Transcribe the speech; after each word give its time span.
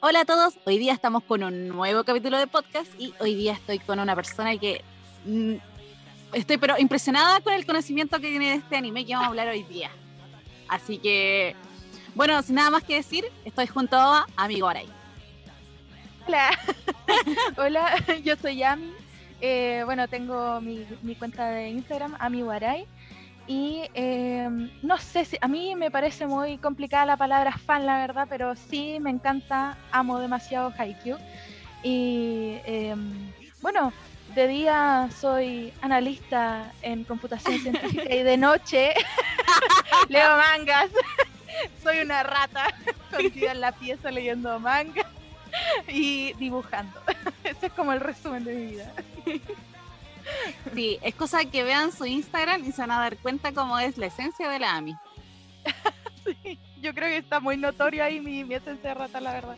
Hola 0.00 0.20
a 0.20 0.24
todos, 0.24 0.56
hoy 0.64 0.78
día 0.78 0.92
estamos 0.92 1.24
con 1.24 1.42
un 1.42 1.66
nuevo 1.66 2.04
capítulo 2.04 2.38
de 2.38 2.46
podcast 2.46 2.88
y 3.00 3.12
hoy 3.18 3.34
día 3.34 3.54
estoy 3.54 3.80
con 3.80 3.98
una 3.98 4.14
persona 4.14 4.56
que 4.56 4.84
mm, 5.24 5.54
estoy 6.34 6.56
pero 6.56 6.78
impresionada 6.78 7.40
con 7.40 7.52
el 7.52 7.66
conocimiento 7.66 8.20
que 8.20 8.28
tiene 8.28 8.50
de 8.50 8.54
este 8.54 8.76
anime 8.76 9.04
que 9.04 9.14
vamos 9.14 9.26
a 9.26 9.30
hablar 9.30 9.48
hoy 9.48 9.64
día. 9.64 9.90
Así 10.68 10.98
que, 10.98 11.56
bueno, 12.14 12.40
sin 12.42 12.54
nada 12.54 12.70
más 12.70 12.84
que 12.84 12.94
decir, 12.94 13.24
estoy 13.44 13.66
junto 13.66 13.96
a 13.96 14.28
Amigo 14.36 14.68
Aray. 14.68 14.88
Hola, 16.28 16.50
hola, 17.56 18.04
yo 18.24 18.36
soy 18.36 18.58
Yami. 18.58 18.92
Eh, 19.40 19.82
bueno, 19.84 20.06
tengo 20.06 20.60
mi, 20.60 20.86
mi, 21.02 21.16
cuenta 21.16 21.50
de 21.50 21.70
Instagram, 21.70 22.14
Amigo 22.20 22.52
Aray. 22.52 22.86
Y 23.48 23.88
eh, 23.94 24.46
no 24.82 24.98
sé 24.98 25.24
si 25.24 25.38
a 25.40 25.48
mí 25.48 25.74
me 25.74 25.90
parece 25.90 26.26
muy 26.26 26.58
complicada 26.58 27.06
la 27.06 27.16
palabra 27.16 27.52
fan, 27.52 27.86
la 27.86 27.98
verdad, 27.98 28.26
pero 28.28 28.54
sí 28.54 28.98
me 29.00 29.08
encanta, 29.08 29.78
amo 29.90 30.18
demasiado 30.18 30.72
Haikyuu. 30.76 31.16
Y 31.82 32.58
eh, 32.66 32.94
bueno, 33.62 33.90
de 34.34 34.48
día 34.48 35.08
soy 35.18 35.72
analista 35.80 36.72
en 36.82 37.04
computación 37.04 37.58
científica 37.58 38.14
y 38.14 38.22
de 38.22 38.36
noche 38.48 38.92
leo 40.08 40.36
mangas. 40.36 40.90
soy 41.82 42.00
una 42.00 42.22
rata 42.22 42.66
escondida 42.84 43.52
en 43.52 43.60
la 43.62 43.72
pieza 43.72 44.10
leyendo 44.10 44.60
mangas 44.60 45.06
y 45.88 46.34
dibujando. 46.34 47.00
Ese 47.44 47.66
es 47.66 47.72
como 47.72 47.92
el 47.92 48.00
resumen 48.00 48.44
de 48.44 48.54
mi 48.54 48.66
vida. 48.72 48.92
Sí, 50.74 50.98
es 51.02 51.14
cosa 51.14 51.44
que 51.44 51.62
vean 51.62 51.92
su 51.92 52.04
Instagram 52.04 52.64
y 52.64 52.72
se 52.72 52.82
van 52.82 52.92
a 52.92 53.00
dar 53.00 53.16
cuenta 53.18 53.52
cómo 53.52 53.78
es 53.78 53.98
la 53.98 54.06
esencia 54.06 54.48
de 54.48 54.58
la 54.58 54.76
AMI. 54.76 54.96
sí, 56.24 56.58
yo 56.80 56.94
creo 56.94 57.08
que 57.08 57.18
está 57.18 57.40
muy 57.40 57.56
notorio 57.56 58.04
ahí 58.04 58.20
mi, 58.20 58.44
mi 58.44 58.54
esencia 58.54 58.90
de 58.90 58.94
rata, 58.94 59.20
la 59.20 59.32
verdad. 59.32 59.56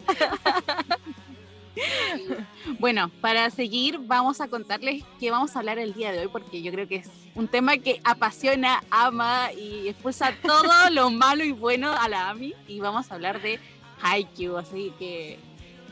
bueno, 2.79 3.11
para 3.21 3.51
seguir 3.51 3.99
vamos 3.99 4.41
a 4.41 4.49
contarles 4.49 5.05
qué 5.19 5.31
vamos 5.31 5.55
a 5.55 5.61
hablar 5.61 5.79
el 5.79 5.95
día 5.95 6.13
de 6.13 6.21
hoy 6.21 6.29
porque 6.29 6.63
yo 6.63 6.73
creo 6.73 6.89
que 6.89 6.97
es 6.97 7.11
un 7.35 7.49
tema 7.49 7.79
que 7.79 8.01
apasiona, 8.05 8.83
ama 8.91 9.53
y 9.53 9.89
expulsa 9.89 10.35
todo 10.43 10.71
lo 10.91 11.11
malo 11.11 11.45
y 11.45 11.53
bueno 11.53 11.93
a 11.93 12.09
la 12.09 12.31
AMI 12.31 12.55
y 12.67 12.81
vamos 12.81 13.11
a 13.11 13.15
hablar 13.15 13.41
de 13.41 13.61
Haikyuu, 14.03 14.57
así 14.57 14.93
que 14.99 15.39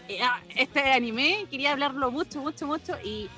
eh, 0.08 0.22
ah, 0.22 0.40
este 0.56 0.80
anime 0.92 1.46
quería 1.50 1.72
hablarlo 1.72 2.10
mucho, 2.10 2.40
mucho, 2.40 2.66
mucho 2.66 2.94
y 3.04 3.28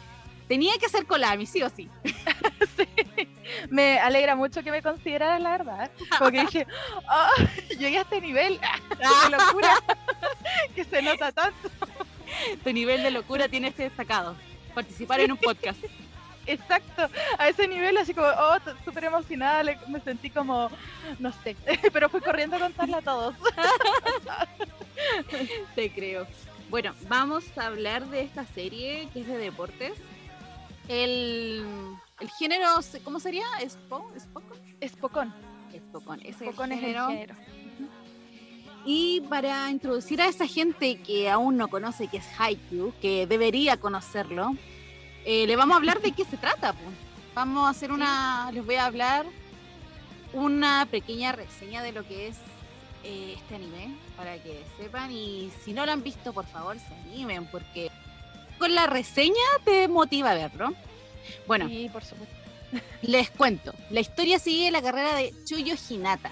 tenía 0.51 0.77
que 0.79 0.89
ser 0.89 1.07
con 1.07 1.21
la 1.21 1.31
AMI, 1.31 1.47
sí 1.47 1.63
o 1.63 1.71
sí. 1.71 1.89
sí. 2.77 3.29
Me 3.71 4.01
alegra 4.01 4.35
mucho 4.35 4.65
que 4.65 4.73
me 4.73 4.83
consideraras 4.83 5.41
la 5.41 5.51
verdad, 5.51 5.91
porque 6.19 6.41
dije, 6.47 6.67
oh, 7.09 7.77
llegué 7.79 7.99
a 7.99 8.01
este 8.01 8.21
nivel 8.21 8.59
de 8.99 9.31
locura 9.31 9.75
que 10.75 10.83
se 10.83 11.03
nota 11.03 11.31
tanto 11.31 11.71
tu 12.65 12.73
nivel 12.73 13.05
de 13.05 13.13
locura 13.13 13.49
tienes 13.49 13.77
destacado. 13.77 14.35
Participar 14.75 15.21
en 15.21 15.31
un 15.31 15.39
podcast. 15.39 15.79
Exacto, 16.47 17.09
a 17.39 17.49
ese 17.49 17.69
nivel 17.69 17.97
así 17.99 18.13
como, 18.13 18.27
oh, 18.27 18.57
súper 18.85 19.05
emocionada, 19.05 19.77
me 19.87 20.01
sentí 20.01 20.31
como, 20.31 20.69
no 21.21 21.33
sé, 21.45 21.55
pero 21.93 22.09
fui 22.09 22.21
corriendo 22.21 22.57
a 22.57 22.61
contarle 22.61 22.97
a 22.97 23.03
todos. 23.03 23.37
Te 25.77 25.93
creo. 25.93 26.27
Bueno, 26.71 26.93
vamos 27.09 27.45
a 27.57 27.67
hablar 27.67 28.07
de 28.07 28.23
esta 28.23 28.45
serie 28.47 29.09
que 29.13 29.21
es 29.21 29.29
de 29.29 29.37
deportes. 29.37 29.93
El, 30.91 31.65
el 32.19 32.31
género, 32.31 32.67
¿cómo 33.05 33.21
sería? 33.21 33.45
¿Espo? 33.63 34.11
¿Espocon? 34.17 34.59
Espocón. 34.81 35.35
Espocón, 35.73 36.21
ese 36.25 36.47
Espocón 36.47 36.73
es 36.73 36.83
el 36.83 36.95
género. 36.97 37.37
Y 38.85 39.21
para 39.29 39.71
introducir 39.71 40.21
a 40.21 40.27
esa 40.27 40.49
gente 40.49 41.01
que 41.01 41.31
aún 41.31 41.57
no 41.57 41.69
conoce 41.69 42.09
que 42.09 42.17
es 42.17 42.27
Haikyuu, 42.37 42.93
que 43.01 43.29
debería 43.29 43.77
conocerlo, 43.77 44.57
eh, 45.25 45.47
le 45.47 45.55
vamos 45.55 45.75
a 45.75 45.77
hablar 45.77 46.01
de 46.01 46.11
qué 46.11 46.25
se 46.25 46.37
trata. 46.37 46.73
Pues. 46.73 46.97
Vamos 47.37 47.69
a 47.69 47.71
hacer 47.71 47.93
una, 47.93 48.51
les 48.51 48.67
voy 48.67 48.75
a 48.75 48.87
hablar 48.87 49.27
una 50.33 50.89
pequeña 50.91 51.31
reseña 51.31 51.85
de 51.85 51.93
lo 51.93 52.05
que 52.05 52.27
es 52.27 52.39
eh, 53.05 53.35
este 53.37 53.55
anime, 53.55 53.95
para 54.17 54.43
que 54.43 54.65
sepan. 54.77 55.13
Y 55.13 55.53
si 55.65 55.73
no 55.73 55.87
lo 55.87 55.93
han 55.93 56.03
visto, 56.03 56.33
por 56.33 56.47
favor, 56.47 56.77
se 56.81 56.93
animen, 56.95 57.47
porque 57.47 57.93
con 58.61 58.75
la 58.75 58.87
reseña 58.87 59.35
te 59.65 59.89
motiva 59.89 60.31
a 60.31 60.35
verlo. 60.35 60.73
Bueno, 61.49 61.67
sí, 61.67 61.91
por 61.93 62.05
supuesto. 62.05 62.37
les 63.03 63.31
cuento. 63.31 63.75
La 63.91 64.01
historia 64.01 64.39
sigue 64.39 64.71
la 64.71 64.83
carrera 64.83 65.17
de 65.17 65.35
Chuyo 65.45 65.75
Hinata, 65.89 66.31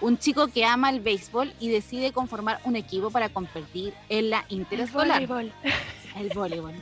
un 0.00 0.16
chico 0.16 0.48
que 0.48 0.64
ama 0.64 0.88
el 0.88 1.00
béisbol 1.00 1.52
y 1.60 1.68
decide 1.68 2.12
conformar 2.12 2.60
un 2.64 2.76
equipo 2.76 3.10
para 3.10 3.28
competir 3.28 3.92
en 4.08 4.30
la 4.30 4.46
interescolar. 4.48 5.20
El 5.20 5.26
voleibol. 5.26 5.52
El 6.16 6.28
voleibol. 6.30 6.74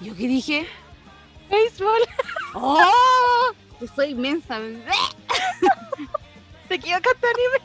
¿Yo 0.00 0.14
qué 0.14 0.28
dije? 0.28 0.66
Béisbol. 1.50 2.02
¡Oh! 2.54 3.52
soy 3.96 4.10
inmensa. 4.10 4.60
Te 6.68 6.74
equivocaste 6.74 7.26
anime. 7.26 7.58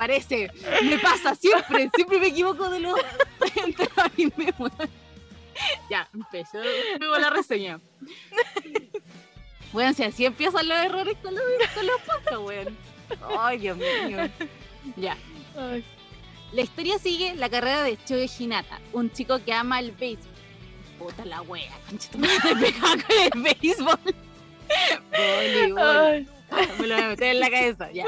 Parece, 0.00 0.50
me 0.82 0.98
pasa 0.98 1.34
siempre, 1.34 1.90
siempre 1.94 2.18
me 2.18 2.28
equivoco 2.28 2.70
de 2.70 2.80
los, 2.80 2.94
de 3.54 3.90
anime. 3.96 4.54
Ya, 5.90 6.08
empezó 6.14 6.56
luego 6.98 7.18
la 7.18 7.28
reseña. 7.28 7.78
Bueno, 9.74 9.92
si 9.92 10.02
así 10.02 10.24
empiezan 10.24 10.66
los 10.68 10.78
errores 10.78 11.18
con 11.22 11.34
los, 11.34 11.44
con 11.74 11.86
los 11.86 12.00
podcasts, 12.00 12.38
weón. 12.38 12.78
Ay, 13.38 13.58
Dios 13.58 13.76
mío. 13.76 14.20
Ya. 14.96 15.18
La 16.52 16.62
historia 16.62 16.98
sigue 16.98 17.34
la 17.34 17.50
carrera 17.50 17.82
de 17.82 18.02
Choi 18.02 18.30
Hinata, 18.38 18.80
un 18.94 19.12
chico 19.12 19.44
que 19.44 19.52
ama 19.52 19.80
el 19.80 19.92
béisbol. 19.92 20.32
Puta 20.98 21.26
la 21.26 21.42
wea, 21.42 21.78
conchito, 21.86 22.16
me 22.16 22.28
pegado 22.58 22.94
con 23.06 23.44
el 23.44 23.54
béisbol. 23.60 24.00
Voleibol. 25.10 26.26
Me 26.78 26.86
lo 26.86 26.94
voy 26.94 27.04
a 27.04 27.08
meter 27.08 27.34
en 27.34 27.40
la 27.40 27.50
cabeza, 27.50 27.92
ya. 27.92 28.06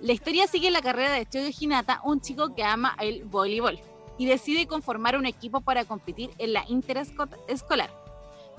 La 0.00 0.12
historia 0.12 0.46
sigue 0.46 0.70
la 0.70 0.82
carrera 0.82 1.12
de 1.12 1.26
Choi 1.26 1.54
Hinata, 1.58 2.00
un 2.04 2.20
chico 2.20 2.54
que 2.54 2.62
ama 2.62 2.94
el 3.00 3.24
voleibol 3.24 3.78
y 4.18 4.26
decide 4.26 4.66
conformar 4.66 5.16
un 5.16 5.26
equipo 5.26 5.60
para 5.60 5.84
competir 5.84 6.30
en 6.38 6.52
la 6.52 6.64
interescolar. 6.68 7.90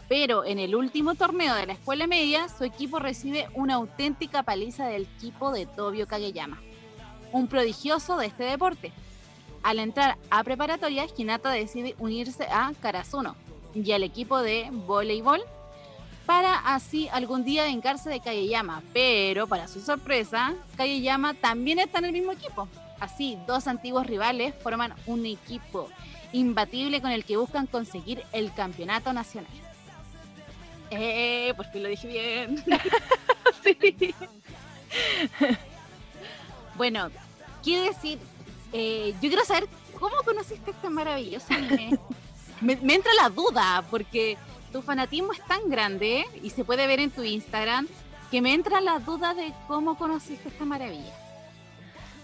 Pero 0.10 0.46
en 0.46 0.60
el 0.60 0.76
último 0.76 1.16
torneo 1.16 1.54
de 1.56 1.66
la 1.66 1.74
escuela 1.74 2.08
media, 2.08 2.48
su 2.50 2.64
equipo 2.64 3.00
recibe 3.00 3.48
una 3.54 3.76
auténtica 3.76 4.44
paliza 4.44 4.88
del 4.88 5.04
equipo 5.04 5.52
de 5.52 5.66
Tobio 5.66 6.08
Kageyama, 6.08 6.62
un 7.32 7.48
prodigioso 7.48 8.18
de 8.18 8.28
este 8.28 8.44
deporte. 8.44 8.92
Al 9.64 9.80
entrar 9.80 10.18
a 10.30 10.44
preparatoria, 10.44 11.08
Hinata 11.16 11.52
decide 11.52 11.96
unirse 12.00 12.46
a 12.46 12.72
Karasuno 12.82 13.36
y 13.74 13.92
al 13.92 14.04
equipo 14.04 14.40
de 14.40 14.70
voleibol 14.72 15.42
para 16.28 16.56
así 16.76 17.08
algún 17.12 17.46
día 17.46 17.64
vengarse 17.64 18.10
de 18.10 18.20
Kageyama. 18.20 18.84
Pero 18.94 19.48
para 19.48 19.68
su 19.68 19.80
sorpresa, 19.80 20.54
Kageyama 20.76 21.34
también 21.34 21.80
está 21.80 22.00
en 22.00 22.06
el 22.06 22.12
mismo 22.12 22.34
equipo. 22.34 22.68
Así, 23.00 23.40
dos 23.48 23.66
antiguos 23.68 24.06
rivales 24.06 24.54
forman 24.62 24.94
un 25.06 25.26
equipo 25.26 25.90
imbatible 26.34 27.02
con 27.02 27.12
el 27.12 27.24
que 27.24 27.38
buscan 27.38 27.66
conseguir 27.66 28.24
el 28.34 28.54
campeonato 28.54 29.14
nacional. 29.14 29.52
Eh, 30.92 31.54
por 31.56 31.66
fin 31.72 31.84
lo 31.84 31.90
dije 31.90 32.08
bien. 32.08 32.64
sí. 33.64 34.14
bueno, 36.76 37.10
quiero 37.64 37.84
decir, 37.84 38.20
eh, 38.74 39.14
yo 39.22 39.30
quiero 39.30 39.46
saber 39.46 39.70
cómo 39.98 40.18
conociste 40.26 40.72
este 40.72 40.90
maravilloso 40.90 41.54
anime. 41.54 41.98
me, 42.62 42.76
me, 42.78 42.96
entra 42.96 43.14
la 43.14 43.30
duda, 43.30 43.86
porque 43.90 44.38
tu 44.72 44.82
fanatismo 44.82 45.34
es 45.34 45.42
tan 45.46 45.70
grande 45.70 46.26
y 46.42 46.50
se 46.50 46.64
puede 46.64 46.88
ver 46.88 47.00
en 47.00 47.12
tu 47.12 47.24
Instagram 47.24 47.88
que 48.32 48.42
me 48.42 48.54
entra 48.54 48.82
la 48.82 49.00
duda 49.00 49.34
de 49.34 49.54
cómo 49.68 49.98
conociste 49.98 50.50
esta 50.50 50.66
maravilla. 50.66 51.14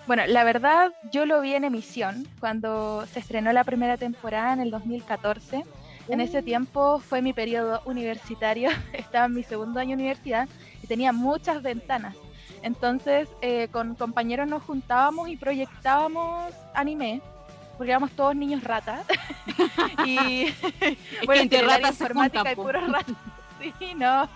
Bueno, 0.06 0.24
la 0.28 0.44
verdad, 0.44 0.92
yo 1.14 1.26
lo 1.26 1.40
vi 1.40 1.54
en 1.54 1.64
emisión 1.64 2.28
cuando 2.42 3.06
se 3.08 3.20
estrenó 3.20 3.54
la 3.54 3.64
primera 3.64 3.98
temporada 3.98 4.52
en 4.52 4.60
el 4.60 4.70
2014. 4.70 5.64
En 6.10 6.20
ese 6.20 6.40
uh. 6.40 6.44
tiempo 6.44 7.00
fue 7.00 7.22
mi 7.22 7.32
periodo 7.32 7.82
universitario, 7.86 8.70
estaba 8.94 9.28
en 9.28 9.34
mi 9.34 9.44
segundo 9.44 9.80
año 9.80 9.96
de 9.96 10.04
universidad 10.04 10.50
y 10.82 10.88
tenía 10.88 11.14
muchas 11.14 11.62
ventanas. 11.62 12.16
Entonces, 12.64 13.30
eh, 13.42 13.70
con 13.72 13.96
compañeros 13.96 14.48
nos 14.48 14.64
juntábamos 14.64 15.30
y 15.30 15.38
proyectábamos 15.38 16.54
anime, 16.74 17.22
porque 17.78 17.92
éramos 17.92 18.12
todos 18.12 18.36
niños 18.36 18.64
ratas. 18.64 19.06
y 20.06 20.48
bueno, 21.26 21.42
entre 21.42 21.62
ratas 21.62 21.92
informática 21.92 22.52
y 22.52 22.56
puros 22.56 22.92
ratas. 22.92 23.16
Sí, 23.80 23.94
no, 23.96 24.28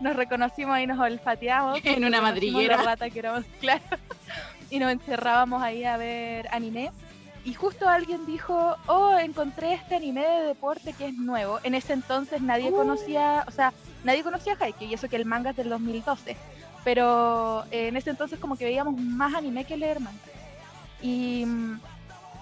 nos 0.00 0.16
reconocimos 0.16 0.78
y 0.80 0.86
nos 0.86 0.98
olfateamos. 0.98 1.78
En 1.84 2.04
una 2.04 2.20
madriguera. 2.20 2.76
rata 2.78 3.08
que 3.08 3.20
éramos, 3.20 3.44
claro 3.60 3.82
y 4.74 4.78
nos 4.80 4.90
encerrábamos 4.90 5.62
ahí 5.62 5.84
a 5.84 5.96
ver 5.96 6.48
anime. 6.50 6.90
Y 7.44 7.52
justo 7.54 7.88
alguien 7.88 8.24
dijo, 8.26 8.76
oh, 8.86 9.16
encontré 9.18 9.74
este 9.74 9.94
anime 9.94 10.26
de 10.26 10.46
deporte 10.46 10.94
que 10.94 11.08
es 11.08 11.14
nuevo. 11.14 11.60
En 11.62 11.74
ese 11.74 11.92
entonces 11.92 12.40
nadie 12.40 12.70
uh. 12.70 12.76
conocía, 12.76 13.44
o 13.46 13.50
sea, 13.50 13.72
nadie 14.02 14.24
conocía 14.24 14.56
Haikyuu 14.58 14.88
y 14.90 14.94
eso 14.94 15.08
que 15.08 15.16
el 15.16 15.26
manga 15.26 15.50
es 15.50 15.56
del 15.56 15.68
2012. 15.68 16.36
pero 16.84 17.64
eh, 17.70 17.88
en 17.88 17.96
ese 17.96 18.10
entonces 18.10 18.38
como 18.38 18.56
que 18.56 18.64
veíamos 18.64 18.98
más 18.98 19.34
anime 19.34 19.64
que 19.64 19.76
leer 19.76 20.00
manga. 20.00 20.18
Y 21.02 21.44
mm, 21.46 21.80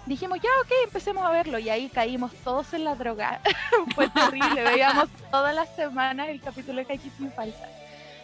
dijimos, 0.06 0.38
ya, 0.40 0.50
ok, 0.62 0.72
empecemos 0.84 1.24
a 1.24 1.30
verlo. 1.30 1.58
Y 1.58 1.68
ahí 1.68 1.88
caímos 1.88 2.32
todos 2.44 2.72
en 2.74 2.84
la 2.84 2.94
droga. 2.94 3.40
Fue 3.94 4.08
terrible, 4.08 4.62
veíamos 4.70 5.08
todas 5.30 5.54
las 5.54 5.74
semanas 5.74 6.28
el 6.28 6.40
capítulo 6.40 6.82
de 6.82 6.92
Haikyuu 6.92 7.12
sin 7.16 7.32
falta. 7.32 7.68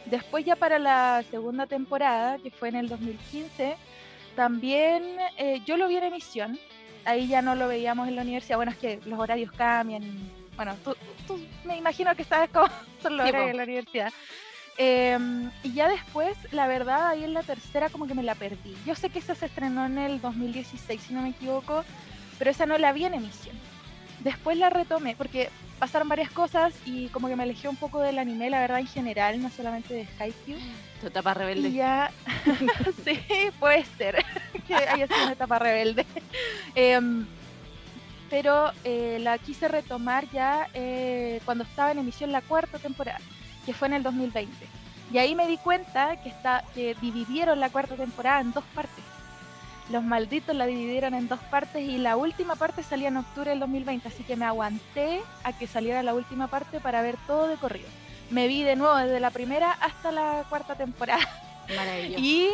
Después 0.07 0.45
ya 0.45 0.57
para 0.57 0.79
la 0.79 1.23
segunda 1.31 1.67
temporada, 1.67 2.39
que 2.39 2.51
fue 2.51 2.71
en 2.71 2.77
el 2.77 2.89
2015, 2.89 3.77
también 4.35 5.05
eh, 5.37 5.61
yo 5.67 5.77
lo 5.77 5.89
vi 5.89 5.97
en 5.97 6.05
emisión. 6.05 6.59
Ahí 7.05 7.29
ya 7.29 7.43
no 7.43 7.55
lo 7.55 7.69
veíamos 7.69 8.09
en 8.09 8.17
la 8.17 8.23
universidad. 8.23 8.57
Bueno, 8.57 8.73
es 8.73 8.79
que 8.79 9.01
los 9.05 9.19
horarios 9.19 9.53
cambian. 9.53 10.03
Bueno, 10.57 10.75
tú, 11.27 11.39
me 11.65 11.77
imagino 11.77 12.15
que 12.17 12.25
sabes 12.25 12.49
cómo 12.51 12.69
son 13.03 13.17
los 13.17 13.29
horarios 13.29 13.57
la 13.57 13.65
universidad. 13.65 14.13
Em, 14.81 15.51
y 15.65 15.73
ya 15.73 15.89
después, 15.89 16.39
la 16.53 16.69
verdad, 16.69 17.09
ahí 17.09 17.25
en 17.25 17.35
la 17.35 17.43
tercera 17.43 17.91
como 17.91 18.07
que 18.07 18.15
me 18.15 18.23
la 18.23 18.37
perdí. 18.37 18.77
Yo 18.87 18.95
sé 18.95 19.11
que 19.11 19.19
esa 19.19 19.35
se 19.35 19.47
estrenó 19.47 19.85
en 19.85 19.99
el 19.99 20.21
2016, 20.21 21.03
si 21.03 21.13
no 21.13 21.21
me 21.21 21.31
equivoco, 21.31 21.85
pero 22.39 22.53
esa 22.53 22.65
no 22.65 22.79
la 22.79 22.93
vi 22.93 23.05
en 23.05 23.15
emisión. 23.15 23.57
Después 24.21 24.57
la 24.57 24.71
retomé, 24.71 25.17
porque 25.17 25.51
pasaron 25.81 26.09
varias 26.09 26.31
cosas 26.31 26.75
y 26.87 27.09
como 27.09 27.27
que 27.27 27.35
me 27.35 27.43
alejé 27.43 27.69
un 27.69 27.75
poco 27.75 27.99
del 27.99 28.21
anime, 28.21 28.51
la 28.51 28.61
verdad, 28.61 28.79
en 28.79 28.87
general, 28.87 29.43
no 29.43 29.51
solamente 29.51 29.95
de 29.95 30.07
Haikyuu. 30.17 30.59
Tu 31.01 31.09
etapa 31.09 31.35
rebelde. 31.35 31.71
Y 31.71 31.73
ya, 31.75 32.13
sí, 33.05 33.19
puede 33.59 33.85
ser 33.85 34.25
que 34.69 34.77
haya 34.77 35.09
sido 35.09 35.23
una 35.25 35.33
etapa 35.33 35.59
rebelde. 35.59 36.07
Em, 36.77 37.27
pero 38.31 38.71
eh, 38.85 39.19
la 39.21 39.39
quise 39.39 39.67
retomar 39.67 40.31
ya 40.31 40.69
eh, 40.73 41.41
cuando 41.45 41.65
estaba 41.65 41.91
en 41.91 41.99
emisión 41.99 42.31
la 42.31 42.43
cuarta 42.43 42.79
temporada 42.79 43.19
que 43.69 43.75
fue 43.75 43.89
en 43.89 43.93
el 43.93 44.03
2020. 44.03 44.51
Y 45.13 45.19
ahí 45.19 45.35
me 45.35 45.47
di 45.47 45.59
cuenta 45.59 46.17
que, 46.23 46.31
está, 46.31 46.65
que 46.75 46.97
dividieron 47.03 47.61
la 47.61 47.69
cuarta 47.69 47.97
temporada 47.97 48.41
en 48.41 48.55
dos 48.55 48.65
partes. 48.75 49.05
Los 49.91 50.03
malditos 50.03 50.57
la 50.57 50.65
dividieron 50.65 51.13
en 51.13 51.29
dos 51.29 51.39
partes 51.51 51.87
y 51.87 51.99
la 51.99 52.17
última 52.17 52.57
parte 52.57 52.83
salía 52.83 53.09
en 53.09 53.19
octubre 53.19 53.51
del 53.51 53.61
2020, 53.61 54.09
así 54.09 54.23
que 54.23 54.37
me 54.37 54.47
aguanté 54.47 55.21
a 55.45 55.53
que 55.53 55.67
saliera 55.67 56.03
la 56.03 56.15
última 56.15 56.47
parte 56.47 56.81
para 56.81 57.03
ver 57.03 57.17
todo 57.27 57.47
de 57.47 57.57
corrido. 57.57 57.91
Me 58.31 58.49
vi 58.49 58.63
de 58.63 58.75
nuevo 58.75 58.97
desde 58.97 59.21
la 59.21 59.31
primera 59.31 59.73
hasta 59.73 60.13
la 60.13 60.47
cuarta 60.49 60.75
temporada. 60.75 61.29
Maravilloso. 61.77 62.25
Y 62.25 62.49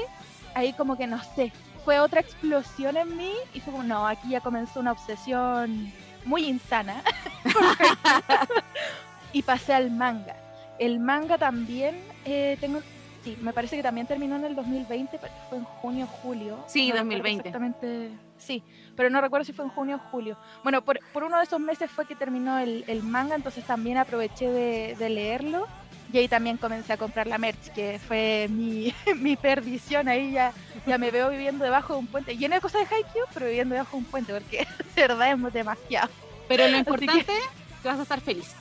ahí 0.57 0.73
como 0.73 0.97
que 0.97 1.07
no 1.07 1.23
sé, 1.37 1.53
fue 1.85 2.01
otra 2.01 2.23
explosión 2.23 2.97
en 2.97 3.17
mí 3.17 3.35
y 3.53 3.61
fue 3.61 3.73
como, 3.73 3.85
no, 3.85 4.05
aquí 4.05 4.31
ya 4.31 4.41
comenzó 4.41 4.81
una 4.81 4.91
obsesión 4.91 5.93
muy 6.25 6.49
insana. 6.49 7.05
y 9.33 9.43
pasé 9.43 9.75
al 9.75 9.93
manga. 9.93 10.35
El 10.79 10.99
manga 10.99 11.39
también, 11.39 11.97
eh, 12.25 12.57
tengo, 12.61 12.81
sí, 13.23 13.37
me 13.41 13.53
parece 13.53 13.77
que 13.77 13.83
también 13.83 14.07
terminó 14.07 14.37
en 14.37 14.45
el 14.45 14.57
2020, 14.57 15.19
pero 15.19 15.33
fue 15.49 15.59
en 15.59 15.65
junio 15.65 16.05
o 16.05 16.09
julio. 16.09 16.65
Sí, 16.67 16.91
2020. 16.91 17.49
Exactamente, 17.49 18.11
sí, 18.39 18.63
pero 18.97 19.11
no 19.11 19.21
recuerdo 19.21 19.45
si 19.45 19.53
fue 19.53 19.65
en 19.65 19.71
junio 19.71 19.97
o 19.97 20.11
julio. 20.11 20.37
Bueno, 20.63 20.83
por, 20.85 20.99
uno 21.23 21.39
de 21.39 21.45
esos 21.45 21.61
meses 21.61 21.91
fue 21.91 22.07
que 22.07 22.15
terminó 22.15 22.59
el, 22.59 23.03
manga, 23.03 23.35
entonces 23.35 23.65
también 23.65 23.99
aproveché 23.99 24.51
de, 24.51 25.09
leerlo. 25.09 25.67
Y 26.13 26.19
ahí 26.19 26.29
también 26.29 26.59
comencé 26.59 26.93
a 26.93 26.97
comprar 26.97 27.27
la 27.27 27.39
merch, 27.39 27.73
que 27.75 27.99
fue 27.99 28.47
mi, 28.49 28.95
mi 29.17 29.35
perdición. 29.35 30.07
Ahí 30.07 30.31
ya, 30.31 30.53
ya 30.87 30.97
me 30.97 31.11
veo 31.11 31.29
viviendo 31.29 31.65
debajo 31.65 31.95
de 31.95 31.99
un 31.99 32.07
puente. 32.07 32.37
Lleno 32.37 32.55
de 32.55 32.61
cosas 32.61 32.89
de 32.89 32.95
Haikyuu, 32.95 33.25
pero 33.33 33.47
viviendo 33.47 33.75
debajo 33.75 33.97
de 33.97 34.05
un 34.05 34.05
puente, 34.05 34.33
porque 34.33 34.59
de 34.95 35.03
verdad 35.03 35.33
es 35.33 35.53
demasiado. 35.53 36.09
Pero 36.47 36.69
lo 36.69 36.77
importante 36.77 37.33
es 37.33 37.83
que 37.83 37.89
vas 37.89 37.99
a 37.99 38.03
estar 38.03 38.21
feliz. 38.21 38.55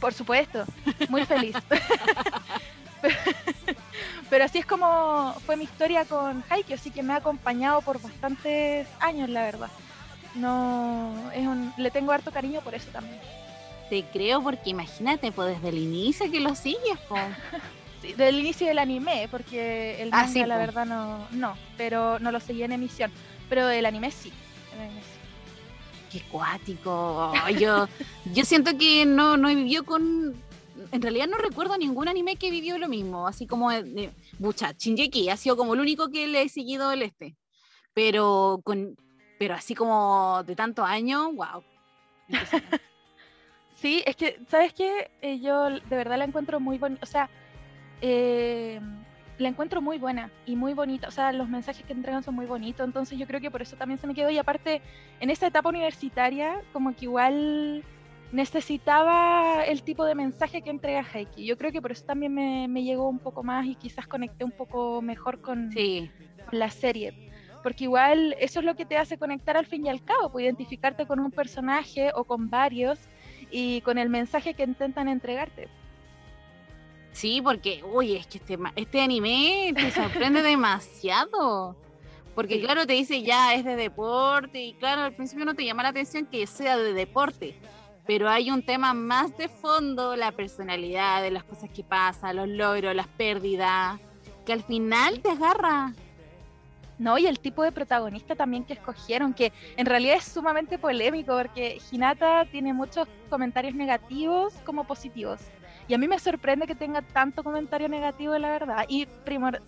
Por 0.00 0.12
supuesto, 0.12 0.64
muy 1.08 1.24
feliz. 1.24 1.56
Pero 4.30 4.44
así 4.44 4.58
es 4.58 4.66
como 4.66 5.34
fue 5.44 5.56
mi 5.56 5.64
historia 5.64 6.04
con 6.04 6.44
Haikyuu, 6.48 6.76
así 6.76 6.90
que 6.90 7.02
me 7.02 7.12
ha 7.12 7.16
acompañado 7.16 7.82
por 7.82 8.00
bastantes 8.00 8.86
años, 9.00 9.28
la 9.28 9.42
verdad. 9.42 9.68
No, 10.34 11.12
es 11.34 11.46
un, 11.46 11.74
le 11.76 11.90
tengo 11.90 12.12
harto 12.12 12.30
cariño 12.30 12.60
por 12.60 12.74
eso 12.74 12.88
también. 12.90 13.20
Te 13.90 14.04
creo 14.04 14.42
porque 14.42 14.70
imagínate, 14.70 15.32
pues 15.32 15.56
desde 15.56 15.68
el 15.68 15.78
inicio 15.78 16.30
que 16.30 16.40
lo 16.40 16.54
sigues, 16.54 16.98
pues. 17.08 17.22
sí, 18.02 18.08
desde 18.08 18.28
el 18.28 18.38
inicio 18.38 18.66
del 18.66 18.78
anime, 18.78 19.28
porque 19.30 20.02
el 20.02 20.08
ah, 20.12 20.24
manga 20.24 20.46
la 20.46 20.56
verdad 20.56 20.86
no, 20.86 21.26
no, 21.32 21.54
pero 21.76 22.18
no 22.18 22.32
lo 22.32 22.40
seguí 22.40 22.62
en 22.62 22.72
emisión, 22.72 23.12
pero 23.50 23.68
el 23.68 23.84
anime 23.84 24.10
sí. 24.10 24.32
El 24.74 24.80
anime 24.80 25.02
sí 25.02 25.22
qué 26.12 26.20
cuático. 26.30 27.32
Yo, 27.58 27.88
yo 28.32 28.44
siento 28.44 28.76
que 28.76 29.06
no, 29.06 29.36
no 29.36 29.48
he 29.48 29.54
vivido 29.54 29.84
con. 29.84 30.34
En 30.90 31.02
realidad 31.02 31.26
no 31.28 31.38
recuerdo 31.38 31.76
ningún 31.76 32.08
anime 32.08 32.36
que 32.36 32.50
vivió 32.50 32.78
lo 32.78 32.88
mismo, 32.88 33.26
así 33.26 33.46
como 33.46 33.70
Bucha, 34.38 34.72
Shinjeki 34.72 35.28
ha 35.28 35.36
sido 35.36 35.56
como 35.56 35.74
el 35.74 35.80
único 35.80 36.08
que 36.10 36.26
le 36.26 36.42
he 36.42 36.48
seguido 36.48 36.92
el 36.92 37.02
este. 37.02 37.36
Pero 37.94 38.60
con 38.64 38.96
pero 39.42 39.54
así 39.54 39.74
como 39.74 40.44
de 40.44 40.54
tantos 40.54 40.86
años, 40.86 41.34
wow. 41.34 41.64
sí, 43.74 44.00
es 44.06 44.14
que, 44.14 44.38
¿sabes 44.48 44.72
qué? 44.72 45.10
Eh, 45.20 45.40
yo 45.40 45.68
de 45.68 45.96
verdad 45.96 46.16
la 46.16 46.26
encuentro 46.26 46.60
muy 46.60 46.78
bonita. 46.78 47.02
O 47.02 47.06
sea, 47.06 47.28
eh, 48.00 48.80
la 49.38 49.48
encuentro 49.48 49.82
muy 49.82 49.98
buena 49.98 50.30
y 50.46 50.54
muy 50.54 50.74
bonita. 50.74 51.08
O 51.08 51.10
sea, 51.10 51.32
los 51.32 51.48
mensajes 51.48 51.84
que 51.84 51.92
entregan 51.92 52.22
son 52.22 52.36
muy 52.36 52.46
bonitos. 52.46 52.86
Entonces 52.86 53.18
yo 53.18 53.26
creo 53.26 53.40
que 53.40 53.50
por 53.50 53.62
eso 53.62 53.74
también 53.74 53.98
se 53.98 54.06
me 54.06 54.14
quedó. 54.14 54.30
Y 54.30 54.38
aparte, 54.38 54.80
en 55.18 55.28
esta 55.28 55.48
etapa 55.48 55.70
universitaria, 55.70 56.62
como 56.72 56.94
que 56.94 57.06
igual 57.06 57.82
necesitaba 58.32 59.62
el 59.64 59.82
tipo 59.82 60.04
de 60.04 60.14
mensaje 60.14 60.62
que 60.62 60.70
entrega 60.70 61.04
Heike. 61.04 61.44
Yo 61.44 61.56
creo 61.56 61.70
que 61.70 61.82
por 61.82 61.92
eso 61.92 62.04
también 62.04 62.34
me, 62.34 62.82
llegó 62.82 63.08
un 63.08 63.18
poco 63.18 63.42
más 63.42 63.66
y 63.66 63.74
quizás 63.74 64.06
conecté 64.06 64.44
un 64.44 64.50
poco 64.50 65.02
mejor 65.02 65.40
con, 65.40 65.70
la 66.50 66.70
serie. 66.70 67.30
Porque 67.62 67.84
igual 67.84 68.34
eso 68.40 68.58
es 68.58 68.66
lo 68.66 68.74
que 68.74 68.84
te 68.84 68.96
hace 68.96 69.18
conectar 69.18 69.56
al 69.56 69.66
fin 69.66 69.86
y 69.86 69.88
al 69.88 70.02
cabo, 70.02 70.32
pues 70.32 70.44
identificarte 70.44 71.06
con 71.06 71.20
un 71.20 71.30
personaje 71.30 72.10
o 72.14 72.24
con 72.24 72.50
varios 72.50 72.98
y 73.50 73.82
con 73.82 73.98
el 73.98 74.08
mensaje 74.08 74.54
que 74.54 74.64
intentan 74.64 75.08
entregarte. 75.08 75.68
Sí, 77.12 77.40
porque, 77.42 77.84
uy, 77.84 78.16
es 78.16 78.26
que 78.26 78.38
este, 78.38 78.58
este 78.74 79.00
anime 79.00 79.72
te 79.76 79.90
sorprende 79.90 80.42
demasiado. 80.42 81.76
Porque 82.34 82.60
claro, 82.60 82.86
te 82.86 82.94
dice 82.94 83.22
ya 83.22 83.54
es 83.54 83.64
de 83.64 83.76
deporte 83.76 84.58
y 84.58 84.72
claro, 84.74 85.02
al 85.02 85.14
principio 85.14 85.44
no 85.44 85.54
te 85.54 85.66
llama 85.66 85.82
la 85.82 85.90
atención 85.90 86.24
que 86.24 86.46
sea 86.46 86.78
de 86.78 86.94
deporte, 86.94 87.54
pero 88.06 88.28
hay 88.28 88.50
un 88.50 88.64
tema 88.64 88.94
más 88.94 89.36
de 89.36 89.48
fondo, 89.48 90.16
la 90.16 90.32
personalidad, 90.32 91.22
de 91.22 91.30
las 91.30 91.44
cosas 91.44 91.70
que 91.70 91.84
pasan, 91.84 92.36
los 92.36 92.48
logros, 92.48 92.94
las 92.94 93.08
pérdidas, 93.08 94.00
que 94.44 94.52
al 94.52 94.62
final 94.62 95.20
te 95.20 95.30
agarra. 95.30 95.92
No, 96.98 97.18
y 97.18 97.26
el 97.26 97.40
tipo 97.40 97.62
de 97.62 97.72
protagonista 97.72 98.36
también 98.36 98.64
que 98.64 98.74
escogieron, 98.74 99.34
que 99.34 99.52
en 99.76 99.86
realidad 99.86 100.16
es 100.16 100.24
sumamente 100.24 100.78
polémico 100.78 101.36
porque 101.36 101.80
Hinata 101.90 102.44
tiene 102.44 102.72
muchos 102.72 103.08
comentarios 103.28 103.74
negativos 103.74 104.54
como 104.64 104.84
positivos. 104.84 105.40
Y 105.88 105.94
a 105.94 105.98
mí 105.98 106.06
me 106.06 106.18
sorprende 106.18 106.66
que 106.66 106.74
tenga 106.74 107.02
tanto 107.02 107.42
comentario 107.42 107.88
negativo, 107.88 108.38
la 108.38 108.50
verdad. 108.50 108.84
Y 108.88 109.06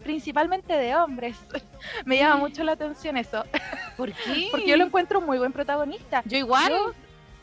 principalmente 0.04 0.72
de 0.72 0.94
hombres. 0.94 1.36
me 2.04 2.18
llama 2.18 2.36
mucho 2.36 2.62
la 2.62 2.72
atención 2.72 3.16
eso. 3.16 3.44
¿Por 3.96 4.12
qué? 4.12 4.48
Porque 4.52 4.68
yo 4.68 4.76
lo 4.76 4.84
encuentro 4.84 5.20
muy 5.20 5.38
buen 5.38 5.52
protagonista. 5.52 6.22
Yo 6.24 6.38
igual. 6.38 6.72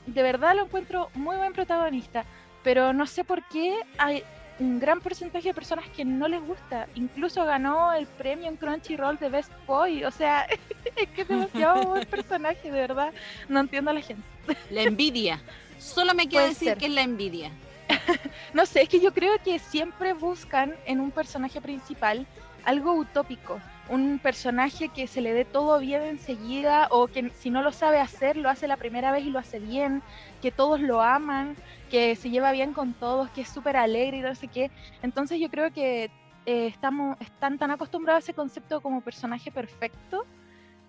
De 0.06 0.24
verdad 0.24 0.56
lo 0.56 0.66
encuentro 0.66 1.10
muy 1.14 1.36
buen 1.38 1.54
protagonista. 1.54 2.26
Pero 2.64 2.94
no 2.94 3.08
sé 3.08 3.24
por 3.24 3.44
qué 3.48 3.76
hay 3.98 4.24
un 4.60 4.80
gran 4.80 5.02
porcentaje 5.02 5.50
de 5.50 5.54
personas 5.54 5.86
que 5.90 6.06
no 6.06 6.28
les 6.28 6.42
gusta. 6.46 6.88
Incluso 6.96 7.44
ganó 7.46 7.94
el 7.94 8.06
premio 8.06 8.48
en 8.48 8.58
Crunchyroll 8.58 9.18
de 9.18 9.30
Best 9.30 9.52
Boy. 9.66 10.04
O 10.04 10.12
sea, 10.12 10.48
es 10.96 11.10
que 11.10 11.22
es 11.22 11.28
demasiado 11.28 11.84
buen 11.90 12.06
personaje, 12.06 12.72
de 12.72 12.72
verdad. 12.72 13.12
No 13.50 13.60
entiendo 13.60 13.92
a 13.92 13.94
la 13.94 14.02
gente. 14.02 14.24
La 14.70 14.84
envidia. 14.84 15.42
Solo 15.80 16.14
me 16.14 16.28
quiero 16.28 16.48
decir 16.48 16.78
que 16.78 16.86
es 16.86 16.92
la 16.92 17.02
envidia. 17.02 17.52
no 18.54 18.66
sé, 18.66 18.84
es 18.84 18.90
que 18.90 19.00
yo 19.00 19.14
creo 19.14 19.34
que 19.44 19.58
siempre 19.60 20.14
buscan 20.14 20.76
en 20.86 21.00
un 21.00 21.12
personaje 21.12 21.60
principal 21.60 22.26
algo 22.64 22.94
utópico, 22.94 23.60
un 23.92 24.20
personaje 24.20 24.90
que 24.90 25.06
se 25.06 25.22
le 25.22 25.34
dé 25.34 25.44
todo 25.44 25.78
bien 25.80 26.02
enseguida 26.04 26.88
o 26.92 27.08
que 27.08 27.30
si 27.32 27.50
no 27.50 27.62
lo 27.62 27.72
sabe 27.72 28.00
hacer, 28.00 28.38
lo 28.38 28.50
hace 28.50 28.68
la 28.68 28.78
primera 28.78 29.12
vez 29.12 29.26
y 29.26 29.30
lo 29.30 29.38
hace 29.38 29.60
bien, 29.60 30.02
que 30.42 30.52
todos 30.52 30.80
lo 30.80 31.02
aman, 31.02 31.56
que 31.90 32.16
se 32.16 32.30
lleva 32.30 32.54
bien 32.54 32.74
con 32.74 32.94
todos, 32.94 33.30
que 33.32 33.42
es 33.42 33.50
súper 33.50 33.76
alegre 33.76 34.18
y 34.18 34.22
no 34.22 34.34
sé 34.34 34.48
qué. 34.48 34.72
Entonces 35.04 35.40
yo 35.40 35.50
creo 35.50 35.72
que 35.72 36.10
eh, 36.46 36.68
estamos, 36.68 37.18
están 37.20 37.58
tan 37.58 37.70
acostumbrados 37.70 38.24
a 38.24 38.26
ese 38.26 38.34
concepto 38.34 38.82
como 38.82 39.02
personaje 39.02 39.52
perfecto 39.52 40.26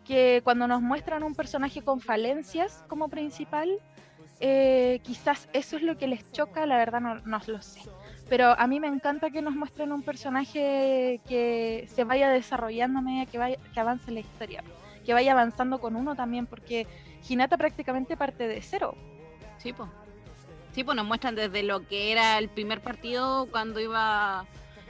que 0.04 0.40
cuando 0.44 0.66
nos 0.66 0.80
muestran 0.80 1.22
un 1.22 1.34
personaje 1.34 1.82
con 1.82 2.00
falencias 2.00 2.84
como 2.88 3.08
principal, 3.08 3.68
eh, 4.40 5.00
quizás 5.02 5.48
eso 5.52 5.76
es 5.76 5.82
lo 5.82 5.96
que 5.98 6.06
les 6.06 6.30
choca, 6.32 6.66
la 6.66 6.76
verdad 6.76 7.00
no, 7.00 7.16
no, 7.20 7.40
lo 7.46 7.62
sé. 7.62 7.80
Pero 8.32 8.58
a 8.58 8.66
mí 8.66 8.80
me 8.80 8.86
encanta 8.86 9.28
que 9.28 9.42
nos 9.42 9.54
muestren 9.54 9.92
un 9.92 10.02
personaje 10.02 11.20
que 11.28 11.86
se 11.94 12.04
vaya 12.04 12.30
desarrollando 12.30 13.00
a 13.00 13.02
medida 13.02 13.26
que, 13.26 13.36
vaya, 13.36 13.58
que 13.74 13.78
avance 13.78 14.10
la 14.10 14.20
historia, 14.20 14.64
que 15.04 15.12
vaya 15.12 15.32
avanzando 15.32 15.78
con 15.80 15.96
uno 15.96 16.14
también, 16.16 16.46
porque 16.46 16.86
Hinata 17.28 17.58
prácticamente 17.58 18.16
parte 18.16 18.48
de 18.48 18.62
cero. 18.62 18.94
Sí, 19.58 19.74
pues. 19.74 19.90
Sí, 20.74 20.82
pues 20.82 20.96
nos 20.96 21.04
muestran 21.04 21.34
desde 21.34 21.62
lo 21.62 21.86
que 21.86 22.10
era 22.10 22.38
el 22.38 22.48
primer 22.48 22.80
partido 22.80 23.48
cuando 23.50 23.80
iba 23.80 24.46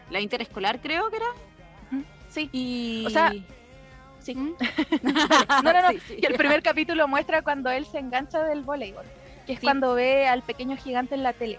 la 0.08 0.20
interescolar, 0.20 0.80
creo 0.80 1.10
que 1.10 1.16
era 1.16 1.26
Sí. 2.28 2.48
Y... 2.52 3.02
O 3.08 3.10
sea, 3.10 3.32
sí. 4.20 4.36
¿Mm? 4.36 4.54
No, 5.64 5.72
no, 5.72 5.82
no. 5.82 5.90
Sí, 5.90 5.98
sí. 6.06 6.16
Y 6.22 6.26
el 6.26 6.34
primer 6.34 6.62
capítulo 6.62 7.08
muestra 7.08 7.42
cuando 7.42 7.72
él 7.72 7.86
se 7.86 7.98
engancha 7.98 8.44
del 8.44 8.62
voleibol, 8.62 9.04
que 9.46 9.54
es 9.54 9.58
Sí. 9.58 9.66
cuando 9.66 9.94
ve 9.94 10.28
al 10.28 10.42
pequeño 10.42 10.76
gigante 10.76 11.16
en 11.16 11.24
la 11.24 11.32
tele. 11.32 11.58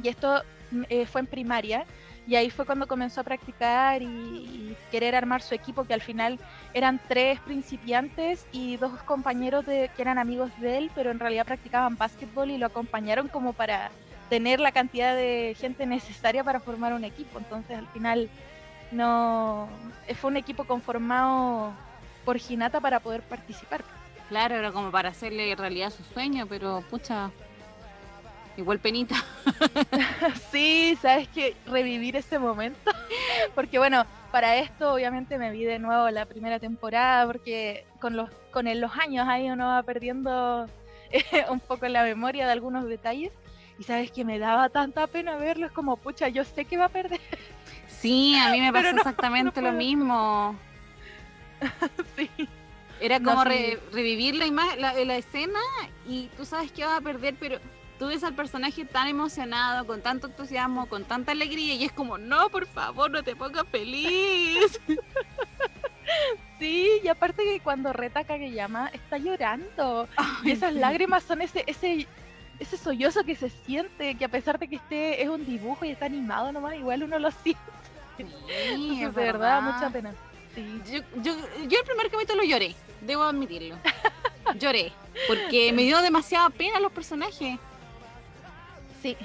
Y 0.00 0.06
esto 0.06 0.44
eh, 0.88 1.06
fue 1.06 1.20
en 1.22 1.26
primaria, 1.26 1.84
y 2.26 2.36
ahí 2.36 2.50
fue 2.50 2.66
cuando 2.66 2.86
comenzó 2.86 3.22
a 3.22 3.24
practicar 3.24 4.02
y, 4.02 4.06
y 4.06 4.76
querer 4.90 5.14
armar 5.14 5.42
su 5.42 5.54
equipo, 5.54 5.84
que 5.84 5.94
al 5.94 6.00
final 6.00 6.38
eran 6.74 7.00
tres 7.08 7.40
principiantes 7.40 8.46
y 8.52 8.76
dos 8.76 9.02
compañeros 9.02 9.66
de, 9.66 9.90
que 9.96 10.02
eran 10.02 10.18
amigos 10.18 10.50
de 10.60 10.78
él, 10.78 10.90
pero 10.94 11.10
en 11.10 11.18
realidad 11.18 11.46
practicaban 11.46 11.96
básquetbol 11.96 12.50
y 12.50 12.58
lo 12.58 12.66
acompañaron 12.66 13.28
como 13.28 13.52
para 13.52 13.90
tener 14.28 14.60
la 14.60 14.70
cantidad 14.70 15.14
de 15.14 15.56
gente 15.58 15.84
necesaria 15.86 16.44
para 16.44 16.60
formar 16.60 16.92
un 16.92 17.04
equipo. 17.04 17.38
Entonces 17.38 17.76
al 17.76 17.88
final 17.88 18.30
no 18.92 19.68
eh, 20.06 20.14
fue 20.14 20.30
un 20.30 20.36
equipo 20.36 20.64
conformado 20.64 21.72
por 22.24 22.38
Hinata 22.40 22.80
para 22.80 23.00
poder 23.00 23.22
participar. 23.22 23.84
Claro, 24.28 24.54
era 24.54 24.70
como 24.70 24.92
para 24.92 25.08
hacerle 25.08 25.54
realidad 25.56 25.90
su 25.90 26.04
sueño, 26.04 26.46
pero 26.46 26.84
pucha, 26.88 27.32
igual 28.56 28.78
penita. 28.78 29.16
sí, 30.52 30.98
sabes 31.00 31.28
que 31.28 31.56
revivir 31.66 32.16
ese 32.16 32.38
momento, 32.38 32.90
porque 33.54 33.78
bueno, 33.78 34.04
para 34.32 34.56
esto 34.56 34.92
obviamente 34.94 35.38
me 35.38 35.50
vi 35.50 35.64
de 35.64 35.78
nuevo 35.78 36.08
la 36.10 36.26
primera 36.26 36.58
temporada, 36.58 37.26
porque 37.26 37.84
con 38.00 38.16
los 38.16 38.30
con 38.52 38.66
el- 38.66 38.80
los 38.80 38.96
años 38.96 39.26
ahí 39.28 39.48
uno 39.50 39.66
va 39.68 39.82
perdiendo 39.82 40.66
eh, 41.10 41.22
un 41.50 41.60
poco 41.60 41.86
la 41.88 42.02
memoria 42.02 42.46
de 42.46 42.52
algunos 42.52 42.86
detalles. 42.86 43.32
Y 43.78 43.84
sabes 43.84 44.10
que 44.10 44.26
me 44.26 44.38
daba 44.38 44.68
tanta 44.68 45.06
pena 45.06 45.36
verlo, 45.36 45.64
es 45.66 45.72
como, 45.72 45.96
pucha, 45.96 46.28
yo 46.28 46.44
sé 46.44 46.66
que 46.66 46.76
va 46.76 46.84
a 46.86 46.88
perder. 46.90 47.18
Sí, 47.88 48.36
a 48.36 48.50
mí 48.50 48.60
me 48.60 48.70
no, 48.70 48.78
exactamente 48.90 49.62
no 49.62 49.70
lo 49.70 49.72
mismo. 49.78 50.54
sí. 52.16 52.28
Era 53.00 53.18
No, 53.18 53.30
como 53.30 53.42
sí. 53.44 53.48
re- 53.48 53.78
revivir 53.92 54.34
la, 54.34 54.46
la, 54.76 54.92
la 54.92 55.16
escena 55.16 55.58
y 56.06 56.28
tú 56.36 56.44
sabes 56.44 56.70
que 56.72 56.84
va 56.84 56.96
a 56.96 57.00
perder, 57.00 57.34
pero 57.40 57.58
tú 58.00 58.06
ves 58.06 58.24
al 58.24 58.34
personaje 58.34 58.86
tan 58.86 59.08
emocionado, 59.08 59.86
con 59.86 60.00
tanto 60.00 60.26
entusiasmo, 60.26 60.86
con 60.86 61.04
tanta 61.04 61.32
alegría 61.32 61.74
y 61.74 61.84
es 61.84 61.92
como, 61.92 62.16
no, 62.16 62.48
por 62.48 62.66
favor, 62.66 63.10
no 63.10 63.22
te 63.22 63.36
pongas 63.36 63.66
feliz. 63.70 64.80
Sí, 66.58 66.90
y 67.04 67.08
aparte 67.08 67.44
que 67.44 67.60
cuando 67.60 67.92
reta 67.92 68.24
Kageyama 68.24 68.88
está 68.88 69.16
llorando. 69.16 70.08
Y 70.42 70.50
esas 70.50 70.72
sí. 70.72 70.78
lágrimas 70.80 71.22
son 71.22 71.40
ese, 71.40 71.62
ese, 71.68 72.06
ese 72.58 72.76
sollozo 72.76 73.22
que 73.22 73.36
se 73.36 73.48
siente, 73.48 74.16
que 74.16 74.24
a 74.24 74.28
pesar 74.28 74.58
de 74.58 74.66
que 74.66 74.76
esté, 74.76 75.22
es 75.22 75.28
un 75.28 75.46
dibujo 75.46 75.84
y 75.84 75.90
está 75.90 76.06
animado 76.06 76.52
nomás, 76.52 76.74
igual 76.74 77.04
uno 77.04 77.18
lo 77.18 77.30
siente. 77.44 77.62
Sí, 78.16 78.24
Entonces, 78.24 79.08
es 79.08 79.14
de 79.14 79.22
verdad, 79.22 79.62
mucha 79.62 79.88
pena. 79.88 80.12
Sí. 80.54 80.82
Yo, 80.90 80.98
yo, 81.22 81.34
yo 81.68 81.78
el 81.78 81.86
primer 81.86 82.10
capítulo 82.10 82.42
lloré, 82.42 82.74
debo 83.02 83.22
admitirlo. 83.22 83.76
Lloré, 84.58 84.92
porque 85.28 85.72
me 85.72 85.82
dio 85.82 86.02
demasiada 86.02 86.50
pena 86.50 86.80
los 86.80 86.90
personajes. 86.90 87.58
Sí, 89.00 89.16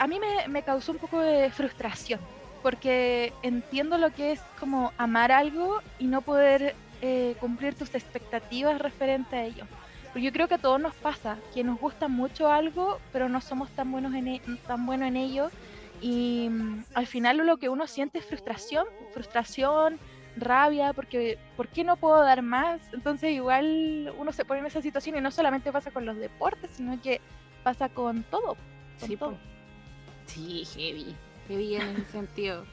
a 0.00 0.06
mí 0.06 0.18
me, 0.48 0.62
causó 0.62 0.92
un 0.92 0.98
poco 0.98 1.20
de 1.20 1.50
frustración, 1.50 2.26
porque 2.62 3.34
entiendo 3.42 3.98
lo 3.98 4.10
que 4.10 4.32
es 4.32 4.40
como 4.58 4.92
amar 4.96 5.32
algo 5.32 5.80
y 5.98 6.06
no 6.06 6.22
poder 6.22 6.76
eh, 7.02 7.36
cumplir 7.38 7.74
tus 7.74 7.94
expectativas 7.94 8.80
referente 8.80 9.36
a 9.36 9.44
ello. 9.44 9.66
Porque 10.12 10.22
yo 10.22 10.32
creo 10.32 10.48
que 10.48 10.54
a 10.54 10.58
todos 10.58 10.80
nos 10.80 10.94
pasa, 10.96 11.42
que 11.52 11.62
nos 11.62 11.78
gusta 11.78 12.08
mucho 12.08 12.48
algo, 12.48 13.00
pero 13.12 13.28
no 13.28 13.42
somos 13.42 13.70
tan 13.74 13.90
buenos 13.92 14.14
en, 14.14 14.28
e- 14.28 14.42
tan 14.66 14.86
buenos 14.86 15.08
en 15.08 15.16
ello, 15.16 15.50
y 16.00 16.48
mm, 16.50 16.84
al 16.94 17.06
final 17.06 17.36
lo 17.38 17.58
que 17.58 17.68
uno 17.68 17.86
siente 17.86 18.18
es 18.18 18.24
frustración, 18.24 18.86
frustración, 19.10 19.98
rabia, 20.36 20.94
porque 20.94 21.38
¿por 21.54 21.68
qué 21.68 21.84
no 21.84 21.98
puedo 21.98 22.22
dar 22.22 22.40
más? 22.40 22.80
Entonces 22.94 23.32
igual 23.32 24.10
uno 24.16 24.32
se 24.32 24.46
pone 24.46 24.60
en 24.60 24.66
esa 24.66 24.80
situación 24.80 25.16
y 25.16 25.20
no 25.20 25.30
solamente 25.30 25.70
pasa 25.70 25.90
con 25.90 26.06
los 26.06 26.16
deportes, 26.16 26.70
sino 26.74 26.98
que 27.02 27.20
pasa 27.62 27.90
con 27.90 28.22
todo. 28.24 28.56
Sí, 28.98 29.16
todo. 29.16 29.36
Sí, 30.26 30.64
heavy. 30.74 31.14
Heavy 31.48 31.76
en 31.76 31.96
ese 31.96 32.12
sentido. 32.12 32.64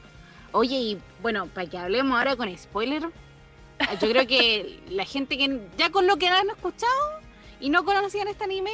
Oye, 0.52 0.76
y 0.76 0.98
bueno, 1.22 1.46
para 1.46 1.68
que 1.68 1.78
hablemos 1.78 2.18
ahora 2.18 2.36
con 2.36 2.56
spoiler, 2.56 3.02
yo 3.02 4.10
creo 4.10 4.26
que 4.26 4.80
la 4.88 5.04
gente 5.04 5.36
que 5.36 5.68
ya 5.76 5.90
con 5.90 6.06
lo 6.06 6.16
que 6.16 6.28
han 6.28 6.50
escuchado 6.50 7.20
y 7.60 7.70
no 7.70 7.84
conocían 7.84 8.28
este 8.28 8.44
anime, 8.44 8.72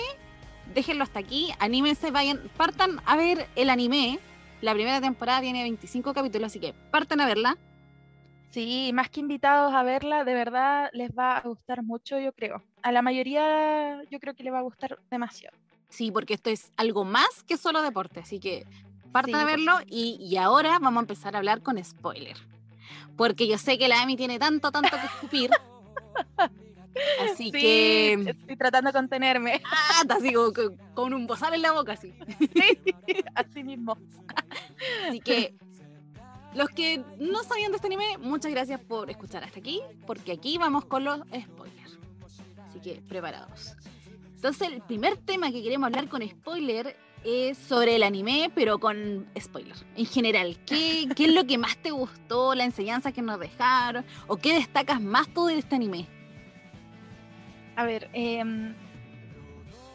déjenlo 0.74 1.04
hasta 1.04 1.18
aquí, 1.18 1.52
anímense, 1.58 2.10
vayan, 2.10 2.40
partan 2.56 3.00
a 3.04 3.16
ver 3.16 3.46
el 3.56 3.70
anime. 3.70 4.18
La 4.62 4.72
primera 4.72 5.00
temporada 5.00 5.42
tiene 5.42 5.62
25 5.62 6.14
capítulos, 6.14 6.46
así 6.46 6.60
que 6.60 6.72
partan 6.90 7.20
a 7.20 7.26
verla. 7.26 7.58
Sí, 8.50 8.90
más 8.94 9.10
que 9.10 9.20
invitados 9.20 9.74
a 9.74 9.82
verla, 9.82 10.24
de 10.24 10.32
verdad 10.32 10.88
les 10.94 11.10
va 11.10 11.36
a 11.36 11.42
gustar 11.42 11.82
mucho, 11.82 12.18
yo 12.18 12.32
creo. 12.32 12.62
A 12.82 12.90
la 12.90 13.02
mayoría 13.02 14.02
yo 14.10 14.18
creo 14.18 14.34
que 14.34 14.44
les 14.44 14.52
va 14.52 14.60
a 14.60 14.62
gustar 14.62 14.98
demasiado. 15.10 15.56
Sí, 15.88 16.10
porque 16.10 16.34
esto 16.34 16.50
es 16.50 16.70
algo 16.76 17.04
más 17.04 17.42
que 17.46 17.56
solo 17.56 17.82
deporte, 17.82 18.20
así 18.20 18.38
que 18.40 18.66
Sí, 19.24 19.32
a 19.32 19.38
por 19.38 19.46
verlo 19.46 19.78
y, 19.86 20.18
y 20.20 20.36
ahora 20.36 20.78
vamos 20.78 20.98
a 20.98 21.00
empezar 21.00 21.34
a 21.34 21.38
hablar 21.38 21.62
con 21.62 21.82
spoiler. 21.82 22.36
Porque 23.16 23.48
yo 23.48 23.56
sé 23.56 23.78
que 23.78 23.88
la 23.88 24.02
Amy 24.02 24.16
tiene 24.16 24.38
tanto, 24.38 24.70
tanto 24.70 24.90
que 24.90 25.06
escupir. 25.06 25.50
Así 27.24 27.44
Sí, 27.44 27.50
que. 27.52 28.12
estoy 28.14 28.56
tratando 28.56 28.88
de 28.90 28.98
contenerme. 28.98 29.60
Ah, 29.64 30.02
así 30.08 30.32
como 30.32 30.52
con, 30.52 30.76
con 30.94 31.14
un 31.14 31.26
bozal 31.26 31.52
en 31.54 31.62
la 31.62 31.72
boca, 31.72 31.92
así. 31.92 32.14
Así 33.34 33.62
mismo. 33.62 33.98
Así 35.06 35.20
que. 35.20 35.54
Los 36.54 36.70
que 36.70 37.04
no 37.18 37.42
sabían 37.44 37.70
de 37.72 37.76
este 37.76 37.88
anime, 37.88 38.16
muchas 38.18 38.50
gracias 38.50 38.80
por 38.80 39.10
escuchar 39.10 39.44
hasta 39.44 39.58
aquí, 39.60 39.82
porque 40.06 40.32
aquí 40.32 40.56
vamos 40.56 40.86
con 40.86 41.04
los 41.04 41.18
spoilers. 41.18 41.98
Así 42.70 42.80
que 42.80 43.02
preparados. 43.06 43.74
Entonces, 44.36 44.68
el 44.68 44.82
primer 44.82 45.16
tema 45.16 45.50
que 45.50 45.62
queremos 45.62 45.86
hablar 45.86 46.08
con 46.08 46.26
spoiler 46.26 46.96
es 47.24 47.58
sobre 47.58 47.96
el 47.96 48.02
anime, 48.02 48.50
pero 48.54 48.78
con 48.78 49.26
spoiler. 49.38 49.74
En 49.96 50.06
general, 50.06 50.58
¿qué, 50.66 51.08
qué 51.16 51.24
es 51.24 51.34
lo 51.34 51.46
que 51.46 51.58
más 51.58 51.76
te 51.78 51.90
gustó, 51.90 52.54
la 52.54 52.64
enseñanza 52.64 53.12
que 53.12 53.22
nos 53.22 53.40
dejaron, 53.40 54.04
o 54.28 54.36
qué 54.36 54.54
destacas 54.54 55.00
más 55.00 55.26
tú 55.28 55.46
de 55.46 55.58
este 55.58 55.74
anime? 55.74 56.06
A 57.76 57.84
ver, 57.84 58.08
em, 58.12 58.74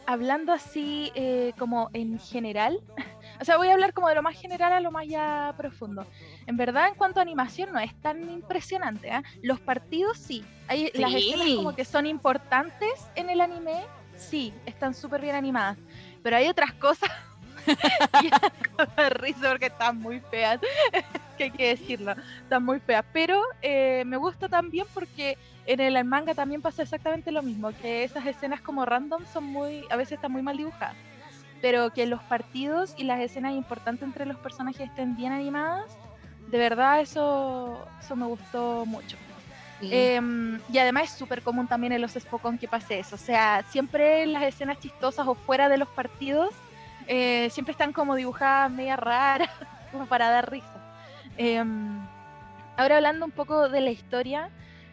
hablando 0.06 0.52
así 0.52 1.10
eh, 1.14 1.52
como 1.58 1.88
en 1.92 2.18
general, 2.18 2.80
o 3.40 3.44
sea, 3.44 3.56
voy 3.56 3.68
a 3.68 3.74
hablar 3.74 3.94
como 3.94 4.08
de 4.08 4.16
lo 4.16 4.22
más 4.22 4.38
general 4.38 4.72
a 4.72 4.80
lo 4.80 4.90
más 4.90 5.06
ya 5.06 5.54
profundo. 5.56 6.04
En 6.46 6.56
verdad, 6.56 6.88
en 6.88 6.94
cuanto 6.96 7.20
a 7.20 7.22
animación, 7.22 7.72
no 7.72 7.78
es 7.78 7.94
tan 8.00 8.28
impresionante. 8.28 9.10
¿ah? 9.10 9.22
Los 9.42 9.60
partidos 9.60 10.18
sí, 10.18 10.44
hay 10.68 10.90
las 10.94 11.14
escenas 11.14 11.48
como 11.56 11.74
que 11.74 11.84
son 11.84 12.06
importantes 12.06 12.92
en 13.14 13.30
el 13.30 13.40
anime, 13.40 13.82
sí, 14.30 14.52
están 14.66 14.94
súper 14.94 15.20
bien 15.20 15.34
animadas. 15.34 15.78
Pero 16.22 16.36
hay 16.36 16.48
otras 16.48 16.72
cosas 16.74 17.10
risa 19.10 19.50
porque 19.50 19.66
están 19.66 19.98
muy 19.98 20.20
feas, 20.20 20.60
que 21.38 21.44
hay 21.44 21.50
que 21.50 21.68
decirlo, 21.68 22.14
están 22.42 22.64
muy 22.64 22.80
feas. 22.80 23.04
Pero 23.12 23.42
eh, 23.60 24.04
me 24.06 24.16
gusta 24.16 24.48
también 24.48 24.86
porque 24.94 25.36
en 25.66 25.80
el 25.80 26.04
manga 26.04 26.34
también 26.34 26.62
pasa 26.62 26.82
exactamente 26.82 27.30
lo 27.32 27.42
mismo, 27.42 27.72
que 27.80 28.04
esas 28.04 28.26
escenas 28.26 28.60
como 28.60 28.84
random 28.84 29.24
son 29.32 29.44
muy, 29.44 29.84
a 29.90 29.96
veces 29.96 30.12
están 30.12 30.32
muy 30.32 30.42
mal 30.42 30.56
dibujadas, 30.56 30.96
pero 31.60 31.90
que 31.92 32.06
los 32.06 32.22
partidos 32.22 32.94
y 32.96 33.04
las 33.04 33.20
escenas 33.20 33.54
importantes 33.54 34.02
entre 34.02 34.26
los 34.26 34.36
personajes 34.38 34.88
estén 34.88 35.16
bien 35.16 35.32
animadas, 35.32 35.96
de 36.48 36.58
verdad 36.58 37.00
eso, 37.00 37.86
eso 38.00 38.16
me 38.16 38.26
gustó 38.26 38.84
mucho. 38.86 39.16
Em, 39.90 40.60
y 40.72 40.78
además 40.78 41.04
es 41.04 41.18
súper 41.18 41.42
común 41.42 41.66
también 41.66 41.92
en 41.92 42.00
los 42.00 42.12
Spokon 42.12 42.58
que 42.58 42.68
pase 42.68 43.00
eso, 43.00 43.16
o 43.16 43.18
sea, 43.18 43.64
siempre 43.68 44.26
las 44.26 44.44
escenas 44.44 44.78
chistosas 44.78 45.26
o 45.26 45.34
fuera 45.34 45.68
de 45.68 45.76
los 45.76 45.88
partidos, 45.88 46.54
eh, 47.08 47.48
siempre 47.50 47.72
están 47.72 47.92
como 47.92 48.14
dibujadas 48.14 48.70
media 48.70 48.96
raras, 48.96 49.50
como 49.90 50.06
para 50.06 50.30
dar 50.30 50.50
risa. 50.50 50.68
Em, 51.36 51.98
ahora 52.76 52.96
hablando 52.96 53.24
un 53.26 53.32
poco 53.32 53.68
de 53.68 53.80
la 53.80 53.90
historia, 53.90 54.50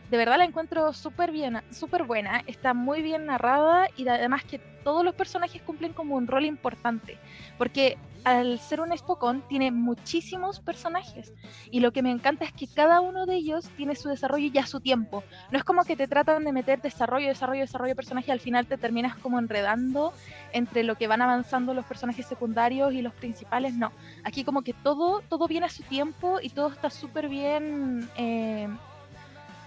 de 0.09 0.17
verdad 0.17 0.37
la 0.37 0.45
encuentro 0.45 0.91
súper 0.93 1.31
bien, 1.31 1.61
súper 1.71 2.03
buena, 2.03 2.43
está 2.47 2.73
muy 2.73 3.01
bien 3.01 3.27
narrada 3.27 3.87
y 3.95 4.07
además 4.07 4.43
que 4.43 4.59
todos 4.83 5.03
los 5.03 5.13
personajes 5.13 5.61
cumplen 5.61 5.93
como 5.93 6.15
un 6.15 6.27
rol 6.27 6.45
importante, 6.45 7.17
porque 7.57 7.97
al 8.23 8.59
ser 8.59 8.81
un 8.81 8.95
Spokon 8.97 9.43
tiene 9.47 9.71
muchísimos 9.71 10.59
personajes 10.59 11.33
y 11.71 11.79
lo 11.79 11.91
que 11.91 12.01
me 12.01 12.11
encanta 12.11 12.45
es 12.45 12.51
que 12.51 12.67
cada 12.67 13.01
uno 13.01 13.25
de 13.25 13.35
ellos 13.35 13.69
tiene 13.77 13.95
su 13.95 14.09
desarrollo 14.09 14.49
y 14.51 14.57
a 14.57 14.65
su 14.65 14.79
tiempo. 14.79 15.23
No 15.51 15.57
es 15.57 15.63
como 15.63 15.83
que 15.83 15.95
te 15.95 16.07
tratan 16.07 16.43
de 16.43 16.51
meter 16.51 16.81
desarrollo, 16.81 17.27
desarrollo, 17.27 17.61
desarrollo 17.61 17.91
de 17.91 17.95
personaje 17.95 18.29
y 18.29 18.31
al 18.31 18.39
final 18.39 18.67
te 18.67 18.77
terminas 18.77 19.15
como 19.17 19.39
enredando 19.39 20.13
entre 20.51 20.83
lo 20.83 20.95
que 20.95 21.07
van 21.07 21.21
avanzando 21.21 21.73
los 21.73 21.85
personajes 21.85 22.25
secundarios 22.25 22.93
y 22.93 23.01
los 23.01 23.13
principales, 23.13 23.75
no. 23.75 23.91
Aquí 24.23 24.43
como 24.43 24.63
que 24.63 24.73
todo, 24.73 25.21
todo 25.21 25.47
viene 25.47 25.67
a 25.67 25.69
su 25.69 25.83
tiempo 25.83 26.39
y 26.41 26.49
todo 26.49 26.69
está 26.69 26.89
súper 26.89 27.29
bien, 27.29 28.09
eh, 28.17 28.67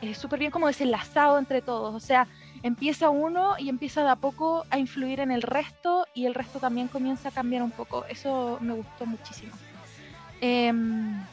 eh, 0.02 0.14
súper 0.14 0.40
bien 0.40 0.50
como 0.50 0.66
desenlazado 0.66 1.38
entre 1.38 1.62
todos. 1.62 1.94
O 1.94 2.00
sea, 2.00 2.26
empieza 2.64 3.08
uno 3.08 3.54
y 3.56 3.68
empieza 3.68 4.02
de 4.02 4.10
a 4.10 4.16
poco 4.16 4.66
a 4.68 4.78
influir 4.78 5.20
en 5.20 5.30
el 5.30 5.42
resto 5.42 6.06
y 6.12 6.26
el 6.26 6.34
resto 6.34 6.58
también 6.58 6.88
comienza 6.88 7.28
a 7.28 7.32
cambiar 7.32 7.62
un 7.62 7.70
poco. 7.70 8.04
Eso 8.06 8.58
me 8.60 8.74
gustó 8.74 9.06
muchísimo. 9.06 9.52
Em, 10.40 11.24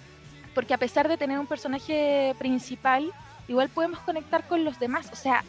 porque 0.54 0.76
a 0.76 0.78
pesar 0.78 1.08
de 1.08 1.18
tener 1.18 1.40
un 1.40 1.48
personaje 1.48 2.36
principal, 2.38 3.12
igual 3.48 3.70
podemos 3.70 4.00
conectar 4.00 4.48
con 4.48 4.64
los 4.64 4.80
demás. 4.80 5.10
O 5.12 5.16
sea, 5.16 5.44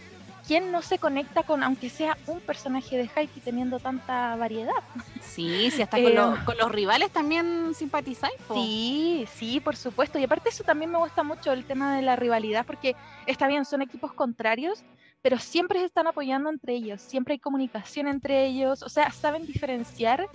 ¿quién 0.47 0.73
no 0.73 0.83
se 0.83 0.99
conecta 0.99 1.43
con, 1.43 1.63
aunque 1.63 1.91
sea 1.91 2.17
un 2.27 2.41
personaje 2.41 2.97
de 2.97 3.11
Haikyuu 3.15 3.43
teniendo 3.43 3.79
tanta 3.79 4.37
variedad? 4.37 4.73
Sí, 5.21 5.71
sí, 5.71 5.83
hasta 5.83 5.97
con, 6.03 6.13
eh, 6.13 6.45
con, 6.45 6.59
los 6.59 6.71
rivales 6.71 7.11
también 7.11 7.73
simpatizáis. 7.75 8.35
Sí, 8.53 9.27
sí, 9.33 9.61
por 9.61 9.77
supuesto. 9.77 10.19
Y 10.19 10.25
aparte 10.25 10.49
eso 10.49 10.65
también 10.65 10.91
me 10.91 10.99
gusta 10.99 11.23
mucho 11.23 11.53
el 11.53 11.65
tema 11.65 11.97
de 11.97 12.03
la 12.03 12.17
rivalidad, 12.17 12.67
porque 12.67 12.97
está 13.27 13.47
bien, 13.47 13.65
son 13.65 13.83
equipos 13.83 14.13
contrarios, 14.13 14.83
pero 15.23 15.39
siempre 15.39 15.81
se 15.81 15.87
están 15.87 16.07
apoyando 16.07 16.51
entre 16.51 16.75
ellos, 16.75 17.01
siempre 17.01 17.35
hay 17.35 17.39
comunicación 17.39 18.09
entre 18.09 18.47
ellos, 18.47 18.83
o 18.83 18.89
sea, 18.89 19.11
saben 19.11 19.47
diferenciar 19.47 20.27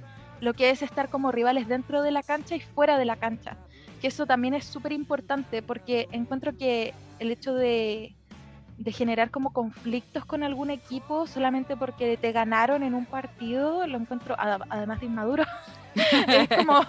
lo 0.42 0.54
que 0.54 0.70
es 0.70 0.82
estar 0.82 1.10
como 1.10 1.32
rivales 1.32 1.68
dentro 1.68 2.02
de 2.02 2.12
la 2.12 2.24
cancha 2.24 2.56
y 2.56 2.60
fuera 2.60 2.98
de 2.98 3.06
la 3.06 3.16
cancha. 3.16 3.58
Que 4.02 4.08
eso 4.08 4.26
también 4.26 4.54
es 4.54 4.66
súper 4.66 4.92
importante 4.92 5.62
porque 5.62 6.08
encuentro 6.12 6.56
que 6.56 6.94
el 7.20 7.32
hecho 7.32 7.54
de, 7.54 8.14
generar 8.88 9.32
como 9.32 9.53
conflictos 9.53 10.25
con 10.25 10.44
algún 10.44 10.70
equipo 10.70 11.27
solamente 11.27 11.77
porque 11.77 12.17
te 12.17 12.32
ganaron 12.32 12.84
en 12.84 12.94
un 12.94 13.05
partido, 13.05 13.88
lo 13.88 13.98
encuentro, 13.98 14.36
además 14.38 15.00
de 15.00 15.05
inmaduro, 15.05 15.44
es 15.96 16.50
como, 16.50 16.82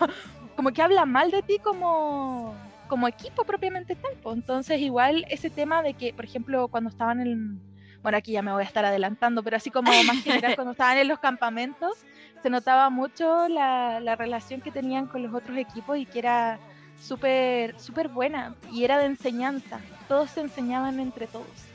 como 0.56 0.72
que 0.72 0.82
habla 0.82 1.06
mal 1.06 1.30
de 1.30 1.42
ti 1.42 1.58
como, 1.58 2.54
como 2.88 3.08
equipo 3.08 3.44
propiamente 3.44 3.94
tal. 3.94 4.12
Entonces 4.34 4.80
igual 4.80 5.24
ese 5.28 5.50
tema 5.50 5.82
de 5.82 5.94
que, 5.94 6.12
por 6.12 6.24
ejemplo, 6.24 6.68
cuando 6.68 6.90
estaban 6.90 7.20
en 7.20 7.60
bueno, 8.02 8.18
aquí 8.18 8.30
ya 8.30 8.42
me 8.42 8.52
voy 8.52 8.62
a 8.62 8.66
estar 8.66 8.84
adelantando, 8.84 9.42
pero 9.42 9.56
así 9.56 9.68
como 9.68 9.90
más 10.04 10.22
general, 10.22 10.54
cuando 10.54 10.70
estaban 10.70 10.96
en 10.96 11.08
los 11.08 11.18
campamentos, 11.18 11.98
se 12.40 12.50
notaba 12.50 12.88
mucho 12.88 13.48
la, 13.48 13.98
la 13.98 14.14
relación 14.14 14.60
que 14.60 14.70
tenían 14.70 15.06
con 15.06 15.24
los 15.24 15.34
otros 15.34 15.58
equipos 15.58 15.98
y 15.98 16.06
que 16.06 16.20
era 16.20 16.60
súper 17.00 17.78
súper 17.80 18.08
buena 18.08 18.54
y 18.70 18.84
era 18.84 18.98
de 18.98 19.06
enseñanza. 19.06 19.80
Todos 20.08 20.30
se 20.30 20.40
enseñaban 20.40 21.00
entre 21.00 21.26
todos, 21.26 21.65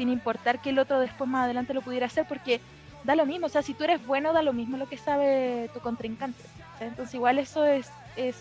sin 0.00 0.08
importar 0.08 0.62
que 0.62 0.70
el 0.70 0.78
otro 0.78 0.98
después 0.98 1.28
más 1.28 1.44
adelante 1.44 1.74
lo 1.74 1.82
pudiera 1.82 2.06
hacer, 2.06 2.24
porque 2.26 2.58
da 3.04 3.14
lo 3.14 3.26
mismo, 3.26 3.44
o 3.44 3.48
sea, 3.50 3.60
si 3.60 3.74
tú 3.74 3.84
eres 3.84 4.06
bueno, 4.06 4.32
da 4.32 4.40
lo 4.40 4.54
mismo 4.54 4.78
lo 4.78 4.88
que 4.88 4.96
sabe 4.96 5.68
tu 5.74 5.80
contrincante. 5.80 6.42
Entonces 6.80 7.14
igual 7.14 7.38
eso 7.38 7.66
es 7.66 7.90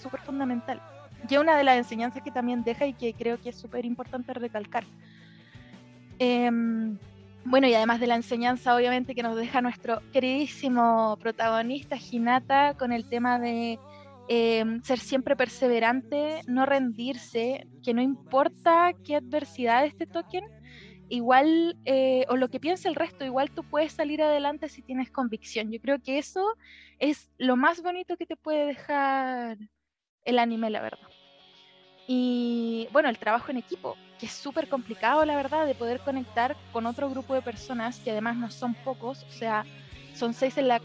súper 0.01 0.21
fundamental. 0.21 0.81
Y 1.29 1.35
una 1.35 1.57
de 1.57 1.65
las 1.65 1.75
enseñanzas 1.75 2.23
que 2.23 2.31
también 2.31 2.63
deja 2.63 2.85
y 2.85 2.93
que 2.93 3.13
creo 3.13 3.41
que 3.41 3.49
es 3.49 3.57
súper 3.57 3.83
importante 3.83 4.33
recalcar. 4.33 4.85
Eh, 6.17 6.49
bueno, 7.43 7.67
y 7.67 7.73
además 7.73 7.99
de 7.99 8.07
la 8.07 8.15
enseñanza, 8.15 8.73
obviamente, 8.73 9.13
que 9.13 9.23
nos 9.23 9.35
deja 9.35 9.59
nuestro 9.59 10.01
queridísimo 10.13 11.17
protagonista, 11.19 11.97
Hinata, 11.97 12.75
con 12.75 12.93
el 12.93 13.03
tema 13.03 13.37
de 13.37 13.79
eh, 14.29 14.63
ser 14.83 14.99
siempre 14.99 15.35
perseverante, 15.35 16.41
no 16.47 16.65
rendirse, 16.65 17.67
que 17.83 17.93
no 17.93 18.01
importa 18.01 18.93
qué 19.03 19.17
adversidades 19.17 19.97
te 19.97 20.05
toquen, 20.05 20.45
igual, 21.09 21.77
eh, 21.85 22.25
o 22.29 22.37
lo 22.37 22.49
que 22.49 22.59
piense 22.59 22.87
el 22.87 22.95
resto, 22.95 23.25
igual 23.25 23.51
tú 23.51 23.63
puedes 23.63 23.93
salir 23.93 24.21
adelante 24.21 24.69
si 24.69 24.81
tienes 24.81 25.11
convicción. 25.11 25.71
Yo 25.71 25.79
creo 25.81 25.99
que 25.99 26.17
eso 26.17 26.55
es 26.99 27.29
lo 27.37 27.55
más 27.55 27.81
bonito 27.81 28.17
que 28.17 28.25
te 28.25 28.35
puede 28.35 28.65
dejar 28.65 29.57
el 30.25 30.39
anime, 30.39 30.69
la 30.69 30.81
verdad. 30.81 31.07
Y 32.07 32.87
bueno, 32.91 33.09
el 33.09 33.19
trabajo 33.19 33.51
en 33.51 33.57
equipo, 33.57 33.95
que 34.19 34.25
es 34.25 34.31
súper 34.31 34.67
complicado, 34.67 35.25
la 35.25 35.35
verdad, 35.35 35.65
de 35.67 35.75
poder 35.75 35.99
conectar 35.99 36.55
con 36.73 36.85
otro 36.85 37.09
grupo 37.09 37.35
de 37.35 37.41
personas, 37.41 37.99
que 37.99 38.11
además 38.11 38.35
no 38.35 38.49
son 38.49 38.73
pocos, 38.73 39.23
o 39.23 39.31
sea, 39.31 39.63
son 40.19 40.33
seis 40.33 40.57
en 40.57 40.67
la, 40.67 40.81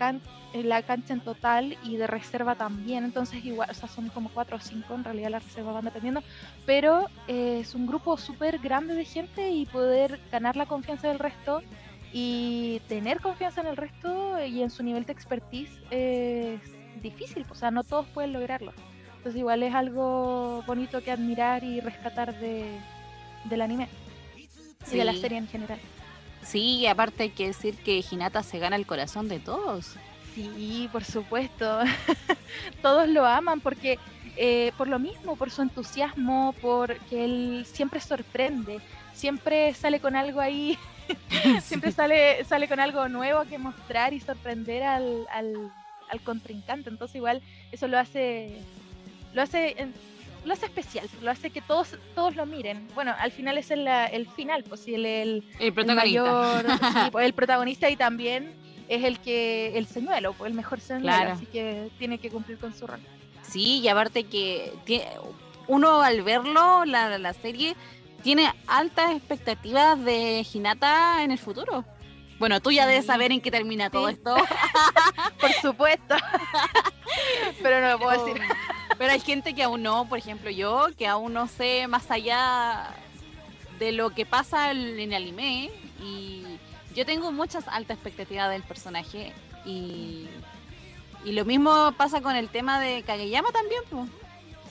en 0.53 0.69
la 0.69 0.83
cancha 0.83 1.13
en 1.13 1.21
total 1.21 1.77
y 1.83 1.97
de 1.97 2.07
reserva 2.07 2.55
también, 2.55 3.05
entonces 3.05 3.45
igual, 3.45 3.69
o 3.69 3.75
sea, 3.75 3.89
son 3.89 4.09
como 4.11 4.31
cuatro 4.31 4.57
o 4.57 4.61
cinco, 4.61 4.95
en 4.95 5.03
realidad 5.03 5.31
la 5.31 5.41
reserva 5.41 5.73
van 5.73 5.85
dependiendo, 5.85 6.23
pero 6.65 7.09
eh, 7.27 7.59
es 7.61 7.75
un 7.75 7.87
grupo 7.87 8.17
súper 8.17 8.59
grande 8.61 8.95
de 8.95 9.05
gente 9.05 9.51
y 9.51 9.67
poder 9.67 10.21
ganar 10.31 10.57
la 10.57 10.67
confianza 10.67 11.09
del 11.09 11.19
resto 11.19 11.63
y 12.13 12.81
tener 12.89 13.21
confianza 13.21 13.61
en 13.61 13.67
el 13.67 13.77
resto 13.77 14.45
y 14.47 14.63
en 14.63 14.71
su 14.71 14.85
nivel 14.85 15.05
de 15.05 15.13
expertise 15.13 15.81
es 15.91 16.61
difícil, 17.03 17.45
o 17.51 17.55
sea, 17.57 17.73
no 17.73 17.83
todos 17.83 18.07
pueden 18.07 18.33
lograrlo. 18.33 18.73
Entonces 19.17 19.41
igual 19.41 19.63
es 19.63 19.75
algo 19.75 20.63
bonito 20.67 21.03
que 21.03 21.11
admirar 21.11 21.65
y 21.65 21.81
rescatar 21.81 22.39
de, 22.39 22.79
del 23.45 23.63
anime 23.63 23.89
y 24.93 24.97
de 24.97 25.05
la 25.05 25.15
serie 25.15 25.39
en 25.39 25.49
general. 25.49 25.81
Sí, 26.45 26.87
aparte 26.87 27.25
hay 27.25 27.31
que 27.31 27.49
decir 27.49 27.77
que 27.77 28.05
Hinata 28.09 28.43
se 28.43 28.59
gana 28.59 28.77
el 28.77 28.87
corazón 28.87 29.29
de 29.29 29.41
todos. 29.41 29.97
Sí, 30.35 30.89
por 30.93 31.05
supuesto. 31.05 31.81
todos 32.83 33.09
lo 33.09 33.25
aman 33.25 33.61
porque 33.61 33.99
eh, 34.37 34.73
por 34.77 34.89
lo 34.89 34.99
mismo, 34.99 35.37
por 35.37 35.51
su 35.51 35.63
entusiasmo, 35.63 36.55
porque 36.61 37.25
él 37.25 37.67
siempre 37.71 38.01
sorprende, 38.01 38.81
siempre 39.13 39.73
sale 39.75 40.01
con 40.01 40.17
algo 40.17 40.41
ahí, 40.41 40.77
siempre 41.63 41.93
sale, 41.93 42.45
sale 42.45 42.69
con 42.69 42.81
algo 42.81 43.09
nuevo 43.09 43.45
que 43.45 43.59
mostrar 43.59 44.13
y 44.13 44.21
sorprender 44.21 44.83
al, 44.83 45.27
al, 45.33 45.73
al 46.11 46.21
contrincante. 46.21 46.91
Entonces 46.91 47.17
igual 47.17 47.43
eso 47.71 47.87
lo 47.87 47.99
hace 47.99 48.61
lo 49.35 49.43
hace 49.43 49.75
lo 50.45 50.53
hace 50.53 50.67
especial, 50.67 51.09
lo 51.23 51.31
hace 51.31 51.51
que 51.51 51.61
todos 51.61 51.97
todos 52.15 52.37
lo 52.37 52.47
miren. 52.47 52.87
Bueno, 52.95 53.15
al 53.19 53.33
final 53.33 53.59
es 53.59 53.71
el, 53.71 53.87
el 53.87 54.29
final, 54.29 54.65
pues 54.65 54.81
si 54.83 54.95
el, 54.95 55.07
el, 55.07 55.45
el 55.59 55.73
protagonista. 55.73 57.09
Pues, 57.13 57.27
el 57.27 57.35
protagonista 57.35 57.91
y 57.91 57.97
también 57.97 58.55
es 58.89 59.05
el 59.05 59.19
que 59.21 59.77
el 59.77 59.87
señuelo, 59.87 60.33
pues 60.35 60.51
el 60.51 60.57
mejor 60.57 60.81
señuelo, 60.81 61.33
así 61.33 61.47
que 61.47 61.91
tiene 61.99 62.19
que 62.19 62.31
cumplir 62.31 62.59
con 62.59 62.75
su 62.75 62.87
rol. 62.87 63.01
Sí, 63.43 63.81
y 63.81 63.89
aparte 63.89 64.25
que 64.25 64.73
uno 65.67 66.03
al 66.03 66.23
verlo, 66.23 66.85
la, 66.85 67.19
la 67.19 67.33
serie, 67.33 67.75
tiene 68.23 68.53
altas 68.67 69.13
expectativas 69.13 70.03
de 70.03 70.47
Hinata 70.53 71.23
en 71.23 71.31
el 71.31 71.39
futuro. 71.39 71.85
Bueno, 72.39 72.61
tú 72.61 72.73
ya 72.73 72.87
debes 72.87 73.07
saber 73.07 73.33
en 73.33 73.41
qué 73.41 73.51
termina 73.51 73.91
todo 73.91 74.09
esto. 74.09 74.35
Por 75.41 75.53
supuesto. 75.53 76.17
Pero 77.63 77.81
no 77.81 77.91
lo 77.91 77.99
puedo 77.99 78.25
decir. 78.25 78.43
Pero 78.99 79.13
hay 79.13 79.21
gente 79.21 79.55
que 79.55 79.63
aún 79.63 79.83
no, 79.83 80.07
por 80.09 80.19
ejemplo 80.19 80.51
yo, 80.51 80.89
que 80.97 81.07
aún 81.07 81.33
no 81.33 81.49
sé 81.49 81.87
más 81.89 82.11
allá 82.11 82.91
de 83.79 83.93
lo 83.93 84.11
que 84.11 84.27
pasa 84.27 84.71
en 84.71 84.99
el 85.01 85.15
anime. 85.15 85.71
Y 86.03 86.45
yo 86.95 87.05
tengo 87.05 87.33
muchas 87.33 87.67
altas 87.69 87.97
expectativas 87.97 88.51
del 88.51 88.63
personaje. 88.63 89.33
Y, 89.65 90.27
y 91.25 91.33
lo 91.33 91.45
mismo 91.45 91.93
pasa 91.97 92.21
con 92.21 92.37
el 92.37 92.49
tema 92.49 92.81
de 92.81 93.03
Kageyama 93.03 93.51
también. 93.51 93.83
Pues. 93.91 94.09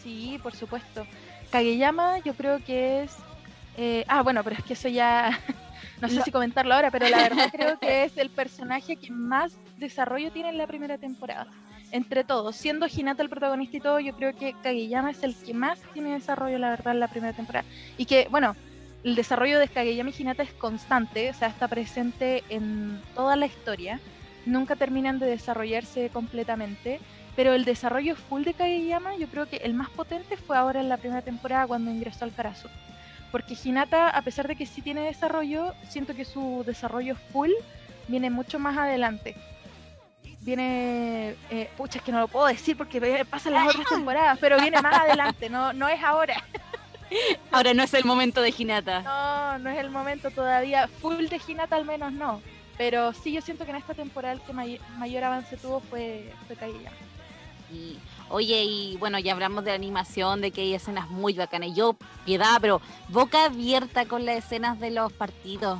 Sí, 0.04 0.40
por 0.42 0.56
supuesto. 0.56 1.06
Kageyama 1.52 2.20
yo 2.20 2.34
creo 2.34 2.64
que 2.64 3.04
es... 3.04 3.16
Eh, 3.76 4.06
ah, 4.08 4.22
bueno, 4.22 4.44
pero 4.44 4.56
es 4.58 4.64
que 4.64 4.74
eso 4.74 4.88
ya 4.88 5.40
no 6.02 6.10
sé 6.10 6.22
si 6.22 6.32
comentarlo 6.32 6.74
ahora, 6.76 6.92
pero 6.92 7.08
la 7.10 7.18
verdad 7.18 7.50
creo 7.52 7.80
que 7.80 8.04
es 8.04 8.18
el 8.18 8.30
personaje 8.30 8.98
que 8.98 9.12
más 9.12 9.54
desarrollo 9.78 10.32
tiene 10.32 10.50
en 10.50 10.58
la 10.58 10.68
primera 10.68 10.98
temporada. 10.98 11.48
Entre 11.94 12.24
todos, 12.24 12.56
siendo 12.56 12.88
Hinata 12.88 13.22
el 13.22 13.30
protagonista 13.30 13.78
y 13.78 13.80
todo, 13.80 14.00
yo 14.00 14.16
creo 14.16 14.34
que 14.36 14.56
Kageyama 14.64 15.12
es 15.12 15.22
el 15.22 15.36
que 15.36 15.54
más 15.54 15.80
tiene 15.94 16.14
desarrollo, 16.14 16.58
la 16.58 16.72
verdad, 16.72 16.96
en 16.96 17.00
la 17.00 17.08
primera 17.08 17.34
temporada. 17.34 17.68
Y 18.00 18.08
que, 18.08 18.28
bueno, 18.32 18.56
el 19.04 19.14
desarrollo 19.14 19.60
de 19.60 19.68
Kageyama 19.68 20.10
y 20.10 20.16
Hinata 20.18 20.42
es 20.42 20.52
constante, 20.54 21.30
o 21.30 21.34
sea, 21.36 21.50
está 21.50 21.68
presente 21.68 22.44
en 22.50 23.00
toda 23.14 23.36
la 23.36 23.46
historia. 23.46 24.00
Nunca 24.48 24.76
terminan 24.76 25.20
de 25.20 25.28
desarrollarse 25.28 26.10
completamente. 26.10 27.00
Pero 27.36 27.54
el 27.54 27.64
desarrollo 27.64 28.16
full 28.16 28.42
de 28.44 28.56
Kageyama, 28.56 29.16
yo 29.18 29.28
creo 29.28 29.46
que 29.46 29.58
el 29.58 29.76
más 29.76 29.92
potente 29.92 30.36
fue 30.36 30.58
ahora 30.58 30.82
en 30.82 30.90
la 30.90 30.98
primera 30.98 31.22
temporada 31.22 31.68
cuando 31.68 31.92
ingresó 31.92 32.26
al 32.26 32.34
Karasu 32.34 32.70
porque 33.32 33.58
Hinata, 33.64 34.10
a 34.10 34.22
pesar 34.22 34.48
de 34.48 34.56
que 34.56 34.68
sí 34.68 34.84
tiene 34.84 35.02
desarrollo, 35.02 35.74
siento 35.90 36.14
que 36.14 36.24
su 36.24 36.64
desarrollo 36.68 37.16
full 37.16 37.50
viene 38.08 38.30
mucho 38.30 38.60
más 38.60 38.78
adelante. 38.78 39.36
Viene, 40.44 41.36
eh, 41.50 41.70
pucha, 41.78 42.00
es 42.00 42.04
que 42.04 42.12
no 42.12 42.20
lo 42.20 42.28
puedo 42.28 42.48
decir 42.48 42.78
porque 42.78 43.26
pasan 43.30 43.54
las 43.54 43.70
otras 43.70 43.88
temporadas, 43.88 44.38
pero 44.42 44.60
viene 44.60 44.82
más 44.82 44.94
adelante, 44.94 45.50
no, 45.50 45.72
no 45.72 45.88
es 45.88 46.04
ahora. 46.04 46.44
Ahora 47.52 47.76
no 47.76 47.84
es 47.84 47.94
el 47.94 48.06
momento 48.06 48.42
de 48.42 48.52
Hinata. 48.58 49.02
No, 49.02 49.60
no 49.60 49.70
es 49.70 49.78
el 49.78 49.92
momento 49.92 50.32
todavía. 50.32 50.88
Full 50.88 51.28
de 51.28 51.40
Hinata 51.48 51.76
al 51.76 51.86
menos 51.86 52.12
no. 52.12 52.42
Pero 52.76 53.14
sí, 53.14 53.32
yo 53.32 53.42
siento 53.42 53.66
que 53.66 53.70
en 53.70 53.78
esta 53.78 53.94
temporada 53.94 54.34
el 54.34 54.42
que 54.42 54.52
mayor 54.52 55.24
avance 55.24 55.56
tuvo 55.58 55.80
fue, 55.80 56.34
fue 56.48 56.58
Y 57.72 58.00
Oye, 58.30 58.64
y 58.64 58.98
bueno, 58.98 59.20
ya 59.20 59.34
hablamos 59.34 59.64
de 59.64 59.72
animación, 59.72 60.42
de 60.42 60.50
que 60.50 60.62
hay 60.62 60.74
escenas 60.74 61.08
muy 61.10 61.34
bacanas. 61.34 61.76
Yo, 61.76 61.96
piedad, 62.26 62.58
pero 62.60 62.82
boca 63.10 63.46
abierta 63.46 64.06
con 64.06 64.26
las 64.26 64.38
escenas 64.38 64.80
de 64.80 64.90
los 64.90 65.14
partidos. 65.14 65.80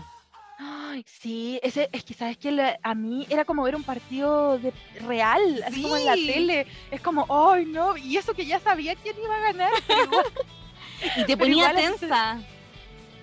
Ay, 0.58 1.04
sí, 1.08 1.60
ese, 1.64 1.90
es 1.92 2.04
que 2.04 2.14
sabes 2.14 2.38
que 2.38 2.78
a 2.82 2.96
mí 2.96 3.26
era 3.30 3.44
como 3.44 3.64
ver 3.64 3.76
un 3.76 3.84
partido 3.84 4.60
de 4.60 4.72
real, 5.02 5.64
así 5.66 5.82
como 5.82 5.98
en 5.98 6.06
la 6.06 6.14
tele. 6.14 6.68
Es 6.92 7.02
como, 7.02 7.26
ay, 7.30 7.66
no, 7.66 7.98
y 7.98 8.18
eso 8.18 8.34
que 8.34 8.46
ya 8.46 8.60
sabía 8.60 8.96
quién 8.96 9.16
iba 9.24 9.36
a 9.36 9.52
ganar. 9.52 9.72
y 11.18 11.26
te 11.26 11.38
ponía 11.38 11.74
tensa. 11.74 12.40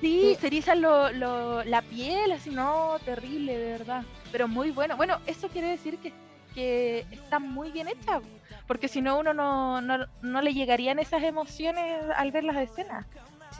Sí, 0.01 0.37
se 0.41 0.47
eriza 0.47 0.75
lo, 0.75 1.13
lo, 1.13 1.63
la 1.65 1.83
piel, 1.83 2.33
así, 2.33 2.51
no, 2.51 2.97
terrible, 3.05 3.57
de 3.57 3.73
verdad. 3.73 4.03
Pero 4.33 4.49
muy 4.49 4.71
bueno. 4.71 4.97
Bueno, 4.97 5.21
eso 5.27 5.49
quiere 5.49 5.69
decir 5.69 5.99
que 5.99 6.13
porque 6.51 7.07
está 7.13 7.39
muy 7.39 7.71
bien 7.71 7.89
hecha. 7.89 8.21
Porque 8.67 8.89
si 8.89 9.01
no, 9.01 9.19
uno 9.19 9.33
no, 9.33 9.81
no, 9.81 10.07
no 10.23 10.43
le 10.43 10.53
llegarían 10.53 10.99
esas 10.99 11.23
emociones 11.23 12.05
al 12.17 12.33
ver 12.33 12.45
las 12.45 12.57
escenas. 12.57 13.07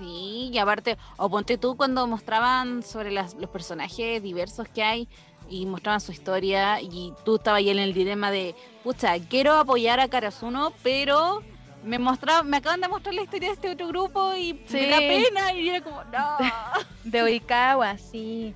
Sí, 0.01 0.49
y 0.51 0.59
aparte, 0.59 0.97
o 1.19 1.29
ponte 1.29 1.59
tú 1.59 1.77
cuando 1.77 2.07
mostraban 2.07 2.83
sobre 2.83 3.11
las, 3.11 3.35
los 3.35 3.51
personajes 3.51 4.23
diversos 4.23 4.67
que 4.69 4.83
hay 4.83 5.09
y 5.51 5.67
mostraban 5.67 6.01
su 6.01 6.11
historia 6.11 6.81
y 6.81 7.13
tú 7.23 7.37
estabas 7.37 7.59
ahí 7.59 7.69
en 7.69 7.79
el 7.79 7.93
dilema 7.93 8.31
de, 8.31 8.55
pucha, 8.83 9.19
quiero 9.19 9.53
apoyar 9.55 10.01
a 10.01 10.09
Karasuno, 10.09 10.73
pero 10.83 11.43
me 11.85 11.99
mostraba, 11.99 12.43
me 12.43 12.57
acaban 12.57 12.81
de 12.81 12.89
mostrar 12.89 13.15
la 13.15 13.23
historia 13.23 13.49
de 13.49 13.55
este 13.55 13.71
otro 13.71 13.89
grupo 13.89 14.35
y 14.35 14.55
me 14.71 14.87
da 14.87 14.99
pena 14.99 15.53
y 15.53 15.69
era 15.69 15.83
como, 15.83 16.03
no. 16.05 16.37
De 17.05 17.23
Oikawa, 17.23 17.99
sí. 17.99 18.55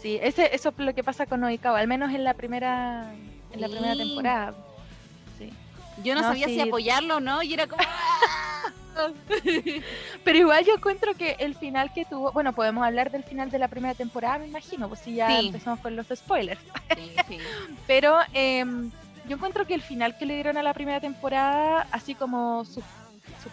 Sí, 0.00 0.20
ese, 0.22 0.54
eso 0.54 0.68
es 0.68 0.78
lo 0.78 0.94
que 0.94 1.02
pasa 1.02 1.26
con 1.26 1.42
Oikawa, 1.42 1.80
al 1.80 1.88
menos 1.88 2.12
en 2.14 2.22
la 2.22 2.34
primera, 2.34 3.12
en 3.50 3.60
la 3.60 3.68
primera 3.68 3.96
temporada. 3.96 4.54
Sí. 5.36 5.52
Yo 6.04 6.14
no, 6.14 6.20
sabía 6.20 6.46
si 6.46 6.60
apoyarlo 6.60 7.16
o 7.16 7.20
no 7.20 7.42
y 7.42 7.54
era 7.54 7.66
como... 7.66 7.82
Pero 10.24 10.38
igual 10.38 10.64
yo 10.64 10.74
encuentro 10.74 11.14
que 11.14 11.36
el 11.38 11.54
final 11.54 11.92
que 11.92 12.04
tuvo, 12.04 12.32
bueno, 12.32 12.52
podemos 12.52 12.84
hablar 12.84 13.10
del 13.10 13.24
final 13.24 13.50
de 13.50 13.58
la 13.58 13.68
primera 13.68 13.94
temporada, 13.94 14.38
me 14.38 14.46
imagino, 14.46 14.88
pues 14.88 15.00
si 15.00 15.14
ya 15.14 15.38
empezamos 15.38 15.80
con 15.80 15.96
los 15.96 16.06
spoilers. 16.14 16.60
Pero 17.86 18.18
em, 18.32 18.90
yo 19.28 19.36
encuentro 19.36 19.66
que 19.66 19.74
el 19.74 19.82
final 19.82 20.16
que 20.16 20.26
le 20.26 20.34
dieron 20.34 20.56
a 20.56 20.62
la 20.62 20.74
primera 20.74 21.00
temporada, 21.00 21.86
así 21.90 22.14
como 22.14 22.64
sus, 22.64 22.84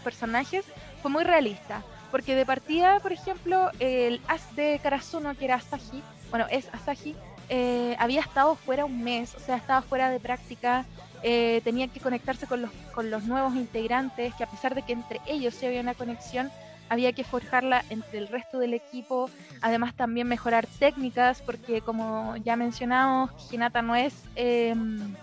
personajes, 0.03 0.65
fue 1.01 1.12
muy 1.12 1.23
realista. 1.23 1.84
Porque 2.10 2.36
de 2.36 2.45
partida, 2.45 2.99
por 2.99 3.12
ejemplo, 3.12 3.69
el 3.79 4.21
as 4.27 4.56
de 4.56 4.79
Karasuno, 4.82 5.36
que 5.36 5.45
era 5.45 5.56
Asahi, 5.56 6.01
bueno, 6.29 6.47
es 6.49 6.67
Asahi, 6.73 7.15
eh, 7.49 7.95
había 7.99 8.21
estado 8.21 8.56
fuera 8.56 8.86
un 8.86 9.03
mes, 9.03 9.36
o 9.36 9.39
sea, 9.39 9.58
estaba 9.58 9.82
fuera 9.82 10.10
de 10.10 10.19
práctica, 10.19 10.86
eh, 11.24 11.62
tenía 11.64 11.88
que 11.88 12.00
conectarse 12.00 12.48
con 12.48 12.62
los, 12.62 12.72
con 12.94 13.10
los 13.10 13.24
nuevos 13.24 13.56
integrantes, 13.56 14.34
que 14.36 14.44
a 14.44 14.48
pesar 14.48 14.76
de 14.76 14.82
que 14.82 14.94
entre 14.94 15.22
ellos 15.26 15.54
sí 15.54 15.66
había 15.66 15.82
una 15.82 15.94
conexión, 15.94 16.52
había 16.90 17.14
que 17.14 17.24
forjarla 17.24 17.84
entre 17.90 18.20
el 18.20 18.28
resto 18.28 18.60
del 18.60 18.74
equipo, 18.74 19.30
además 19.62 19.94
también 19.96 20.28
mejorar 20.28 20.68
técnicas, 20.68 21.42
porque 21.42 21.82
como 21.82 22.36
ya 22.38 22.56
mencionamos, 22.56 23.32
Hinata 23.52 23.82
no 23.82 23.96
es, 23.96 24.14
em, 24.36 25.16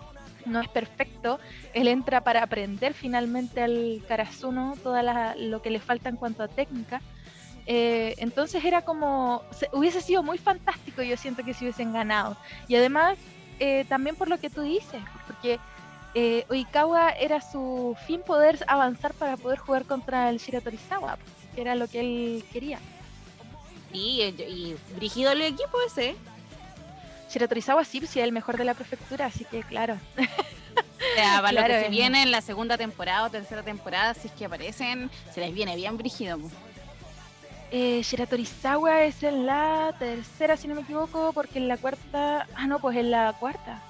no 0.47 0.61
es 0.61 0.69
perfecto, 0.69 1.39
él 1.75 1.87
entra 1.87 2.23
para 2.23 2.43
aprender 2.43 2.95
finalmente 2.95 3.63
al 3.63 4.03
Karasuno 4.09 4.75
todo 4.83 4.97
lo 5.37 5.63
que 5.63 5.71
le 5.71 5.81
falta 5.81 6.09
en 6.09 6.17
cuanto 6.17 6.43
a 6.43 6.49
técnica. 6.49 7.01
Eh, 7.67 8.15
entonces 8.19 8.65
era 8.65 8.83
como, 8.83 9.43
hubiese 9.73 10.01
sido 10.01 10.23
muy 10.23 10.39
fantástico, 10.39 11.03
yo 11.03 11.17
siento 11.17 11.45
que 11.45 11.55
si 11.55 11.65
hubiesen 11.65 11.93
ganado. 11.93 12.37
Y 12.67 12.75
además, 12.75 13.17
eh, 13.61 13.85
también 13.89 14.17
por 14.17 14.29
lo 14.29 14.39
que 14.39 14.51
tú 14.51 14.63
dices, 14.63 15.03
porque 15.27 15.61
eh, 16.15 16.45
Oikawa 16.49 17.11
era 17.11 17.41
su 17.41 17.97
fin 18.07 18.21
poder 18.23 18.59
avanzar 18.67 19.15
para 19.15 19.37
poder 19.37 19.59
jugar 19.59 19.85
contra 19.85 20.29
el 20.29 20.39
Shiratorizawa, 20.39 21.19
que 21.55 21.61
era 21.61 21.75
lo 21.75 21.87
que 21.89 22.01
él 22.01 22.45
quería. 22.53 22.79
Y, 23.93 24.23
y 24.23 24.77
dirigido 24.95 25.33
el 25.33 25.43
equipo 25.43 25.79
ese. 25.87 26.17
Shiratorizawa 27.31 27.85
sí, 27.85 28.01
sí 28.01 28.19
es 28.19 28.25
el 28.25 28.33
mejor 28.33 28.57
de 28.57 28.65
la 28.65 28.75
prefectura, 28.75 29.27
así 29.27 29.45
que 29.45 29.63
claro. 29.63 29.99
O 30.21 31.43
para 31.43 31.53
lo 31.53 31.65
que 31.65 31.85
se 31.85 31.89
viene 31.89 32.23
en 32.23 32.31
la 32.31 32.41
segunda 32.41 32.77
temporada 32.77 33.25
o 33.25 33.31
tercera 33.31 33.63
temporada, 33.63 34.15
si 34.15 34.29
es 34.29 34.35
que 34.35 34.45
aparecen, 34.45 35.11
se 35.33 35.41
les 35.41 35.55
viene 35.55 35.75
bien 35.77 35.97
brígido. 35.97 36.39
Eh, 37.71 38.03
Shiratorizawa 38.03 39.05
es 39.05 39.23
en 39.23 39.47
la 39.47 39.95
tercera, 39.99 40.57
si 40.57 40.67
no 40.67 40.75
me 40.75 40.83
equivoco, 40.83 41.33
porque 41.33 41.59
en 41.59 41.69
la 41.69 41.77
cuarta. 41.77 42.47
Ah, 42.55 42.67
no, 42.67 42.81
pues 42.81 42.97
en 42.97 43.13
la 43.13 43.33
cuarta. 43.39 43.81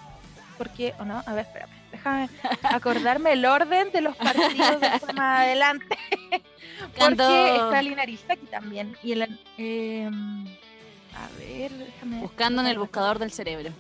Porque, 0.59 0.95
o 0.99 1.05
no, 1.05 1.23
a 1.27 1.33
ver, 1.33 1.47
espérame 1.47 1.80
déjame 1.91 2.29
acordarme 2.63 3.33
el 3.33 3.45
orden 3.45 3.91
de 3.93 4.01
los 4.01 4.17
partidos 4.17 4.81
de 4.81 5.13
más 5.15 5.41
adelante. 5.41 5.97
Porque 6.99 7.55
está 7.55 7.83
Lina 7.83 8.03
aquí 8.03 8.47
también. 8.51 8.97
Y 9.03 9.13
el, 9.13 9.39
em, 9.59 10.47
a 10.47 11.29
ver, 11.39 11.73
déjame. 11.73 12.21
Buscando 12.21 12.63
en 12.63 12.69
el 12.69 12.79
buscador 12.79 13.19
del 13.19 13.31
cerebro. 13.31 13.71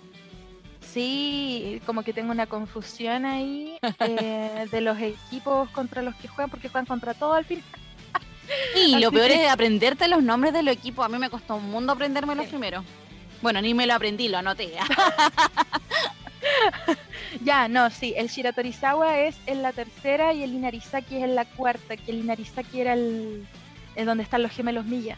Sí, 0.81 1.81
como 1.87 2.03
que 2.03 2.12
tengo 2.12 2.33
una 2.33 2.46
confusión 2.46 3.25
ahí 3.25 3.79
eh, 4.01 4.66
de 4.70 4.81
los 4.81 4.99
equipos 4.99 5.70
contra 5.70 6.03
los 6.03 6.14
que 6.16 6.29
juegan, 6.29 6.51
porque 6.51 6.68
juegan 6.68 6.87
contra 6.87 7.14
todo 7.14 7.35
al 7.35 7.44
final. 7.44 7.64
Y 8.75 8.96
lo 9.01 9.12
peor 9.12 9.31
es 9.31 9.49
aprenderte 9.49 10.09
los 10.09 10.23
nombres 10.23 10.53
de 10.53 10.62
los 10.62 10.75
equipos. 10.75 11.05
A 11.05 11.09
mí 11.09 11.18
me 11.18 11.31
costó 11.31 11.57
un 11.57 11.70
mundo 11.70 11.92
aprenderme 11.92 12.35
los 12.35 12.46
primeros. 12.46 12.85
Bueno, 13.42 13.62
ni 13.62 13.73
me 13.73 13.87
lo 13.87 13.94
aprendí, 13.94 14.29
lo 14.29 14.38
anoté. 14.38 14.75
ya, 17.44 17.68
no, 17.68 17.90
sí, 17.90 18.14
el 18.16 18.29
Shiratorizawa 18.29 19.20
es 19.20 19.37
en 19.46 19.62
la 19.62 19.72
tercera 19.72 20.33
y 20.33 20.42
el 20.42 20.55
Inarizaki 20.55 21.16
es 21.16 21.24
en 21.24 21.35
la 21.35 21.44
cuarta, 21.44 21.96
que 21.96 22.11
el 22.11 22.20
Inarizaki 22.20 22.81
era 22.81 22.94
el, 22.94 23.46
donde 24.05 24.22
están 24.22 24.42
los 24.42 24.53
gemelos 24.53 24.85
Milla. 24.85 25.16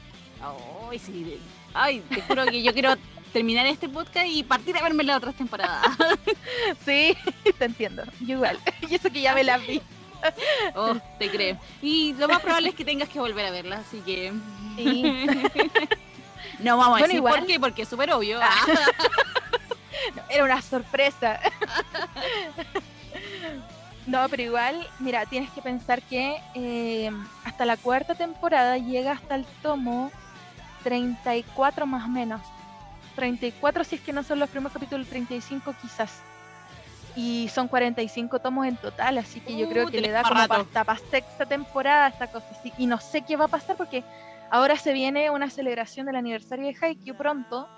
Ay, 0.90 0.98
sí. 0.98 1.38
Ay, 1.74 2.02
te 2.08 2.20
juro 2.22 2.44
que 2.46 2.62
yo 2.62 2.72
quiero 2.72 2.94
terminar 3.32 3.66
este 3.66 3.88
podcast 3.88 4.26
y 4.28 4.42
partir 4.42 4.76
a 4.76 4.82
verme 4.82 5.04
la 5.04 5.16
otra 5.16 5.32
temporada. 5.32 5.82
sí, 6.84 7.16
te 7.58 7.64
entiendo. 7.64 8.02
Yo 8.20 8.34
igual. 8.36 8.58
Y 8.88 8.94
eso 8.94 9.10
que 9.10 9.22
ya 9.22 9.34
me 9.34 9.44
la 9.44 9.58
vi. 9.58 9.80
Oh, 10.76 10.94
te 11.18 11.30
creo. 11.30 11.58
Y 11.80 12.12
lo 12.14 12.28
más 12.28 12.40
probable 12.40 12.68
es 12.68 12.74
que 12.74 12.84
tengas 12.84 13.08
que 13.08 13.18
volver 13.18 13.46
a 13.46 13.50
verla, 13.50 13.78
así 13.78 13.98
que. 14.00 14.32
Sí. 14.76 15.02
No 16.60 16.76
vamos 16.76 17.00
a 17.00 17.06
decir 17.06 17.20
por 17.20 17.44
qué, 17.44 17.58
porque 17.58 17.82
es 17.82 17.88
súper 17.88 18.12
obvio. 18.12 18.38
Ah. 18.40 18.66
era 20.28 20.44
una 20.44 20.62
sorpresa. 20.62 21.40
no, 24.06 24.28
pero 24.28 24.42
igual, 24.42 24.86
mira, 24.98 25.26
tienes 25.26 25.50
que 25.50 25.62
pensar 25.62 26.02
que 26.02 26.40
eh, 26.54 27.10
hasta 27.44 27.64
la 27.64 27.76
cuarta 27.76 28.14
temporada 28.14 28.78
llega 28.78 29.12
hasta 29.12 29.34
el 29.34 29.44
tomo 29.62 30.10
34 30.82 31.86
más 31.86 32.04
o 32.04 32.08
menos. 32.08 32.40
34 33.16 33.84
si 33.84 33.96
es 33.96 34.00
que 34.00 34.12
no 34.12 34.22
son 34.22 34.38
los 34.38 34.48
primeros 34.48 34.72
capítulos, 34.72 35.06
35 35.08 35.74
quizás. 35.80 36.20
Y 37.14 37.50
son 37.52 37.68
45 37.68 38.38
tomos 38.38 38.66
en 38.66 38.76
total, 38.76 39.18
así 39.18 39.40
que 39.40 39.54
yo 39.56 39.68
creo 39.68 39.86
uh, 39.86 39.90
que 39.90 40.00
le 40.00 40.10
da 40.10 40.22
como 40.22 40.40
hasta 40.40 40.82
para 40.82 40.98
sexta 40.98 41.44
temporada 41.44 42.08
esta 42.08 42.28
cosa. 42.28 42.46
Y 42.78 42.86
no 42.86 42.98
sé 42.98 43.20
qué 43.22 43.36
va 43.36 43.44
a 43.44 43.48
pasar 43.48 43.76
porque 43.76 44.02
ahora 44.50 44.76
se 44.76 44.94
viene 44.94 45.28
una 45.28 45.50
celebración 45.50 46.06
del 46.06 46.16
aniversario 46.16 46.66
de 46.66 46.76
Haikyuu 46.80 47.14
pronto 47.14 47.68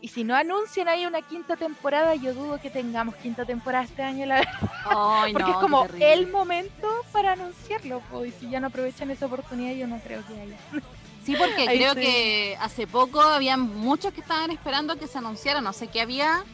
y 0.00 0.08
si 0.08 0.24
no 0.24 0.34
anuncian 0.34 0.88
ahí 0.88 1.06
una 1.06 1.22
quinta 1.22 1.56
temporada, 1.56 2.14
yo 2.14 2.34
dudo 2.34 2.60
que 2.60 2.70
tengamos 2.70 3.14
quinta 3.16 3.44
temporada 3.44 3.84
este 3.84 4.02
año, 4.02 4.26
la 4.26 4.36
verdad. 4.36 4.52
Porque 5.32 5.50
es 5.50 5.56
como 5.56 5.86
el 5.98 6.26
momento 6.28 6.88
para 7.12 7.32
anunciarlo. 7.32 8.02
Y 8.24 8.30
si 8.32 8.50
ya 8.50 8.60
no 8.60 8.68
aprovechan 8.68 9.10
esa 9.10 9.26
oportunidad, 9.26 9.74
yo 9.74 9.86
no 9.86 9.98
creo 10.00 10.24
que 10.26 10.40
haya. 10.40 10.56
Sí, 11.24 11.34
porque 11.36 11.66
creo 11.66 11.96
que 11.96 12.56
hace 12.60 12.86
poco 12.86 13.20
había 13.20 13.56
muchos 13.56 14.12
que 14.12 14.20
estaban 14.20 14.52
esperando 14.52 14.96
que 14.96 15.08
se 15.08 15.18
anunciara, 15.18 15.60
no 15.60 15.72
sé 15.72 15.88
qué 15.88 16.00
había, 16.00 16.44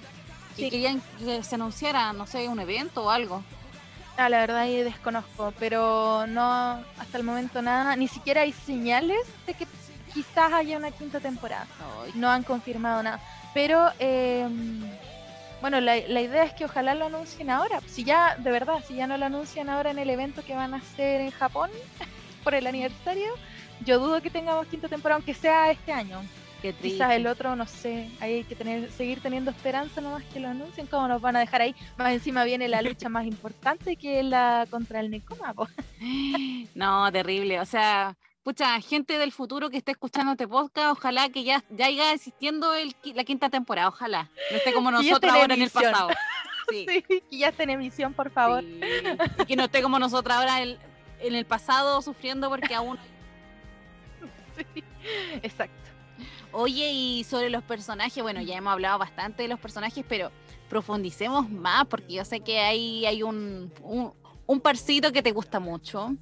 que 0.56 0.70
querían 0.70 1.02
que 1.18 1.42
se 1.42 1.56
anunciara, 1.56 2.14
no 2.14 2.26
sé, 2.26 2.48
un 2.48 2.58
evento 2.58 3.04
o 3.04 3.10
algo. 3.10 3.44
Ah, 4.16 4.30
la 4.30 4.38
verdad 4.38 4.60
ahí 4.60 4.82
desconozco, 4.82 5.52
pero 5.58 6.26
no, 6.26 6.82
hasta 6.98 7.18
el 7.18 7.22
momento 7.22 7.60
nada, 7.60 7.96
ni 7.96 8.08
siquiera 8.08 8.42
hay 8.42 8.52
señales 8.52 9.18
de 9.46 9.52
que 9.52 9.66
quizás 10.12 10.52
haya 10.52 10.76
una 10.76 10.90
quinta 10.90 11.20
temporada. 11.20 11.66
No 12.14 12.30
han 12.30 12.42
confirmado 12.42 13.02
nada. 13.02 13.20
Pero, 13.54 13.90
em, 13.98 14.80
bueno, 15.60 15.80
la, 15.80 15.96
idea 15.98 16.44
es 16.44 16.54
que 16.54 16.64
ojalá 16.64 16.94
lo 16.94 17.06
anuncien 17.06 17.50
ahora. 17.50 17.80
Si 17.86 18.04
ya, 18.04 18.36
de 18.36 18.50
verdad, 18.50 18.82
si 18.86 18.94
ya 18.94 19.06
no 19.06 19.16
lo 19.16 19.26
anuncian 19.26 19.68
ahora 19.68 19.90
en 19.90 19.98
el 19.98 20.10
evento 20.10 20.42
que 20.44 20.54
van 20.54 20.74
a 20.74 20.78
hacer 20.78 21.20
en 21.20 21.30
Japón 21.30 21.70
por 22.44 22.54
el 22.54 22.66
aniversario, 22.66 23.32
yo 23.84 23.98
dudo 23.98 24.22
que 24.22 24.30
tengamos 24.30 24.66
quinta 24.66 24.88
temporada, 24.88 25.16
aunque 25.16 25.34
sea 25.34 25.70
este 25.70 25.92
año. 25.92 26.22
Quizás 26.80 27.10
el 27.12 27.26
otro, 27.26 27.56
no 27.56 27.66
sé, 27.66 28.08
hay 28.20 28.44
que 28.44 28.54
tener, 28.54 28.88
seguir 28.92 29.20
teniendo 29.20 29.50
esperanza 29.50 30.00
nomás 30.00 30.22
que 30.26 30.38
lo 30.38 30.46
anuncien, 30.48 30.86
cómo 30.86 31.08
nos 31.08 31.20
van 31.20 31.34
a 31.34 31.40
dejar 31.40 31.60
ahí. 31.62 31.74
Más 31.98 32.12
encima 32.12 32.44
viene 32.44 32.68
la 32.68 32.82
lucha 32.82 33.08
más 33.08 33.26
importante 33.26 33.96
que 33.96 34.22
la 34.22 34.66
contra 34.70 35.00
el 35.00 35.10
Nekoma. 35.10 35.54
No, 36.76 37.10
terrible. 37.10 37.58
O 37.58 37.66
sea, 37.66 38.16
pucha, 38.42 38.80
gente 38.80 39.18
del 39.18 39.32
futuro 39.32 39.70
que 39.70 39.78
esté 39.78 39.92
escuchando 39.92 40.32
este 40.32 40.48
podcast, 40.48 40.98
ojalá 40.98 41.28
que 41.28 41.44
ya, 41.44 41.64
ya 41.70 41.86
haya 41.86 42.12
existiendo 42.12 42.74
el, 42.74 42.94
la 43.14 43.24
quinta 43.24 43.50
temporada, 43.50 43.88
ojalá. 43.88 44.30
No 44.50 44.56
esté 44.56 44.72
como 44.72 44.90
nosotros 44.90 45.32
ahora 45.32 45.54
en 45.54 45.62
el 45.62 45.70
pasado. 45.70 46.08
Sí. 46.70 46.86
que 46.86 47.22
ya 47.36 47.48
esté 47.48 47.64
en 47.64 47.70
emisión, 47.70 48.14
por 48.14 48.30
favor. 48.30 48.62
Y 48.62 49.44
que 49.46 49.56
no 49.56 49.64
esté 49.64 49.82
como 49.82 49.98
nosotros 49.98 50.34
ahora 50.34 50.62
en 50.62 50.78
el 51.34 51.44
pasado 51.44 52.00
sufriendo 52.00 52.48
porque 52.48 52.74
aún... 52.74 52.98
Sí, 54.56 54.84
exacto. 55.42 55.90
Oye, 56.52 56.92
y 56.92 57.24
sobre 57.24 57.50
los 57.50 57.62
personajes, 57.64 58.22
bueno, 58.22 58.40
ya 58.40 58.56
hemos 58.56 58.72
hablado 58.72 58.98
bastante 58.98 59.42
de 59.42 59.48
los 59.48 59.58
personajes, 59.58 60.04
pero 60.08 60.30
profundicemos 60.68 61.50
más 61.50 61.86
porque 61.86 62.14
yo 62.14 62.24
sé 62.24 62.40
que 62.40 62.60
hay, 62.60 63.04
hay 63.06 63.22
un, 63.22 63.72
un, 63.82 64.14
un 64.46 64.60
parcito 64.60 65.12
que 65.12 65.20
te 65.20 65.32
gusta 65.32 65.58
mucho. 65.58 66.14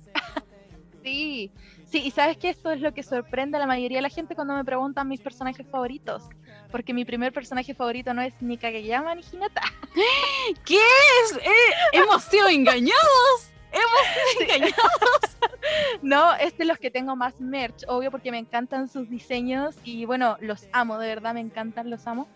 Sí, 1.05 1.51
sí, 1.91 2.03
y 2.05 2.11
sabes 2.11 2.37
que 2.37 2.49
esto 2.49 2.71
es 2.71 2.81
lo 2.81 2.95
que 2.95 3.03
sorprende 3.03 3.57
a 3.57 3.61
la 3.61 3.67
mayoría 3.67 3.99
de 3.99 4.03
la 4.03 4.09
gente 4.09 4.35
cuando 4.35 4.55
me 4.55 4.65
preguntan 4.65 5.09
mis 5.09 5.21
personajes 5.21 5.67
favoritos. 5.67 6.29
Porque 6.71 6.95
mi 6.95 7.05
primer 7.05 7.33
personaje 7.33 7.75
favorito 7.75 8.15
no 8.15 8.23
es 8.23 8.35
ni 8.41 8.57
Kageyama 8.57 9.15
ni 9.15 9.23
Hinata. 9.33 9.63
¿Qué 10.65 10.77
es? 10.77 11.37
Eh, 11.37 11.75
hemos 11.93 12.23
sido 12.25 12.49
engañados. 12.49 13.53
Hemos 13.73 14.39
sido 14.39 14.55
engañados. 14.55 15.37
no, 16.03 16.35
es 16.35 16.57
de 16.57 16.65
los 16.65 16.79
que 16.79 16.91
tengo 16.91 17.17
más 17.17 17.41
merch, 17.41 17.85
obvio, 17.89 18.11
porque 18.11 18.31
me 18.31 18.39
encantan 18.39 18.89
sus 18.89 19.09
diseños 19.09 19.77
y 19.85 20.05
bueno, 20.05 20.37
los 20.41 20.67
amo, 20.73 20.99
de 20.99 21.09
verdad 21.09 21.35
me 21.35 21.41
encantan, 21.41 21.91
los 21.91 22.07
amo. 22.07 22.29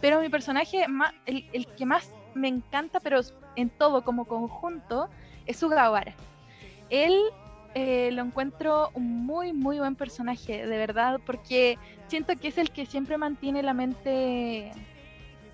Pero 0.00 0.20
mi 0.20 0.28
personaje, 0.28 0.86
el, 1.26 1.48
el 1.52 1.66
que 1.66 1.84
más 1.84 2.10
me 2.34 2.48
encanta, 2.48 3.00
pero 3.00 3.20
en 3.56 3.70
todo 3.70 4.02
como 4.02 4.24
conjunto, 4.24 5.08
es 5.46 5.58
Sugawara. 5.58 6.14
Él 6.88 7.20
eh, 7.74 8.10
lo 8.12 8.22
encuentro 8.22 8.90
un 8.94 9.24
muy, 9.26 9.52
muy 9.52 9.78
buen 9.78 9.94
personaje, 9.94 10.66
de 10.66 10.76
verdad, 10.78 11.20
porque 11.24 11.78
siento 12.08 12.36
que 12.36 12.48
es 12.48 12.58
el 12.58 12.70
que 12.70 12.86
siempre 12.86 13.16
mantiene 13.16 13.62
la 13.62 13.74
mente 13.74 14.72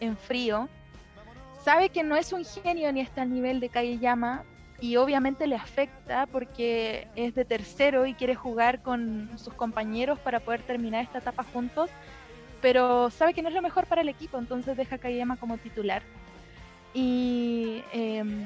en 0.01 0.17
frío. 0.17 0.69
Sabe 1.63 1.91
que 1.91 2.03
no 2.03 2.17
es 2.17 2.33
un 2.33 2.45
genio 2.45 2.93
ni 2.93 3.01
está 3.01 3.23
al 3.23 3.33
nivel 3.33 3.61
de 3.61 3.69
Kageyama 3.69 4.45
y 4.81 4.97
obviamente 4.97 5.47
le 5.47 5.57
afecta 5.57 6.27
porque 6.27 7.09
es 7.17 7.35
de 7.35 7.45
tercero 7.45 8.07
y 8.07 8.15
quiere 8.15 8.35
jugar 8.35 8.83
con 8.83 9.31
sus 9.37 9.53
compañeros 9.55 10.19
para 10.19 10.41
poder 10.41 10.63
terminar 10.63 11.05
esta 11.05 11.19
etapa 11.19 11.45
juntos, 11.45 11.91
pero 12.63 13.11
sabe 13.11 13.35
que 13.35 13.43
no 13.43 13.49
es 13.49 13.55
lo 13.55 13.63
mejor 13.63 13.87
para 13.87 14.03
el 14.03 14.09
equipo, 14.09 14.39
entonces 14.39 14.77
deja 14.77 14.97
a 14.97 14.99
Kageyama 14.99 15.37
como 15.37 15.59
titular. 15.59 16.03
Y 16.95 17.83
em, 17.93 18.45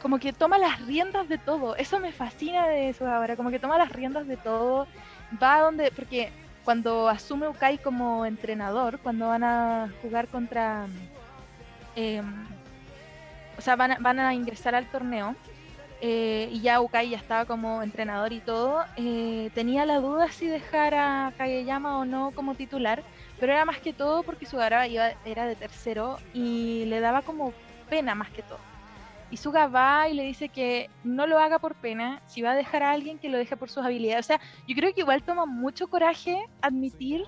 como 0.00 0.18
que 0.18 0.32
toma 0.32 0.58
las 0.58 0.80
riendas 0.86 1.28
de 1.28 1.38
todo. 1.38 1.76
Eso 1.76 1.98
me 2.00 2.12
fascina 2.12 2.66
de 2.66 2.90
eso 2.90 3.08
ahora, 3.08 3.36
como 3.36 3.50
que 3.50 3.58
toma 3.58 3.78
las 3.78 3.90
riendas 3.90 4.26
de 4.26 4.36
todo. 4.36 4.86
Va 5.42 5.56
a 5.56 5.60
donde, 5.62 5.90
porque 5.90 6.30
cuando 6.64 7.08
asume 7.08 7.48
Ukai 7.48 7.78
como 7.78 8.26
entrenador, 8.26 8.98
cuando 8.98 9.28
van 9.28 9.44
a 9.44 9.88
jugar 10.02 10.28
contra... 10.28 10.86
Em, 11.94 12.46
o 13.58 13.60
sea, 13.60 13.76
van 13.76 13.92
a, 13.92 13.98
van 14.00 14.20
a, 14.20 14.34
ingresar 14.34 14.74
al 14.74 14.86
torneo. 14.90 15.34
Eh, 16.02 16.50
y 16.52 16.60
ya 16.60 16.80
Ukai 16.80 17.08
ya 17.08 17.16
estaba 17.16 17.46
como 17.46 17.82
entrenador 17.82 18.32
y 18.32 18.40
todo. 18.40 18.84
Eh, 18.96 19.50
tenía 19.54 19.86
la 19.86 19.98
duda 20.00 20.30
si 20.30 20.46
dejar 20.46 20.94
a 20.94 21.32
Kageyama 21.38 21.98
o 21.98 22.04
no 22.04 22.32
como 22.32 22.54
titular. 22.54 23.02
Pero 23.38 23.52
era 23.52 23.64
más 23.64 23.78
que 23.78 23.92
todo 23.92 24.22
porque 24.22 24.46
su 24.46 24.56
iba, 24.56 25.10
era 25.24 25.46
de 25.46 25.56
tercero 25.56 26.18
y 26.34 26.84
le 26.86 27.00
daba 27.00 27.22
como 27.22 27.52
pena 27.88 28.14
más 28.14 28.30
que 28.30 28.42
todo. 28.42 28.75
Y 29.30 29.36
Suga 29.38 29.66
va 29.66 30.08
y 30.08 30.14
le 30.14 30.22
dice 30.22 30.48
que 30.48 30.88
no 31.02 31.26
lo 31.26 31.38
haga 31.38 31.58
por 31.58 31.74
pena, 31.74 32.22
si 32.26 32.42
va 32.42 32.52
a 32.52 32.54
dejar 32.54 32.82
a 32.82 32.92
alguien 32.92 33.18
que 33.18 33.28
lo 33.28 33.38
deje 33.38 33.56
por 33.56 33.68
sus 33.68 33.84
habilidades. 33.84 34.26
O 34.26 34.28
sea, 34.28 34.40
yo 34.68 34.76
creo 34.76 34.94
que 34.94 35.00
igual 35.00 35.22
toma 35.22 35.46
mucho 35.46 35.88
coraje 35.88 36.44
admitir 36.60 37.24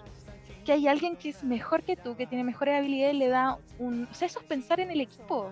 que 0.64 0.72
hay 0.72 0.87
alguien 0.87 1.16
que 1.16 1.30
es 1.30 1.42
mejor 1.42 1.82
que 1.82 1.96
tú, 1.96 2.14
que 2.14 2.26
tiene 2.26 2.44
mejores 2.44 2.78
habilidades, 2.78 3.16
le 3.16 3.28
da 3.28 3.58
un... 3.78 4.06
O 4.11 4.14
sea, 4.14 4.26
eso 4.26 4.38
es 4.38 4.44
pensar 4.44 4.80
en 4.80 4.90
el 4.90 5.00
equipo. 5.00 5.50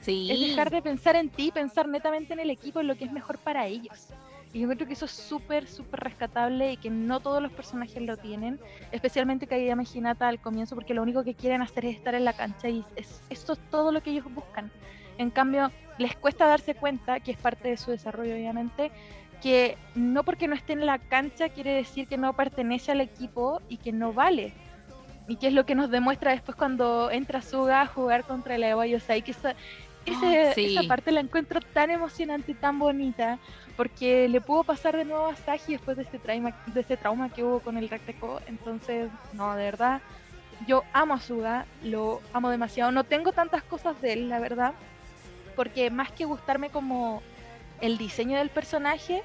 Sí. 0.00 0.28
Es 0.30 0.40
dejar 0.40 0.70
de 0.70 0.82
pensar 0.82 1.16
en 1.16 1.30
ti, 1.30 1.50
pensar 1.50 1.88
netamente 1.88 2.34
en 2.34 2.40
el 2.40 2.50
equipo, 2.50 2.80
en 2.80 2.88
lo 2.88 2.96
que 2.96 3.04
es 3.04 3.12
mejor 3.12 3.38
para 3.38 3.66
ellos. 3.66 4.08
Y 4.52 4.60
yo 4.60 4.68
creo 4.68 4.86
que 4.86 4.94
eso 4.94 5.04
es 5.04 5.10
súper, 5.10 5.66
súper 5.66 6.00
rescatable 6.00 6.72
y 6.72 6.76
que 6.78 6.90
no 6.90 7.20
todos 7.20 7.42
los 7.42 7.52
personajes 7.52 8.02
lo 8.02 8.16
tienen, 8.16 8.58
especialmente 8.90 9.46
Kageyama 9.46 9.82
y 9.82 9.98
Hinata 9.98 10.28
al 10.28 10.40
comienzo, 10.40 10.74
porque 10.74 10.94
lo 10.94 11.02
único 11.02 11.24
que 11.24 11.34
quieren 11.34 11.62
hacer 11.62 11.84
es 11.86 11.96
estar 11.96 12.14
en 12.14 12.24
la 12.24 12.32
cancha 12.32 12.68
y 12.68 12.84
es, 12.96 13.22
esto 13.28 13.52
es 13.52 13.58
todo 13.70 13.92
lo 13.92 14.02
que 14.02 14.10
ellos 14.10 14.24
buscan. 14.32 14.70
En 15.18 15.30
cambio, 15.30 15.70
les 15.98 16.16
cuesta 16.16 16.46
darse 16.46 16.74
cuenta, 16.74 17.20
que 17.20 17.32
es 17.32 17.38
parte 17.38 17.68
de 17.68 17.76
su 17.76 17.90
desarrollo 17.90 18.34
obviamente, 18.34 18.90
que 19.42 19.76
no 19.94 20.24
porque 20.24 20.48
no 20.48 20.54
esté 20.54 20.72
en 20.72 20.86
la 20.86 20.98
cancha 20.98 21.48
quiere 21.48 21.72
decir 21.72 22.08
que 22.08 22.16
no 22.16 22.32
pertenece 22.34 22.92
al 22.92 23.00
equipo 23.00 23.60
y 23.68 23.76
que 23.78 23.92
no 23.92 24.12
vale. 24.12 24.52
Y 25.28 25.36
que 25.36 25.48
es 25.48 25.52
lo 25.52 25.66
que 25.66 25.74
nos 25.74 25.90
demuestra 25.90 26.30
después 26.30 26.56
cuando 26.56 27.10
entra 27.10 27.42
Suga 27.42 27.82
a 27.82 27.86
jugar 27.86 28.24
contra 28.24 28.58
la 28.58 28.68
Eva 28.68 28.86
Yosai, 28.86 29.22
que 29.22 29.32
esa, 29.32 29.50
ah, 30.08 30.52
esa 30.56 30.82
parte 30.84 31.10
la 31.10 31.20
encuentro 31.20 31.60
tan 31.60 31.90
emocionante 31.90 32.52
y 32.52 32.54
tan 32.54 32.78
bonita, 32.78 33.38
porque 33.76 34.28
le 34.28 34.40
pudo 34.40 34.62
pasar 34.62 34.96
de 34.96 35.04
nuevo 35.04 35.26
a 35.26 35.34
Saji 35.34 35.72
después 35.72 35.96
de 35.96 36.04
este 36.04 36.18
trauma, 36.18 36.54
de 36.66 36.80
este 36.80 36.96
trauma 36.96 37.28
que 37.28 37.42
hubo 37.42 37.60
con 37.60 37.76
el 37.76 37.88
Recteco. 37.88 38.40
Entonces, 38.46 39.10
no, 39.32 39.56
de 39.56 39.64
verdad, 39.64 40.00
yo 40.66 40.84
amo 40.92 41.14
a 41.14 41.20
Suga, 41.20 41.66
lo 41.82 42.20
amo 42.32 42.50
demasiado. 42.50 42.92
No 42.92 43.04
tengo 43.04 43.32
tantas 43.32 43.64
cosas 43.64 44.00
de 44.00 44.12
él, 44.12 44.28
la 44.28 44.38
verdad, 44.38 44.74
porque 45.56 45.90
más 45.90 46.12
que 46.12 46.24
gustarme 46.24 46.70
como 46.70 47.22
el 47.80 47.98
diseño 47.98 48.38
del 48.38 48.50
personaje, 48.50 49.22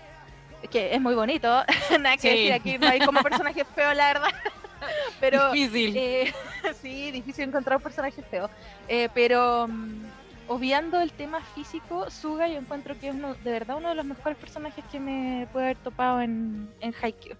que 0.71 0.95
es 0.95 1.01
muy 1.01 1.13
bonito, 1.13 1.47
nada 1.99 2.17
que 2.17 2.29
decir 2.29 2.53
aquí, 2.53 2.77
no 2.77 2.87
hay 2.87 2.99
como 2.99 3.21
personaje 3.21 3.63
feo, 3.65 3.93
la 3.93 4.07
verdad. 4.07 4.29
pero 5.19 5.51
difícil. 5.51 5.95
Eh, 5.95 6.33
sí, 6.81 7.11
difícil 7.11 7.49
encontrar 7.49 7.77
un 7.77 7.83
personaje 7.83 8.21
feo. 8.23 8.49
Eh, 8.87 9.09
pero 9.13 9.67
mm, 9.67 10.05
obviando 10.47 10.99
el 10.99 11.11
tema 11.11 11.41
físico, 11.53 12.09
Suga 12.09 12.47
yo 12.47 12.57
encuentro 12.57 12.97
que 12.97 13.09
es 13.09 13.13
uno, 13.13 13.35
de 13.35 13.51
verdad 13.51 13.77
uno 13.77 13.89
de 13.89 13.95
los 13.95 14.05
mejores 14.05 14.37
personajes 14.37 14.83
que 14.91 14.99
me 14.99 15.47
puede 15.51 15.65
haber 15.65 15.77
topado 15.77 16.21
en, 16.21 16.69
en 16.79 16.93
Haikyuu 16.99 17.37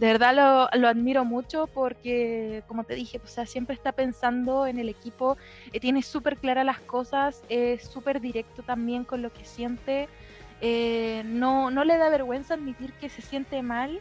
de 0.00 0.06
verdad 0.06 0.34
lo, 0.34 0.80
lo, 0.80 0.88
admiro 0.88 1.26
mucho 1.26 1.66
porque, 1.66 2.62
como 2.66 2.84
te 2.84 2.94
dije, 2.94 3.20
o 3.22 3.26
sea, 3.26 3.44
siempre 3.44 3.74
está 3.74 3.92
pensando 3.92 4.66
en 4.66 4.78
el 4.78 4.88
equipo, 4.88 5.36
eh, 5.74 5.78
tiene 5.78 6.02
súper 6.02 6.38
claras 6.38 6.64
las 6.64 6.80
cosas, 6.80 7.42
es 7.50 7.84
súper 7.84 8.18
directo 8.22 8.62
también 8.62 9.04
con 9.04 9.20
lo 9.20 9.30
que 9.30 9.44
siente, 9.44 10.08
eh, 10.62 11.22
no, 11.26 11.70
no 11.70 11.84
le 11.84 11.98
da 11.98 12.08
vergüenza 12.08 12.54
admitir 12.54 12.94
que 12.94 13.10
se 13.10 13.20
siente 13.20 13.60
mal 13.60 14.00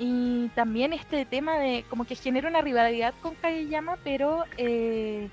y 0.00 0.48
también 0.56 0.92
este 0.92 1.24
tema 1.24 1.60
de 1.60 1.84
como 1.88 2.04
que 2.04 2.16
genera 2.16 2.48
una 2.48 2.60
rivalidad 2.60 3.14
con 3.22 3.36
Kageyama, 3.36 3.98
pero 4.02 4.44
eh, 4.56 5.28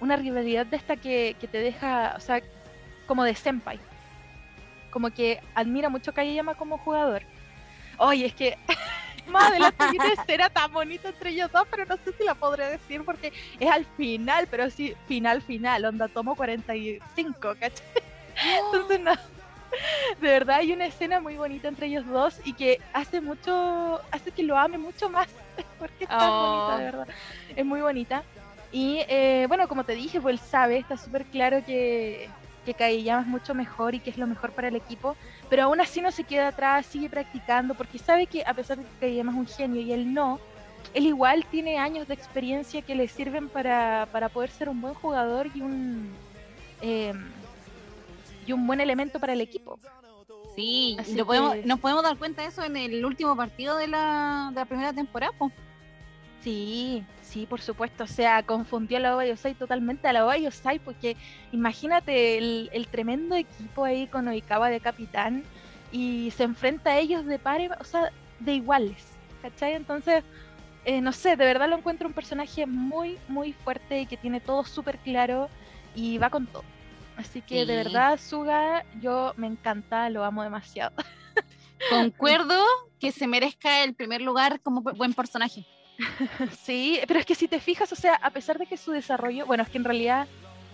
una 0.00 0.16
rivalidad 0.16 0.64
de 0.64 0.78
esta 0.78 0.96
que, 0.96 1.36
que, 1.38 1.46
te 1.46 1.58
deja, 1.58 2.14
o 2.16 2.20
sea, 2.20 2.40
como 3.06 3.22
de 3.22 3.34
senpai, 3.34 3.78
como 4.90 5.10
que 5.10 5.42
admira 5.54 5.90
mucho 5.90 6.12
a 6.12 6.14
Kageyama 6.14 6.54
como 6.54 6.78
jugador. 6.78 7.22
Oye, 7.98 8.24
es 8.24 8.34
que 8.34 8.56
más 9.28 9.50
adelante 9.50 9.84
viene 9.90 10.12
escena 10.12 10.50
tan 10.50 10.72
bonita 10.72 11.08
entre 11.08 11.30
ellos 11.30 11.50
dos, 11.52 11.66
pero 11.70 11.84
no 11.86 11.96
sé 11.96 12.12
si 12.12 12.24
la 12.24 12.34
podré 12.34 12.70
decir 12.70 13.04
porque 13.04 13.32
es 13.58 13.70
al 13.70 13.84
final, 13.96 14.46
pero 14.50 14.70
sí, 14.70 14.94
final, 15.06 15.42
final, 15.42 15.84
onda, 15.84 16.08
tomo 16.08 16.34
45, 16.34 17.54
¿cachai? 17.58 17.86
Entonces, 18.64 19.00
no. 19.00 19.12
De 20.20 20.28
verdad 20.28 20.56
hay 20.56 20.72
una 20.72 20.86
escena 20.86 21.20
muy 21.20 21.36
bonita 21.36 21.68
entre 21.68 21.88
ellos 21.88 22.06
dos 22.06 22.40
y 22.44 22.52
que 22.52 22.80
hace 22.92 23.20
mucho, 23.20 24.00
hace 24.10 24.30
que 24.30 24.42
lo 24.42 24.56
ame 24.56 24.78
mucho 24.78 25.10
más, 25.10 25.28
porque 25.78 26.04
es 26.04 26.08
tan 26.08 26.30
bonita, 26.30 26.78
de 26.78 26.82
oh. 26.88 26.92
verdad. 26.92 27.08
Es 27.54 27.64
muy 27.64 27.80
bonita. 27.80 28.22
Y 28.72 29.00
eh, 29.08 29.46
bueno, 29.48 29.68
como 29.68 29.84
te 29.84 29.94
dije, 29.94 30.20
pues 30.20 30.34
él 30.34 30.38
sabe, 30.38 30.78
está 30.78 30.96
súper 30.96 31.24
claro 31.26 31.64
que, 31.64 32.28
que 32.64 32.74
Kageyama 32.74 33.22
es 33.22 33.26
mucho 33.26 33.54
mejor 33.54 33.94
y 33.94 34.00
que 34.00 34.10
es 34.10 34.18
lo 34.18 34.26
mejor 34.26 34.50
para 34.52 34.68
el 34.68 34.76
equipo, 34.76 35.16
pero 35.48 35.64
aún 35.64 35.80
así 35.80 36.00
no 36.00 36.10
se 36.10 36.24
queda 36.24 36.48
atrás, 36.48 36.86
sigue 36.86 37.08
practicando, 37.08 37.74
porque 37.74 37.98
sabe 37.98 38.26
que 38.26 38.42
a 38.44 38.54
pesar 38.54 38.78
de 38.78 38.84
que 38.84 38.90
Kageyama 39.00 39.32
es 39.32 39.38
un 39.38 39.46
genio 39.46 39.80
y 39.80 39.92
él 39.92 40.12
no, 40.12 40.40
él 40.94 41.06
igual 41.06 41.44
tiene 41.50 41.78
años 41.78 42.08
de 42.08 42.14
experiencia 42.14 42.82
que 42.82 42.94
le 42.94 43.08
sirven 43.08 43.48
para, 43.48 44.08
para 44.12 44.28
poder 44.28 44.50
ser 44.50 44.68
un 44.68 44.80
buen 44.80 44.94
jugador 44.94 45.48
y 45.54 45.60
un, 45.60 46.12
em, 46.80 47.30
y 48.46 48.52
un 48.52 48.66
buen 48.66 48.80
elemento 48.80 49.20
para 49.20 49.32
el 49.32 49.40
equipo. 49.40 49.78
Sí, 50.54 50.96
lo 51.14 51.26
podemos, 51.26 51.56
nos 51.66 51.80
podemos 51.80 52.02
dar 52.02 52.16
cuenta 52.16 52.42
de 52.42 52.48
eso 52.48 52.64
en 52.64 52.78
el 52.78 53.04
último 53.04 53.36
partido 53.36 53.76
de 53.76 53.88
la, 53.88 54.48
de 54.52 54.60
la 54.60 54.64
primera 54.64 54.92
temporada. 54.92 55.32
Sí, 56.46 57.04
Sí, 57.26 57.44
por 57.44 57.60
supuesto, 57.60 58.04
o 58.04 58.06
sea, 58.06 58.44
confundió 58.44 58.98
a 58.98 59.00
la 59.00 59.14
Oba 59.16 59.26
Yosai 59.26 59.54
totalmente 59.54 60.06
a 60.06 60.12
la 60.12 60.24
Oba 60.24 60.38
Yosai, 60.38 60.78
porque 60.78 61.16
imagínate 61.50 62.38
el, 62.38 62.88
tremendo 62.88 63.34
equipo 63.34 63.84
ahí 63.84 64.06
con 64.06 64.28
Oikawa 64.28 64.70
de 64.70 64.78
capitán 64.78 65.42
y 65.90 66.30
se 66.30 66.44
enfrenta 66.44 66.92
a 66.92 66.98
ellos 66.98 67.26
de 67.26 67.40
par, 67.40 67.60
o 67.80 67.84
sea, 67.84 68.12
de 68.38 68.54
iguales, 68.54 69.04
¿cachai? 69.42 69.74
Entonces, 69.74 70.22
eh, 70.84 71.00
no 71.00 71.10
sé, 71.10 71.30
de 71.30 71.44
verdad 71.44 71.68
lo 71.68 71.78
encuentro 71.78 72.06
un 72.06 72.14
personaje 72.14 72.64
muy, 72.64 73.18
muy 73.26 73.52
fuerte 73.52 74.02
y 74.02 74.06
que 74.06 74.16
tiene 74.16 74.38
todo 74.38 74.64
súper 74.64 74.98
claro 74.98 75.50
y 75.96 76.18
va 76.18 76.30
con 76.30 76.46
todo. 76.46 76.64
Así 77.16 77.42
que 77.42 77.66
de 77.66 77.76
verdad, 77.76 78.20
Suga, 78.20 78.84
yo 79.00 79.34
me 79.36 79.48
encanta, 79.48 80.08
lo 80.10 80.24
amo 80.24 80.44
demasiado. 80.44 80.94
Concuerdo 81.90 82.62
que 83.00 83.10
se 83.10 83.26
merezca 83.26 83.82
el 83.82 83.94
primer 83.94 84.20
lugar 84.20 84.60
como 84.60 84.80
buen 84.82 85.12
personaje. 85.12 85.66
sí, 86.62 87.00
pero 87.06 87.20
es 87.20 87.26
que 87.26 87.34
si 87.34 87.48
te 87.48 87.60
fijas, 87.60 87.92
o 87.92 87.96
sea, 87.96 88.14
a 88.14 88.30
pesar 88.30 88.58
de 88.58 88.66
que 88.66 88.76
su 88.76 88.92
desarrollo, 88.92 89.46
bueno, 89.46 89.62
es 89.62 89.68
que 89.68 89.78
en 89.78 89.84
realidad 89.84 90.26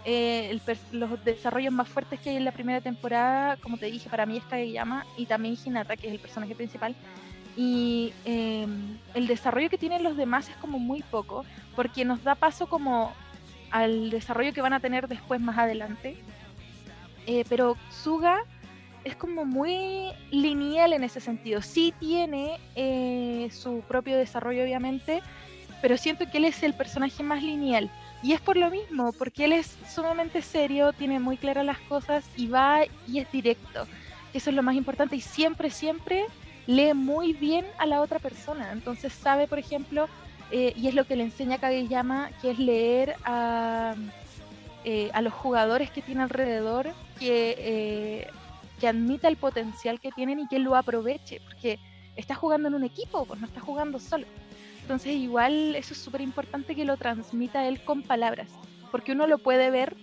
eh, 0.05 0.59
los 0.91 1.25
desarrollos 1.25 1.73
más 1.73 1.89
fuertes 1.89 2.19
que 2.21 2.31
hay 2.31 2.37
en 2.37 2.45
la 2.45 2.53
primera 2.53 2.81
temporada, 2.81 3.57
como 3.57 3.79
te 3.79 3.87
dije, 3.87 4.11
para 4.11 4.27
mí 4.27 4.37
es 4.37 4.45
Kageyama 4.45 5.07
y 5.17 5.27
también 5.27 5.57
Hinata, 5.65 5.97
que 5.97 6.09
es 6.09 6.13
el 6.13 6.19
personaje 6.19 6.55
principal. 6.55 6.95
Y 7.57 8.13
em, 8.25 8.99
el 9.15 9.27
desarrollo 9.27 9.69
que 9.69 9.79
tienen 9.79 10.03
los 10.03 10.17
demás 10.17 10.49
es 10.49 10.57
como 10.57 10.79
muy 10.79 11.03
poco, 11.03 11.45
porque 11.77 12.05
nos 12.05 12.25
da 12.25 12.35
paso 12.35 12.67
como 12.67 13.13
al 13.71 14.11
desarrollo 14.11 14.53
que 14.53 14.63
van 14.63 14.73
a 14.73 14.81
tener 14.81 15.07
después 15.07 15.41
más 15.41 15.59
adelante. 15.59 16.17
Eh, 17.27 17.45
pero 17.49 17.77
Suga 17.91 18.43
es 19.05 19.17
como 19.17 19.45
muy 19.45 20.12
lineal 20.31 20.93
en 20.93 21.05
ese 21.05 21.21
sentido. 21.21 21.62
Sí 21.62 21.95
tiene 21.99 22.59
eh, 22.75 23.49
su 23.53 23.83
propio 23.88 24.17
desarrollo, 24.17 24.62
obviamente, 24.62 25.21
pero 25.81 25.97
siento 25.97 26.25
que 26.31 26.38
él 26.38 26.45
es 26.45 26.62
el 26.62 26.75
personaje 26.75 27.23
más 27.23 27.43
lineal. 27.43 27.91
Y 28.23 28.33
es 28.33 28.41
por 28.41 28.57
lo 28.57 28.71
mismo, 28.71 29.12
porque 29.12 29.47
él 29.47 29.53
es 29.53 29.77
sumamente 29.93 30.43
serio, 30.43 30.93
tiene 30.93 31.19
muy 31.19 31.37
claras 31.37 31.65
las 31.65 31.79
cosas 31.81 32.25
y 32.37 32.47
va 32.47 32.85
y 33.09 33.19
es 33.19 33.31
directo. 33.33 33.87
Eso 34.33 34.51
es 34.51 34.57
lo 34.57 34.62
más 34.62 34.77
importante 34.77 35.17
y 35.17 35.21
siempre, 35.21 35.71
siempre 35.71 36.25
lee 36.67 36.95
muy 36.95 37.33
bien 37.33 37.67
a 37.79 37.87
la 37.87 38.01
otra 38.01 38.21
persona. 38.21 38.71
Entonces 38.71 39.12
sabe, 39.12 39.49
por 39.49 39.59
ejemplo, 39.59 40.09
eh, 40.53 40.73
y 40.77 40.87
es 40.87 40.95
lo 40.95 41.05
que 41.05 41.17
le 41.17 41.25
enseña 41.25 41.59
Kageyama, 41.59 42.31
que 42.41 42.51
es 42.53 42.59
leer 42.59 43.17
a, 43.25 43.95
eh, 44.85 45.11
a 45.12 45.21
los 45.21 45.33
jugadores 45.33 45.91
que 45.91 46.03
tiene 46.03 46.23
alrededor, 46.23 46.95
que, 47.19 47.57
eh, 47.59 48.27
que 48.83 48.88
admita 48.88 49.29
el 49.29 49.37
potencial 49.37 50.01
que 50.01 50.11
tienen 50.11 50.40
y 50.40 50.49
que 50.49 50.59
lo 50.59 50.75
aproveche, 50.75 51.40
porque 51.45 51.79
está 52.16 52.35
jugando 52.35 52.66
en 52.66 52.75
un 52.75 52.83
equipo, 52.83 53.25
pues 53.25 53.38
no 53.38 53.47
está 53.47 53.61
jugando 53.61 54.01
solo. 54.01 54.27
Entonces 54.81 55.14
igual 55.14 55.77
eso 55.77 55.95
es 55.95 56.01
súper 56.01 56.21
importante 56.21 56.75
que 56.75 56.85
lo 56.85 56.97
transmita 56.97 57.68
él 57.68 57.85
con 57.85 58.03
palabras, 58.03 58.49
porque 58.90 59.12
uno 59.12 59.29
lo 59.29 59.38
puede 59.38 59.71
ver, 59.71 59.97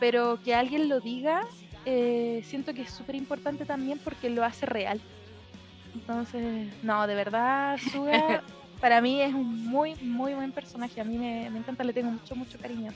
pero 0.00 0.40
que 0.42 0.54
alguien 0.54 0.88
lo 0.88 1.00
diga, 1.00 1.42
eh, 1.84 2.40
siento 2.46 2.72
que 2.72 2.80
es 2.80 2.90
súper 2.90 3.14
importante 3.14 3.66
también 3.66 3.98
porque 4.02 4.30
lo 4.30 4.42
hace 4.42 4.64
real. 4.64 5.02
Entonces, 5.92 6.72
no, 6.82 7.06
de 7.06 7.14
verdad, 7.14 7.76
Suga 7.92 8.42
para 8.80 9.02
mí 9.02 9.20
es 9.20 9.34
un 9.34 9.66
muy, 9.66 9.96
muy 9.96 10.32
buen 10.32 10.52
personaje. 10.52 10.98
A 10.98 11.04
mí 11.04 11.18
me, 11.18 11.50
me 11.50 11.58
encanta, 11.58 11.84
le 11.84 11.92
tengo 11.92 12.10
mucho, 12.10 12.34
mucho 12.34 12.58
cariño. 12.58 12.90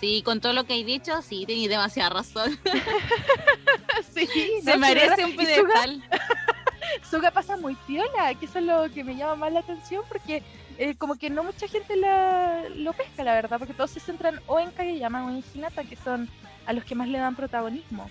Sí, 0.00 0.22
con 0.22 0.40
todo 0.40 0.52
lo 0.52 0.64
que 0.64 0.78
he 0.78 0.84
dicho, 0.84 1.22
sí, 1.22 1.44
tenéis 1.46 1.70
demasiada 1.70 2.10
razón. 2.10 2.58
sí, 4.14 4.28
se 4.62 4.76
merece 4.76 5.24
un 5.24 5.36
pedestal. 5.36 6.02
Suga 7.10 7.30
pasa 7.30 7.56
muy 7.56 7.74
piola, 7.86 8.34
que 8.38 8.46
eso 8.46 8.58
es 8.58 8.64
lo 8.64 8.90
que 8.92 9.04
me 9.04 9.16
llama 9.16 9.36
más 9.36 9.52
la 9.52 9.60
atención 9.60 10.04
porque 10.08 10.42
eh, 10.78 10.94
como 10.96 11.16
que 11.16 11.30
no 11.30 11.42
mucha 11.42 11.66
gente 11.66 11.96
la, 11.96 12.64
lo 12.74 12.92
pesca, 12.92 13.24
la 13.24 13.34
verdad, 13.34 13.58
porque 13.58 13.74
todos 13.74 13.90
se 13.90 14.00
centran 14.00 14.40
o 14.46 14.60
en 14.60 14.70
Kageyama 14.70 15.24
o 15.24 15.30
en 15.30 15.42
Hinata, 15.54 15.84
que 15.84 15.96
son 15.96 16.28
a 16.66 16.72
los 16.72 16.84
que 16.84 16.94
más 16.94 17.08
le 17.08 17.18
dan 17.18 17.34
protagonismo. 17.34 18.10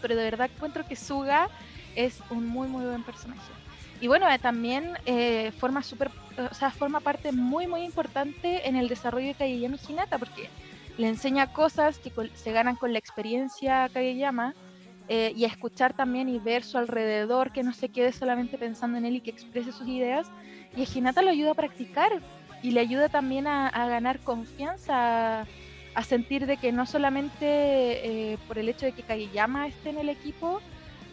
Pero 0.00 0.14
de 0.14 0.22
verdad 0.22 0.50
encuentro 0.54 0.86
que 0.86 0.94
Suga 0.94 1.48
es 1.96 2.20
un 2.30 2.46
muy, 2.46 2.68
muy 2.68 2.84
buen 2.84 3.02
personaje. 3.02 3.40
Y 4.00 4.06
bueno, 4.06 4.28
eh, 4.30 4.38
también 4.38 4.92
eh, 5.06 5.52
forma 5.58 5.82
super, 5.82 6.10
o 6.50 6.54
sea, 6.54 6.70
forma 6.70 7.00
parte 7.00 7.32
muy, 7.32 7.66
muy 7.66 7.82
importante 7.82 8.68
en 8.68 8.76
el 8.76 8.88
desarrollo 8.88 9.28
de 9.28 9.34
Kageyama 9.34 9.76
y 9.76 9.92
Hinata, 9.92 10.18
porque 10.18 10.48
le 10.98 11.08
enseña 11.08 11.52
cosas 11.52 11.98
que 11.98 12.12
se 12.34 12.52
ganan 12.52 12.76
con 12.76 12.92
la 12.92 12.98
experiencia 12.98 13.88
Kageyama 13.88 14.54
eh, 15.08 15.32
y 15.34 15.44
a 15.44 15.48
escuchar 15.48 15.94
también 15.94 16.28
y 16.28 16.38
ver 16.38 16.62
su 16.62 16.78
alrededor, 16.78 17.52
que 17.52 17.62
no 17.62 17.72
se 17.72 17.88
quede 17.88 18.12
solamente 18.12 18.58
pensando 18.58 18.98
en 18.98 19.04
él 19.04 19.16
y 19.16 19.20
que 19.20 19.30
exprese 19.30 19.72
sus 19.72 19.88
ideas. 19.88 20.30
Y 20.76 20.82
a 20.82 20.86
Hinata 20.92 21.22
lo 21.22 21.30
ayuda 21.30 21.52
a 21.52 21.54
practicar 21.54 22.22
y 22.62 22.70
le 22.70 22.80
ayuda 22.80 23.08
también 23.08 23.46
a, 23.46 23.70
ganar 23.88 24.20
confianza, 24.20 25.46
a, 25.94 26.02
sentir 26.04 26.46
de 26.46 26.56
que 26.56 26.72
no 26.72 26.86
solamente 26.86 28.32
eh, 28.32 28.38
por 28.46 28.58
el 28.58 28.68
hecho 28.68 28.86
de 28.86 28.92
que 28.92 29.02
Kageyama 29.02 29.66
esté 29.66 29.90
en 29.90 29.98
el 29.98 30.08
equipo, 30.08 30.60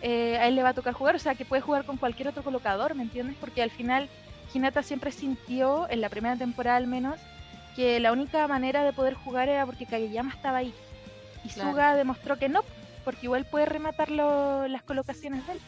eh, 0.01 0.37
a 0.37 0.47
él 0.47 0.55
le 0.55 0.63
va 0.63 0.69
a 0.69 0.73
tocar 0.73 0.93
jugar, 0.93 1.15
o 1.15 1.19
sea, 1.19 1.35
que 1.35 1.45
puede 1.45 1.61
jugar 1.61 1.85
con 1.85 1.97
cualquier 1.97 2.29
otro 2.29 2.43
colocador, 2.43 2.95
¿me 2.95 3.03
entiendes? 3.03 3.35
Porque 3.39 3.61
al 3.61 3.71
final 3.71 4.07
Hinata 4.53 4.83
siempre 4.83 5.11
sintió, 5.11 5.89
en 5.89 6.01
la 6.01 6.09
primera 6.09 6.35
temporada 6.35 6.77
al 6.77 6.87
menos, 6.87 7.19
que 7.79 7.97
la 8.01 8.11
única 8.11 8.45
manera 8.45 8.83
de 8.83 8.91
poder 8.91 9.13
jugar 9.13 9.47
era 9.47 9.65
porque 9.65 9.85
Kageyama 9.85 10.33
estaba 10.33 10.57
ahí. 10.57 10.73
Y 11.45 11.49
Suga 11.49 11.95
demostró 11.95 12.37
que 12.37 12.49
no, 12.49 12.59
porque 13.05 13.27
igual 13.27 13.45
puede 13.45 13.67
rematar 13.67 14.11
las 14.11 14.83
colocaciones 14.83 15.47
de 15.47 15.53
él. 15.53 15.59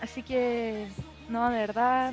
Así 0.00 0.22
que, 0.22 0.86
no, 1.28 1.50
de 1.50 1.58
verdad, 1.58 2.12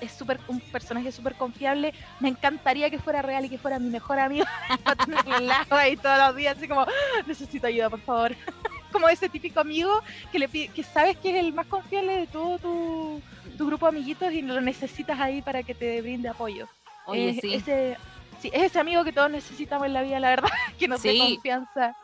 es 0.00 0.10
super, 0.10 0.40
un 0.48 0.58
personaje 0.58 1.12
súper 1.12 1.36
confiable. 1.36 1.94
Me 2.18 2.30
encantaría 2.30 2.90
que 2.90 2.98
fuera 2.98 3.22
real 3.22 3.44
y 3.44 3.48
que 3.48 3.58
fuera 3.58 3.78
mi 3.78 3.90
mejor 3.90 4.18
amigo 4.18 4.44
para 4.82 5.04
tenerlo 5.04 5.34
al 5.36 5.46
lado 5.46 5.76
ahí 5.76 5.96
todos 5.96 6.18
los 6.18 6.34
días, 6.34 6.56
así 6.56 6.66
como, 6.66 6.84
necesito 7.28 7.68
ayuda, 7.68 7.90
por 7.90 8.00
favor. 8.00 8.34
como 8.90 9.08
ese 9.08 9.28
típico 9.28 9.60
amigo 9.60 10.02
que 10.32 10.40
le 10.40 10.48
que 10.48 10.82
sabes 10.82 11.16
que 11.18 11.30
es 11.30 11.44
el 11.44 11.52
más 11.52 11.66
confiable 11.66 12.20
de 12.20 12.26
todo 12.26 12.58
tu, 12.58 13.22
grupo 13.56 13.86
de 13.86 13.98
amiguitos 13.98 14.32
y 14.32 14.42
lo 14.42 14.60
necesitas 14.60 15.20
ahí 15.20 15.42
para 15.42 15.62
que 15.62 15.76
te 15.76 16.02
brinde 16.02 16.28
apoyo. 16.28 16.66
Oye, 17.06 17.38
sí. 17.40 17.54
Ese, 17.54 17.96
sí, 18.40 18.50
es 18.52 18.62
ese 18.62 18.80
amigo 18.80 19.04
que 19.04 19.12
todos 19.12 19.30
necesitamos 19.30 19.86
en 19.86 19.92
la 19.92 20.02
vida, 20.02 20.20
la 20.20 20.30
verdad, 20.30 20.50
que 20.78 20.88
nos 20.88 21.02
dé 21.02 21.18
confianza. 21.18 21.96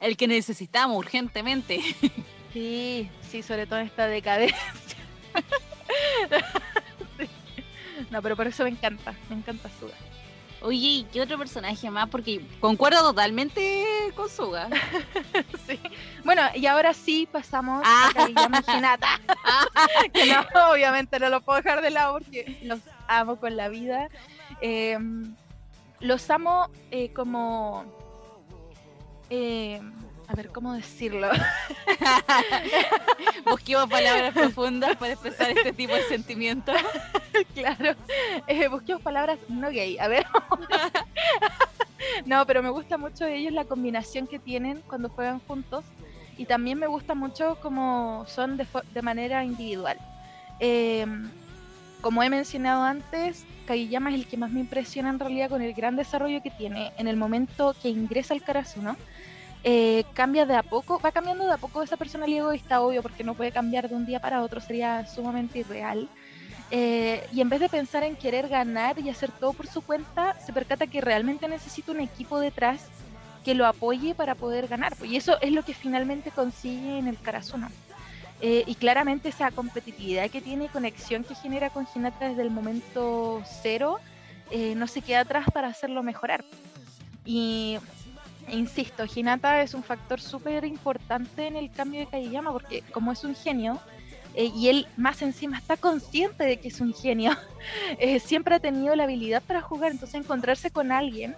El 0.00 0.16
que 0.16 0.26
necesitamos 0.26 0.96
urgentemente. 0.96 1.80
Sí, 2.52 3.10
sí, 3.30 3.42
sobre 3.42 3.66
todo 3.66 3.78
en 3.78 3.86
esta 3.86 4.06
decadencia. 4.06 4.58
No, 8.10 8.22
pero 8.22 8.36
por 8.36 8.46
eso 8.46 8.64
me 8.64 8.70
encanta, 8.70 9.14
me 9.28 9.36
encanta 9.36 9.68
Suga. 9.78 9.94
Oye, 10.62 10.78
¿y 10.78 11.06
qué 11.10 11.22
otro 11.22 11.38
personaje 11.38 11.90
más? 11.90 12.08
Porque 12.10 12.42
concuerdo 12.60 13.02
totalmente 13.02 14.12
con 14.14 14.28
Suga. 14.28 14.68
sí. 15.66 15.80
Bueno, 16.24 16.42
y 16.54 16.66
ahora 16.66 16.92
sí 16.92 17.26
pasamos 17.30 17.82
a 17.84 18.10
Kageyama 18.12 18.62
Hinata. 18.66 19.20
que 20.12 20.26
no, 20.26 20.70
obviamente 20.70 21.18
no 21.18 21.30
lo 21.30 21.40
puedo 21.40 21.62
dejar 21.62 21.80
de 21.80 21.90
lado 21.90 22.14
porque 22.14 22.58
los 22.62 22.80
amo 23.08 23.36
con 23.36 23.56
la 23.56 23.68
vida. 23.68 24.10
Em, 24.60 25.34
los 26.00 26.28
amo 26.30 26.68
eh, 26.90 27.12
como 27.12 27.84
eh, 29.30 29.80
a 30.30 30.34
ver, 30.36 30.50
¿cómo 30.50 30.74
decirlo? 30.74 31.28
Busquemos 33.50 33.90
palabras 33.90 34.32
profundas 34.32 34.96
para 34.96 35.14
expresar 35.14 35.50
este 35.50 35.72
tipo 35.72 35.92
de 35.92 36.04
sentimientos. 36.04 36.76
claro, 37.54 37.96
eh, 38.46 38.68
busquemos 38.68 39.02
palabras 39.02 39.40
no 39.48 39.70
gay. 39.70 39.98
A 39.98 40.06
ver. 40.06 40.24
no, 42.26 42.46
pero 42.46 42.62
me 42.62 42.70
gusta 42.70 42.96
mucho 42.96 43.24
de 43.24 43.38
ellos 43.38 43.52
la 43.52 43.64
combinación 43.64 44.28
que 44.28 44.38
tienen 44.38 44.84
cuando 44.86 45.08
juegan 45.08 45.40
juntos 45.40 45.84
y 46.38 46.44
también 46.44 46.78
me 46.78 46.86
gusta 46.86 47.16
mucho 47.16 47.58
cómo 47.60 48.24
son 48.28 48.56
de, 48.56 48.68
de 48.94 49.02
manera 49.02 49.44
individual. 49.44 49.98
Eh, 50.60 51.06
como 52.02 52.22
he 52.22 52.30
mencionado 52.30 52.84
antes, 52.84 53.44
Kageyama 53.70 54.10
es 54.10 54.16
el 54.16 54.26
que 54.26 54.36
más 54.36 54.50
me 54.50 54.58
impresiona 54.58 55.10
en 55.10 55.20
realidad 55.20 55.48
con 55.48 55.62
el 55.62 55.72
gran 55.74 55.94
desarrollo 55.94 56.42
que 56.42 56.50
tiene 56.50 56.90
en 56.98 57.06
el 57.06 57.16
momento 57.16 57.72
que 57.80 57.88
ingresa 57.88 58.34
al 58.34 58.42
Karasuno 58.42 58.96
eh, 59.62 60.02
cambia 60.12 60.44
de 60.44 60.56
a 60.56 60.64
poco, 60.64 60.98
va 60.98 61.12
cambiando 61.12 61.46
de 61.46 61.52
a 61.52 61.56
poco 61.56 61.80
esa 61.80 61.96
personalidad 61.96 62.46
egoísta, 62.46 62.80
obvio, 62.80 63.00
porque 63.00 63.22
no 63.22 63.34
puede 63.34 63.52
cambiar 63.52 63.88
de 63.88 63.94
un 63.94 64.06
día 64.06 64.18
para 64.18 64.42
otro, 64.42 64.60
sería 64.60 65.06
sumamente 65.06 65.60
irreal. 65.60 66.08
Eh, 66.72 67.24
y 67.32 67.40
en 67.40 67.48
vez 67.48 67.60
de 67.60 67.68
pensar 67.68 68.02
en 68.02 68.16
querer 68.16 68.48
ganar 68.48 68.98
y 68.98 69.08
hacer 69.08 69.30
todo 69.30 69.52
por 69.52 69.68
su 69.68 69.82
cuenta, 69.82 70.34
se 70.40 70.52
percata 70.52 70.88
que 70.88 71.00
realmente 71.00 71.46
necesita 71.46 71.92
un 71.92 72.00
equipo 72.00 72.40
detrás 72.40 72.88
que 73.44 73.54
lo 73.54 73.66
apoye 73.66 74.16
para 74.16 74.34
poder 74.34 74.66
ganar. 74.66 74.94
Y 75.04 75.14
eso 75.14 75.38
es 75.40 75.52
lo 75.52 75.62
que 75.62 75.74
finalmente 75.74 76.32
consigue 76.32 76.98
en 76.98 77.06
el 77.06 77.20
Karasuno. 77.20 77.68
Eh, 78.42 78.64
y 78.66 78.74
claramente 78.74 79.28
esa 79.28 79.50
competitividad 79.50 80.30
que 80.30 80.40
tiene 80.40 80.64
y 80.64 80.68
conexión 80.68 81.24
que 81.24 81.34
genera 81.34 81.68
con 81.70 81.86
Hinata 81.94 82.28
desde 82.30 82.42
el 82.42 82.50
momento 82.50 83.42
cero 83.44 83.98
no 84.74 84.88
se 84.88 85.00
queda 85.00 85.20
atrás 85.20 85.46
para 85.54 85.68
hacerlo 85.68 86.02
mejorar. 86.02 86.44
Y 87.24 87.78
insisto, 88.48 89.04
Hinata 89.04 89.62
es 89.62 89.74
un 89.74 89.82
factor 89.82 90.20
súper 90.20 90.64
importante 90.64 91.46
en 91.46 91.56
el 91.56 91.70
cambio 91.70 92.00
de 92.00 92.06
Kageyama 92.06 92.52
porque 92.52 92.82
como 92.92 93.12
es 93.12 93.24
un 93.24 93.34
genio, 93.34 93.78
eh, 94.34 94.50
y 94.54 94.68
él 94.68 94.86
más 94.96 95.22
encima 95.22 95.58
está 95.58 95.76
consciente 95.76 96.44
de 96.44 96.58
que 96.58 96.68
es 96.68 96.80
un 96.80 96.94
genio, 96.94 97.36
eh, 97.98 98.20
siempre 98.20 98.54
ha 98.54 98.60
tenido 98.60 98.94
la 98.94 99.04
habilidad 99.04 99.42
para 99.42 99.60
jugar, 99.60 99.92
entonces 99.92 100.20
encontrarse 100.20 100.70
con 100.70 100.92
alguien 100.92 101.34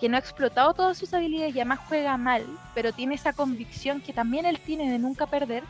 que 0.00 0.08
no 0.08 0.16
ha 0.16 0.20
explotado 0.20 0.74
todas 0.74 0.98
sus 0.98 1.14
habilidades 1.14 1.54
y 1.54 1.60
además 1.60 1.80
juega 1.88 2.16
mal, 2.16 2.44
pero 2.74 2.92
tiene 2.92 3.14
esa 3.14 3.32
convicción 3.32 4.00
que 4.00 4.12
también 4.12 4.44
él 4.44 4.58
tiene 4.58 4.90
de 4.90 4.98
nunca 4.98 5.26
perder 5.26 5.62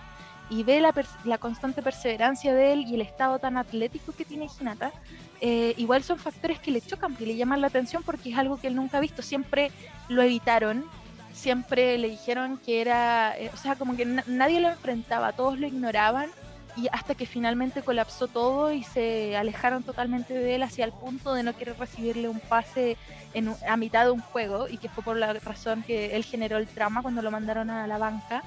y 0.50 0.62
ve 0.62 0.80
la, 0.80 0.92
la 1.24 1.38
constante 1.38 1.82
perseverancia 1.82 2.52
de 2.54 2.72
él 2.72 2.84
y 2.86 2.94
el 2.94 3.00
estado 3.00 3.38
tan 3.38 3.56
atlético 3.56 4.12
que 4.12 4.24
tiene 4.24 4.48
Hinata, 4.60 4.92
eh, 5.40 5.74
igual 5.76 6.02
son 6.02 6.18
factores 6.18 6.58
que 6.58 6.70
le 6.70 6.80
chocan, 6.80 7.16
que 7.16 7.26
le 7.26 7.36
llaman 7.36 7.60
la 7.60 7.68
atención 7.68 8.02
porque 8.02 8.30
es 8.30 8.38
algo 8.38 8.58
que 8.58 8.68
él 8.68 8.76
nunca 8.76 8.98
ha 8.98 9.00
visto. 9.00 9.22
Siempre 9.22 9.70
lo 10.08 10.22
evitaron, 10.22 10.84
siempre 11.32 11.98
le 11.98 12.08
dijeron 12.10 12.58
que 12.58 12.80
era, 12.80 13.36
eh, 13.38 13.50
o 13.52 13.56
sea, 13.56 13.76
como 13.76 13.96
que 13.96 14.04
nadie 14.04 14.60
lo 14.60 14.68
enfrentaba, 14.68 15.32
todos 15.32 15.58
lo 15.58 15.66
ignoraban 15.66 16.30
y 16.76 16.88
hasta 16.92 17.14
que 17.14 17.26
finalmente 17.26 17.82
colapsó 17.82 18.26
todo 18.26 18.72
y 18.72 18.82
se 18.82 19.36
alejaron 19.36 19.82
totalmente 19.82 20.34
de 20.34 20.56
él 20.56 20.62
hacia 20.62 20.84
el 20.84 20.92
punto 20.92 21.34
de 21.34 21.42
no 21.42 21.56
querer 21.56 21.78
recibirle 21.78 22.28
un 22.28 22.40
pase 22.40 22.96
en, 23.32 23.54
a 23.68 23.76
mitad 23.76 24.04
de 24.04 24.10
un 24.10 24.20
juego 24.20 24.68
y 24.68 24.78
que 24.78 24.88
fue 24.88 25.04
por 25.04 25.16
la 25.16 25.32
razón 25.34 25.82
que 25.82 26.16
él 26.16 26.24
generó 26.24 26.56
el 26.56 26.66
trauma 26.66 27.02
cuando 27.02 27.22
lo 27.22 27.30
mandaron 27.30 27.70
a 27.70 27.86
la 27.86 27.98
banca. 27.98 28.42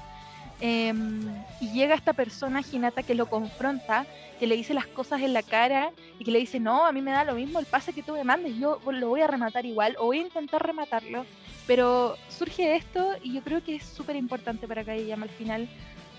Em, 0.59 1.27
y 1.59 1.71
llega 1.71 1.93
esta 1.95 2.13
persona, 2.13 2.63
Ginata, 2.63 3.03
que 3.03 3.13
lo 3.13 3.27
confronta, 3.27 4.05
que 4.39 4.47
le 4.47 4.55
dice 4.55 4.73
las 4.73 4.87
cosas 4.87 5.21
en 5.21 5.33
la 5.33 5.43
cara 5.43 5.91
y 6.19 6.23
que 6.23 6.31
le 6.31 6.39
dice, 6.39 6.59
no, 6.59 6.85
a 6.85 6.91
mí 6.91 7.01
me 7.01 7.11
da 7.11 7.23
lo 7.23 7.35
mismo 7.35 7.59
el 7.59 7.65
pase 7.65 7.93
que 7.93 8.03
tú 8.03 8.13
me 8.13 8.23
mandes, 8.23 8.55
yo 8.57 8.79
lo 8.91 9.09
voy 9.09 9.21
a 9.21 9.27
rematar 9.27 9.65
igual 9.65 9.95
o 9.99 10.05
voy 10.05 10.19
a 10.19 10.23
intentar 10.23 10.65
rematarlo. 10.65 11.25
Pero 11.67 12.15
surge 12.29 12.75
esto 12.75 13.15
y 13.21 13.33
yo 13.33 13.41
creo 13.41 13.63
que 13.63 13.75
es 13.75 13.83
súper 13.83 14.15
importante 14.15 14.67
para 14.67 14.83
Kageyama 14.83 15.25
al 15.25 15.29
final 15.29 15.67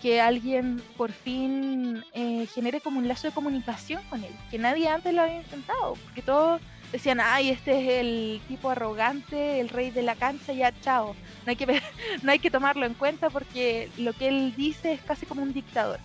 que 0.03 0.21
alguien 0.21 0.81
por 0.97 1.11
fin 1.11 2.05
eh, 2.13 2.47
genere 2.55 2.81
como 2.81 2.99
un 2.99 3.09
lazo 3.09 3.29
de 3.29 3.35
comunicación 3.35 4.03
con 4.09 4.23
él, 4.23 4.33
que 4.51 4.59
nadie 4.59 4.89
antes 4.89 5.13
lo 5.13 5.23
había 5.23 5.39
intentado, 5.39 5.95
porque 6.05 6.23
todos 6.23 6.61
decían, 6.93 7.21
ay, 7.21 7.51
este 7.51 7.81
es 7.81 8.01
el 8.01 8.41
tipo 8.49 8.71
arrogante, 8.71 9.61
el 9.61 9.69
rey 9.69 9.91
de 9.91 10.03
la 10.03 10.15
cancha, 10.15 10.53
ya 10.53 10.73
chao, 10.81 11.15
no 11.45 11.51
hay 11.51 11.57
que, 11.57 11.67
no 12.23 12.33
hay 12.33 12.39
que 12.39 12.51
tomarlo 12.51 12.87
en 12.87 12.95
cuenta 12.95 13.31
porque 13.31 13.91
lo 13.99 14.13
que 14.13 14.29
él 14.29 14.55
dice 14.57 14.93
es 14.93 15.01
casi 15.03 15.27
como 15.27 15.43
un 15.43 15.53
dictador. 15.53 16.01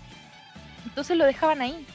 Entonces 0.85 1.17
lo 1.17 1.25
dejaban 1.25 1.61
ahí. 1.61 1.85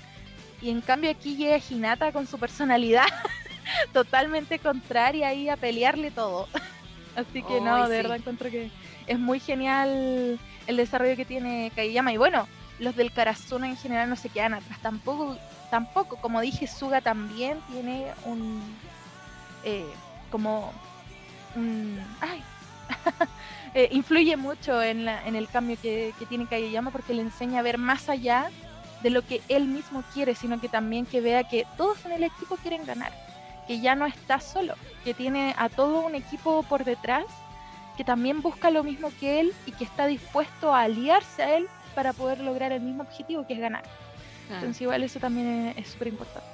Y 0.61 0.71
en 0.71 0.81
cambio 0.81 1.11
aquí 1.11 1.37
llega 1.37 1.61
Hinata 1.71 2.11
con 2.11 2.27
su 2.27 2.39
personalidad 2.39 3.07
totalmente 3.93 4.59
contraria 4.59 5.29
ahí 5.29 5.49
a 5.49 5.57
pelearle 5.57 6.11
todo. 6.11 6.49
Así 7.17 7.43
que 7.43 7.61
no, 7.61 7.89
de 7.89 7.97
verdad 7.97 8.17
encuentro 8.17 8.51
que 8.51 8.71
es 9.07 9.19
muy 9.19 9.41
genial 9.41 10.39
el 10.67 10.77
desarrollo 10.77 11.17
que 11.17 11.25
tiene 11.25 11.73
Kageyama. 11.75 12.13
Y 12.13 12.17
bueno, 12.17 12.47
los 12.79 12.95
del 12.95 13.13
Karasuna 13.13 13.69
en 13.69 13.77
general 13.77 14.09
no 14.09 14.17
se 14.17 14.29
quedan 14.29 14.55
atrás. 14.55 14.79
Tampoco, 14.81 15.37
tampoco 15.71 16.17
como 16.17 16.41
dije, 16.41 16.67
Suga 16.67 17.01
también 17.01 17.61
tiene 17.71 18.07
un. 18.25 18.63
Eh, 19.65 19.91
como. 20.31 20.73
Un, 21.57 21.99
ay, 22.21 22.43
eh, 23.75 23.89
influye 23.93 24.37
mucho 24.37 24.83
en, 24.83 25.05
la, 25.05 25.27
en 25.27 25.35
el 25.35 25.49
cambio 25.49 25.77
que, 25.81 26.13
que 26.19 26.27
tiene 26.27 26.47
Kageyama 26.47 26.91
porque 26.91 27.15
le 27.15 27.23
enseña 27.23 27.61
a 27.61 27.63
ver 27.63 27.79
más 27.79 28.09
allá 28.09 28.51
de 29.03 29.11
lo 29.11 29.23
que 29.23 29.41
él 29.49 29.67
mismo 29.67 30.03
quiere, 30.13 30.35
sino 30.35 30.61
que 30.61 30.69
también 30.69 31.07
que 31.07 31.21
vea 31.21 31.45
que 31.45 31.67
todos 31.77 32.05
en 32.05 32.13
el 32.13 32.25
equipo 32.25 32.57
quieren 32.57 32.85
ganar, 32.85 33.13
que 33.67 33.81
ya 33.81 33.95
no 33.95 34.07
está 34.07 34.41
solo, 34.41 34.75
que 35.05 35.15
tiene 35.15 35.55
a 35.57 35.69
todo 35.69 36.01
un 36.01 36.15
equipo 36.15 36.63
por 36.65 36.85
detrás 36.85 37.25
que 37.99 38.05
también 38.05 38.43
busca 38.43 38.71
lo 38.71 38.85
mismo 38.85 39.11
que 39.19 39.41
él 39.41 39.53
y 39.67 39.73
que 39.73 39.83
está 39.83 40.07
dispuesto 40.07 40.73
a 40.73 40.83
aliarse 40.83 41.43
a 41.43 41.57
él 41.57 41.69
para 41.97 42.13
poder 42.13 42.39
lograr 42.39 42.71
el 42.71 42.81
mismo 42.81 43.03
objetivo 43.03 43.45
que 43.45 43.55
es 43.55 43.59
ganar. 43.59 43.83
Entonces 44.51 44.81
igual 44.81 45.03
eso 45.03 45.21
también 45.21 45.75
es 45.77 45.89
súper 45.89 46.09
importante. 46.09 46.49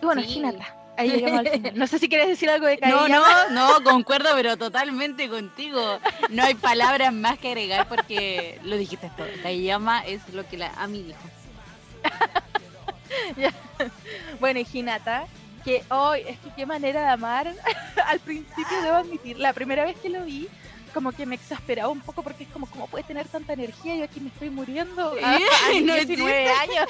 Y 0.00 0.06
bueno, 0.06 0.22
sí. 0.22 0.42
Ahí 0.96 1.10
llegamos 1.10 1.40
al 1.40 1.48
final. 1.52 1.72
No 1.78 1.86
sé 1.86 1.98
si 1.98 2.08
quieres 2.08 2.28
decir 2.28 2.50
algo 2.50 2.66
de 2.66 2.78
Kageyama. 2.78 3.08
No, 3.08 3.50
no, 3.50 3.78
no, 3.78 3.84
concuerdo, 3.90 4.30
pero 4.34 4.56
totalmente 4.56 5.28
contigo. 5.28 5.98
No 6.30 6.42
hay 6.42 6.54
palabras 6.54 7.12
más 7.12 7.38
que 7.38 7.48
agregar 7.48 7.88
porque 7.88 8.58
lo 8.64 8.76
dijiste 8.76 9.10
todo. 9.16 9.26
Kageyama 9.42 10.00
es 10.06 10.28
lo 10.32 10.46
que 10.46 10.56
la 10.56 10.72
Ami 10.76 11.02
dijo. 11.02 11.20
Bueno, 14.40 14.60
y 14.60 14.66
Hinata, 14.70 15.26
que 15.64 15.82
hoy, 15.88 16.20
es 16.26 16.38
que 16.38 16.50
qué 16.56 16.66
manera 16.66 17.00
de 17.02 17.08
amar. 17.08 17.54
Al 18.06 18.18
principio 18.20 18.82
debo 18.82 18.96
admitir, 18.96 19.38
la 19.38 19.52
primera 19.52 19.84
vez 19.84 19.96
que 19.98 20.08
lo 20.08 20.24
vi, 20.24 20.48
como 20.98 21.12
que 21.12 21.26
me 21.26 21.36
exasperaba 21.36 21.90
un 21.90 22.00
poco 22.00 22.24
porque 22.24 22.42
es 22.42 22.50
como, 22.50 22.66
¿cómo 22.66 22.88
puede 22.88 23.04
tener 23.04 23.28
tanta 23.28 23.52
energía? 23.52 23.94
Yo 23.94 24.02
aquí 24.02 24.18
me 24.18 24.30
estoy 24.30 24.50
muriendo 24.50 25.14
a, 25.22 25.36
a 25.36 25.70
mis 25.70 25.84
19 25.84 26.48
años. 26.48 26.88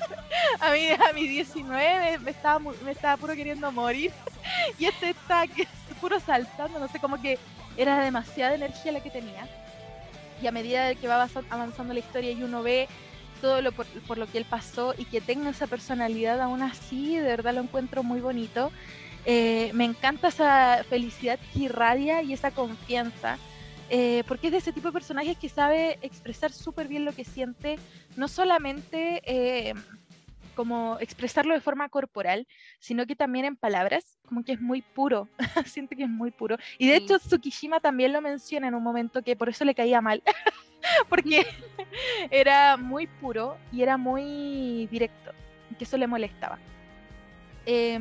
a 0.60 0.72
mí 0.72 0.88
a 0.88 1.12
mis 1.12 1.28
19 1.28 2.20
me 2.20 2.30
estaba, 2.30 2.58
me 2.58 2.90
estaba 2.90 3.18
puro 3.18 3.34
queriendo 3.34 3.70
morir. 3.70 4.12
y 4.78 4.86
este 4.86 5.10
está 5.10 5.44
puro 6.00 6.18
saltando, 6.20 6.78
no 6.78 6.88
sé, 6.88 7.00
como 7.00 7.20
que 7.20 7.38
era 7.76 8.02
demasiada 8.02 8.54
energía 8.54 8.92
la 8.92 9.02
que 9.02 9.10
tenía. 9.10 9.46
Y 10.40 10.46
a 10.46 10.52
medida 10.52 10.94
que 10.94 11.06
va 11.06 11.28
avanzando 11.50 11.92
la 11.92 12.00
historia 12.00 12.30
y 12.30 12.42
uno 12.42 12.62
ve 12.62 12.88
todo 13.42 13.60
lo 13.60 13.72
por, 13.72 13.84
por, 14.06 14.16
lo 14.16 14.26
que 14.26 14.38
él 14.38 14.46
pasó 14.48 14.94
y 14.96 15.04
que 15.04 15.20
tenga 15.20 15.50
esa 15.50 15.66
personalidad 15.66 16.40
aún 16.40 16.62
así, 16.62 17.16
de 17.16 17.28
verdad 17.28 17.52
lo 17.52 17.60
encuentro 17.60 18.02
muy 18.02 18.22
bonito. 18.22 18.72
Eh, 19.26 19.70
me 19.74 19.84
encanta 19.84 20.28
esa 20.28 20.82
felicidad 20.88 21.38
que 21.52 21.60
irradia 21.60 22.22
y 22.22 22.32
esa 22.32 22.50
confianza, 22.50 23.38
eh, 23.90 24.22
porque 24.28 24.46
es 24.46 24.52
de 24.52 24.58
ese 24.58 24.72
tipo 24.72 24.88
de 24.88 24.92
personajes 24.92 25.36
que 25.36 25.48
sabe 25.48 25.98
expresar 26.02 26.52
súper 26.52 26.86
bien 26.86 27.04
lo 27.04 27.12
que 27.12 27.24
siente, 27.24 27.76
no 28.16 28.28
solamente 28.28 29.20
eh, 29.24 29.74
como 30.54 30.96
expresarlo 31.00 31.54
de 31.54 31.60
forma 31.60 31.88
corporal, 31.88 32.46
sino 32.78 33.04
que 33.04 33.16
también 33.16 33.44
en 33.44 33.56
palabras, 33.56 34.18
como 34.28 34.44
que 34.44 34.52
es 34.52 34.60
muy 34.60 34.82
puro, 34.82 35.28
siente 35.66 35.96
que 35.96 36.04
es 36.04 36.08
muy 36.08 36.30
puro. 36.30 36.56
Y 36.78 36.86
de 36.86 36.98
sí. 36.98 37.02
hecho 37.02 37.18
Tsukishima 37.18 37.80
también 37.80 38.12
lo 38.12 38.20
menciona 38.20 38.68
en 38.68 38.74
un 38.74 38.82
momento 38.82 39.22
que 39.22 39.34
por 39.34 39.48
eso 39.48 39.64
le 39.64 39.74
caía 39.74 40.00
mal, 40.00 40.22
porque 41.08 41.44
era 42.30 42.76
muy 42.76 43.08
puro 43.08 43.56
y 43.72 43.82
era 43.82 43.96
muy 43.96 44.86
directo, 44.88 45.32
que 45.76 45.84
eso 45.84 45.96
le 45.96 46.06
molestaba. 46.06 46.58
Eh, 47.66 47.98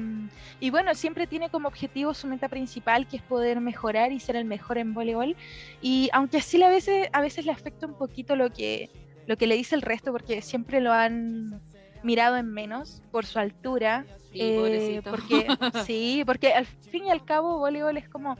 y 0.59 0.69
bueno, 0.69 0.93
siempre 0.95 1.27
tiene 1.27 1.49
como 1.49 1.67
objetivo 1.67 2.13
su 2.13 2.27
meta 2.27 2.49
principal, 2.49 3.07
que 3.07 3.17
es 3.17 3.23
poder 3.23 3.59
mejorar 3.59 4.11
y 4.11 4.19
ser 4.19 4.35
el 4.35 4.45
mejor 4.45 4.77
en 4.77 4.93
voleibol. 4.93 5.35
Y 5.81 6.09
aunque 6.13 6.37
así 6.37 6.61
a 6.61 6.69
veces, 6.69 7.09
a 7.13 7.21
veces 7.21 7.45
le 7.45 7.51
afecta 7.51 7.85
un 7.85 7.97
poquito 7.97 8.35
lo 8.35 8.51
que, 8.51 8.89
lo 9.27 9.37
que 9.37 9.47
le 9.47 9.55
dice 9.55 9.75
el 9.75 9.81
resto, 9.81 10.11
porque 10.11 10.41
siempre 10.41 10.81
lo 10.81 10.91
han 10.91 11.61
mirado 12.03 12.37
en 12.37 12.51
menos 12.51 13.01
por 13.11 13.25
su 13.25 13.39
altura. 13.39 14.05
Sí, 14.31 14.39
eh, 14.41 15.01
porque, 15.03 15.47
sí, 15.85 16.23
porque 16.25 16.53
al 16.53 16.65
fin 16.65 17.05
y 17.05 17.11
al 17.11 17.25
cabo 17.25 17.57
voleibol 17.57 17.97
es 17.97 18.07
como, 18.07 18.37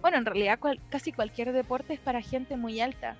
bueno, 0.00 0.18
en 0.18 0.26
realidad 0.26 0.58
cual, 0.58 0.80
casi 0.88 1.12
cualquier 1.12 1.52
deporte 1.52 1.94
es 1.94 2.00
para 2.00 2.22
gente 2.22 2.56
muy 2.56 2.80
alta. 2.80 3.16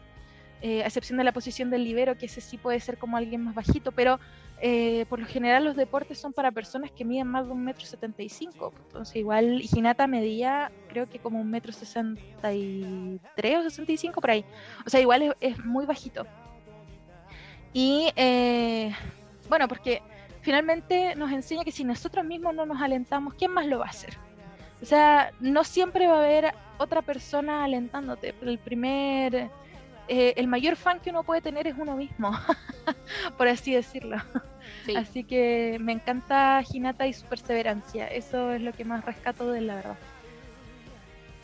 Eh, 0.62 0.84
a 0.84 0.86
excepción 0.86 1.18
de 1.18 1.24
la 1.24 1.32
posición 1.32 1.70
del 1.70 1.82
libero, 1.82 2.16
que 2.16 2.26
ese 2.26 2.40
sí 2.40 2.56
puede 2.56 2.78
ser 2.78 2.96
como 2.96 3.16
alguien 3.16 3.42
más 3.42 3.56
bajito, 3.56 3.90
pero 3.90 4.20
eh, 4.64 5.06
por 5.08 5.18
lo 5.18 5.26
general 5.26 5.64
los 5.64 5.74
deportes 5.74 6.18
son 6.18 6.32
para 6.32 6.52
personas 6.52 6.92
que 6.92 7.04
miden 7.04 7.26
más 7.26 7.46
de 7.46 7.52
un 7.52 7.64
metro 7.64 7.84
setenta 7.84 8.22
y 8.22 8.28
cinco. 8.28 8.72
Entonces 8.86 9.16
igual 9.16 9.60
Hinata 9.60 10.06
medía 10.06 10.70
creo 10.88 11.08
que 11.08 11.18
como 11.18 11.40
un 11.40 11.50
metro 11.50 11.72
sesenta 11.72 12.54
y 12.54 13.18
tres 13.34 13.58
o 13.58 13.62
sesenta 13.64 13.90
y 13.90 13.96
cinco 13.96 14.20
por 14.20 14.30
ahí. 14.30 14.44
O 14.86 14.90
sea, 14.90 15.00
igual 15.00 15.34
es, 15.40 15.58
muy 15.64 15.84
bajito. 15.84 16.24
Y 17.72 18.12
eh, 18.14 18.94
bueno, 19.48 19.66
porque 19.66 20.00
finalmente 20.42 21.16
nos 21.16 21.32
enseña 21.32 21.64
que 21.64 21.72
si 21.72 21.82
nosotros 21.82 22.24
mismos 22.24 22.54
no 22.54 22.64
nos 22.64 22.80
alentamos, 22.80 23.34
¿quién 23.34 23.50
más 23.50 23.66
lo 23.66 23.80
va 23.80 23.86
a 23.86 23.90
hacer? 23.90 24.16
O 24.80 24.84
sea, 24.84 25.32
no 25.40 25.64
siempre 25.64 26.06
va 26.06 26.18
a 26.18 26.24
haber 26.24 26.54
otra 26.78 27.02
persona 27.02 27.64
alentándote. 27.64 28.32
El 28.40 28.60
primer 28.60 29.50
eh, 30.08 30.34
el 30.36 30.46
mayor 30.46 30.76
fan 30.76 31.00
que 31.00 31.10
uno 31.10 31.22
puede 31.22 31.40
tener 31.40 31.66
es 31.66 31.74
uno 31.78 31.96
mismo, 31.96 32.32
por 33.38 33.48
así 33.48 33.74
decirlo. 33.74 34.16
Sí. 34.86 34.96
Así 34.96 35.24
que 35.24 35.78
me 35.80 35.92
encanta 35.92 36.62
Hinata 36.68 37.06
y 37.06 37.12
su 37.12 37.24
perseverancia, 37.26 38.08
eso 38.08 38.52
es 38.52 38.60
lo 38.60 38.72
que 38.72 38.84
más 38.84 39.04
rescato 39.04 39.50
de 39.50 39.58
él, 39.58 39.66
la 39.68 39.76
verdad. 39.76 39.96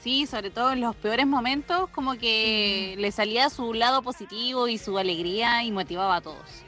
Sí, 0.01 0.27
sobre 0.27 0.51
todo 0.51 0.73
en 0.73 0.81
los 0.81 0.95
peores 0.97 1.27
momentos, 1.27 1.91
como 1.91 2.15
que 2.15 2.95
mm. 2.97 3.01
le 3.01 3.13
salía 3.13 3.51
su 3.51 3.75
lado 3.75 4.03
positivo 4.03 4.69
y 4.69 4.79
su 4.79 4.97
alegría 4.99 5.65
y 5.65 5.73
motivaba 5.73 6.17
a 6.17 6.21
todos. 6.21 6.65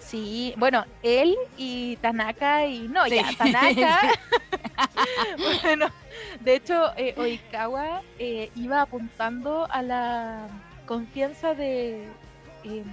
Sí, 0.00 0.54
bueno, 0.56 0.84
él 1.02 1.34
y 1.56 1.96
Tanaka 1.96 2.66
y 2.66 2.88
no, 2.88 3.04
sí. 3.06 3.16
ya, 3.16 3.30
Tanaka. 3.36 4.00
bueno, 5.62 5.88
de 6.40 6.56
hecho, 6.56 6.92
eh, 6.96 7.14
Oikawa 7.16 8.02
eh, 8.18 8.50
iba 8.54 8.82
apuntando 8.82 9.66
a 9.70 9.82
la 9.82 10.48
confianza 10.86 11.54
de, 11.54 12.04
eh, 12.64 12.84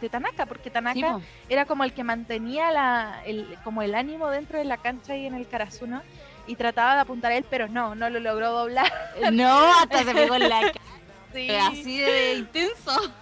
de 0.00 0.08
Tanaka, 0.08 0.46
porque 0.46 0.70
Tanaka 0.70 1.18
sí, 1.18 1.24
era 1.48 1.64
como 1.64 1.84
el 1.84 1.92
que 1.92 2.04
mantenía 2.04 2.70
la, 2.70 3.22
el, 3.24 3.56
como 3.64 3.82
el 3.82 3.94
ánimo 3.94 4.28
dentro 4.28 4.58
de 4.58 4.64
la 4.64 4.76
cancha 4.76 5.16
y 5.16 5.26
en 5.26 5.34
el 5.34 5.46
Karasuno 5.48 6.02
y 6.46 6.54
trataba 6.56 6.94
de 6.94 7.00
apuntar 7.00 7.32
a 7.32 7.36
él, 7.36 7.44
pero 7.48 7.68
no, 7.68 7.94
no 7.94 8.08
lo 8.08 8.20
logró 8.20 8.52
doblar. 8.52 8.92
No, 9.32 9.72
hasta 9.80 10.04
se 10.04 10.14
pegó 10.14 10.36
en 10.36 10.48
la 10.48 10.60
cara. 10.60 10.72
Sí. 11.32 11.50
Así 11.50 11.98
de 11.98 12.34
intenso. 12.34 13.12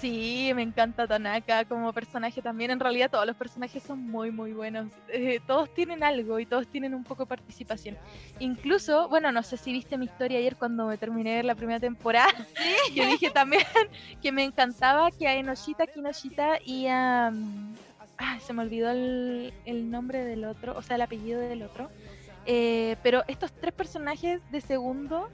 Sí, 0.00 0.52
me 0.54 0.62
encanta 0.62 1.08
Tanaka 1.08 1.64
como 1.64 1.92
personaje 1.92 2.40
también. 2.40 2.70
En 2.70 2.78
realidad 2.78 3.10
todos 3.10 3.26
los 3.26 3.34
personajes 3.34 3.82
son 3.82 4.00
muy, 4.00 4.30
muy 4.30 4.52
buenos. 4.52 4.92
Eh, 5.08 5.40
todos 5.44 5.72
tienen 5.74 6.04
algo 6.04 6.38
y 6.38 6.46
todos 6.46 6.68
tienen 6.68 6.94
un 6.94 7.02
poco 7.02 7.24
de 7.24 7.28
participación. 7.28 7.96
Incluso, 8.38 9.08
bueno, 9.08 9.32
no 9.32 9.42
sé 9.42 9.56
si 9.56 9.72
viste 9.72 9.98
mi 9.98 10.04
historia 10.04 10.38
ayer 10.38 10.54
cuando 10.56 10.86
me 10.86 10.98
terminé 10.98 11.42
la 11.42 11.54
primera 11.54 11.80
temporada. 11.80 12.28
Sí. 12.58 12.74
Yo 12.94 13.06
dije 13.06 13.30
también 13.30 13.62
que 14.22 14.32
me 14.32 14.44
encantaba 14.44 15.10
que 15.10 15.26
a 15.28 15.34
Enoshita, 15.34 15.86
Kinoshita 15.86 16.58
y 16.64 16.86
a... 16.86 17.30
Um, 17.32 17.74
ah, 18.18 18.38
se 18.40 18.52
me 18.52 18.62
olvidó 18.62 18.90
el, 18.90 19.52
el, 19.64 19.90
nombre 19.90 20.24
del 20.24 20.44
otro, 20.44 20.76
o 20.76 20.82
sea, 20.82 20.96
el 20.96 21.02
apellido 21.02 21.40
del 21.40 21.62
otro. 21.62 21.90
Eh, 22.46 22.96
pero 23.02 23.24
estos 23.28 23.52
tres 23.52 23.72
personajes 23.74 24.40
de 24.50 24.60
segundo 24.60 25.28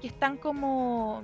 que 0.00 0.08
están 0.08 0.36
como 0.36 1.22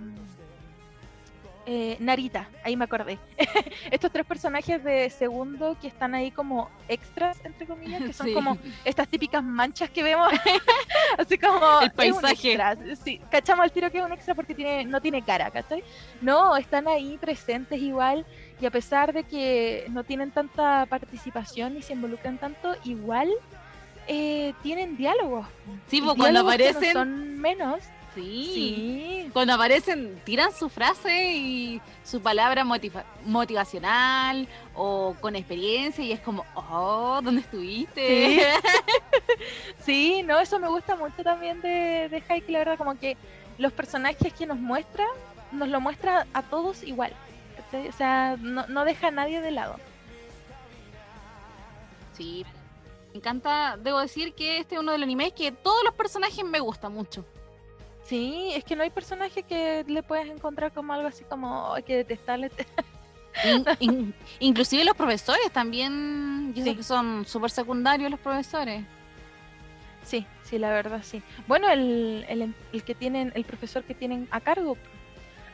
eh, 1.66 1.96
Narita, 2.00 2.48
ahí 2.62 2.76
me 2.76 2.84
acordé. 2.84 3.18
Estos 3.90 4.12
tres 4.12 4.26
personajes 4.26 4.82
de 4.84 5.08
segundo 5.10 5.76
que 5.80 5.88
están 5.88 6.14
ahí 6.14 6.30
como 6.30 6.70
extras, 6.88 7.38
entre 7.44 7.66
comillas, 7.66 8.02
que 8.02 8.12
son 8.12 8.26
sí. 8.28 8.34
como 8.34 8.58
estas 8.84 9.08
típicas 9.08 9.42
manchas 9.42 9.90
que 9.90 10.02
vemos, 10.02 10.32
así 11.18 11.38
como 11.38 11.80
el 11.80 11.90
paisaje. 11.92 12.58
Sí, 13.02 13.20
cachamos 13.30 13.64
el 13.64 13.72
tiro 13.72 13.90
que 13.90 13.98
es 13.98 14.04
un 14.04 14.12
extra 14.12 14.34
porque 14.34 14.54
tiene, 14.54 14.84
no 14.84 15.00
tiene 15.00 15.22
cara, 15.22 15.50
¿cachai? 15.50 15.82
No, 16.20 16.56
están 16.56 16.86
ahí 16.88 17.16
presentes 17.18 17.80
igual 17.80 18.26
y 18.60 18.66
a 18.66 18.70
pesar 18.70 19.12
de 19.12 19.24
que 19.24 19.86
no 19.90 20.04
tienen 20.04 20.30
tanta 20.30 20.86
participación 20.86 21.76
y 21.76 21.82
se 21.82 21.94
involucran 21.94 22.38
tanto, 22.38 22.74
igual 22.84 23.28
eh, 24.06 24.52
tienen 24.62 24.96
diálogos. 24.96 25.46
Sí, 25.88 26.00
pues 26.00 26.16
cuando 26.16 26.40
aparecen. 26.40 26.92
son 26.92 27.38
menos. 27.38 27.80
Sí. 28.14 29.30
Cuando 29.32 29.54
aparecen, 29.54 30.20
tiran 30.24 30.52
su 30.52 30.68
frase 30.68 31.32
y 31.34 31.80
su 32.04 32.20
palabra 32.20 32.64
motivacional 33.24 34.48
o 34.74 35.16
con 35.20 35.34
experiencia 35.34 36.04
y 36.04 36.12
es 36.12 36.20
como, 36.20 36.44
oh, 36.54 37.20
¿dónde 37.22 37.40
estuviste? 37.40 38.40
Sí, 39.78 40.22
no, 40.26 40.38
eso 40.38 40.58
me 40.58 40.68
gusta 40.68 40.96
mucho 40.96 41.22
también 41.22 41.60
de, 41.60 42.08
de 42.08 42.22
Hike, 42.28 42.50
la 42.50 42.58
verdad, 42.60 42.78
como 42.78 42.98
que 42.98 43.16
los 43.58 43.72
personajes 43.72 44.32
que 44.32 44.46
nos 44.46 44.58
muestra, 44.58 45.06
nos 45.50 45.68
lo 45.68 45.80
muestra 45.80 46.26
a 46.32 46.42
todos 46.42 46.82
igual. 46.82 47.12
O 47.72 47.92
sea, 47.92 48.36
no, 48.38 48.66
no 48.68 48.84
deja 48.84 49.08
a 49.08 49.10
nadie 49.10 49.40
de 49.40 49.50
lado. 49.50 49.76
Sí, 52.12 52.46
me 53.12 53.18
encanta, 53.18 53.76
debo 53.76 53.98
decir 53.98 54.34
que 54.34 54.58
este 54.58 54.76
es 54.76 54.80
uno 54.80 54.92
de 54.92 54.98
los 54.98 55.04
animes 55.04 55.32
que 55.32 55.50
todos 55.50 55.82
los 55.84 55.94
personajes 55.94 56.44
me 56.44 56.60
gustan 56.60 56.92
mucho. 56.92 57.24
Sí, 58.04 58.50
es 58.54 58.64
que 58.64 58.76
no 58.76 58.82
hay 58.82 58.90
personaje 58.90 59.42
que 59.42 59.84
le 59.86 60.02
puedes 60.02 60.28
encontrar 60.28 60.72
como 60.72 60.92
algo 60.92 61.08
así 61.08 61.24
como 61.24 61.72
hay 61.72 61.82
que 61.82 61.96
detestarle. 61.96 62.50
inclusive 64.40 64.84
los 64.84 64.94
profesores 64.94 65.50
también, 65.50 66.52
yo 66.54 66.62
sé 66.62 66.76
que 66.76 66.82
son 66.82 67.24
súper 67.26 67.50
secundarios 67.50 68.10
los 68.10 68.20
profesores. 68.20 68.84
Sí, 70.04 70.26
sí, 70.42 70.58
la 70.58 70.68
verdad 70.70 71.00
sí. 71.02 71.22
Bueno, 71.46 71.70
el, 71.70 72.26
el, 72.28 72.54
el 72.72 72.84
que 72.84 72.94
tienen, 72.94 73.32
el 73.34 73.44
profesor 73.44 73.82
que 73.84 73.94
tienen 73.94 74.28
a 74.30 74.40
cargo, 74.40 74.76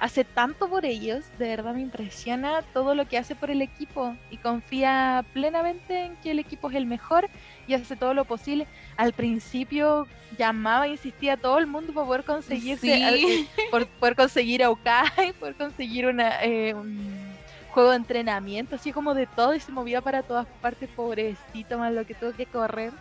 hace 0.00 0.24
tanto 0.24 0.68
por 0.68 0.86
ellos, 0.86 1.24
de 1.38 1.48
verdad 1.48 1.74
me 1.74 1.82
impresiona 1.82 2.62
todo 2.72 2.94
lo 2.94 3.06
que 3.06 3.18
hace 3.18 3.34
por 3.34 3.50
el 3.50 3.60
equipo 3.60 4.16
y 4.30 4.38
confía 4.38 5.24
plenamente 5.34 6.06
en 6.06 6.16
que 6.16 6.30
el 6.30 6.38
equipo 6.38 6.70
es 6.70 6.76
el 6.76 6.86
mejor 6.86 7.28
y 7.66 7.74
hace 7.74 7.96
todo 7.96 8.14
lo 8.14 8.24
posible. 8.24 8.66
Al 8.96 9.12
principio 9.12 10.06
llamaba, 10.38 10.88
insistía 10.88 11.34
a 11.34 11.36
todo 11.36 11.58
el 11.58 11.66
mundo 11.66 11.92
para 11.92 12.06
poder 12.06 12.24
conseguirse, 12.24 12.94
eh, 12.94 13.46
por 13.70 13.86
poder 13.86 14.16
conseguir 14.16 14.62
a 14.62 14.70
Ukai, 14.70 15.32
poder 15.38 15.54
conseguir 15.54 16.06
una, 16.06 16.42
eh, 16.42 16.72
un 16.72 17.36
juego 17.70 17.90
de 17.90 17.96
entrenamiento, 17.96 18.76
así 18.76 18.92
como 18.92 19.12
de 19.12 19.26
todo 19.26 19.54
y 19.54 19.60
se 19.60 19.70
movía 19.70 20.00
para 20.00 20.22
todas 20.22 20.46
partes, 20.62 20.88
pobrecito, 20.88 21.76
más 21.76 21.92
lo 21.92 22.06
que 22.06 22.14
tuvo 22.14 22.32
que 22.32 22.46
correr 22.46 22.92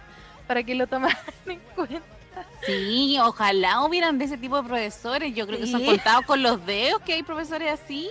para 0.48 0.64
que 0.64 0.76
lo 0.76 0.86
tomaran 0.88 1.18
en 1.46 1.60
cuenta. 1.76 2.19
Sí, 2.66 3.18
ojalá 3.22 3.84
hubieran 3.84 4.18
de 4.18 4.26
ese 4.26 4.38
tipo 4.38 4.62
de 4.62 4.68
profesores. 4.68 5.34
Yo 5.34 5.48
creo 5.48 5.60
que 5.60 5.68
son 5.68 5.84
contados 5.84 6.26
con 6.26 6.42
los 6.42 6.66
dedos 6.66 7.02
que 7.02 7.14
hay 7.14 7.24
profesores 7.24 7.80
así. 7.80 8.10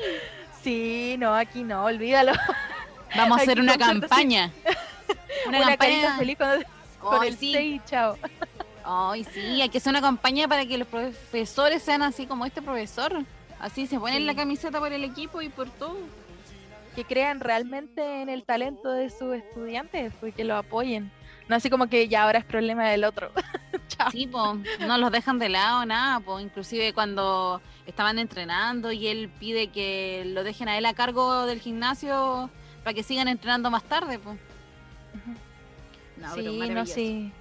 Sí, 0.62 1.16
no, 1.18 1.34
aquí 1.34 1.62
no, 1.62 1.84
olvídalo. 1.84 2.32
Vamos 3.16 3.38
a 3.38 3.42
hacer 3.42 3.60
una 3.60 3.76
campaña. 3.76 4.52
Una, 5.46 5.60
campaña 5.62 6.18
feliz 6.18 6.36
con, 7.00 7.24
el 7.24 7.36
sí. 7.36 7.80
chao. 7.86 8.18
Ay, 8.84 9.24
sí, 9.24 9.60
hay 9.62 9.68
que 9.68 9.78
hacer 9.78 9.90
una 9.90 10.00
campaña 10.00 10.48
para 10.48 10.66
que 10.66 10.76
los 10.76 10.88
profesores 10.88 11.82
sean 11.82 12.02
así 12.02 12.26
como 12.26 12.44
este 12.44 12.60
profesor. 12.60 13.24
Así 13.60 13.86
se 13.86 13.98
ponen 13.98 14.26
la 14.26 14.34
camiseta 14.34 14.78
por 14.78 14.92
el 14.92 15.04
equipo 15.04 15.40
y 15.42 15.48
por 15.48 15.70
todo. 15.70 15.96
Que 16.94 17.04
crean 17.04 17.40
realmente 17.40 18.22
en 18.22 18.28
el 18.28 18.44
talento 18.44 18.90
de 18.90 19.10
sus 19.10 19.34
estudiantes, 19.34 20.12
pues 20.20 20.34
que 20.34 20.44
lo 20.44 20.56
apoyen. 20.56 21.10
No 21.48 21.56
así 21.56 21.70
como 21.70 21.88
que 21.88 22.08
ya 22.08 22.24
ahora 22.24 22.38
es 22.38 22.44
problema 22.44 22.88
del 22.88 23.04
otro. 23.04 23.32
Sí, 24.12 24.28
pues, 24.30 24.44
no 24.86 24.96
los 24.96 25.10
dejan 25.10 25.40
de 25.40 25.48
lado, 25.48 25.84
nada, 25.84 26.20
pues, 26.20 26.44
inclusive 26.44 26.92
cuando 26.92 27.60
estaban 27.84 28.18
entrenando 28.20 28.92
y 28.92 29.08
él 29.08 29.28
pide 29.40 29.68
que 29.68 30.22
lo 30.26 30.44
dejen 30.44 30.68
a 30.68 30.78
él 30.78 30.86
a 30.86 30.94
cargo 30.94 31.46
del 31.46 31.60
gimnasio 31.60 32.48
para 32.84 32.94
que 32.94 33.02
sigan 33.02 33.26
entrenando 33.26 33.70
más 33.70 33.82
tarde, 33.82 34.20
pues. 34.20 34.38
No, 36.16 36.34
sí, 36.34 36.70
no, 36.70 36.86
sí. 36.86 37.32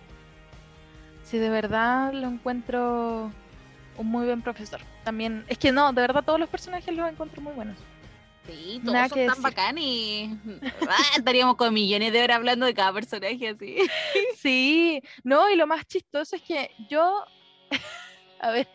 Sí, 1.24 1.38
de 1.38 1.49
verdad 1.49 2.12
lo 2.14 2.28
encuentro 2.28 3.32
un 3.97 4.08
muy 4.08 4.26
buen 4.26 4.41
profesor. 4.41 4.82
También, 5.03 5.45
es 5.47 5.58
que 5.58 5.72
no, 5.72 5.91
de 5.93 6.01
verdad 6.01 6.24
todos 6.24 6.39
los 6.39 6.49
personajes 6.49 6.95
los 6.95 7.10
encuentro 7.10 7.41
muy 7.41 7.53
buenos. 7.53 7.78
Sí, 8.47 8.81
todos 8.83 9.09
son 9.09 9.53
tan 9.53 9.77
y 9.77 10.37
ah, 10.87 10.95
estaríamos 11.15 11.55
con 11.55 11.73
millones 11.73 12.13
de 12.13 12.23
horas 12.23 12.37
hablando 12.37 12.65
de 12.65 12.73
cada 12.73 12.93
personaje 12.93 13.49
así. 13.49 13.77
Sí, 14.37 15.01
no, 15.23 15.49
y 15.49 15.55
lo 15.55 15.67
más 15.67 15.85
chistoso 15.85 16.35
es 16.35 16.41
que 16.41 16.71
yo, 16.89 17.23
a 18.39 18.51
ver, 18.51 18.67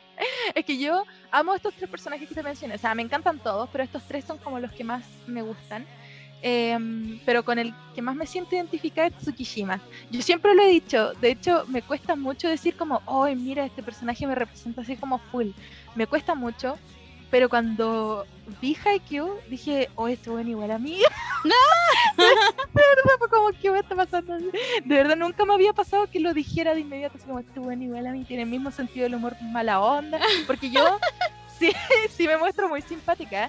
es 0.55 0.65
que 0.65 0.79
yo 0.79 1.05
amo 1.31 1.55
estos 1.55 1.75
tres 1.75 1.89
personajes 1.89 2.29
que 2.29 2.35
te 2.35 2.43
mencioné, 2.43 2.75
o 2.75 2.79
sea, 2.79 2.95
me 2.95 3.03
encantan 3.03 3.39
todos, 3.39 3.69
pero 3.71 3.85
estos 3.85 4.03
tres 4.07 4.25
son 4.25 4.39
como 4.39 4.59
los 4.59 4.73
que 4.73 4.85
más 4.85 5.05
me 5.27 5.43
gustan. 5.43 5.87
Em, 6.45 7.21
pero 7.25 7.45
con 7.45 7.61
el 7.61 7.73
que 7.95 8.03
más 8.03 8.17
me 8.17 8.27
siento 8.27 8.57
identificada 8.57 9.07
es 9.07 9.17
Tsukishima. 9.17 9.81
Yo 10.11 10.21
siempre 10.23 10.55
lo 10.57 10.63
he 10.63 10.69
dicho, 10.69 11.13
de 11.15 11.31
hecho 11.31 11.65
me 11.69 11.83
cuesta 11.83 12.17
mucho 12.17 12.49
decir 12.49 12.77
como, 12.77 13.01
oh, 13.07 13.27
mira, 13.29 13.65
este 13.65 13.81
personaje 13.83 14.27
me 14.27 14.35
representa 14.35 14.81
así 14.81 14.97
como 14.97 15.19
full. 15.19 15.51
Me 15.95 16.09
cuesta 16.09 16.35
mucho, 16.35 16.77
pero 17.33 17.49
cuando 17.49 18.27
vi 18.61 18.77
Haikyuu, 18.85 19.39
dije, 19.49 19.89
oh, 19.95 20.07
este 20.07 20.29
bueno 20.29 20.51
igual 20.51 20.71
a 20.71 20.79
mí. 20.79 20.99
de 22.19 22.25
verdad, 22.75 23.19
fue 23.19 23.31
como, 23.31 23.51
¿qué 23.59 23.71
me 23.71 23.79
está 23.79 23.97
pasando? 23.97 24.35
De 24.37 24.95
verdad, 24.95 25.17
nunca 25.17 25.47
me 25.47 25.55
había 25.55 25.73
pasado 25.73 26.07
que 26.09 26.21
lo 26.21 26.35
dijera 26.35 26.75
de 26.75 26.81
inmediato, 26.81 27.17
así 27.17 27.27
como, 27.27 27.39
este 27.39 27.59
bueno 27.59 27.85
igual 27.85 28.07
a 28.07 28.13
mí, 28.13 28.25
tiene 28.25 28.43
el 28.43 28.51
mismo 28.51 28.71
sentido 28.71 29.05
del 29.05 29.15
humor 29.15 29.35
mala 29.41 29.81
onda, 29.81 30.21
porque 30.47 30.71
yo 30.71 30.99
sí, 31.59 31.73
sí 32.11 32.27
me 32.29 32.37
muestro 32.37 32.69
muy 32.69 32.83
simpática, 32.83 33.49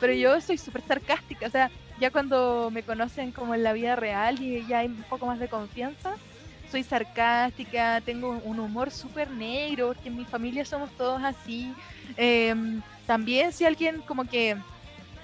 pero 0.00 0.14
yo 0.14 0.40
soy 0.40 0.56
súper 0.56 0.80
sarcástica, 0.80 1.46
o 1.46 1.50
sea, 1.50 1.70
ya 2.00 2.10
cuando 2.10 2.70
me 2.72 2.82
conocen 2.82 3.32
como 3.32 3.54
en 3.54 3.62
la 3.62 3.74
vida 3.74 3.96
real 3.96 4.40
y 4.42 4.66
ya 4.66 4.78
hay 4.78 4.86
un 4.86 5.04
poco 5.10 5.26
más 5.26 5.38
de 5.38 5.48
confianza, 5.48 6.14
soy 6.70 6.82
sarcástica, 6.84 8.00
tengo 8.00 8.40
un 8.44 8.60
humor 8.60 8.90
súper 8.90 9.30
negro, 9.30 9.88
porque 9.88 10.08
en 10.08 10.16
mi 10.16 10.24
familia 10.24 10.64
somos 10.64 10.90
todos 10.96 11.22
así. 11.22 11.74
Em, 12.16 12.80
también 13.06 13.52
si 13.52 13.64
alguien 13.64 14.02
como 14.02 14.24
que 14.24 14.56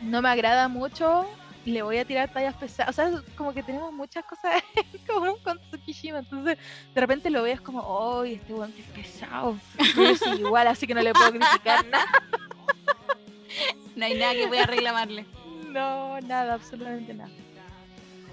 no 0.01 0.23
me 0.23 0.29
agrada 0.29 0.69
mucho, 0.69 1.27
le 1.65 1.83
voy 1.83 1.99
a 1.99 2.05
tirar 2.05 2.33
tallas 2.33 2.55
pesadas. 2.55 2.91
O 2.91 2.93
sea, 2.93 3.23
como 3.37 3.53
que 3.53 3.63
tenemos 3.63 3.93
muchas 3.93 4.25
cosas 4.25 4.63
en 4.75 5.07
común 5.07 5.37
con 5.43 5.59
Tsukishima. 5.71 6.19
Entonces, 6.19 6.59
de 6.95 7.01
repente 7.01 7.31
lo 7.31 7.43
ves 7.43 7.61
como, 7.61 7.81
oh, 7.81 8.25
este 8.25 8.53
weón 8.53 8.73
es 8.79 8.87
pesado. 8.87 9.57
igual, 10.39 10.67
así 10.67 10.87
que 10.87 10.95
no 10.95 11.03
le 11.03 11.13
puedo 11.13 11.31
criticar 11.31 11.87
nada. 11.87 12.07
No 13.97 14.05
hay 14.05 14.19
nada 14.19 14.35
que 14.35 14.47
pueda 14.47 14.67
reclamarle. 14.67 15.25
No, 15.71 16.21
nada, 16.21 16.53
absolutamente 16.53 17.15
nada. 17.15 17.31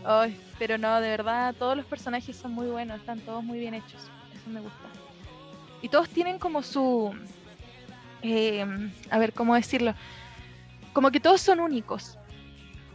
Ay, 0.05 0.37
pero 0.59 0.77
no, 0.77 0.99
de 0.99 1.09
verdad, 1.09 1.55
todos 1.57 1.77
los 1.77 1.85
personajes 1.85 2.35
son 2.35 2.51
muy 2.51 2.67
buenos, 2.67 2.99
están 2.99 3.19
todos 3.21 3.43
muy 3.43 3.59
bien 3.59 3.73
hechos. 3.73 4.01
Eso 4.35 4.49
me 4.49 4.59
gusta. 4.59 4.89
Y 5.81 5.89
todos 5.89 6.09
tienen 6.09 6.39
como 6.39 6.61
su. 6.61 7.13
Eh, 8.21 8.65
a 9.09 9.17
ver, 9.17 9.33
¿cómo 9.33 9.55
decirlo? 9.55 9.93
Como 10.93 11.11
que 11.11 11.19
todos 11.19 11.41
son 11.41 11.59
únicos. 11.59 12.17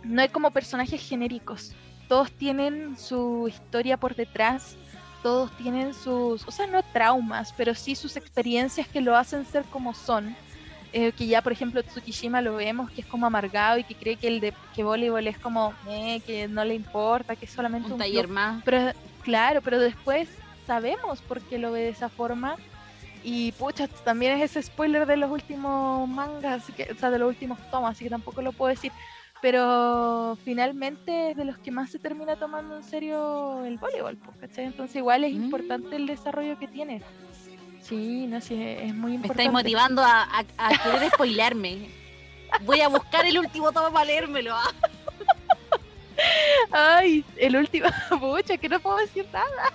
No 0.05 0.23
hay 0.23 0.29
como 0.29 0.51
personajes 0.51 1.07
genéricos. 1.07 1.75
Todos 2.09 2.31
tienen 2.33 2.97
su 2.97 3.47
historia 3.49 3.97
por 3.99 4.15
detrás. 4.15 4.77
Todos 5.23 5.51
tienen 5.57 5.95
sus, 5.95 6.47
o 6.47 6.51
sea, 6.51 6.67
no 6.69 6.83
traumas, 6.93 7.53
pero 7.57 7.75
sí 7.75 7.97
sus 7.97 8.17
experiencias 8.17 8.87
que 8.87 9.01
lo 9.01 9.17
hacen 9.17 9.45
ser 9.45 9.65
como 9.65 9.93
son 9.93 10.37
eh, 10.93 11.13
que 11.13 11.27
ya 11.27 11.43
por 11.43 11.53
ejemplo 11.53 11.83
Tsukishima 11.83 12.41
lo 12.41 12.57
vemos 12.57 12.91
que 12.91 13.03
es 13.03 13.07
como 13.07 13.27
amargado 13.27 13.79
y 13.79 13.85
que 13.85 13.95
cree 13.95 14.17
que 14.17 14.29
el 14.29 14.41
de 14.41 14.55
que 14.75 14.83
voleibol 14.83 15.27
es 15.27 15.39
como 15.39 15.75
eh, 15.89 16.21
que 16.27 16.49
no 16.49 16.65
le 16.65 16.75
importa, 16.75 17.37
que 17.37 17.45
es 17.45 17.51
solamente 17.51 17.93
un, 17.93 17.99
taller 17.99 18.29
más. 18.29 18.63
Pero 18.65 18.93
claro, 19.23 19.61
pero 19.63 19.79
después 19.79 20.29
sabemos 20.67 21.21
por 21.23 21.41
qué 21.43 21.59
lo 21.59 21.73
ve 21.73 21.81
de 21.81 21.89
esa 21.91 22.09
forma. 22.09 22.57
Y 23.25 23.53
pucha, 23.53 23.89
también 23.89 24.33
es 24.39 24.51
ese 24.51 24.63
spoiler 24.63 25.05
de 25.05 25.17
los 25.17 25.31
últimos 25.31 26.09
mangas, 26.09 26.65
que, 26.77 26.89
o 26.91 26.95
sea, 26.95 27.11
de 27.11 27.19
los 27.19 27.29
últimos 27.29 27.59
tomos, 27.71 27.91
así 27.91 28.05
que 28.05 28.11
tampoco 28.11 28.41
lo 28.43 28.53
puedo 28.53 28.71
decir. 28.71 28.93
Pero 29.41 30.37
finalmente 30.45 31.31
es 31.31 31.37
de 31.37 31.45
los 31.45 31.59
que 31.59 31.71
más 31.71 31.91
se 31.91 31.99
termina 31.99 32.37
tomando 32.37 32.77
en 32.77 32.83
serio 32.83 33.65
el 33.65 33.77
voleibol, 33.77 34.19
¿cachai? 34.41 34.65
Entonces 34.65 34.97
igual 34.97 35.25
es 35.25 35.35
mm. 35.35 35.45
importante 35.45 35.97
el 35.97 36.07
desarrollo 36.07 36.59
que 36.59 36.67
tiene. 36.67 37.03
Sí, 37.89 38.27
no 38.27 38.41
sé, 38.41 38.85
es 38.85 38.95
muy 38.95 39.15
importante. 39.15 39.43
Me 39.43 39.45
estáis 39.45 39.51
motivando 39.51 40.03
a, 40.03 40.29
a, 40.59 40.79
querer 40.79 41.11
spoilearme. 41.11 41.89
Voy 42.63 42.83
a 42.83 42.89
buscar 42.89 43.25
el 43.25 43.39
último 43.39 43.73
tomo 43.73 43.91
para 43.91 44.05
leérmelo. 44.05 44.55
Ay, 46.71 47.25
el 47.37 47.57
último. 47.57 47.89
Pucha, 48.21 48.59
que 48.59 48.69
no 48.69 48.79
puedo 48.81 48.99
decir 48.99 49.27
nada. 49.33 49.73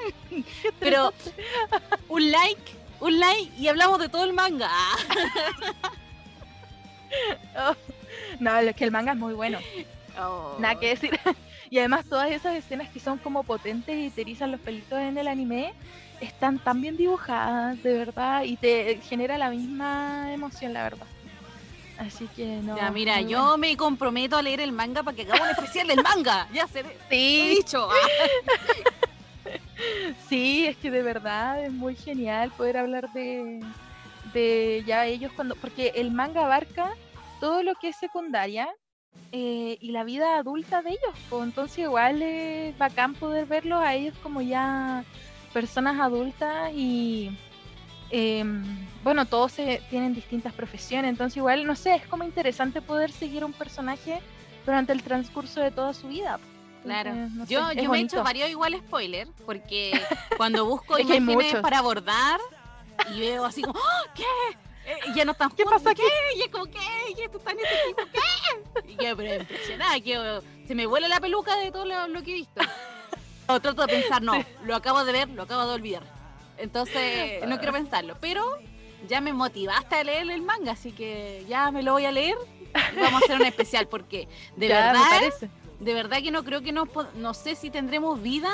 Pero 0.80 1.12
un 2.08 2.30
like, 2.30 2.72
un 3.00 3.20
like 3.20 3.52
y 3.58 3.68
hablamos 3.68 3.98
de 3.98 4.08
todo 4.08 4.24
el 4.24 4.32
manga. 4.32 4.70
Oh, 7.56 7.76
no, 8.40 8.58
es 8.58 8.74
que 8.74 8.82
el 8.82 8.90
manga 8.90 9.12
es 9.12 9.18
muy 9.18 9.34
bueno. 9.34 9.60
Oh. 10.18 10.56
Nada 10.58 10.74
que 10.74 10.88
decir. 10.88 11.16
Y 11.70 11.78
además 11.78 12.04
todas 12.06 12.28
esas 12.32 12.56
escenas 12.56 12.88
que 12.88 12.98
son 12.98 13.18
como 13.18 13.44
potentes 13.44 13.96
y 13.96 14.10
te 14.10 14.22
erizan 14.22 14.50
los 14.50 14.60
pelitos 14.60 14.98
en 14.98 15.16
el 15.16 15.28
anime, 15.28 15.74
están 16.20 16.58
tan 16.58 16.80
bien 16.80 16.96
dibujadas, 16.96 17.82
de 17.82 17.92
verdad, 17.98 18.42
y 18.44 18.56
te 18.56 19.00
genera 19.02 19.38
la 19.38 19.50
misma 19.50 20.32
emoción, 20.32 20.72
la 20.72 20.82
verdad. 20.82 21.06
Así 21.98 22.28
que 22.28 22.60
no. 22.62 22.76
Ya, 22.76 22.90
mira, 22.90 23.20
yo 23.20 23.56
me 23.56 23.76
comprometo 23.76 24.36
a 24.36 24.42
leer 24.42 24.60
el 24.60 24.72
manga 24.72 25.02
para 25.02 25.16
que 25.16 25.22
hagamos 25.22 25.44
un 25.44 25.50
especial 25.50 25.86
del 25.86 26.02
manga. 26.02 26.48
Ya 26.52 26.66
se 26.66 26.82
sí. 27.10 27.40
he 27.40 27.48
dicho. 27.56 27.88
Sí, 30.28 30.66
es 30.66 30.76
que 30.78 30.90
de 30.90 31.02
verdad 31.02 31.62
es 31.62 31.72
muy 31.72 31.94
genial 31.96 32.50
poder 32.56 32.78
hablar 32.78 33.10
de, 33.12 33.60
de 34.32 34.82
ya 34.86 35.06
ellos 35.06 35.32
cuando, 35.34 35.54
porque 35.56 35.92
el 35.94 36.10
manga 36.10 36.44
abarca 36.44 36.90
todo 37.40 37.62
lo 37.62 37.74
que 37.74 37.88
es 37.88 37.96
secundaria 37.96 38.68
eh, 39.32 39.76
y 39.80 39.90
la 39.90 40.04
vida 40.04 40.38
adulta 40.38 40.82
de 40.82 40.90
ellos, 40.90 41.14
pues, 41.28 41.42
entonces 41.42 41.78
igual 41.78 42.22
es 42.22 42.76
bacán 42.78 43.14
poder 43.14 43.46
verlos 43.46 43.82
a 43.82 43.94
ellos 43.94 44.16
como 44.22 44.40
ya 44.40 45.04
personas 45.54 45.98
adultas 46.00 46.72
y 46.74 47.30
em, 48.10 48.62
bueno, 49.02 49.24
todos 49.24 49.52
se, 49.52 49.80
tienen 49.88 50.12
distintas 50.12 50.52
profesiones, 50.52 51.08
entonces 51.08 51.38
igual, 51.38 51.64
no 51.64 51.76
sé, 51.76 51.94
es 51.94 52.06
como 52.06 52.24
interesante 52.24 52.82
poder 52.82 53.10
seguir 53.10 53.44
un 53.44 53.52
personaje 53.52 54.20
durante 54.66 54.92
el 54.92 55.02
transcurso 55.02 55.60
de 55.60 55.70
toda 55.70 55.94
su 55.94 56.08
vida. 56.08 56.38
Claro. 56.82 57.12
yo 57.48 57.72
yo 57.72 57.90
me 57.90 57.98
he 57.98 58.02
hecho 58.02 58.22
varios 58.22 58.50
igual 58.50 58.74
spoilers, 58.76 59.30
porque 59.46 59.92
cuando 60.36 60.66
busco 60.66 60.98
imágenes 60.98 61.54
para 61.62 61.78
abordar 61.78 62.38
y 63.14 63.20
veo 63.20 63.46
así 63.46 63.62
como, 63.62 63.78
¡Oh, 63.78 64.12
¿qué? 64.14 64.24
Eh, 64.86 64.98
ya 65.14 65.24
no 65.24 65.32
están 65.32 65.50
¿Qué 65.50 65.64
pasa 65.64 65.90
aquí? 65.90 66.02
¿Qué? 66.02 66.38
Y 66.38 66.42
es 66.42 66.48
como, 66.48 66.66
¿qué? 66.66 66.78
¿Y 67.16 67.22
esto 67.22 67.38
está 67.38 67.52
en 67.52 67.58
este 67.60 67.74
equipo? 67.84 68.02
¿Qué? 68.12 68.92
Y 68.92 69.02
yo, 69.02 69.16
pero 69.16 69.34
impresionada, 69.34 70.00
que 70.00 70.40
se 70.66 70.74
me 70.74 70.86
vuela 70.86 71.08
la 71.08 71.20
peluca 71.20 71.56
de 71.56 71.70
todo 71.70 71.86
lo, 71.86 72.22
que 72.22 72.32
he 72.32 72.34
visto. 72.34 72.60
O 73.46 73.60
trato 73.60 73.86
de 73.86 73.88
pensar, 73.88 74.22
no, 74.22 74.44
lo 74.64 74.74
acabo 74.74 75.04
de 75.04 75.12
ver, 75.12 75.28
lo 75.28 75.42
acabo 75.42 75.66
de 75.66 75.74
olvidar. 75.74 76.02
Entonces, 76.56 77.46
no 77.46 77.58
quiero 77.58 77.72
pensarlo. 77.72 78.16
Pero 78.20 78.58
ya 79.08 79.20
me 79.20 79.32
motivaste 79.32 79.96
a 79.96 80.04
leer 80.04 80.30
el 80.30 80.42
manga, 80.42 80.72
así 80.72 80.92
que 80.92 81.44
ya 81.48 81.70
me 81.70 81.82
lo 81.82 81.92
voy 81.92 82.06
a 82.06 82.12
leer. 82.12 82.36
Vamos 82.96 83.22
a 83.22 83.24
hacer 83.24 83.36
un 83.36 83.46
especial, 83.46 83.86
porque 83.88 84.28
de 84.56 84.68
verdad, 84.68 85.32
de 85.80 85.94
verdad 85.94 86.22
que 86.22 86.30
no 86.30 86.44
creo 86.44 86.62
que 86.62 86.72
no, 86.72 86.88
no 87.16 87.34
sé 87.34 87.54
si 87.54 87.70
tendremos 87.70 88.20
vida 88.22 88.50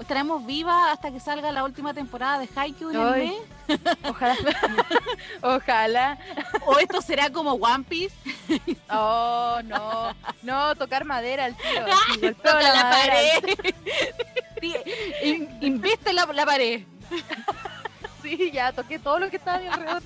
estaremos 0.00 0.44
vivas 0.46 0.92
hasta 0.92 1.10
que 1.10 1.20
salga 1.20 1.52
la 1.52 1.64
última 1.64 1.94
temporada 1.94 2.38
de 2.38 2.48
Haikyuu 2.54 2.90
en 2.90 3.00
el 3.00 3.28
mes. 3.28 3.34
Ojalá. 4.08 4.36
Ojalá. 5.42 6.18
O 6.66 6.78
esto 6.78 7.00
será 7.02 7.30
como 7.30 7.52
One 7.52 7.84
Piece. 7.88 8.16
Oh, 8.92 9.60
no. 9.64 10.12
No, 10.42 10.74
tocar 10.74 11.04
madera 11.04 11.44
al 11.44 11.56
tiro. 11.56 12.34
Toca 12.34 12.60
la, 12.60 12.72
la 12.74 12.90
pared. 12.90 13.74
Inviste 15.60 16.12
la, 16.12 16.26
la 16.26 16.44
pared. 16.44 16.82
Sí, 18.22 18.50
ya 18.50 18.72
toqué 18.72 18.98
todo 18.98 19.20
lo 19.20 19.30
que 19.30 19.36
estaba 19.36 19.58
a 19.58 19.60
mi 19.60 19.68
alrededor 19.68 20.02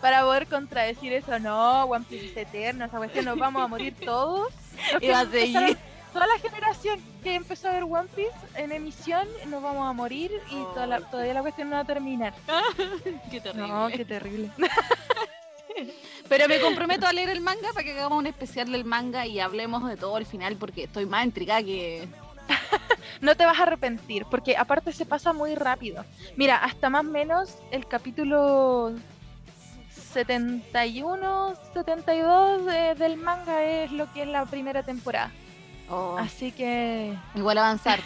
para, 0.00 0.22
poder 0.22 0.46
contradecir 0.46 1.14
eso. 1.14 1.38
No, 1.38 1.84
One 1.84 2.04
Piece 2.08 2.26
es 2.26 2.36
eterno, 2.36 2.84
esa 2.84 2.98
cuestión, 2.98 3.24
nos 3.24 3.38
vamos 3.38 3.62
a 3.62 3.68
morir 3.68 3.94
todos. 4.04 4.52
Y 5.00 5.08
va 5.08 5.20
a 5.20 5.26
seguir 5.26 5.78
toda 6.12 6.26
la 6.26 6.38
generación 6.38 7.00
que 7.22 7.34
empezó 7.34 7.68
a 7.68 7.72
ver 7.72 7.84
One 7.84 8.08
Piece 8.14 8.32
en 8.56 8.72
emisión 8.72 9.26
nos 9.48 9.62
vamos 9.62 9.88
a 9.88 9.92
morir 9.92 10.30
y 10.50 10.56
toda 10.74 10.98
oh. 10.98 11.10
todavía 11.10 11.34
la 11.34 11.42
cuestión 11.42 11.70
no 11.70 11.76
va 11.76 11.82
a 11.82 11.84
terminar. 11.84 12.34
qué 13.30 13.40
terrible. 13.40 13.68
No, 13.68 13.88
qué 13.88 14.04
terrible. 14.04 14.50
Pero 16.28 16.48
me 16.48 16.60
comprometo 16.60 17.06
a 17.06 17.12
leer 17.12 17.30
el 17.30 17.40
manga 17.40 17.72
para 17.72 17.84
que 17.84 17.92
hagamos 17.92 18.18
un 18.18 18.26
especial 18.26 18.70
del 18.70 18.84
manga 18.84 19.26
y 19.26 19.40
hablemos 19.40 19.88
de 19.88 19.96
todo 19.96 20.16
al 20.16 20.26
final 20.26 20.56
porque 20.56 20.84
estoy 20.84 21.06
más 21.06 21.24
intrigada 21.24 21.62
que... 21.62 22.08
no 23.20 23.36
te 23.36 23.46
vas 23.46 23.58
a 23.58 23.62
arrepentir 23.62 24.26
porque 24.30 24.56
aparte 24.56 24.92
se 24.92 25.06
pasa 25.06 25.32
muy 25.32 25.54
rápido. 25.54 26.04
Mira, 26.36 26.56
hasta 26.56 26.90
más 26.90 27.04
o 27.04 27.08
menos 27.10 27.56
el 27.70 27.86
capítulo 27.86 28.92
71, 30.12 31.54
72 31.72 32.66
del 32.98 33.16
manga 33.16 33.62
es 33.64 33.92
lo 33.92 34.12
que 34.12 34.22
es 34.22 34.28
la 34.28 34.44
primera 34.44 34.82
temporada. 34.82 35.32
Oh. 35.88 36.16
Así 36.18 36.52
que. 36.52 37.16
Igual 37.34 37.58
avanzar. 37.58 38.00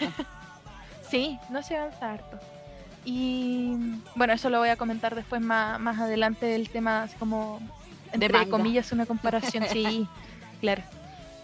sí, 1.11 1.39
no 1.51 1.62
se 1.62 1.77
avanza 1.77 2.12
harto. 2.12 2.39
Y 3.05 3.77
bueno, 4.16 4.33
eso 4.33 4.51
lo 4.51 4.59
voy 4.59 4.68
a 4.68 4.77
comentar 4.77 5.14
después 5.14 5.41
más, 5.41 5.79
más 5.79 6.01
adelante 6.01 6.57
el 6.57 6.68
tema, 6.68 7.05
así 7.05 7.16
como, 7.16 7.61
entre 8.12 8.49
comillas, 8.49 8.91
una 8.91 9.07
comparación. 9.07 9.64
sí, 9.72 10.09
claro. 10.61 10.83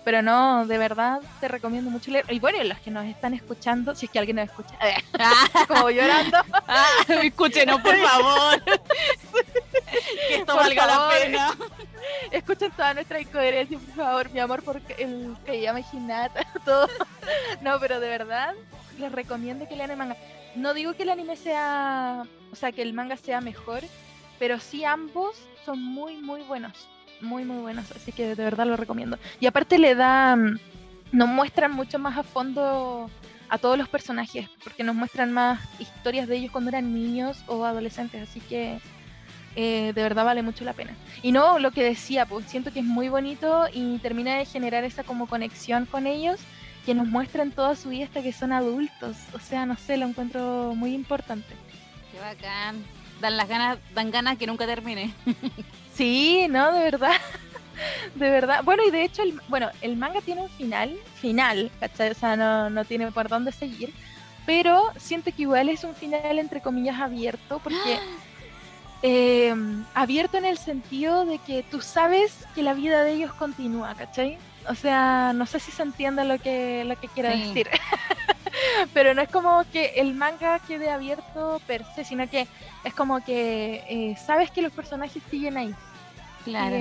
Pero 0.04 0.20
no, 0.20 0.66
de 0.66 0.78
verdad 0.78 1.20
te 1.40 1.48
recomiendo 1.48 1.90
mucho 1.90 2.10
leer. 2.10 2.24
Y 2.30 2.40
bueno, 2.40 2.62
los 2.64 2.78
que 2.80 2.90
nos 2.90 3.04
están 3.06 3.34
escuchando, 3.34 3.94
si 3.94 4.06
es 4.06 4.12
que 4.12 4.18
alguien 4.18 4.36
nos 4.36 4.48
escucha, 4.48 4.76
como 5.68 5.90
llorando. 5.90 6.38
Ah, 6.66 6.86
escúchenos, 7.22 7.80
por 7.80 7.96
favor. 7.96 8.64
que 10.28 10.34
esto 10.34 10.56
valga 10.56 10.86
la 10.86 11.08
pena. 11.08 11.50
Escuchen 12.30 12.72
toda 12.72 12.94
nuestra 12.94 13.20
incoherencia, 13.20 13.78
por 13.78 13.94
favor, 13.94 14.30
mi 14.30 14.40
amor, 14.40 14.62
porque 14.62 14.94
el 14.98 15.36
que 15.44 15.60
llama 15.60 15.80
Hinata, 15.92 16.44
todo. 16.64 16.88
No, 17.60 17.78
pero 17.78 18.00
de 18.00 18.08
verdad, 18.08 18.54
les 18.98 19.12
recomiendo 19.12 19.68
que 19.68 19.76
lean 19.76 19.90
el 19.90 19.96
manga. 19.96 20.16
No 20.54 20.74
digo 20.74 20.94
que 20.94 21.04
el 21.04 21.10
anime 21.10 21.36
sea, 21.36 22.24
o 22.50 22.56
sea, 22.56 22.72
que 22.72 22.82
el 22.82 22.92
manga 22.92 23.16
sea 23.16 23.40
mejor, 23.40 23.82
pero 24.38 24.58
sí 24.58 24.84
ambos 24.84 25.36
son 25.64 25.82
muy, 25.82 26.16
muy 26.16 26.42
buenos. 26.42 26.88
Muy, 27.22 27.44
muy 27.44 27.62
buenos. 27.62 27.90
Así 27.92 28.12
que 28.12 28.34
de 28.34 28.44
verdad 28.44 28.66
lo 28.66 28.76
recomiendo. 28.76 29.18
Y 29.40 29.46
aparte 29.46 29.78
le 29.78 29.94
da, 29.94 30.36
mm, 30.36 30.58
nos 31.12 31.28
muestran 31.28 31.72
mucho 31.72 31.98
más 31.98 32.18
a 32.18 32.22
fondo 32.22 33.08
a 33.48 33.58
todos 33.58 33.78
los 33.78 33.88
personajes, 33.88 34.48
porque 34.64 34.82
nos 34.82 34.94
muestran 34.94 35.30
más 35.32 35.60
historias 35.78 36.26
de 36.26 36.36
ellos 36.36 36.50
cuando 36.50 36.70
eran 36.70 36.92
niños 36.94 37.44
o 37.46 37.64
adolescentes. 37.64 38.28
Así 38.28 38.40
que 38.40 38.78
eh, 39.54 39.92
de 39.94 40.02
verdad 40.02 40.24
vale 40.24 40.42
mucho 40.42 40.64
la 40.64 40.72
pena. 40.72 40.94
Y 41.22 41.32
no, 41.32 41.58
lo 41.58 41.70
que 41.70 41.84
decía, 41.84 42.26
pues 42.26 42.46
siento 42.46 42.72
que 42.72 42.80
es 42.80 42.84
muy 42.84 43.08
bonito 43.08 43.66
y 43.72 43.98
termina 43.98 44.36
de 44.36 44.46
generar 44.46 44.84
esa 44.84 45.04
como 45.04 45.26
conexión 45.26 45.86
con 45.86 46.06
ellos 46.06 46.40
que 46.84 46.94
nos 46.94 47.06
muestran 47.06 47.52
toda 47.52 47.76
su 47.76 47.90
vida 47.90 48.06
hasta 48.06 48.22
que 48.22 48.32
son 48.32 48.52
adultos. 48.52 49.16
O 49.34 49.38
sea, 49.38 49.66
no 49.66 49.76
sé, 49.76 49.96
lo 49.96 50.06
encuentro 50.06 50.74
muy 50.74 50.94
importante. 50.94 51.54
Qué 52.10 52.18
bacán. 52.18 52.82
Dan 53.20 53.36
las 53.36 53.48
ganas, 53.48 53.78
dan 53.94 54.10
ganas 54.10 54.36
que 54.38 54.46
nunca 54.48 54.66
termine. 54.66 55.14
sí, 55.94 56.46
no, 56.48 56.72
de 56.72 56.80
verdad. 56.80 57.12
De 58.14 58.30
verdad. 58.30 58.62
Bueno, 58.62 58.82
y 58.86 58.90
de 58.90 59.02
hecho, 59.02 59.22
el, 59.22 59.40
bueno, 59.48 59.70
el 59.80 59.96
manga 59.96 60.20
tiene 60.20 60.42
un 60.42 60.50
final, 60.50 60.96
final, 61.20 61.70
¿cachai? 61.80 62.10
O 62.10 62.14
sea, 62.14 62.36
no, 62.36 62.70
no 62.70 62.84
tiene 62.84 63.10
por 63.10 63.28
dónde 63.28 63.50
seguir. 63.50 63.92
Pero 64.46 64.82
siento 64.98 65.30
que 65.34 65.42
igual 65.42 65.68
es 65.68 65.82
un 65.82 65.94
final 65.94 66.38
entre 66.38 66.60
comillas 66.60 67.00
abierto, 67.00 67.60
porque 67.64 67.98
eh, 69.02 69.54
abierto 69.94 70.36
en 70.36 70.44
el 70.44 70.58
sentido 70.58 71.24
de 71.24 71.38
que 71.38 71.64
tú 71.64 71.80
sabes 71.80 72.46
que 72.54 72.62
la 72.62 72.74
vida 72.74 73.02
de 73.02 73.14
ellos 73.14 73.32
continúa, 73.32 73.94
¿cachai? 73.94 74.38
O 74.68 74.74
sea, 74.74 75.32
no 75.34 75.46
sé 75.46 75.58
si 75.58 75.72
se 75.72 75.82
entiende 75.82 76.24
lo 76.24 76.38
que, 76.38 76.84
lo 76.84 76.98
que 77.00 77.08
quiero 77.08 77.30
decir. 77.30 77.68
Pero 78.94 79.14
no 79.14 79.22
es 79.22 79.28
como 79.28 79.64
que 79.72 79.94
el 79.96 80.14
manga 80.14 80.58
quede 80.60 80.90
abierto 80.90 81.60
per 81.66 81.84
se, 81.94 82.04
sino 82.04 82.28
que 82.28 82.46
es 82.84 82.94
como 82.94 83.22
que 83.24 83.84
eh, 83.88 84.16
sabes 84.16 84.50
que 84.50 84.62
los 84.62 84.72
personajes 84.72 85.22
siguen 85.30 85.56
ahí. 85.56 85.74
Claro. 86.44 86.74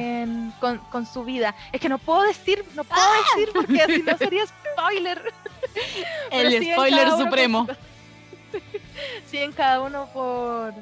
con, 0.60 0.80
con, 0.90 1.06
su 1.06 1.24
vida. 1.24 1.54
Es 1.72 1.80
que 1.80 1.88
no 1.88 2.00
puedo 2.00 2.24
decir, 2.24 2.66
no 2.74 2.84
puedo 2.84 3.00
¡Ah! 3.00 3.36
decir 3.36 3.54
porque 3.54 3.80
así 3.80 4.02
no 4.02 4.18
sería 4.18 4.44
spoiler. 4.48 5.32
El 6.32 6.74
spoiler 6.74 7.12
supremo. 7.12 7.68
siguen 9.28 9.52
cada 9.52 9.82
uno 9.82 10.08
por, 10.14 10.74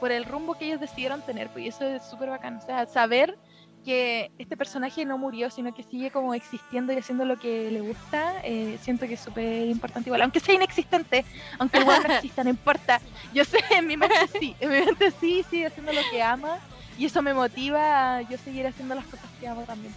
por 0.00 0.10
el 0.10 0.24
rumbo 0.24 0.54
que 0.54 0.66
ellos 0.66 0.80
decidieron 0.80 1.22
tener, 1.22 1.48
pues 1.50 1.66
eso 1.66 1.84
es 1.84 2.02
súper 2.04 2.28
bacán. 2.30 2.56
O 2.56 2.66
sea, 2.66 2.86
saber 2.86 3.38
que 3.84 4.30
este 4.38 4.56
personaje 4.56 5.04
no 5.04 5.18
murió, 5.18 5.50
sino 5.50 5.74
que 5.74 5.82
sigue 5.82 6.10
como 6.10 6.34
existiendo 6.34 6.92
y 6.92 6.96
haciendo 6.96 7.24
lo 7.24 7.38
que 7.38 7.70
le 7.70 7.80
gusta, 7.80 8.40
eh, 8.42 8.78
siento 8.82 9.06
que 9.06 9.14
es 9.14 9.20
súper 9.20 9.68
importante 9.68 10.08
igual. 10.08 10.22
Aunque 10.22 10.40
sea 10.40 10.54
inexistente, 10.54 11.24
aunque 11.58 11.78
igual 11.78 12.02
no 12.06 12.14
exista, 12.14 12.42
no 12.42 12.50
importa. 12.50 13.00
Yo 13.32 13.44
sé, 13.44 13.58
en 13.70 13.86
mi 13.86 13.96
mente 13.96 14.16
sí, 14.40 14.56
en 14.58 14.70
mi 14.70 14.80
mente 14.84 15.12
sí, 15.20 15.44
sigue 15.48 15.66
haciendo 15.66 15.92
lo 15.92 16.00
que 16.10 16.22
ama 16.22 16.58
y 16.98 17.06
eso 17.06 17.22
me 17.22 17.34
motiva 17.34 18.16
a 18.16 18.22
yo 18.22 18.38
seguir 18.38 18.66
haciendo 18.66 18.94
las 18.94 19.04
cosas 19.04 19.26
que 19.38 19.46
amo 19.46 19.62
también. 19.62 19.94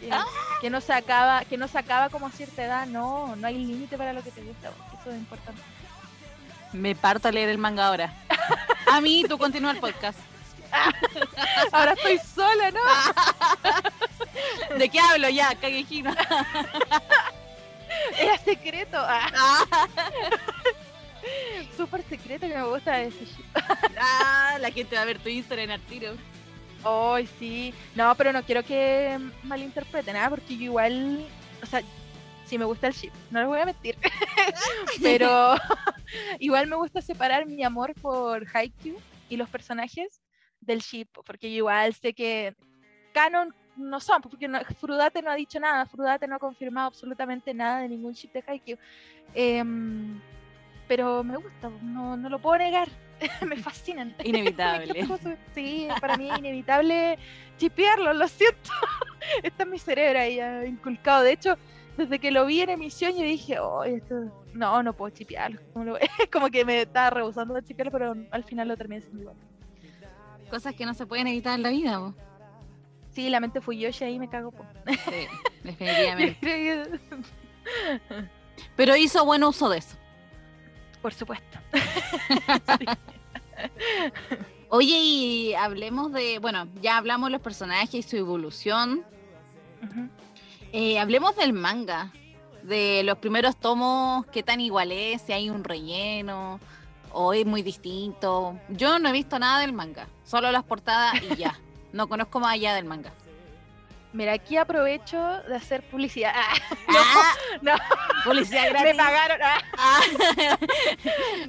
Que, 0.00 0.12
ah. 0.12 0.26
que 0.60 0.68
no 0.68 0.80
se 0.80 0.92
acaba, 0.92 1.44
que 1.46 1.56
no 1.56 1.68
se 1.68 1.78
acaba 1.78 2.10
como 2.10 2.26
a 2.26 2.30
cierta 2.30 2.64
edad, 2.64 2.86
no, 2.86 3.34
no 3.34 3.46
hay 3.46 3.58
límite 3.58 3.96
para 3.96 4.12
lo 4.12 4.22
que 4.22 4.30
te 4.30 4.42
gusta, 4.42 4.70
eso 5.00 5.10
es 5.10 5.16
importante. 5.16 5.60
Me 6.72 6.94
parto 6.94 7.28
a 7.28 7.32
leer 7.32 7.48
el 7.48 7.58
manga 7.58 7.86
ahora. 7.86 8.12
A 8.92 9.00
mí, 9.00 9.24
tú 9.28 9.38
continúa 9.38 9.72
el 9.72 9.78
podcast. 9.78 10.18
Ahora 11.72 11.92
estoy 11.92 12.18
sola, 12.18 12.70
¿no? 12.70 12.80
¿De 14.78 14.88
qué 14.88 15.00
hablo 15.00 15.28
ya, 15.28 15.54
cagejina? 15.54 16.16
Era 18.18 18.38
secreto. 18.38 18.98
Ah. 19.00 19.66
Súper 21.76 22.02
secreto 22.04 22.46
que 22.46 22.54
me 22.54 22.64
gusta 22.64 23.00
ese 23.00 23.26
Ah, 23.98 24.58
la 24.60 24.70
gente 24.70 24.96
va 24.96 25.02
a 25.02 25.06
ver 25.06 25.18
tu 25.18 25.28
Instagram 25.28 25.70
en 25.70 25.80
tiro. 25.82 26.14
Ay, 26.84 27.28
sí. 27.38 27.74
No, 27.94 28.14
pero 28.14 28.32
no 28.32 28.42
quiero 28.44 28.62
que 28.62 29.18
malinterpreten, 29.42 30.14
nada, 30.14 30.26
¿ah? 30.26 30.30
porque 30.30 30.56
yo 30.56 30.64
igual, 30.64 31.26
o 31.62 31.66
sea, 31.66 31.82
sí 32.44 32.58
me 32.58 32.64
gusta 32.64 32.86
el 32.86 32.94
ship, 32.94 33.12
no 33.30 33.40
les 33.40 33.48
voy 33.48 33.60
a 33.60 33.66
mentir. 33.66 33.96
Pero 35.02 35.56
igual 36.38 36.66
me 36.68 36.76
gusta 36.76 37.02
separar 37.02 37.46
mi 37.46 37.64
amor 37.64 37.92
por 38.00 38.46
Haikyuu 38.52 38.98
y 39.28 39.36
los 39.36 39.48
personajes 39.48 40.20
del 40.66 40.80
ship, 40.80 41.08
porque 41.24 41.48
igual 41.48 41.94
sé 41.94 42.12
que 42.12 42.54
canon 43.12 43.54
no 43.76 44.00
son, 44.00 44.22
porque 44.22 44.48
Frudate 44.78 45.22
no 45.22 45.30
ha 45.30 45.34
dicho 45.34 45.60
nada, 45.60 45.86
Frudate 45.86 46.26
no 46.26 46.36
ha 46.36 46.38
confirmado 46.38 46.88
absolutamente 46.88 47.52
nada 47.54 47.80
de 47.80 47.88
ningún 47.88 48.12
ship 48.12 48.32
de 48.32 48.44
Haikyuu. 48.46 48.78
Em, 49.34 50.20
pero 50.88 51.22
me 51.22 51.36
gusta, 51.36 51.70
no, 51.82 52.16
no 52.16 52.28
lo 52.28 52.38
puedo 52.38 52.58
negar. 52.58 52.88
me 53.46 53.56
fascinan. 53.56 54.14
Inevitable. 54.24 55.06
sí, 55.54 55.88
para 56.00 56.16
mí 56.16 56.30
es 56.30 56.38
inevitable 56.38 57.18
chipearlo, 57.56 58.12
lo 58.12 58.28
siento. 58.28 58.70
Está 59.42 59.64
en 59.64 59.70
mi 59.70 59.78
cerebro 59.78 60.18
ahí 60.20 60.40
inculcado. 60.66 61.22
De 61.22 61.32
hecho, 61.32 61.56
desde 61.96 62.18
que 62.18 62.30
lo 62.30 62.46
vi 62.46 62.60
en 62.60 62.70
emisión, 62.70 63.12
yo 63.12 63.22
dije, 63.22 63.58
oh, 63.58 63.84
esto, 63.84 64.46
no, 64.52 64.82
no 64.82 64.92
puedo 64.92 65.14
chipearlo. 65.14 65.60
Como 66.32 66.48
que 66.50 66.64
me 66.64 66.82
estaba 66.82 67.10
rehusando 67.10 67.54
de 67.54 67.62
chipearlo, 67.62 67.92
pero 67.92 68.14
al 68.30 68.44
final 68.44 68.68
lo 68.68 68.76
terminé 68.76 69.00
siendo 69.00 69.22
igual. 69.22 69.36
Cosas 70.50 70.74
que 70.74 70.86
no 70.86 70.94
se 70.94 71.06
pueden 71.06 71.26
evitar 71.26 71.54
en 71.54 71.62
la 71.62 71.70
vida, 71.70 71.98
vos. 71.98 72.14
Sí, 73.10 73.30
la 73.30 73.40
mente 73.40 73.60
y 73.68 74.04
ahí 74.04 74.18
me 74.18 74.28
cago. 74.28 74.52
Sí, 74.86 75.26
definitivamente. 75.64 76.90
Pero 78.76 78.94
hizo 78.96 79.24
buen 79.24 79.42
uso 79.42 79.68
de 79.68 79.78
eso. 79.78 79.96
Por 81.00 81.14
supuesto. 81.14 81.58
Oye, 84.68 84.98
y 84.98 85.54
hablemos 85.54 86.12
de, 86.12 86.38
bueno, 86.40 86.68
ya 86.82 86.98
hablamos 86.98 87.28
de 87.28 87.32
los 87.32 87.40
personajes 87.40 87.94
y 87.94 88.02
su 88.02 88.16
evolución. 88.16 89.04
Eh, 90.72 90.98
hablemos 90.98 91.36
del 91.36 91.52
manga, 91.52 92.12
de 92.62 93.02
los 93.02 93.18
primeros 93.18 93.56
tomos, 93.56 94.26
qué 94.26 94.42
tan 94.42 94.60
igual 94.60 94.92
es, 94.92 95.22
si 95.22 95.32
hay 95.32 95.48
un 95.48 95.64
relleno 95.64 96.60
o 97.12 97.32
es 97.32 97.46
muy 97.46 97.62
distinto. 97.62 98.58
Yo 98.68 98.98
no 98.98 99.08
he 99.08 99.12
visto 99.12 99.38
nada 99.38 99.60
del 99.60 99.72
manga, 99.72 100.06
solo 100.24 100.50
las 100.50 100.64
portadas 100.64 101.22
y 101.22 101.36
ya. 101.36 101.58
no 101.92 102.08
conozco 102.08 102.40
más 102.40 102.54
allá 102.54 102.74
del 102.74 102.84
manga. 102.84 103.12
Mira, 104.12 104.32
aquí 104.32 104.56
aprovecho 104.56 105.18
de 105.48 105.56
hacer 105.56 105.82
publicidad. 105.82 106.32
Ah, 106.88 107.34
no, 107.62 107.72
Publicidad 108.24 108.70
gratis. 108.70 108.92
Me 108.92 108.94
pagaron. 108.94 109.38
Ah. 109.42 109.60
Ah. 109.76 110.00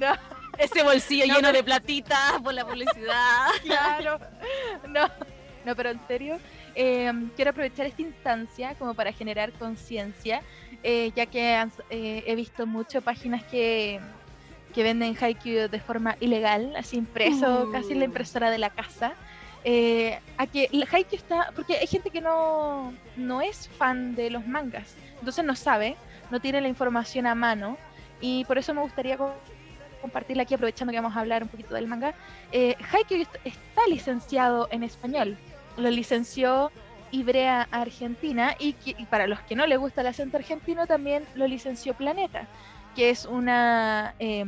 no. 0.00 0.38
Ese 0.58 0.82
bolsillo 0.82 1.24
lleno 1.24 1.52
de 1.52 1.62
platitas 1.62 2.40
por 2.42 2.52
la 2.52 2.66
publicidad. 2.66 3.48
claro. 3.64 4.18
No, 4.88 5.08
no, 5.64 5.76
pero 5.76 5.90
en 5.90 6.00
serio, 6.08 6.38
em, 6.74 7.30
quiero 7.36 7.52
aprovechar 7.52 7.86
esta 7.86 8.02
instancia 8.02 8.74
como 8.74 8.92
para 8.94 9.12
generar 9.12 9.52
conciencia, 9.52 10.42
eh, 10.82 11.12
ya 11.14 11.26
que 11.26 11.68
eh, 11.90 12.24
he 12.26 12.34
visto 12.34 12.66
muchas 12.66 13.02
páginas 13.02 13.44
que, 13.44 14.00
que 14.74 14.82
venden 14.82 15.16
Haikyuu 15.20 15.68
de 15.68 15.80
forma 15.80 16.16
ilegal, 16.20 16.74
así 16.76 16.96
impreso, 16.96 17.70
casi 17.72 17.92
en 17.92 18.00
la 18.00 18.04
impresora 18.04 18.50
de 18.50 18.58
la 18.58 18.70
casa. 18.70 19.14
Eh, 19.64 20.18
a 20.36 20.46
que 20.46 20.68
el 20.72 20.86
Haikyuu 20.90 21.18
está, 21.18 21.50
porque 21.54 21.76
hay 21.76 21.86
gente 21.86 22.10
que 22.10 22.20
no, 22.20 22.92
no 23.16 23.40
es 23.42 23.68
fan 23.68 24.14
de 24.14 24.30
los 24.30 24.46
mangas, 24.46 24.94
entonces 25.18 25.44
no 25.44 25.56
sabe, 25.56 25.96
no 26.30 26.40
tiene 26.40 26.60
la 26.60 26.68
información 26.68 27.26
a 27.26 27.34
mano 27.34 27.76
y 28.20 28.44
por 28.44 28.56
eso 28.56 28.72
me 28.72 28.80
gustaría 28.82 29.18
compartirla 30.00 30.44
aquí 30.44 30.54
aprovechando 30.54 30.92
que 30.92 31.00
vamos 31.00 31.16
a 31.16 31.20
hablar 31.20 31.42
un 31.42 31.48
poquito 31.48 31.74
del 31.74 31.88
manga. 31.88 32.14
Eh, 32.52 32.76
Haikyuu 32.92 33.26
está 33.44 33.86
licenciado 33.88 34.68
en 34.70 34.84
español, 34.84 35.36
lo 35.76 35.90
licenció 35.90 36.70
Ibrea 37.10 37.68
Argentina 37.70 38.54
y, 38.58 38.76
y, 38.84 39.04
para 39.06 39.26
los 39.26 39.40
que 39.40 39.56
no 39.56 39.66
les 39.66 39.78
gusta 39.78 40.02
el 40.02 40.08
acento 40.08 40.36
argentino 40.36 40.86
también 40.86 41.24
lo 41.34 41.46
licenció 41.46 41.94
Planeta, 41.94 42.46
que 42.98 43.10
es 43.10 43.26
una... 43.26 44.16
Eh, 44.18 44.44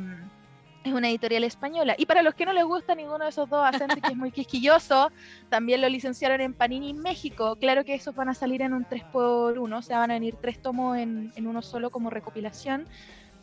es 0.83 0.95
una 0.95 1.11
editorial 1.11 1.45
española. 1.45 1.95
Y 1.99 2.07
para 2.07 2.23
los 2.23 2.35
que 2.35 2.47
no 2.47 2.55
les 2.55 2.65
gusta 2.65 2.95
ninguno 2.95 3.25
de 3.25 3.29
esos 3.29 3.49
dos 3.51 3.63
acentos, 3.63 3.99
que 4.01 4.13
es 4.13 4.17
muy 4.17 4.33
quisquilloso, 4.39 5.13
también 5.51 5.83
lo 5.83 5.89
licenciaron 5.91 6.41
en 6.41 6.55
Panini 6.55 6.95
México. 6.95 7.57
Claro 7.57 7.85
que 7.85 7.95
esos 7.95 8.15
van 8.15 8.31
a 8.31 8.35
salir 8.35 8.63
en 8.63 8.73
un 8.73 8.87
3x1, 8.87 9.77
o 9.77 9.83
sea, 9.83 9.99
van 9.99 10.11
a 10.11 10.15
venir 10.15 10.37
tres 10.41 10.61
tomos 10.61 10.97
en, 10.97 11.33
en 11.37 11.47
uno 11.47 11.61
solo 11.61 11.91
como 11.91 12.09
recopilación, 12.09 12.89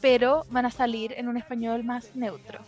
pero 0.02 0.46
van 0.50 0.66
a 0.66 0.72
salir 0.72 1.14
en 1.16 1.28
un 1.28 1.38
español 1.38 1.84
más 1.84 2.16
neutro. 2.16 2.60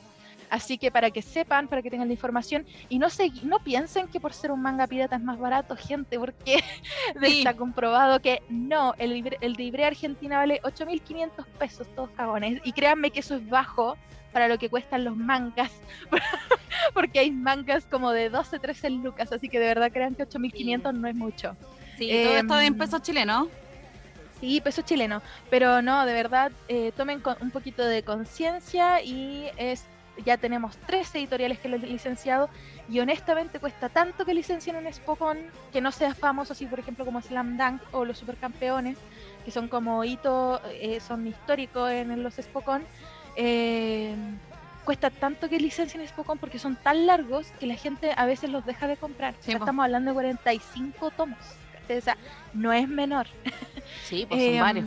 Así 0.50 0.78
que 0.78 0.92
para 0.92 1.12
que 1.12 1.22
sepan, 1.22 1.68
para 1.68 1.82
que 1.82 1.90
tengan 1.90 2.08
la 2.08 2.14
información 2.14 2.66
y 2.90 3.00
no 3.00 3.10
se, 3.10 3.32
no 3.44 3.60
piensen 3.60 4.08
que 4.08 4.20
por 4.20 4.34
ser 4.34 4.52
un 4.52 4.62
manga 4.62 4.88
pirata 4.88 5.16
es 5.16 5.22
más 5.22 5.38
barato, 5.38 5.76
gente, 5.76 6.18
porque 6.18 6.64
está 7.22 7.56
comprobado 7.56 8.20
que 8.20 8.42
no, 8.50 8.94
el, 8.98 9.38
el 9.42 9.56
de 9.56 9.86
Argentina 9.86 10.38
vale 10.38 10.62
8.500 10.64 11.46
pesos, 11.58 11.88
todos 11.96 12.10
cagones. 12.12 12.62
Y 12.64 12.74
créanme 12.74 13.12
que 13.12 13.20
eso 13.20 13.36
es 13.36 13.48
bajo 13.48 13.98
para 14.32 14.48
lo 14.48 14.58
que 14.58 14.70
cuestan 14.70 15.04
los 15.04 15.16
mangas, 15.16 15.72
porque 16.94 17.20
hay 17.20 17.32
mangas 17.32 17.86
como 17.86 18.12
de 18.12 18.30
12, 18.30 18.60
13 18.60 18.90
lucas, 18.92 19.32
así 19.32 19.50
que 19.50 19.60
de 19.60 19.68
verdad 19.68 19.92
crean 19.92 20.16
que 20.16 20.28
8.500 20.28 20.94
no 20.94 21.08
es 21.08 21.16
mucho. 21.16 21.56
Sí, 21.98 22.10
todo 22.24 22.36
esto 22.36 22.60
en 22.60 22.68
em, 22.68 22.78
pesos 22.78 23.02
chilenos. 23.02 23.48
Sí, 24.40 24.62
peso 24.62 24.82
chileno, 24.84 25.22
pero 25.50 25.82
no, 25.82 26.06
de 26.06 26.14
verdad, 26.14 26.52
eh, 26.70 26.94
tomen 26.96 27.22
un 27.42 27.52
poquito 27.52 27.86
de 27.86 28.04
conciencia 28.04 29.02
y 29.02 29.50
es 29.58 29.84
ya 30.26 30.38
tenemos 30.38 30.78
tres 30.86 31.14
editoriales 31.16 31.60
que 31.60 31.70
lo 31.70 31.76
han 31.76 31.82
licenciado 31.82 32.50
y 32.90 33.00
honestamente 33.00 33.60
cuesta 33.60 33.90
tanto 33.90 34.26
que 34.26 34.34
licencien 34.34 34.76
un 34.76 34.92
Spokon 34.92 35.38
que 35.72 35.82
no 35.82 35.92
sea 35.92 36.14
famoso 36.14 36.54
así 36.54 36.66
por 36.66 36.80
ejemplo 36.80 37.06
como 37.06 37.22
Slam 37.22 37.58
Dunk 37.58 37.82
o 37.92 38.06
los 38.06 38.18
Supercampeones 38.18 38.98
que 39.46 39.52
son 39.52 39.68
como 39.68 40.04
hito, 40.04 40.62
eh, 40.66 41.00
son 41.00 41.28
históricos 41.28 41.92
en 41.92 42.24
los 42.24 42.36
Spokon 42.36 42.84
eh, 43.36 44.16
cuesta 44.90 45.12
tanto 45.12 45.50
que 45.50 45.60
licencien 45.60 46.08
Spokon 46.08 46.40
porque 46.40 46.58
son 46.58 46.76
tan 46.76 47.06
largos 47.06 47.52
que 47.60 47.68
la 47.68 47.76
gente 47.76 48.12
a 48.18 48.26
veces 48.26 48.50
los 48.50 48.66
deja 48.66 48.88
de 48.88 48.98
comprar. 48.98 49.36
estamos 49.46 49.84
hablando 49.84 50.10
de 50.10 50.16
45 50.16 51.12
tomos. 51.12 51.38
O 51.98 52.02
sea, 52.02 52.18
no 52.54 52.74
es 52.74 52.88
menor. 52.88 53.28
Sí, 54.04 54.26
pues 54.30 54.44
son 54.44 54.60
varios. 54.60 54.86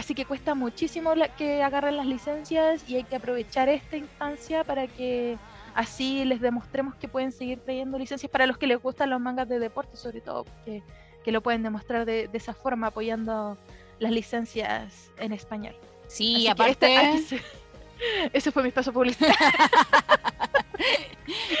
Así 0.00 0.14
que 0.14 0.24
cuesta 0.24 0.54
muchísimo 0.54 1.12
que 1.36 1.62
agarren 1.62 1.98
las 1.98 2.06
licencias 2.06 2.88
y 2.88 2.96
hay 2.96 3.04
que 3.04 3.16
aprovechar 3.16 3.68
esta 3.68 3.98
instancia 3.98 4.64
para 4.64 4.86
que 4.86 5.36
así 5.74 6.24
les 6.24 6.40
demostremos 6.40 6.94
que 6.94 7.06
pueden 7.06 7.32
seguir 7.32 7.60
trayendo 7.60 7.98
licencias 7.98 8.32
para 8.32 8.46
los 8.46 8.56
que 8.56 8.66
les 8.66 8.80
gustan 8.80 9.10
los 9.10 9.20
mangas 9.20 9.46
de 9.46 9.58
deporte, 9.58 9.98
sobre 9.98 10.22
todo, 10.22 10.46
que, 10.64 10.82
que 11.22 11.32
lo 11.32 11.42
pueden 11.42 11.62
demostrar 11.62 12.06
de, 12.06 12.28
de 12.28 12.38
esa 12.38 12.54
forma, 12.54 12.86
apoyando 12.86 13.58
las 13.98 14.10
licencias 14.10 15.10
en 15.18 15.34
español. 15.34 15.76
Sí, 16.06 16.48
aparte... 16.48 16.96
Ese 18.32 18.50
fue 18.50 18.62
mi 18.62 18.70
paso 18.70 18.92
publicitario. 18.92 19.36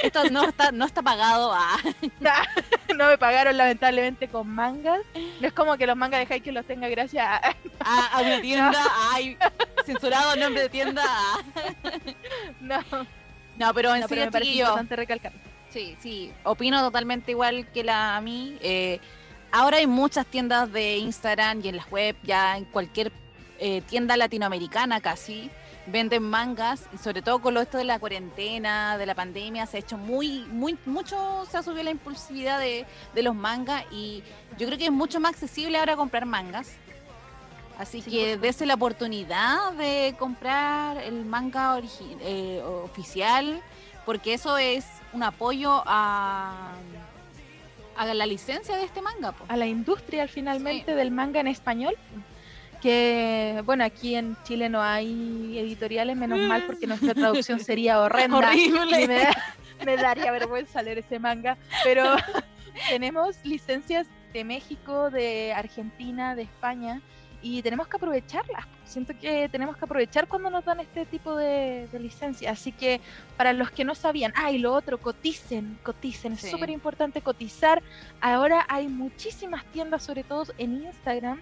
Esto 0.02 0.28
no 0.30 0.48
está, 0.48 0.72
no 0.72 0.86
está 0.86 1.02
pagado 1.02 1.54
no 2.96 3.06
me 3.06 3.18
pagaron 3.18 3.56
lamentablemente 3.56 4.28
con 4.28 4.48
mangas. 4.48 5.00
No 5.40 5.46
es 5.46 5.52
como 5.52 5.76
que 5.76 5.86
los 5.86 5.96
mangas 5.96 6.26
de 6.26 6.34
Haikyuu 6.34 6.54
los 6.54 6.66
tenga 6.66 6.88
gracias 6.88 7.26
a, 7.26 7.54
a, 7.80 8.22
una 8.22 8.40
tienda. 8.40 8.84
Ay, 9.12 9.36
censurado 9.84 10.36
nombre 10.36 10.62
de 10.62 10.68
tienda. 10.68 11.02
no. 12.60 12.80
No, 13.58 13.74
pero 13.74 13.94
en 13.94 14.08
serio, 14.08 14.24
me 14.24 14.32
parece 14.32 14.52
importante 14.52 14.96
recalcar. 14.96 15.32
Sí, 15.68 15.96
sí, 16.00 16.32
opino 16.44 16.80
totalmente 16.80 17.30
igual 17.30 17.66
que 17.72 17.84
la 17.84 18.16
a 18.16 18.20
mí. 18.20 18.56
Eh, 18.62 18.98
ahora 19.52 19.76
hay 19.76 19.86
muchas 19.86 20.26
tiendas 20.26 20.72
de 20.72 20.96
Instagram 20.96 21.60
y 21.62 21.68
en 21.68 21.76
las 21.76 21.90
web, 21.90 22.16
ya 22.22 22.56
en 22.56 22.64
cualquier 22.64 23.12
eh, 23.58 23.82
tienda 23.82 24.16
latinoamericana 24.16 25.00
casi, 25.00 25.50
venden 25.86 26.22
mangas 26.22 26.86
y 26.92 26.98
sobre 26.98 27.22
todo 27.22 27.40
con 27.40 27.54
lo 27.54 27.60
esto 27.60 27.78
de 27.78 27.84
la 27.84 27.98
cuarentena, 27.98 28.98
de 28.98 29.06
la 29.06 29.14
pandemia, 29.14 29.66
se 29.66 29.78
ha 29.78 29.80
hecho 29.80 29.96
muy, 29.96 30.44
muy, 30.50 30.78
mucho, 30.86 31.46
se 31.50 31.58
ha 31.58 31.62
subido 31.62 31.82
la 31.82 31.90
impulsividad 31.90 32.58
de, 32.58 32.86
los 33.22 33.34
mangas 33.34 33.84
y 33.90 34.22
yo 34.58 34.66
creo 34.66 34.78
que 34.78 34.86
es 34.86 34.92
mucho 34.92 35.20
más 35.20 35.32
accesible 35.32 35.78
ahora 35.78 35.96
comprar 35.96 36.26
mangas. 36.26 36.72
Así 37.78 38.02
que 38.02 38.36
dése 38.36 38.66
la 38.66 38.74
oportunidad 38.74 39.72
de 39.72 40.14
comprar 40.18 40.98
el 40.98 41.24
manga 41.24 41.80
eh, 42.20 42.62
oficial, 42.62 43.62
porque 44.04 44.34
eso 44.34 44.58
es 44.58 44.84
un 45.14 45.22
apoyo 45.22 45.82
a, 45.86 46.72
a 47.96 48.14
la 48.14 48.26
licencia 48.26 48.76
de 48.76 48.84
este 48.84 49.00
manga. 49.00 49.34
A 49.48 49.56
la 49.56 49.66
industria 49.66 50.28
finalmente 50.28 50.94
del 50.94 51.10
manga 51.10 51.40
en 51.40 51.46
español 51.46 51.96
que 52.80 53.62
bueno, 53.64 53.84
aquí 53.84 54.14
en 54.14 54.36
Chile 54.44 54.68
no 54.68 54.82
hay 54.82 55.58
editoriales, 55.58 56.16
menos 56.16 56.40
mal, 56.40 56.64
porque 56.66 56.86
nuestra 56.86 57.14
traducción 57.14 57.60
sería 57.60 58.00
horrenda. 58.00 58.38
Horrible. 58.38 59.06
Me, 59.06 59.28
me, 59.84 59.96
daría 59.96 60.32
vergüenza 60.32 60.82
leer 60.82 60.98
ese 60.98 61.18
manga, 61.18 61.56
pero 61.84 62.16
tenemos 62.88 63.36
licencias 63.44 64.06
de 64.32 64.44
México, 64.44 65.10
de 65.10 65.52
Argentina, 65.52 66.34
de 66.34 66.42
España, 66.42 67.00
y 67.42 67.62
tenemos 67.62 67.88
que 67.88 67.96
aprovecharlas. 67.96 68.66
Siento 68.84 69.12
que 69.18 69.48
tenemos 69.48 69.76
que 69.76 69.84
aprovechar 69.84 70.28
cuando 70.28 70.50
nos 70.50 70.64
dan 70.64 70.80
este 70.80 71.06
tipo 71.06 71.36
de, 71.36 71.88
de 71.90 71.98
licencias. 71.98 72.52
Así 72.52 72.72
que 72.72 73.00
para 73.36 73.52
los 73.52 73.70
que 73.70 73.84
no 73.84 73.94
sabían, 73.94 74.32
ah, 74.36 74.50
y 74.50 74.58
lo 74.58 74.74
otro, 74.74 74.98
coticen, 74.98 75.78
coticen, 75.82 76.32
es 76.32 76.50
súper 76.50 76.70
importante 76.70 77.22
cotizar. 77.22 77.82
Ahora 78.20 78.66
hay 78.68 78.88
muchísimas 78.88 79.64
tiendas, 79.66 80.02
sobre 80.02 80.22
todo 80.24 80.52
en 80.58 80.84
Instagram, 80.84 81.40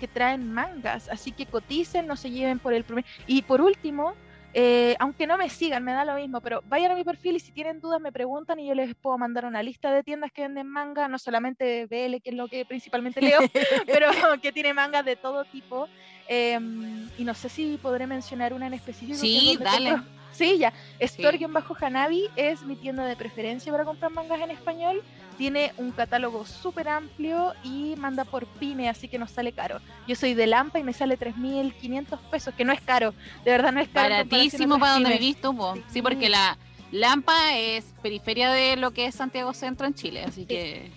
que 0.00 0.08
traen 0.08 0.52
mangas, 0.52 1.08
así 1.08 1.30
que 1.30 1.46
coticen, 1.46 2.08
no 2.08 2.16
se 2.16 2.30
lleven 2.30 2.58
por 2.58 2.72
el 2.72 2.82
primer. 2.82 3.04
Y 3.26 3.42
por 3.42 3.60
último, 3.60 4.14
Eh, 4.52 4.96
aunque 4.98 5.28
no 5.28 5.38
me 5.38 5.48
sigan, 5.48 5.84
me 5.84 5.92
da 5.92 6.04
lo 6.04 6.16
mismo, 6.16 6.40
pero 6.40 6.60
vayan 6.68 6.90
a 6.90 6.96
mi 6.96 7.04
perfil 7.04 7.36
y 7.36 7.38
si 7.38 7.52
tienen 7.52 7.80
dudas 7.80 8.00
me 8.00 8.10
preguntan 8.10 8.58
y 8.58 8.66
yo 8.66 8.74
les 8.74 8.96
puedo 8.96 9.16
mandar 9.16 9.44
una 9.44 9.62
lista 9.62 9.92
de 9.92 10.02
tiendas 10.02 10.32
que 10.32 10.42
venden 10.42 10.66
manga, 10.66 11.06
no 11.06 11.20
solamente 11.20 11.86
BL, 11.86 12.20
que 12.20 12.30
es 12.30 12.34
lo 12.34 12.48
que 12.48 12.64
principalmente 12.64 13.20
leo, 13.20 13.38
pero 13.86 14.10
que 14.42 14.50
tiene 14.50 14.74
mangas 14.74 15.04
de 15.04 15.14
todo 15.14 15.44
tipo. 15.44 15.86
Em, 16.26 17.08
y 17.16 17.22
no 17.22 17.32
sé 17.34 17.48
si 17.48 17.78
podré 17.80 18.08
mencionar 18.08 18.52
una 18.52 18.66
en 18.66 18.74
específico. 18.74 19.18
Sí, 19.18 19.56
dale. 19.60 20.00
Sí, 20.32 20.58
ya. 20.58 20.72
Store-Hanabi 20.98 22.28
es 22.34 22.62
mi 22.64 22.74
tienda 22.74 23.04
de 23.04 23.14
preferencia 23.14 23.70
para 23.70 23.84
comprar 23.84 24.10
mangas 24.10 24.40
en 24.40 24.50
español. 24.50 25.00
Tiene 25.40 25.72
un 25.78 25.90
catálogo 25.92 26.44
súper 26.44 26.86
amplio 26.86 27.54
y 27.64 27.94
manda 27.96 28.26
por 28.26 28.44
pyme, 28.44 28.90
así 28.90 29.08
que 29.08 29.18
no 29.18 29.26
sale 29.26 29.52
caro. 29.52 29.80
Yo 30.06 30.14
soy 30.14 30.34
de 30.34 30.46
Lampa 30.46 30.78
y 30.78 30.82
me 30.82 30.92
sale 30.92 31.18
3.500 31.18 32.18
pesos, 32.30 32.52
que 32.54 32.62
no 32.62 32.74
es 32.74 32.80
caro. 32.82 33.14
De 33.42 33.50
verdad 33.50 33.72
no 33.72 33.80
es 33.80 33.88
caro. 33.88 34.10
Baratísimo 34.10 34.78
para 34.78 34.92
donde 34.92 35.14
vivís 35.14 35.40
tú, 35.40 35.56
sí. 35.76 35.82
sí, 35.94 36.02
porque 36.02 36.28
la 36.28 36.58
Lampa 36.92 37.56
es 37.56 37.86
periferia 38.02 38.50
de 38.50 38.76
lo 38.76 38.90
que 38.90 39.06
es 39.06 39.14
Santiago 39.14 39.54
Centro 39.54 39.86
en 39.86 39.94
Chile, 39.94 40.24
así 40.28 40.44
que... 40.44 40.92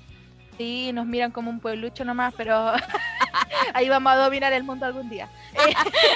Sí, 0.57 0.91
nos 0.91 1.05
miran 1.05 1.31
como 1.31 1.49
un 1.49 1.61
pueblucho 1.61 2.03
nomás, 2.03 2.33
pero 2.35 2.73
ahí 3.73 3.87
vamos 3.87 4.11
a 4.11 4.17
dominar 4.17 4.51
el 4.51 4.65
mundo 4.65 4.85
algún 4.85 5.09
día. 5.09 5.29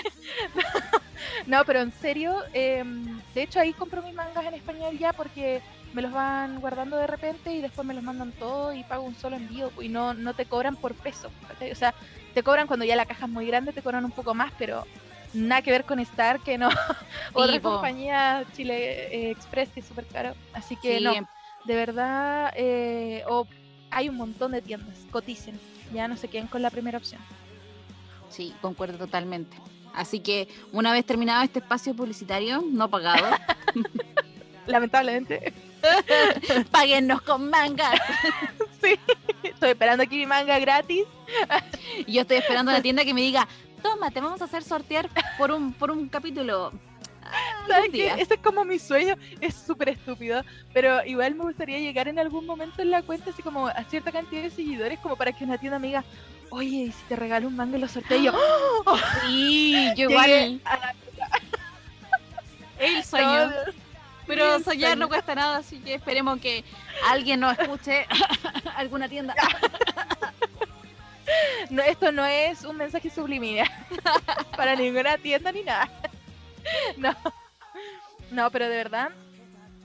no, 1.48 1.64
pero 1.64 1.80
en 1.80 1.94
serio, 1.94 2.36
em, 2.52 3.22
de 3.34 3.44
hecho 3.44 3.62
ahí 3.62 3.72
compro 3.72 4.02
mis 4.02 4.14
mangas 4.14 4.46
en 4.46 4.54
español 4.54 4.98
ya 4.98 5.14
porque 5.14 5.62
me 5.98 6.04
los 6.04 6.12
van 6.12 6.60
guardando 6.60 6.96
de 6.96 7.08
repente 7.08 7.52
y 7.52 7.60
después 7.60 7.86
me 7.88 7.96
los 7.96 8.04
mandan 8.04 8.32
todo 8.32 8.72
y 8.72 8.84
pago 8.84 9.02
un 9.02 9.16
solo 9.16 9.36
envío 9.36 9.72
y 9.82 9.90
no, 9.90 10.14
no 10.14 10.36
te 10.36 10.46
cobran 10.46 10.76
por 10.76 10.94
peso. 10.94 11.32
O 11.72 11.76
sea, 11.76 11.96
te 12.36 12.44
cobran 12.44 12.68
cuando 12.68 12.86
ya 12.86 12.96
la 12.96 13.08
caja 13.08 13.26
es 13.26 13.32
muy 13.32 13.48
grande, 13.48 13.74
te 13.74 13.82
cobran 13.82 14.06
un 14.06 14.12
poco 14.12 14.36
más, 14.36 14.54
pero 14.60 14.86
nada 15.34 15.64
que 15.64 15.72
ver 15.72 15.86
con 15.86 15.98
Star, 15.98 16.40
que 16.42 16.60
no. 16.60 16.70
Otra 17.34 17.60
compañía, 17.60 18.46
Chile 18.56 19.08
eh, 19.12 19.32
Express, 19.32 19.70
que 19.70 19.80
es 19.80 19.88
súper 19.88 20.06
caro. 20.06 20.36
Así 20.54 20.76
que 20.76 21.02
no, 21.02 21.16
de 21.66 21.76
verdad, 21.76 22.54
eh, 22.56 23.24
o 23.28 23.48
hay 23.90 24.08
un 24.08 24.18
montón 24.18 24.52
de 24.52 24.62
tiendas, 24.62 25.00
coticen, 25.10 25.60
ya 25.92 26.08
no 26.08 26.16
se 26.16 26.28
queden 26.28 26.46
con 26.46 26.62
la 26.62 26.70
primera 26.70 27.00
opción. 27.00 27.22
Sí, 28.30 28.54
concuerdo 28.62 29.00
totalmente. 29.00 29.58
Así 29.96 30.20
que 30.20 30.48
una 30.72 30.94
vez 30.94 31.08
terminado 31.08 31.42
este 31.44 31.58
espacio 31.58 31.96
publicitario, 31.96 32.64
no 32.70 32.88
pagado, 32.88 33.36
lamentablemente, 34.68 35.54
Páguennos 36.72 37.22
con 37.22 37.50
manga. 37.50 37.92
sí, 38.82 39.00
estoy 39.44 39.70
esperando 39.70 40.04
aquí 40.04 40.18
mi 40.18 40.26
manga 40.26 40.60
gratis. 40.60 41.06
y 42.06 42.14
yo 42.14 42.22
estoy 42.22 42.38
esperando 42.38 42.72
a 42.72 42.76
la 42.76 42.82
tienda 42.82 43.06
que 43.06 43.14
me 43.14 43.22
diga, 43.22 43.48
toma, 43.82 44.12
te 44.12 44.22
vamos 44.22 44.42
a 44.42 44.46
hacer 44.46 44.64
sortear 44.64 45.10
por 45.38 45.52
un, 45.52 45.74
por 45.74 45.92
un 45.92 46.08
capítulo. 46.10 46.72
¿Sabes 47.68 47.90
qué? 47.92 48.08
Ese 48.18 48.36
es 48.36 48.40
como 48.40 48.64
mi 48.64 48.80
sueño, 48.80 49.16
es 49.42 49.54
súper 49.54 49.90
estúpido, 49.90 50.44
pero 50.74 51.04
igual 51.06 51.36
me 51.36 51.44
gustaría 51.44 51.80
llegar 51.80 52.08
en 52.08 52.20
algún 52.20 52.46
momento 52.46 52.82
en 52.82 52.92
la 52.92 53.02
cuenta, 53.02 53.32
así 53.32 53.42
como 53.42 53.68
a 53.68 53.84
cierta 53.86 54.12
cantidad 54.12 54.44
de 54.44 54.50
seguidores, 54.50 55.00
como 55.00 55.18
para 55.18 55.34
que 55.34 55.44
una 55.44 55.58
tienda 55.58 55.78
me 55.78 55.88
diga, 55.88 56.06
oye, 56.50 56.78
¿y 56.78 56.92
si 56.92 57.04
te 57.10 57.18
regalo 57.18 57.48
un 57.48 57.56
manga 57.58 57.78
y 57.78 57.82
lo 57.82 57.88
sorteo? 57.88 58.22
yo, 58.22 58.34
sí, 59.26 59.92
yo 59.98 60.10
igual. 60.10 60.62
El 62.80 63.04
sueño. 63.04 63.52
Pero 64.28 64.60
soñar 64.60 64.98
no 64.98 65.08
cuesta 65.08 65.34
nada, 65.34 65.58
así 65.58 65.80
que 65.80 65.96
esperemos 65.96 66.40
que 66.40 66.64
alguien 67.08 67.40
nos 67.40 67.58
escuche, 67.58 68.06
alguna 68.76 69.08
tienda. 69.08 69.34
No, 71.70 71.82
esto 71.82 72.12
no 72.12 72.26
es 72.26 72.64
un 72.64 72.78
mensaje 72.78 73.10
subliminal 73.10 73.68
para 74.58 74.76
ninguna 74.76 75.18
tienda 75.18 75.52
ni 75.52 75.64
nada. 75.64 75.90
No, 76.98 77.16
no, 78.32 78.52
pero 78.52 78.68
de 78.70 78.76
verdad 78.76 79.10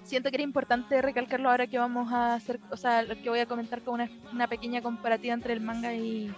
siento 0.05 0.31
que 0.31 0.37
era 0.37 0.45
importante 0.45 1.01
recalcarlo 1.01 1.49
ahora 1.49 1.67
que 1.67 1.79
vamos 1.79 2.13
a 2.13 2.35
hacer, 2.35 2.61
o 2.71 2.77
sea, 2.77 3.03
lo 3.03 3.17
que 3.17 3.31
voy 3.31 3.39
a 3.39 3.47
comentar 3.47 3.83
con 3.83 4.07
una, 4.33 4.47
pequeña 4.47 4.83
comparativa 4.83 5.33
entre 5.33 5.53
el 5.55 5.61
manga 5.61 5.95
y, 5.95 6.31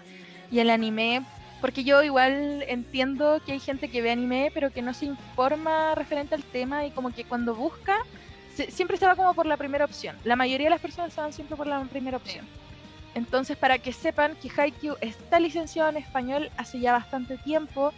y 0.50 0.60
el 0.60 0.70
anime, 0.70 1.24
porque 1.60 1.84
yo 1.84 2.02
igual 2.02 2.64
entiendo 2.68 3.40
que 3.44 3.52
hay 3.52 3.60
gente 3.60 3.88
que 3.88 4.02
ve 4.02 4.10
anime, 4.10 4.50
pero 4.52 4.70
que 4.70 4.82
no 4.82 4.92
se 4.92 5.06
informa 5.06 5.94
referente 5.94 6.34
al 6.34 6.44
tema 6.44 6.84
y 6.84 6.90
como 6.90 7.10
que 7.10 7.24
cuando 7.24 7.54
busca, 7.54 7.96
siempre 8.68 8.96
se 8.96 9.06
va 9.06 9.16
como 9.16 9.34
por 9.34 9.46
la 9.46 9.56
primera 9.56 9.84
opción. 9.84 10.16
La 10.24 10.36
mayoría 10.36 10.66
de 10.66 10.70
las 10.70 10.80
personas 10.80 11.12
se 11.12 11.20
van 11.20 11.32
siempre 11.32 11.56
por 11.56 11.66
la 11.66 11.82
primera 11.84 12.16
opción. 12.16 12.46
Entonces, 13.14 13.56
para 13.56 13.78
que 13.78 13.92
sepan 13.92 14.36
que 14.36 14.50
Haikyuu 14.54 14.96
está 15.00 15.38
licenciado 15.38 15.88
en 15.88 15.96
español 15.96 16.50
hace 16.56 16.80
ya 16.80 16.92
bastante 16.92 17.36
tiempo 17.38 17.92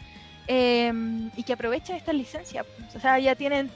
em, 0.46 1.30
y 1.36 1.42
que 1.42 1.54
aprovechen 1.54 1.96
esta 1.96 2.12
licencia. 2.12 2.64
O 2.94 3.00
sea, 3.00 3.18
ya 3.18 3.34
tienen, 3.34 3.70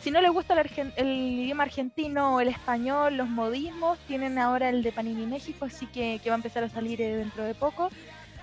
si 0.00 0.10
no 0.10 0.20
les 0.20 0.30
gusta 0.30 0.54
el, 0.54 0.92
el, 0.96 1.08
idioma 1.08 1.64
argentino 1.64 2.36
o 2.36 2.40
el 2.40 2.48
español, 2.48 3.16
los 3.16 3.28
modismos, 3.28 3.98
tienen 4.06 4.38
ahora 4.38 4.68
el 4.68 4.82
de 4.82 4.92
Panini 4.92 5.26
México, 5.26 5.64
así 5.64 5.86
que, 5.86 6.20
que 6.22 6.30
va 6.30 6.36
a 6.36 6.38
empezar 6.38 6.62
a 6.62 6.68
salir 6.68 7.00
eh, 7.02 7.16
dentro 7.16 7.44
de 7.44 7.54
poco. 7.54 7.90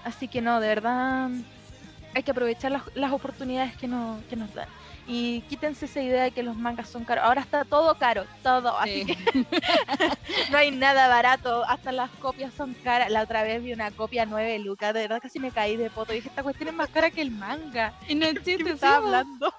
Así 0.04 0.28
que 0.28 0.42
no, 0.42 0.60
de 0.60 0.68
verdad 0.68 1.30
hay 2.16 2.24
que 2.24 2.32
aprovechar 2.32 2.72
las, 2.94 3.12
oportunidades 3.12 3.76
que, 3.76 3.88
no, 3.88 4.20
que 4.30 4.36
nos 4.36 4.54
dan. 4.54 4.68
Y 5.06 5.42
quítense 5.42 5.86
esa 5.86 6.02
idea 6.02 6.24
de 6.24 6.32
que 6.32 6.44
los 6.44 6.56
mangas 6.56 6.88
son 6.88 7.04
caros. 7.04 7.26
Ahora 7.26 7.42
está 7.42 7.66
todo 7.66 7.96
caro, 7.96 8.26
todo. 8.42 8.78
Así 8.78 9.06
que 9.06 9.18
no 10.52 10.58
hay 10.58 10.72
nada 10.72 11.10
barato. 11.10 11.66
Hasta 11.66 11.92
las 11.92 12.10
copias 12.12 12.54
son 12.54 12.74
caras. 12.74 13.12
La 13.12 13.24
otra 13.24 13.44
vez 13.44 13.62
vi 13.62 13.74
una 13.74 13.92
copia 13.92 14.26
9 14.26 14.60
lucas. 14.60 14.94
De 14.94 15.02
verdad 15.02 15.20
casi 15.22 15.40
me 15.40 15.52
caí 15.52 15.76
de 15.76 15.90
poto. 15.90 16.14
Y 16.14 16.18
dije, 16.18 16.30
esta 16.30 16.44
cuestión 16.44 16.70
es 16.70 16.76
más 16.76 16.90
cara 16.90 17.12
que 17.12 17.22
el 17.22 17.32
manga. 17.32 17.94
Y 18.08 18.16
no 18.16 18.26
existe. 18.28 18.64
me 18.64 18.72
estaba 18.72 18.98
hablando? 18.98 19.54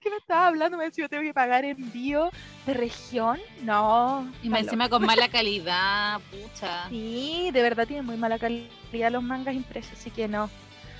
Que 0.00 0.10
me 0.10 0.16
estaba 0.16 0.48
hablando, 0.48 0.76
me 0.76 0.84
decía, 0.84 1.04
yo 1.04 1.08
tengo 1.08 1.22
que 1.22 1.34
pagar 1.34 1.64
envío 1.64 2.30
de 2.66 2.74
región. 2.74 3.38
No. 3.62 4.30
Y 4.42 4.48
me 4.48 4.60
encima 4.60 4.88
con 4.88 5.04
mala 5.04 5.28
calidad, 5.30 6.20
pucha. 6.30 6.88
Sí, 6.88 7.50
de 7.52 7.62
verdad 7.62 7.86
tiene 7.86 8.02
muy 8.02 8.16
mala 8.16 8.38
calidad 8.38 9.10
los 9.10 9.22
mangas 9.22 9.54
impresos, 9.54 9.92
así 9.92 10.10
que 10.10 10.28
no. 10.28 10.50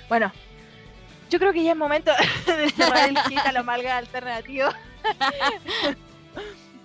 Bueno, 0.07 0.31
yo 1.29 1.39
creo 1.39 1.51
que 1.51 1.63
ya 1.63 1.71
es 1.71 1.77
momento 1.77 2.11
de 2.47 2.69
cerrar 2.69 3.09
el 3.09 3.17
kit 3.27 3.39
a 3.39 3.51
los 3.51 3.65
mangas 3.65 3.93
alternativos. 3.93 4.73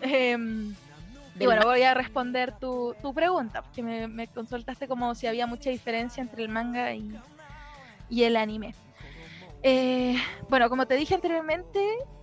Em, 0.04 0.74
y 1.38 1.46
bueno, 1.46 1.62
voy 1.62 1.82
a 1.82 1.94
responder 1.94 2.58
tu, 2.58 2.96
tu 3.00 3.14
pregunta, 3.14 3.62
porque 3.62 3.84
me, 3.84 4.08
me, 4.08 4.26
consultaste 4.26 4.88
como 4.88 5.14
si 5.14 5.28
había 5.28 5.46
mucha 5.46 5.70
diferencia 5.70 6.20
entre 6.20 6.42
el 6.42 6.48
manga 6.48 6.92
y, 6.92 7.16
y 8.10 8.24
el 8.24 8.36
anime. 8.36 8.74
Eh, 9.62 10.16
bueno, 10.48 10.68
como 10.68 10.86
te 10.86 10.96
dije 10.96 11.14
anteriormente, 11.14 11.80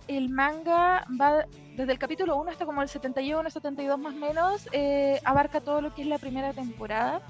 el 0.08 0.28
manga 0.28 1.06
va 1.20 1.46
desde 1.76 1.92
el 1.92 1.98
capítulo 1.98 2.36
1 2.36 2.50
hasta 2.50 2.66
como 2.66 2.82
el 2.82 2.88
71, 2.88 3.48
72 3.48 3.98
más 3.98 4.14
o 4.14 4.18
menos, 4.18 4.68
eh, 4.72 5.20
abarca 5.24 5.60
todo 5.60 5.80
lo 5.80 5.94
que 5.94 6.02
es 6.02 6.08
la 6.08 6.18
primera 6.18 6.52
temporada. 6.52 7.22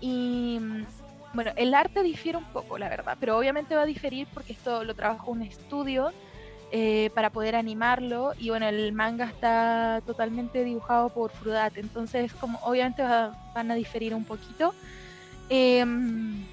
Y 0.00 0.58
bueno, 1.32 1.52
el 1.56 1.74
arte 1.74 2.02
difiere 2.02 2.38
un 2.38 2.44
poco, 2.46 2.78
la 2.78 2.88
verdad, 2.88 3.16
pero 3.20 3.38
obviamente 3.38 3.76
va 3.76 3.82
a 3.82 3.86
diferir 3.86 4.26
porque 4.34 4.52
esto 4.52 4.82
lo 4.84 4.94
trabajó 4.94 5.30
un 5.30 5.42
estudio 5.42 6.10
eh, 6.72 7.10
para 7.14 7.30
poder 7.30 7.54
animarlo. 7.54 8.32
Y 8.38 8.50
bueno, 8.50 8.66
el 8.66 8.92
manga 8.92 9.26
está 9.26 10.02
totalmente 10.04 10.64
dibujado 10.64 11.10
por 11.10 11.30
Frudate, 11.30 11.80
entonces 11.80 12.34
como 12.34 12.58
obviamente 12.64 13.02
van 13.02 13.70
a 13.70 13.74
diferir 13.76 14.14
un 14.14 14.24
poquito. 14.24 14.74
Em, 15.48 16.44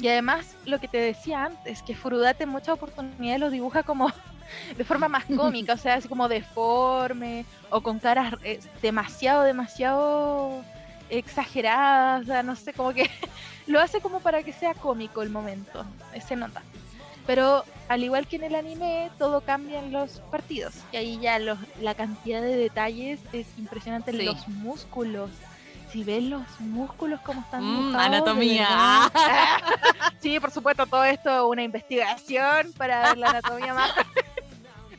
y 0.00 0.08
además, 0.08 0.56
lo 0.64 0.78
que 0.78 0.88
te 0.88 0.98
decía 0.98 1.44
antes, 1.44 1.82
que 1.82 1.94
Furudate 1.94 2.44
en 2.44 2.50
muchas 2.50 2.70
oportunidades 2.70 3.40
lo 3.40 3.50
dibuja 3.50 3.82
como 3.82 4.12
de 4.76 4.84
forma 4.84 5.08
más 5.08 5.24
cómica, 5.24 5.74
o 5.74 5.78
sea, 5.78 5.94
así 5.94 6.08
como 6.08 6.28
deforme 6.28 7.44
o 7.70 7.80
con 7.80 7.98
caras 7.98 8.34
eh, 8.44 8.60
demasiado, 8.82 9.42
demasiado 9.42 10.62
exageradas, 11.10 12.22
o 12.22 12.26
sea, 12.26 12.42
no 12.42 12.54
sé, 12.54 12.72
como 12.72 12.92
que 12.92 13.10
lo 13.66 13.80
hace 13.80 14.00
como 14.00 14.20
para 14.20 14.42
que 14.42 14.52
sea 14.52 14.74
cómico 14.74 15.22
el 15.22 15.30
momento, 15.30 15.84
ese 16.14 16.36
nota. 16.36 16.62
Pero 17.26 17.64
al 17.88 18.02
igual 18.02 18.26
que 18.26 18.36
en 18.36 18.44
el 18.44 18.54
anime, 18.54 19.10
todo 19.18 19.42
cambia 19.42 19.80
en 19.80 19.92
los 19.92 20.20
partidos. 20.30 20.74
Y 20.92 20.96
ahí 20.96 21.18
ya 21.20 21.38
los, 21.38 21.58
la 21.78 21.94
cantidad 21.94 22.40
de 22.40 22.56
detalles 22.56 23.20
es 23.34 23.46
impresionante. 23.58 24.14
Los 24.14 24.48
músculos, 24.48 25.28
si 25.90 26.04
ven 26.04 26.30
los 26.30 26.42
músculos 26.60 27.20
como 27.20 27.40
están 27.40 27.64
mm, 27.64 27.96
anatomía. 27.96 29.10
sí 30.20 30.38
por 30.40 30.50
supuesto 30.50 30.86
todo 30.86 31.04
esto 31.04 31.48
una 31.48 31.62
investigación 31.62 32.72
para 32.76 33.08
ver 33.08 33.18
la 33.18 33.30
anatomía 33.30 33.74
más. 33.74 33.92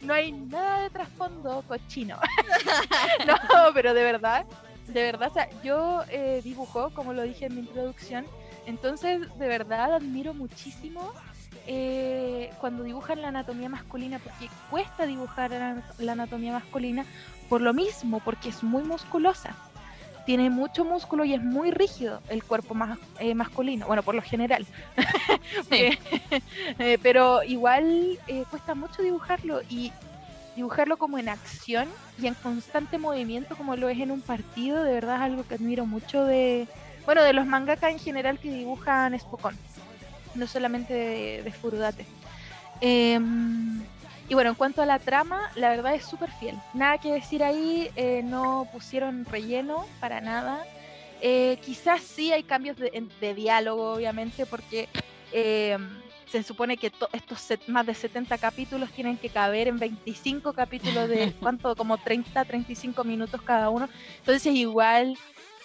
No 0.02 0.14
hay 0.14 0.32
nada 0.32 0.84
de 0.84 0.90
trasfondo 0.90 1.64
cochino. 1.68 2.18
No 3.28 3.36
pero 3.74 3.94
de 3.94 4.04
verdad 4.04 4.46
de 4.88 5.04
verdad 5.04 5.30
o 5.30 5.34
sea, 5.34 5.50
yo 5.64 6.04
eh, 6.10 6.42
dibujo 6.44 6.90
como 6.92 7.14
lo 7.14 7.22
dije 7.22 7.46
en 7.46 7.56
mi 7.56 7.62
introducción 7.62 8.26
entonces 8.66 9.22
de 9.38 9.48
verdad 9.48 9.94
admiro 9.94 10.34
muchísimo 10.34 11.14
eh, 11.72 12.52
cuando 12.60 12.84
dibujan 12.84 13.22
la 13.22 13.28
anatomía 13.28 13.70
masculina, 13.70 14.18
porque 14.18 14.50
cuesta 14.72 15.06
dibujar 15.06 15.52
la 16.00 16.12
anatomía 16.12 16.52
masculina 16.52 17.06
por 17.48 17.62
lo 17.62 17.74
mismo, 17.74 18.20
porque 18.22 18.50
es 18.50 18.64
muy 18.64 18.84
musculosa. 18.84 19.56
Tiene 20.26 20.50
mucho 20.50 20.86
músculo 20.86 21.26
y 21.26 21.34
es 21.34 21.42
muy 21.42 21.72
rígido 21.72 22.22
el 22.30 22.44
cuerpo 22.44 22.74
más, 22.74 22.98
eh, 23.20 23.34
masculino, 23.34 23.88
bueno, 23.88 24.04
por 24.04 24.16
lo 24.16 24.22
general. 24.22 24.66
Eh, 26.80 26.98
pero 27.02 27.44
igual 27.44 28.18
eh, 28.28 28.44
cuesta 28.50 28.76
mucho 28.76 29.02
dibujarlo 29.02 29.62
y 29.70 29.92
dibujarlo 30.56 30.98
como 30.98 31.18
en 31.18 31.30
acción 31.30 31.88
y 32.22 32.28
en 32.28 32.36
constante 32.36 32.98
movimiento 32.98 33.56
como 33.56 33.76
lo 33.76 33.90
es 33.90 34.00
en 34.00 34.12
un 34.12 34.22
partido, 34.22 34.84
de 34.84 34.94
verdad 34.94 35.18
es 35.18 35.22
algo 35.24 35.48
que 35.48 35.56
admiro 35.56 35.86
mucho 35.86 36.24
de, 36.26 36.68
bueno, 37.06 37.24
de 37.24 37.34
los 37.34 37.46
mangaka 37.46 37.90
en 37.90 38.00
general 38.00 38.40
que 38.40 38.52
dibujan 38.52 39.18
Spokon, 39.20 39.56
no 40.36 40.48
solamente 40.48 40.94
de, 40.94 41.44
de 41.44 41.52
Furudate. 41.52 42.06
Y 44.30 44.36
bueno, 44.36 44.52
en 44.52 44.56
cuanto 44.56 44.84
a 44.84 44.86
la 44.86 45.00
trama, 45.00 45.50
la 45.56 45.70
verdad 45.70 45.96
es 45.96 46.06
súper 46.06 46.30
fiel. 46.32 46.56
Nada 46.76 47.00
que 47.00 47.12
decir 47.12 47.44
ahí, 47.44 47.90
eh, 47.96 48.22
no 48.24 48.68
pusieron 48.72 49.26
relleno 49.26 49.88
para 50.00 50.22
nada. 50.22 50.64
Eh, 51.20 51.58
quizás 51.66 52.02
sí 52.02 52.32
hay 52.32 52.44
cambios 52.44 52.78
de, 52.78 53.34
diálogo, 53.34 53.94
obviamente, 53.94 54.46
porque 54.46 54.88
eh, 55.32 55.80
se 56.32 56.44
supone 56.44 56.78
que 56.78 56.92
estos 57.12 57.60
más 57.68 57.88
de 57.88 57.96
70 57.96 58.38
capítulos 58.38 58.92
tienen 58.92 59.18
que 59.18 59.30
caber 59.30 59.68
en 59.68 59.80
25 59.80 60.54
capítulos 60.54 61.10
de 61.10 61.34
cuánto, 61.40 61.76
como 61.76 61.98
30, 61.98 62.46
35 62.46 63.04
minutos 63.04 63.42
cada 63.42 63.72
uno. 63.72 63.90
Entonces 64.20 64.54
igual 64.54 65.18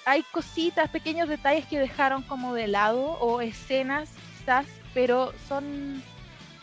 hay 0.07 0.23
cositas, 0.33 0.89
pequeños 0.89 1.29
detalles 1.29 1.67
que 1.67 1.79
dejaron 1.79 2.23
como 2.23 2.55
de 2.55 2.69
lado 2.69 3.19
o 3.21 3.43
escenas 3.43 4.09
quizás, 4.39 4.67
pero 4.95 5.35
son 5.49 6.03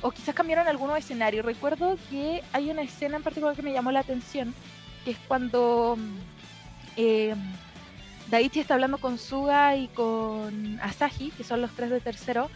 o 0.02 0.12
quizás 0.12 0.36
cambiaron 0.36 0.68
algunos 0.68 0.98
escenarios. 0.98 1.46
Recuerdo 1.46 1.98
que 2.10 2.44
hay 2.54 2.70
una 2.70 2.82
escena 2.82 3.18
en 3.18 3.24
particular 3.24 3.56
que 3.56 3.62
me 3.62 3.74
llamó 3.74 3.92
la 3.92 4.00
atención, 4.00 4.54
que 5.06 5.12
es 5.12 5.18
cuando 5.28 5.98
eh, 6.98 7.36
Daichi 8.30 8.60
está 8.60 8.76
hablando 8.76 8.98
con 8.98 9.18
Suga 9.18 9.76
y 9.76 9.88
con 9.90 10.80
Asahi, 10.82 11.32
que 11.32 11.44
son 11.44 11.62
los 11.62 11.72
tres 11.72 11.90
de 11.90 12.00
tercero. 12.00 12.50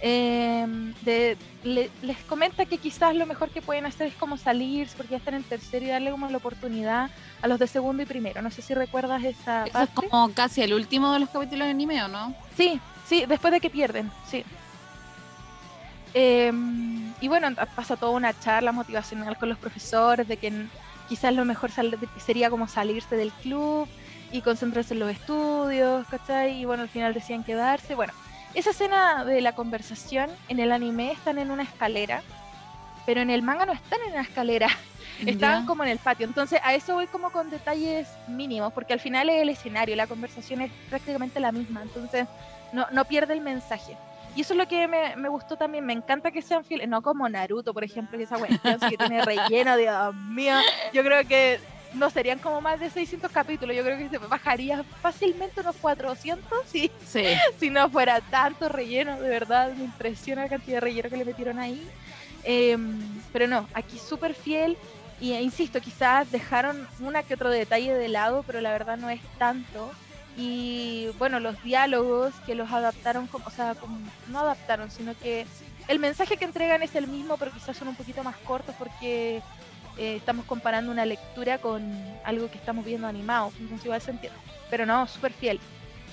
Em, 0.00 0.94
les 1.02 2.18
comenta 2.28 2.64
que 2.66 2.78
quizás 2.78 3.16
lo 3.16 3.26
mejor 3.26 3.50
que 3.50 3.60
pueden 3.60 3.84
hacer 3.84 4.06
es 4.06 4.14
como 4.14 4.36
salir, 4.36 4.88
porque 4.96 5.12
ya 5.12 5.16
están 5.16 5.34
en 5.34 5.42
tercero 5.42 5.84
y 5.84 5.88
darle 5.88 6.12
como 6.12 6.28
la 6.28 6.36
oportunidad 6.36 7.10
a 7.42 7.48
los 7.48 7.58
de 7.58 7.66
segundo 7.66 8.02
y 8.02 8.06
primero. 8.06 8.40
No 8.40 8.50
sé 8.50 8.62
si 8.62 8.74
recuerdas 8.74 9.24
esa 9.24 9.64
Eso 9.66 9.82
es 9.82 9.90
como 9.90 10.32
casi 10.34 10.62
el 10.62 10.72
último 10.72 11.12
de 11.12 11.20
los 11.20 11.30
capítulos 11.30 11.66
de 11.66 11.70
anime, 11.72 12.02
¿o 12.04 12.08
no? 12.08 12.32
Sí, 12.56 12.80
sí, 13.06 13.24
después 13.26 13.52
de 13.52 13.60
que 13.60 13.70
pierden, 13.70 14.10
sí. 14.24 14.44
Em, 16.14 17.12
y 17.20 17.28
bueno, 17.28 17.48
pasa 17.74 17.96
toda 17.96 18.12
una 18.12 18.38
charla 18.38 18.72
motivacional 18.72 19.36
con 19.36 19.48
los 19.48 19.58
profesores 19.58 20.26
de 20.28 20.36
que 20.36 20.52
quizás 21.08 21.34
lo 21.34 21.44
mejor 21.44 21.70
sería 22.18 22.50
como 22.50 22.68
salirse 22.68 23.16
del 23.16 23.32
club 23.32 23.88
y 24.30 24.42
concentrarse 24.42 24.94
en 24.94 25.00
los 25.00 25.10
estudios, 25.10 26.06
¿cachai? 26.08 26.60
Y 26.60 26.64
bueno, 26.64 26.82
al 26.82 26.88
final 26.88 27.14
decían 27.14 27.44
quedarse. 27.44 27.94
Bueno, 27.94 28.12
esa 28.54 28.70
escena 28.70 29.24
de 29.24 29.40
la 29.40 29.52
conversación 29.52 30.30
en 30.48 30.60
el 30.60 30.72
anime 30.72 31.12
están 31.12 31.38
en 31.38 31.50
una 31.50 31.62
escalera, 31.62 32.22
pero 33.06 33.20
en 33.20 33.30
el 33.30 33.42
manga 33.42 33.66
no 33.66 33.72
están 33.72 34.00
en 34.06 34.12
una 34.12 34.22
escalera, 34.22 34.68
estaban 35.26 35.66
como 35.66 35.82
en 35.84 35.90
el 35.90 35.98
patio. 35.98 36.26
Entonces 36.26 36.60
a 36.62 36.74
eso 36.74 36.94
voy 36.94 37.06
como 37.06 37.30
con 37.30 37.50
detalles 37.50 38.08
mínimos, 38.26 38.72
porque 38.72 38.92
al 38.92 39.00
final 39.00 39.28
es 39.30 39.42
el 39.42 39.48
escenario, 39.48 39.96
la 39.96 40.06
conversación 40.06 40.60
es 40.60 40.70
prácticamente 40.88 41.40
la 41.40 41.52
misma, 41.52 41.82
entonces 41.82 42.26
no, 42.72 42.86
no 42.92 43.04
pierde 43.06 43.34
el 43.34 43.40
mensaje. 43.40 43.96
Y 44.38 44.42
eso 44.42 44.52
es 44.52 44.58
lo 44.58 44.68
que 44.68 44.86
me, 44.86 45.16
me, 45.16 45.28
gustó 45.28 45.56
también. 45.56 45.84
Me 45.84 45.92
encanta 45.92 46.30
que 46.30 46.42
sean 46.42 46.64
fieles, 46.64 46.88
no 46.88 47.02
como 47.02 47.28
Naruto, 47.28 47.74
por 47.74 47.82
ejemplo, 47.82 48.16
que 48.16 48.22
esa 48.22 48.38
cuestión 48.38 48.78
que 48.78 48.96
tiene 48.96 49.24
relleno, 49.24 49.76
Dios 49.76 50.14
mío. 50.14 50.54
Yo 50.92 51.02
creo 51.02 51.26
que 51.26 51.58
no 51.94 52.08
serían 52.08 52.38
como 52.38 52.60
más 52.60 52.78
de 52.78 52.88
600 52.88 53.32
capítulos. 53.32 53.74
Yo 53.74 53.82
creo 53.82 53.98
que 53.98 54.08
se 54.08 54.18
bajaría 54.18 54.84
fácilmente 55.02 55.60
unos 55.60 55.74
400 55.78 56.46
si, 56.66 56.88
sí. 57.04 57.24
si 57.58 57.68
no 57.68 57.90
fuera 57.90 58.20
tanto 58.20 58.68
relleno. 58.68 59.20
De 59.20 59.28
verdad, 59.28 59.72
me 59.72 59.82
impresiona 59.82 60.42
la 60.42 60.48
cantidad 60.48 60.76
de 60.76 60.80
relleno 60.82 61.10
que 61.10 61.16
le 61.16 61.24
metieron 61.24 61.58
ahí. 61.58 61.84
Em, 62.44 62.96
pero 63.32 63.48
no, 63.48 63.66
aquí 63.74 63.98
súper 63.98 64.34
fiel. 64.34 64.76
Y 65.20 65.32
e 65.32 65.42
insisto, 65.42 65.80
quizás 65.80 66.30
dejaron 66.30 66.86
una 67.00 67.24
que 67.24 67.34
otro 67.34 67.50
detalle 67.50 67.92
de 67.92 68.06
lado, 68.06 68.44
pero 68.46 68.60
la 68.60 68.70
verdad 68.70 68.98
no 68.98 69.10
es 69.10 69.20
tanto 69.36 69.90
y 70.38 71.08
bueno, 71.18 71.40
los 71.40 71.60
diálogos 71.64 72.32
que 72.46 72.54
los 72.54 72.70
adaptaron, 72.70 73.28
o 73.32 73.50
sea, 73.50 73.74
como, 73.74 73.98
no 74.28 74.38
adaptaron, 74.38 74.88
sino 74.88 75.18
que 75.18 75.44
el 75.88 75.98
mensaje 75.98 76.36
que 76.36 76.44
entregan 76.44 76.80
es 76.80 76.94
el 76.94 77.08
mismo, 77.08 77.36
pero 77.38 77.50
quizás 77.50 77.76
son 77.76 77.88
un 77.88 77.96
poquito 77.96 78.22
más 78.22 78.36
cortos 78.36 78.72
porque 78.78 79.42
eh, 79.96 80.16
estamos 80.16 80.46
comparando 80.46 80.92
una 80.92 81.04
lectura 81.04 81.58
con 81.58 81.92
algo 82.24 82.48
que 82.48 82.56
estamos 82.56 82.84
viendo 82.84 83.08
animado, 83.08 83.52
entonces 83.58 83.84
igual 83.84 84.00
se 84.00 84.12
entiende. 84.12 84.38
Pero 84.70 84.86
no, 84.86 85.08
súper 85.08 85.32
fiel, 85.32 85.58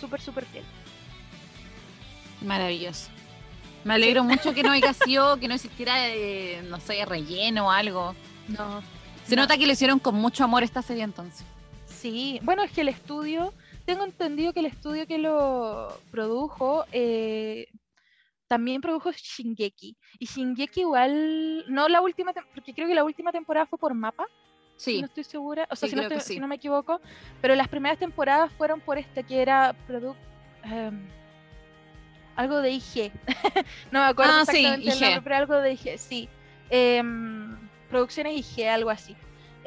súper, 0.01 0.19
súper 0.19 0.45
fiel. 0.45 0.63
Maravilloso. 2.41 3.11
Me 3.83 3.93
alegro 3.93 4.23
mucho 4.23 4.55
que 4.55 4.63
no 4.63 4.71
haya 4.71 4.93
sido, 5.05 5.39
que 5.39 5.47
no 5.47 5.53
existiera, 5.53 6.09
eh, 6.09 6.63
no 6.67 6.79
sé, 6.79 7.05
relleno 7.05 7.67
o 7.67 7.69
algo. 7.71 8.15
No. 8.47 8.81
Se 9.27 9.35
nota 9.35 9.55
que 9.55 9.67
le 9.67 9.73
hicieron 9.73 9.99
con 9.99 10.15
mucho 10.15 10.43
amor 10.43 10.63
esta 10.63 10.81
serie 10.81 11.03
entonces. 11.03 11.45
Sí, 11.85 12.39
bueno, 12.41 12.63
es 12.63 12.71
que 12.71 12.81
el 12.81 12.89
estudio 12.89 13.53
tengo 13.85 14.03
entendido 14.03 14.53
que 14.53 14.59
el 14.59 14.65
estudio 14.65 15.05
que 15.07 15.17
lo 15.17 15.97
produjo 16.11 16.85
eh, 16.91 17.67
también 18.47 18.81
produjo 18.81 19.11
Shingeki. 19.11 19.95
Y 20.19 20.25
Shingeki 20.25 20.81
igual, 20.81 21.65
no 21.67 21.87
la 21.87 22.01
última, 22.01 22.33
porque 22.53 22.73
creo 22.73 22.87
que 22.87 22.95
la 22.95 23.03
última 23.03 23.31
temporada 23.31 23.65
fue 23.65 23.79
por 23.79 23.93
mapa. 23.93 24.25
Sí. 24.77 24.99
no 24.99 25.05
estoy 25.05 25.23
segura, 25.23 25.65
o 25.71 25.75
sea, 25.77 25.87
si, 26.19 26.37
no 26.37 26.47
me 26.47 26.55
equivoco. 26.55 26.99
Pero 27.41 27.55
las 27.55 27.69
primeras 27.69 27.97
temporadas 27.97 28.51
fueron 28.53 28.81
por 28.81 28.97
este 28.97 29.23
que 29.23 29.41
era 29.41 29.73
producto. 29.87 30.21
Em, 30.63 31.07
algo 32.35 32.57
de 32.57 32.71
IG. 32.71 33.11
no 33.91 34.01
me 34.01 34.05
acuerdo 34.07 34.33
ah, 34.33 34.41
exactamente 34.41 34.91
el 34.91 34.99
nombre, 34.99 35.21
pero 35.21 35.35
algo 35.35 35.55
de 35.55 35.73
IG, 35.73 35.97
sí. 35.97 36.29
Em, 36.69 37.57
producciones 37.89 38.37
IG, 38.37 38.67
algo 38.67 38.89
así. 38.89 39.15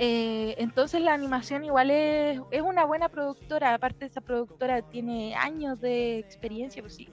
Eh, 0.00 0.54
entonces 0.58 1.00
la 1.00 1.12
animación 1.12 1.64
igual 1.64 1.90
es, 1.90 2.40
es, 2.52 2.62
una 2.62 2.84
buena 2.84 3.08
productora, 3.08 3.74
aparte 3.74 4.06
esa 4.06 4.20
productora 4.20 4.80
tiene 4.80 5.34
años 5.34 5.80
de 5.80 6.20
experiencia, 6.20 6.80
pues 6.82 6.94
sí, 6.94 7.08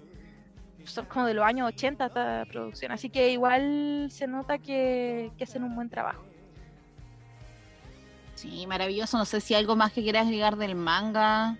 son 0.86 1.06
como 1.06 1.26
de 1.26 1.34
los 1.34 1.44
años 1.44 1.68
80 1.70 2.06
esta 2.06 2.46
producción, 2.46 2.92
así 2.92 3.10
que 3.10 3.32
igual 3.32 4.08
se 4.12 4.28
nota 4.28 4.60
que, 4.60 5.32
hacen 5.42 5.64
un 5.64 5.76
buen 5.76 5.90
trabajo. 5.90 6.24
Sí, 8.36 8.68
maravilloso, 8.68 9.18
no 9.18 9.26
sé 9.26 9.42
si 9.42 9.56
algo 9.56 9.76
más 9.76 9.92
que 9.92 10.04
quieras 10.04 10.28
agregar 10.28 10.56
del 10.58 10.76
manga. 10.76 11.58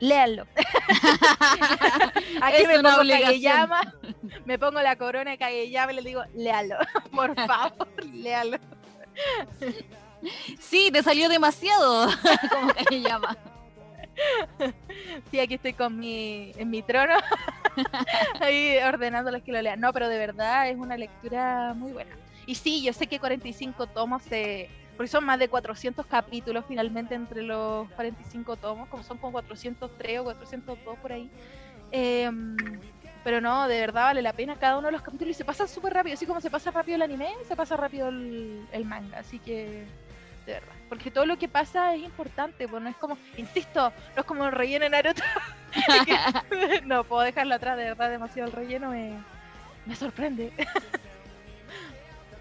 Léanlo. 0.00 0.46
Aquí 2.42 2.66
me 2.66 2.80
pongo 2.80 2.98
Kageyama, 2.98 3.94
me 4.44 4.58
pongo 4.58 4.82
la 4.82 4.96
corona 4.96 5.32
de 5.32 5.38
Kageyama 5.38 5.92
y 5.92 5.96
le 5.96 6.02
digo, 6.02 6.22
léalo, 6.34 6.76
por 7.12 7.34
favor, 7.46 7.88
léalo. 8.12 8.58
Sí, 10.58 10.90
te 10.92 11.02
salió 11.02 11.28
demasiado, 11.28 12.08
como 12.50 12.72
que 12.74 13.00
llama. 13.00 13.36
Sí, 15.30 15.40
aquí 15.40 15.54
estoy 15.54 15.72
con 15.72 15.98
mi, 15.98 16.52
en 16.56 16.70
mi 16.70 16.82
trono, 16.82 17.14
ahí 18.40 18.78
ordenando 18.78 19.30
los 19.30 19.42
que 19.42 19.52
lo 19.52 19.60
lean. 19.60 19.80
No, 19.80 19.92
pero 19.92 20.08
de 20.08 20.18
verdad 20.18 20.68
es 20.68 20.76
una 20.76 20.96
lectura 20.96 21.74
muy 21.74 21.92
buena. 21.92 22.16
Y 22.46 22.54
sí, 22.54 22.82
yo 22.82 22.92
sé 22.92 23.06
que 23.06 23.18
45 23.18 23.86
tomos, 23.88 24.22
se, 24.22 24.68
porque 24.96 25.08
son 25.08 25.24
más 25.24 25.38
de 25.38 25.48
400 25.48 26.06
capítulos 26.06 26.64
finalmente 26.68 27.14
entre 27.14 27.42
los 27.42 27.90
45 27.92 28.56
tomos, 28.56 28.88
como 28.88 29.02
son 29.02 29.18
como 29.18 29.32
403 29.32 30.20
o 30.20 30.24
402 30.24 30.98
por 30.98 31.12
ahí. 31.12 31.30
Em, 31.90 32.56
pero 33.24 33.40
no, 33.40 33.66
de 33.66 33.80
verdad 33.80 34.02
vale 34.02 34.20
la 34.22 34.34
pena 34.34 34.56
cada 34.56 34.76
uno 34.76 34.88
de 34.88 34.92
los 34.92 35.02
capítulos 35.02 35.30
y 35.30 35.34
se 35.34 35.44
pasa 35.44 35.66
súper 35.66 35.94
rápido, 35.94 36.14
así 36.14 36.26
como 36.26 36.40
se 36.40 36.50
pasa 36.50 36.70
rápido 36.70 36.96
el 36.96 37.02
anime, 37.02 37.30
se 37.48 37.56
pasa 37.56 37.76
rápido 37.76 38.08
el 38.08 38.84
manga, 38.84 39.18
así 39.18 39.38
que 39.38 39.86
de 40.46 40.52
verdad. 40.54 40.74
Porque 40.88 41.10
todo 41.10 41.26
lo 41.26 41.38
que 41.38 41.48
pasa 41.48 41.94
es 41.94 42.02
importante, 42.02 42.68
pues 42.68 42.82
no 42.82 42.88
es 42.88 42.96
como, 42.96 43.18
insisto, 43.36 43.92
no 44.14 44.20
es 44.20 44.26
como 44.26 44.44
el 44.44 44.52
relleno 44.52 44.84
en 44.84 44.92
Naruto. 44.92 45.22
no 46.84 47.04
puedo 47.04 47.22
dejarlo 47.22 47.54
atrás, 47.54 47.76
de 47.76 47.84
verdad, 47.84 48.10
demasiado 48.10 48.48
el 48.48 48.54
relleno 48.54 48.90
me, 48.90 49.18
me 49.86 49.96
sorprende. 49.96 50.52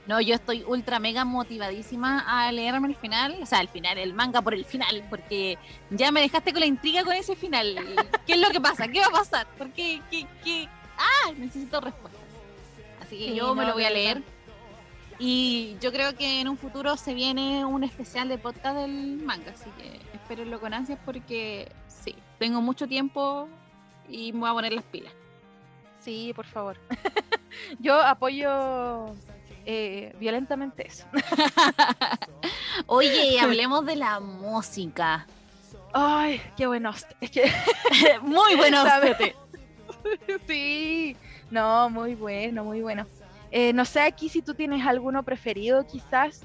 No, 0.06 0.20
yo 0.20 0.36
estoy 0.36 0.64
ultra 0.68 1.00
mega 1.00 1.24
motivadísima 1.24 2.26
a 2.28 2.52
leerme 2.52 2.90
el 2.90 2.96
final, 2.96 3.38
o 3.42 3.46
sea, 3.46 3.62
el 3.62 3.70
final, 3.70 3.98
el 3.98 4.14
manga 4.14 4.42
por 4.42 4.54
el 4.54 4.66
final, 4.66 5.02
porque 5.10 5.58
ya 5.90 6.12
me 6.12 6.20
dejaste 6.20 6.52
con 6.52 6.60
la 6.60 6.66
intriga 6.66 7.06
con 7.06 7.14
ese 7.14 7.38
final. 7.38 7.76
¿Qué 8.28 8.34
es 8.34 8.40
lo 8.40 8.50
que 8.50 8.60
pasa? 8.60 8.88
¿Qué 8.90 9.00
va 9.00 9.08
a 9.08 9.12
pasar? 9.12 9.48
¿Por 9.58 9.72
qué? 9.72 10.02
¿Qué? 10.12 10.28
qué? 10.44 10.68
Ah, 10.98 11.32
necesito 11.38 11.80
respuestas. 11.80 12.22
Así 13.02 13.18
que 13.18 13.34
yo 13.34 13.56
me 13.56 13.66
lo 13.66 13.74
voy 13.74 13.86
a 13.86 13.90
leer. 13.90 14.22
Y 15.20 15.78
yo 15.80 15.92
creo 15.92 16.16
que 16.16 16.42
en 16.42 16.48
un 16.48 16.58
futuro 16.58 16.98
se 16.98 17.14
viene 17.14 17.66
un 17.66 17.84
especial 17.84 18.28
de 18.30 18.38
podcast 18.38 18.78
del 18.78 19.18
manga, 19.18 19.52
así 19.52 19.70
que 19.78 20.00
espérenlo 20.16 20.60
con 20.60 20.74
ansias 20.74 21.00
porque 21.06 21.72
sí, 21.88 22.16
tengo 22.40 22.62
mucho 22.62 22.88
tiempo 22.88 23.48
y 24.10 24.34
me 24.34 24.40
voy 24.40 24.50
a 24.50 24.54
poner 24.54 24.74
las 24.74 24.84
pilas. 24.86 25.14
Sí, 26.00 26.34
por 26.36 26.46
favor. 26.46 26.78
yo 27.80 28.00
apoyo 28.00 29.14
eh, 29.66 30.14
violentamente 30.20 30.88
eso. 30.88 31.06
Oye, 32.88 33.40
hablemos 33.40 33.86
de 33.86 33.96
la 33.96 34.20
música. 34.20 35.26
Ay, 35.94 36.42
qué 36.58 36.68
buenos. 36.68 37.06
Es 37.22 37.32
que 37.32 37.52
muy 38.22 38.56
buenos. 38.56 38.88
sí, 40.48 41.16
no, 41.50 41.90
muy 41.90 42.16
bueno, 42.16 42.64
muy 42.64 42.82
bueno. 42.82 43.06
Eh, 43.56 43.72
no 43.72 43.86
sé 43.86 44.02
aquí 44.02 44.30
si 44.30 44.42
tú 44.42 44.56
tienes 44.56 44.84
alguno 44.84 45.22
preferido 45.22 45.86
quizás, 45.86 46.42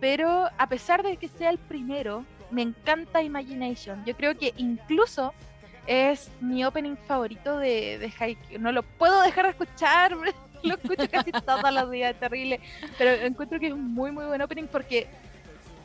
pero 0.00 0.50
a 0.58 0.68
pesar 0.68 1.02
de 1.02 1.16
que 1.16 1.26
sea 1.26 1.48
el 1.48 1.56
primero, 1.56 2.26
me 2.50 2.60
encanta 2.60 3.22
Imagination. 3.22 4.04
Yo 4.04 4.14
creo 4.14 4.36
que 4.36 4.52
incluso 4.58 5.32
es 5.86 6.30
mi 6.42 6.62
opening 6.62 6.96
favorito 7.08 7.56
de, 7.56 7.96
de 7.98 8.12
Haikyuu. 8.18 8.60
No 8.60 8.70
lo 8.70 8.82
puedo 8.82 9.22
dejar 9.22 9.46
de 9.46 9.52
escuchar, 9.52 10.14
lo 10.62 10.74
escucho 10.74 11.08
casi 11.10 11.32
todos 11.32 11.72
los 11.72 11.90
días, 11.90 12.14
terrible. 12.20 12.60
Pero 12.98 13.12
encuentro 13.12 13.58
que 13.58 13.68
es 13.68 13.72
un 13.72 13.94
muy, 13.94 14.12
muy 14.12 14.26
buen 14.26 14.42
opening 14.42 14.66
porque 14.66 15.06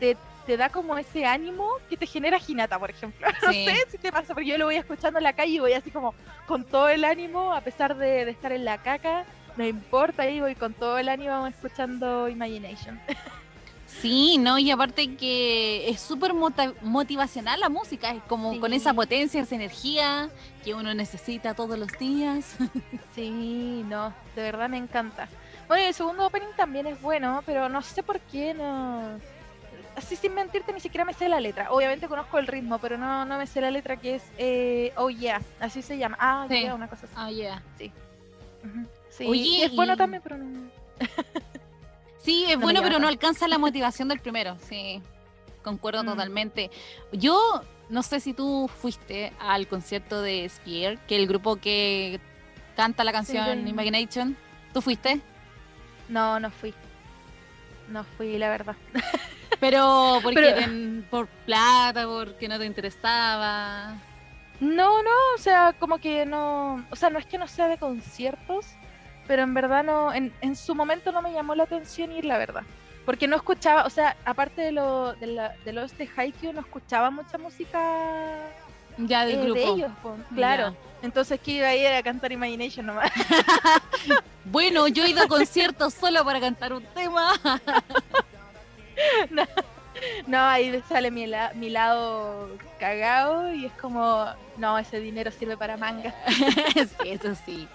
te, 0.01 0.17
te 0.45 0.57
da 0.57 0.67
como 0.67 0.97
ese 0.97 1.25
ánimo 1.25 1.69
que 1.89 1.95
te 1.95 2.05
genera 2.05 2.41
Hinata, 2.45 2.77
por 2.77 2.89
ejemplo. 2.89 3.25
No 3.41 3.53
sé 3.53 3.85
si 3.89 3.97
te 3.97 4.11
pasa, 4.11 4.33
porque 4.33 4.49
yo 4.49 4.57
lo 4.57 4.65
voy 4.65 4.75
escuchando 4.75 5.17
en 5.17 5.23
la 5.23 5.31
calle 5.31 5.53
y 5.53 5.59
voy 5.59 5.71
así 5.71 5.91
como 5.91 6.13
con 6.45 6.65
todo 6.65 6.89
el 6.89 7.05
ánimo, 7.05 7.53
a 7.53 7.61
pesar 7.61 7.95
de, 7.95 8.25
de 8.25 8.31
estar 8.31 8.51
en 8.51 8.65
la 8.65 8.79
caca, 8.79 9.23
no 9.57 9.65
importa, 9.65 10.29
y 10.29 10.39
voy 10.39 10.55
con 10.55 10.73
todo 10.73 10.97
el 10.97 11.09
ánimo 11.09 11.47
escuchando 11.47 12.29
Imagination. 12.29 12.99
Sí, 13.87 14.37
no, 14.37 14.59
y 14.59 14.69
aparte 14.69 15.15
que 15.15 15.89
es 15.89 15.99
súper 15.99 16.33
motivacional 16.33 17.59
la 17.59 17.69
música, 17.69 18.11
es 18.11 18.21
como 18.23 18.59
con 18.59 18.73
esa 18.73 18.93
potencia, 18.93 19.41
esa 19.41 19.55
energía 19.55 20.29
que 20.63 20.73
uno 20.73 20.93
necesita 20.93 21.55
todos 21.55 21.79
los 21.79 21.91
días. 21.97 22.55
Sí, 23.15 23.83
no, 23.87 24.13
de 24.35 24.43
verdad 24.43 24.69
me 24.69 24.77
encanta. 24.77 25.27
Bueno, 25.67 25.87
el 25.87 25.93
segundo 25.95 26.27
opening 26.27 26.53
también 26.55 26.85
es 26.85 27.01
bueno, 27.01 27.41
pero 27.47 27.67
no 27.67 27.81
sé 27.81 28.03
por 28.03 28.19
qué 28.19 28.53
no. 28.53 29.19
Así 29.95 30.15
sin 30.15 30.35
mentirte, 30.35 30.71
ni 30.71 30.79
siquiera 30.79 31.03
me 31.03 31.13
sé 31.13 31.27
la 31.27 31.39
letra. 31.39 31.71
Obviamente 31.71 32.07
conozco 32.07 32.37
el 32.37 32.45
ritmo, 32.45 32.77
pero 32.77 32.99
no, 32.99 33.25
no 33.25 33.39
me 33.39 33.47
sé 33.47 33.59
la 33.59 33.71
letra 33.71 33.97
que 33.97 34.15
es 34.15 34.23
eh, 34.37 34.93
Oh 34.97 35.09
Yeah, 35.09 35.41
así 35.59 35.81
se 35.81 35.97
llama. 35.97 36.15
Ah, 36.19 36.45
yeah, 36.47 36.75
una 36.75 36.87
cosa 36.87 37.07
así. 37.07 37.15
Oh 37.17 37.35
Yeah. 37.35 37.63
Sí. 37.79 37.91
Sí. 39.17 39.61
es 39.61 39.75
bueno 39.75 39.97
también, 39.97 40.21
pero 40.23 40.37
no. 40.37 40.69
Sí, 42.19 42.43
es 42.49 42.59
bueno, 42.59 42.81
pero 42.83 42.99
no 42.99 43.07
alcanza 43.07 43.47
la 43.47 43.57
motivación 43.57 44.09
del 44.09 44.19
primero, 44.19 44.57
sí. 44.67 45.01
Concuerdo 45.63 46.03
mm. 46.03 46.07
totalmente. 46.07 46.69
Yo 47.13 47.61
no 47.87 48.03
sé 48.03 48.19
si 48.19 48.33
tú 48.33 48.67
fuiste 48.67 49.31
al 49.39 49.67
concierto 49.67 50.21
de 50.21 50.49
Spear, 50.49 50.97
que 51.07 51.15
es 51.15 51.21
el 51.21 51.27
grupo 51.27 51.55
que 51.55 52.19
canta 52.75 53.05
la 53.05 53.13
canción 53.13 53.65
Imagination. 53.65 54.35
¿Tú 54.73 54.81
fuiste? 54.81 55.21
No, 56.09 56.37
no 56.39 56.51
fui. 56.51 56.73
No 57.87 58.03
fui, 58.03 58.37
la 58.37 58.49
verdad. 58.49 58.75
Pero 59.61 60.19
porque 60.21 61.01
por 61.09 61.27
plata, 61.45 62.05
porque 62.05 62.49
no 62.49 62.59
te 62.59 62.65
interesaba. 62.65 63.95
No, 64.59 65.01
no, 65.01 65.11
o 65.35 65.37
sea, 65.37 65.73
como 65.79 65.99
que 65.99 66.25
no, 66.25 66.85
o 66.89 66.95
sea, 66.95 67.09
no 67.09 67.19
es 67.19 67.25
que 67.25 67.37
no 67.37 67.47
sea 67.47 67.67
de 67.67 67.77
conciertos, 67.77 68.65
pero 69.27 69.43
en 69.43 69.53
verdad 69.53 69.83
no, 69.83 70.13
en, 70.13 70.33
en 70.41 70.55
su 70.55 70.73
momento 70.73 71.11
no 71.11 71.21
me 71.21 71.33
llamó 71.33 71.55
la 71.55 71.63
atención 71.63 72.11
ir, 72.11 72.25
la 72.25 72.37
verdad. 72.37 72.63
Porque 73.05 73.27
no 73.27 73.35
escuchaba, 73.35 73.85
o 73.85 73.89
sea, 73.89 74.17
aparte 74.25 74.61
de, 74.61 74.71
lo, 74.71 75.13
de, 75.13 75.27
la, 75.27 75.55
de 75.63 75.73
los 75.73 75.97
de 75.97 76.09
Haikyuu, 76.13 76.53
no 76.53 76.61
escuchaba 76.61 77.09
mucha 77.09 77.37
música 77.37 77.79
ya 78.97 79.25
del 79.25 79.39
eh, 79.39 79.43
grupo. 79.43 79.59
de 79.59 79.63
ellos, 79.63 79.91
claro. 80.35 80.75
Entonces, 81.01 81.39
¿qué 81.39 81.51
iba 81.51 81.67
a 81.67 81.75
ir 81.75 81.87
a 81.87 82.01
cantar 82.03 82.31
Imagination 82.31 82.85
nomás? 82.85 83.11
bueno, 84.45 84.87
yo 84.87 85.03
he 85.05 85.09
ido 85.09 85.23
a 85.23 85.27
conciertos 85.27 85.93
solo 85.93 86.25
para 86.25 86.39
cantar 86.39 86.73
un 86.73 86.83
tema. 86.83 87.33
no, 90.27 90.39
ahí 90.39 90.81
sale 90.89 91.11
mi, 91.11 91.25
mi 91.55 91.69
lado 91.69 92.49
cagado 92.79 93.53
y 93.53 93.65
es 93.65 93.73
como, 93.73 94.25
no, 94.57 94.77
ese 94.77 94.99
dinero 94.99 95.31
sirve 95.31 95.55
para 95.55 95.77
manga. 95.77 96.13
sí, 96.75 97.09
eso 97.09 97.35
sí. 97.45 97.67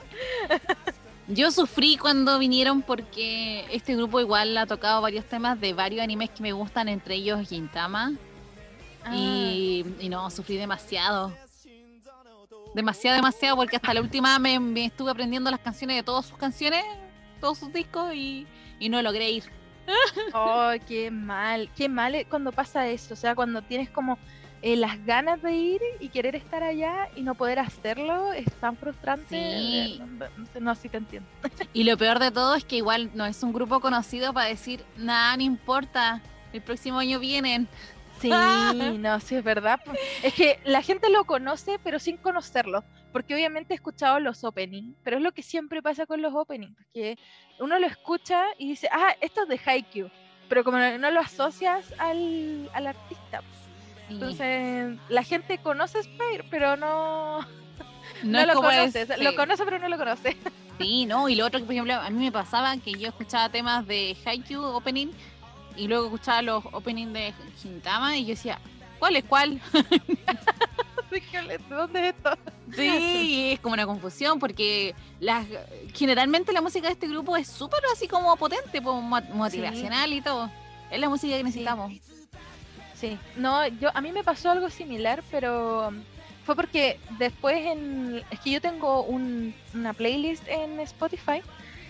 Yo 1.34 1.50
sufrí 1.50 1.96
cuando 1.96 2.38
vinieron 2.38 2.82
porque 2.82 3.64
este 3.70 3.96
grupo 3.96 4.20
igual 4.20 4.56
ha 4.58 4.66
tocado 4.66 5.00
varios 5.00 5.24
temas 5.24 5.58
de 5.60 5.72
varios 5.72 6.02
animes 6.02 6.30
que 6.30 6.42
me 6.42 6.52
gustan, 6.52 6.88
entre 6.88 7.14
ellos 7.14 7.48
Gintama. 7.48 8.12
Ah. 9.02 9.14
Y, 9.14 9.84
no, 10.10 10.30
sufrí 10.30 10.56
demasiado. 10.56 11.32
Demasiado, 12.74 13.16
demasiado, 13.16 13.56
porque 13.56 13.76
hasta 13.76 13.94
la 13.94 14.00
última 14.00 14.38
me, 14.38 14.84
estuve 14.84 15.10
aprendiendo 15.10 15.50
las 15.50 15.60
canciones 15.60 15.96
de 15.96 16.02
todas 16.02 16.26
sus 16.26 16.36
canciones, 16.36 16.84
todos 17.40 17.58
sus 17.58 17.72
discos, 17.72 18.14
y, 18.14 18.46
y 18.78 18.88
no 18.88 19.00
logré 19.02 19.30
ir. 19.30 19.44
Oh, 20.32 20.70
qué 20.86 21.10
mal, 21.10 21.70
qué 21.76 21.88
mal 21.88 22.26
cuando 22.28 22.52
pasa 22.52 22.88
eso, 22.88 23.14
o 23.14 23.16
sea, 23.16 23.34
cuando 23.34 23.62
tienes 23.62 23.90
como 23.90 24.18
eh, 24.62 24.76
las 24.76 25.04
ganas 25.04 25.42
de 25.42 25.52
ir 25.52 25.80
y 25.98 26.08
querer 26.08 26.36
estar 26.36 26.62
allá 26.62 27.08
y 27.16 27.22
no 27.22 27.34
poder 27.34 27.58
hacerlo 27.58 28.32
es 28.32 28.46
tan 28.60 28.76
frustrante. 28.76 29.28
Sí. 29.28 30.00
No, 30.60 30.74
sí 30.76 30.88
te 30.88 30.98
entiendo. 30.98 31.28
Y 31.72 31.82
lo 31.82 31.96
peor 31.98 32.20
de 32.20 32.30
todo 32.30 32.54
es 32.54 32.64
que 32.64 32.76
igual 32.76 33.10
no 33.14 33.26
es 33.26 33.42
un 33.42 33.52
grupo 33.52 33.80
conocido 33.80 34.32
para 34.32 34.46
decir, 34.46 34.84
nada, 34.96 35.36
no 35.36 35.42
importa, 35.42 36.22
el 36.52 36.62
próximo 36.62 37.00
año 37.00 37.18
vienen. 37.18 37.66
Sí, 38.20 38.30
no, 39.00 39.18
sí 39.18 39.34
es 39.34 39.42
verdad. 39.42 39.80
Es 40.22 40.32
que 40.34 40.60
la 40.64 40.80
gente 40.80 41.10
lo 41.10 41.24
conoce, 41.24 41.80
pero 41.82 41.98
sin 41.98 42.16
conocerlo. 42.16 42.84
Porque 43.12 43.34
obviamente 43.34 43.74
he 43.74 43.76
escuchado 43.76 44.20
los 44.20 44.44
openings, 44.44 44.96
pero 45.02 45.16
es 45.16 45.22
lo 45.22 45.32
que 45.32 45.42
siempre 45.42 45.82
pasa 45.82 46.06
con 46.06 46.22
los 46.22 46.32
openings, 46.34 46.78
que 46.94 47.18
uno 47.58 47.78
lo 47.78 47.86
escucha 47.86 48.44
y 48.58 48.68
dice, 48.68 48.88
ah, 48.90 49.14
esto 49.20 49.42
es 49.42 49.48
de 49.48 49.60
Haikyuu, 49.62 50.10
pero 50.48 50.64
como 50.64 50.78
no, 50.78 51.10
lo 51.10 51.20
asocias 51.20 51.92
al, 51.98 52.70
al 52.72 52.86
artista. 52.86 53.42
Entonces, 54.12 54.98
la 55.08 55.22
gente 55.22 55.58
conoce 55.58 56.02
Spire, 56.02 56.44
pero 56.50 56.76
no, 56.76 57.40
no, 58.22 58.46
lo 58.46 58.54
conoce. 58.54 59.06
Lo 59.18 59.34
conoce, 59.34 59.64
pero 59.64 59.78
no 59.78 59.88
lo 59.88 59.98
conoce. 59.98 60.36
Sí, 60.78 61.06
no, 61.06 61.28
y 61.28 61.34
lo 61.34 61.46
otro 61.46 61.60
que, 61.60 61.66
por 61.66 61.74
ejemplo, 61.74 61.94
a 61.94 62.10
mí 62.10 62.24
me 62.24 62.32
pasaba 62.32 62.76
que 62.76 62.92
yo 62.92 63.08
escuchaba 63.08 63.48
temas 63.48 63.86
de 63.86 64.16
Haikyuu 64.24 64.62
opening 64.62 65.08
y 65.76 65.86
luego 65.86 66.06
escuchaba 66.06 66.42
los 66.42 66.64
openings 66.72 67.12
de 67.12 67.34
Hintama 67.62 68.16
y 68.16 68.22
yo 68.22 68.30
decía, 68.30 68.58
¿cuál 68.98 69.16
es 69.16 69.24
cuál? 69.24 69.60
¿Dónde 71.68 72.08
es 72.08 72.14
esto? 72.14 72.30
Sí, 72.74 73.50
es 73.52 73.60
como 73.60 73.74
una 73.74 73.86
confusión 73.86 74.38
porque 74.38 74.94
las, 75.20 75.46
generalmente 75.94 76.52
la 76.52 76.62
música 76.62 76.86
de 76.86 76.94
este 76.94 77.06
grupo 77.06 77.36
es 77.36 77.48
súper 77.48 77.80
así 77.92 78.08
como 78.08 78.34
potente, 78.36 78.80
motivacional 78.80 80.12
y 80.12 80.22
todo. 80.22 80.50
Es 80.90 80.98
la 80.98 81.08
música 81.08 81.36
que 81.36 81.44
necesitamos. 81.44 81.90
Sí, 81.90 82.02
no, 83.36 83.66
yo 83.66 83.90
a 83.94 84.00
mí 84.00 84.12
me 84.12 84.24
pasó 84.24 84.50
algo 84.50 84.70
similar, 84.70 85.22
pero 85.30 85.92
fue 86.44 86.56
porque 86.56 86.98
después 87.18 87.56
en 87.56 88.22
es 88.30 88.40
que 88.40 88.50
yo 88.50 88.60
tengo 88.60 89.02
una 89.02 89.92
playlist 89.92 90.46
en 90.48 90.80
Spotify 90.80 91.40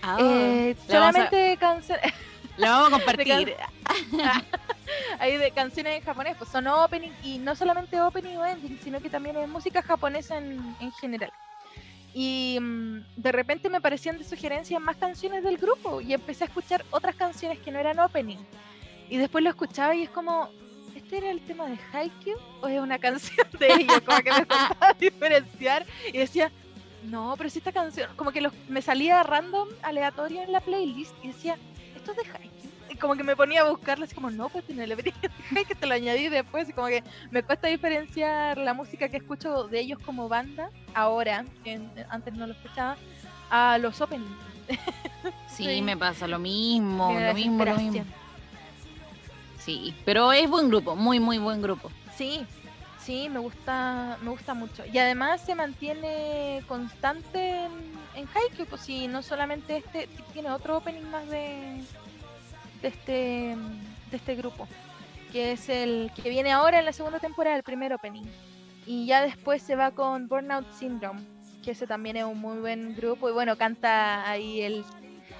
ah, 0.01 0.17
eh, 0.19 0.75
solamente 0.87 1.57
canciones 1.57 2.13
la 2.57 2.71
vamos 2.71 2.87
a 2.87 2.91
compartir. 2.97 3.55
Hay 5.19 5.37
de 5.37 5.51
canciones 5.51 5.97
en 5.97 6.03
japonés 6.03 6.35
pues 6.37 6.51
son 6.51 6.67
opening 6.67 7.09
y 7.23 7.39
no 7.39 7.55
solamente 7.55 7.99
opening 7.99 8.37
o 8.37 8.45
ending 8.45 8.79
sino 8.83 8.99
que 8.99 9.09
también 9.09 9.37
es 9.37 9.49
música 9.49 9.81
japonesa 9.81 10.37
en, 10.37 10.75
en 10.79 10.91
general. 10.93 11.31
Y 12.13 12.59
mm, 12.61 12.99
de 13.15 13.31
repente 13.31 13.69
me 13.69 13.81
parecían 13.81 14.19
de 14.19 14.23
sugerencias 14.23 14.79
más 14.79 14.97
canciones 14.97 15.43
del 15.43 15.57
grupo 15.57 15.99
y 15.99 16.13
empecé 16.13 16.43
a 16.43 16.47
escuchar 16.47 16.85
otras 16.91 17.15
canciones 17.15 17.57
que 17.57 17.71
no 17.71 17.79
eran 17.79 17.99
opening. 17.99 18.37
Y 19.09 19.17
después 19.17 19.43
lo 19.43 19.49
escuchaba 19.49 19.95
y 19.95 20.03
es 20.03 20.09
como 20.09 20.49
¿este 21.13 21.27
era 21.27 21.31
el 21.31 21.41
tema 21.41 21.67
de 21.67 21.77
Haikyuu 21.91 22.37
o 22.61 22.67
es 22.67 22.79
una 22.81 22.97
canción 22.99 23.47
de 23.59 23.67
ellos? 23.67 24.01
Como 24.01 24.17
que 24.19 24.31
me 24.31 24.45
costaba 24.45 24.93
diferenciar 24.99 25.85
y 26.07 26.17
decía, 26.17 26.51
no, 27.03 27.35
pero 27.37 27.49
si 27.49 27.59
esta 27.59 27.71
canción, 27.71 28.09
como 28.15 28.31
que 28.31 28.49
me 28.67 28.81
salía 28.81 29.21
random, 29.21 29.67
aleatorio 29.83 30.41
en 30.41 30.51
la 30.51 30.61
playlist 30.61 31.13
y 31.23 31.27
decía, 31.27 31.57
esto 31.95 32.11
es 32.11 32.17
de 32.17 32.23
Haikyuu. 32.23 32.71
Y 32.89 32.95
como 32.95 33.15
que 33.15 33.23
me 33.23 33.35
ponía 33.35 33.61
a 33.61 33.69
buscarla 33.69 34.05
así 34.05 34.15
como, 34.15 34.31
no, 34.31 34.49
pues 34.49 34.65
tiene 34.65 34.87
la 34.87 34.95
que 34.95 35.75
te 35.75 35.85
lo 35.85 35.93
añadí 35.93 36.29
después 36.29 36.69
y 36.69 36.73
como 36.73 36.87
que 36.87 37.03
me 37.31 37.43
cuesta 37.43 37.67
diferenciar 37.67 38.57
la 38.57 38.73
música 38.73 39.09
que 39.09 39.17
escucho 39.17 39.67
de 39.67 39.79
ellos 39.79 39.99
como 39.99 40.29
banda, 40.29 40.69
ahora, 40.95 41.45
que 41.63 41.79
antes 42.09 42.33
no 42.33 42.47
lo 42.47 42.53
escuchaba, 42.53 42.97
a 43.49 43.77
los 43.77 44.01
openings. 44.01 44.31
Sí, 45.47 45.81
me 45.83 45.95
pasa 45.95 46.27
lo 46.27 46.39
mismo, 46.39 47.13
lo 47.19 47.33
mismo, 47.33 47.65
lo 47.65 47.75
mismo. 47.75 48.22
Sí, 49.63 49.95
pero 50.03 50.33
es 50.33 50.49
buen 50.49 50.69
grupo, 50.69 50.95
muy, 50.95 51.19
muy 51.19 51.37
buen 51.37 51.61
grupo. 51.61 51.89
Sí, 52.17 52.45
sí, 52.99 53.29
me 53.29 53.39
gusta, 53.39 54.17
me 54.21 54.29
gusta 54.29 54.53
mucho. 54.53 54.83
Y 54.85 54.97
además 54.97 55.41
se 55.41 55.55
mantiene 55.55 56.61
constante 56.67 57.65
en, 57.65 57.71
en 58.15 58.27
Haikyuu, 58.27 58.65
pues 58.65 58.81
sí, 58.81 59.07
no 59.07 59.21
solamente 59.21 59.77
este, 59.77 60.09
tiene 60.33 60.51
otro 60.51 60.77
opening 60.77 61.09
más 61.09 61.29
de, 61.29 61.81
de 62.81 62.87
este 62.87 63.55
de 64.11 64.17
este 64.17 64.35
grupo, 64.35 64.67
que 65.31 65.53
es 65.53 65.69
el 65.69 66.11
que 66.13 66.29
viene 66.29 66.51
ahora 66.51 66.79
en 66.79 66.85
la 66.85 66.93
segunda 66.93 67.19
temporada, 67.19 67.55
el 67.55 67.63
primer 67.63 67.93
opening. 67.93 68.25
Y 68.85 69.05
ya 69.05 69.21
después 69.21 69.63
se 69.63 69.75
va 69.75 69.91
con 69.91 70.27
Burnout 70.27 70.69
Syndrome, 70.77 71.21
que 71.63 71.71
ese 71.71 71.87
también 71.87 72.17
es 72.17 72.25
un 72.25 72.39
muy 72.39 72.57
buen 72.59 72.95
grupo. 72.95 73.29
Y 73.29 73.31
bueno, 73.31 73.57
canta 73.57 74.29
ahí 74.29 74.61
el, 74.61 74.83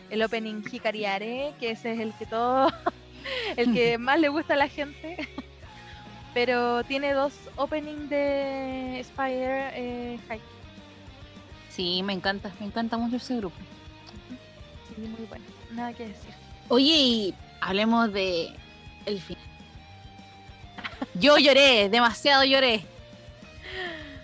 el 0.10 0.24
opening 0.24 0.64
Hikariare, 0.72 1.54
que 1.60 1.72
ese 1.72 1.92
es 1.92 2.00
el 2.00 2.14
que 2.14 2.26
todo 2.26 2.72
el 3.58 3.74
que 3.74 3.98
más 3.98 4.20
le 4.20 4.30
gusta 4.30 4.54
a 4.54 4.58
la 4.58 4.68
gente. 4.68 5.28
pero 6.34 6.84
tiene 6.84 7.14
dos 7.14 7.34
openings 7.56 8.10
de 8.10 9.02
Spire 9.04 9.70
eh, 9.76 10.20
High. 10.28 10.42
Sí, 11.70 12.02
me 12.04 12.14
encanta, 12.14 12.52
me 12.60 12.66
encanta 12.66 12.98
mucho 12.98 13.18
ese 13.18 13.38
grupo. 13.38 13.56
Sí, 14.96 15.02
muy 15.02 15.26
bueno, 15.28 15.46
nada 15.72 15.94
que 15.94 16.08
decir. 16.08 16.34
Oye, 16.70 16.96
y 16.96 17.36
hablemos 17.62 18.12
de 18.14 18.50
el 19.06 19.20
final. 19.22 19.44
Yo 21.16 21.38
lloré, 21.38 21.90
demasiado 21.90 22.44
lloré. 22.44 22.84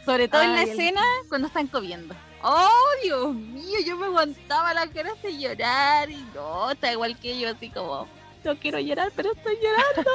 Sobre 0.05 0.27
todo 0.27 0.41
en 0.41 0.53
la 0.53 0.61
Ay, 0.61 0.69
el- 0.69 0.80
escena 0.80 1.01
cuando 1.27 1.47
están 1.47 1.67
comiendo. 1.67 2.15
¡Oh, 2.41 2.69
Dios 3.03 3.34
mío! 3.35 3.80
Yo 3.85 3.97
me 3.97 4.05
aguantaba 4.05 4.73
las 4.73 4.91
ganas 4.93 5.21
de 5.21 5.38
llorar 5.38 6.09
y 6.09 6.23
no, 6.34 6.71
está 6.71 6.91
igual 6.91 7.17
que 7.19 7.38
yo, 7.39 7.49
así 7.49 7.69
como, 7.69 8.07
no 8.43 8.57
quiero 8.57 8.79
llorar, 8.79 9.11
pero 9.15 9.31
estoy 9.33 9.55
llorando. 9.61 10.11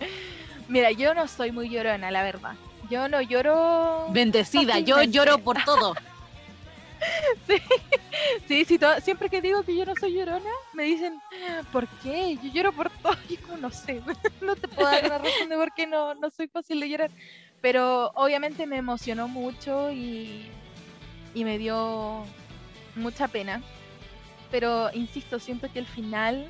Mira, 0.68 0.90
yo 0.90 1.14
no 1.14 1.26
soy 1.28 1.52
muy 1.52 1.68
llorona, 1.70 2.10
la 2.10 2.22
verdad. 2.22 2.54
Yo 2.90 3.08
no 3.08 3.20
lloro. 3.20 4.06
Bendecida, 4.10 4.78
yo 4.80 5.02
lloro 5.02 5.38
por 5.38 5.62
todo. 5.64 5.94
Sí, 8.48 8.64
sí, 8.64 8.78
to- 8.78 9.00
siempre 9.00 9.28
que 9.28 9.40
digo 9.42 9.62
que 9.62 9.76
yo 9.76 9.84
no 9.84 9.92
soy 10.00 10.14
llorona, 10.14 10.48
me 10.72 10.84
dicen, 10.84 11.20
¿por 11.70 11.86
qué? 12.02 12.36
Yo 12.42 12.50
lloro 12.50 12.72
por 12.72 12.90
todo. 13.02 13.14
Y 13.28 13.36
como 13.36 13.58
no 13.58 13.70
sé, 13.70 14.00
no 14.40 14.56
te 14.56 14.66
puedo 14.68 14.88
dar 14.88 15.04
una 15.04 15.18
razón 15.18 15.48
de 15.48 15.56
por 15.56 15.72
qué 15.74 15.86
no, 15.86 16.14
no 16.14 16.30
soy 16.30 16.48
fácil 16.48 16.80
de 16.80 16.88
llorar. 16.88 17.10
Pero 17.60 18.10
obviamente 18.14 18.66
me 18.66 18.78
emocionó 18.78 19.28
mucho 19.28 19.90
y, 19.92 20.46
y 21.34 21.44
me 21.44 21.58
dio 21.58 22.24
mucha 22.94 23.28
pena. 23.28 23.62
Pero 24.50 24.90
insisto, 24.94 25.38
siento 25.38 25.70
que 25.70 25.78
el 25.80 25.86
final, 25.86 26.48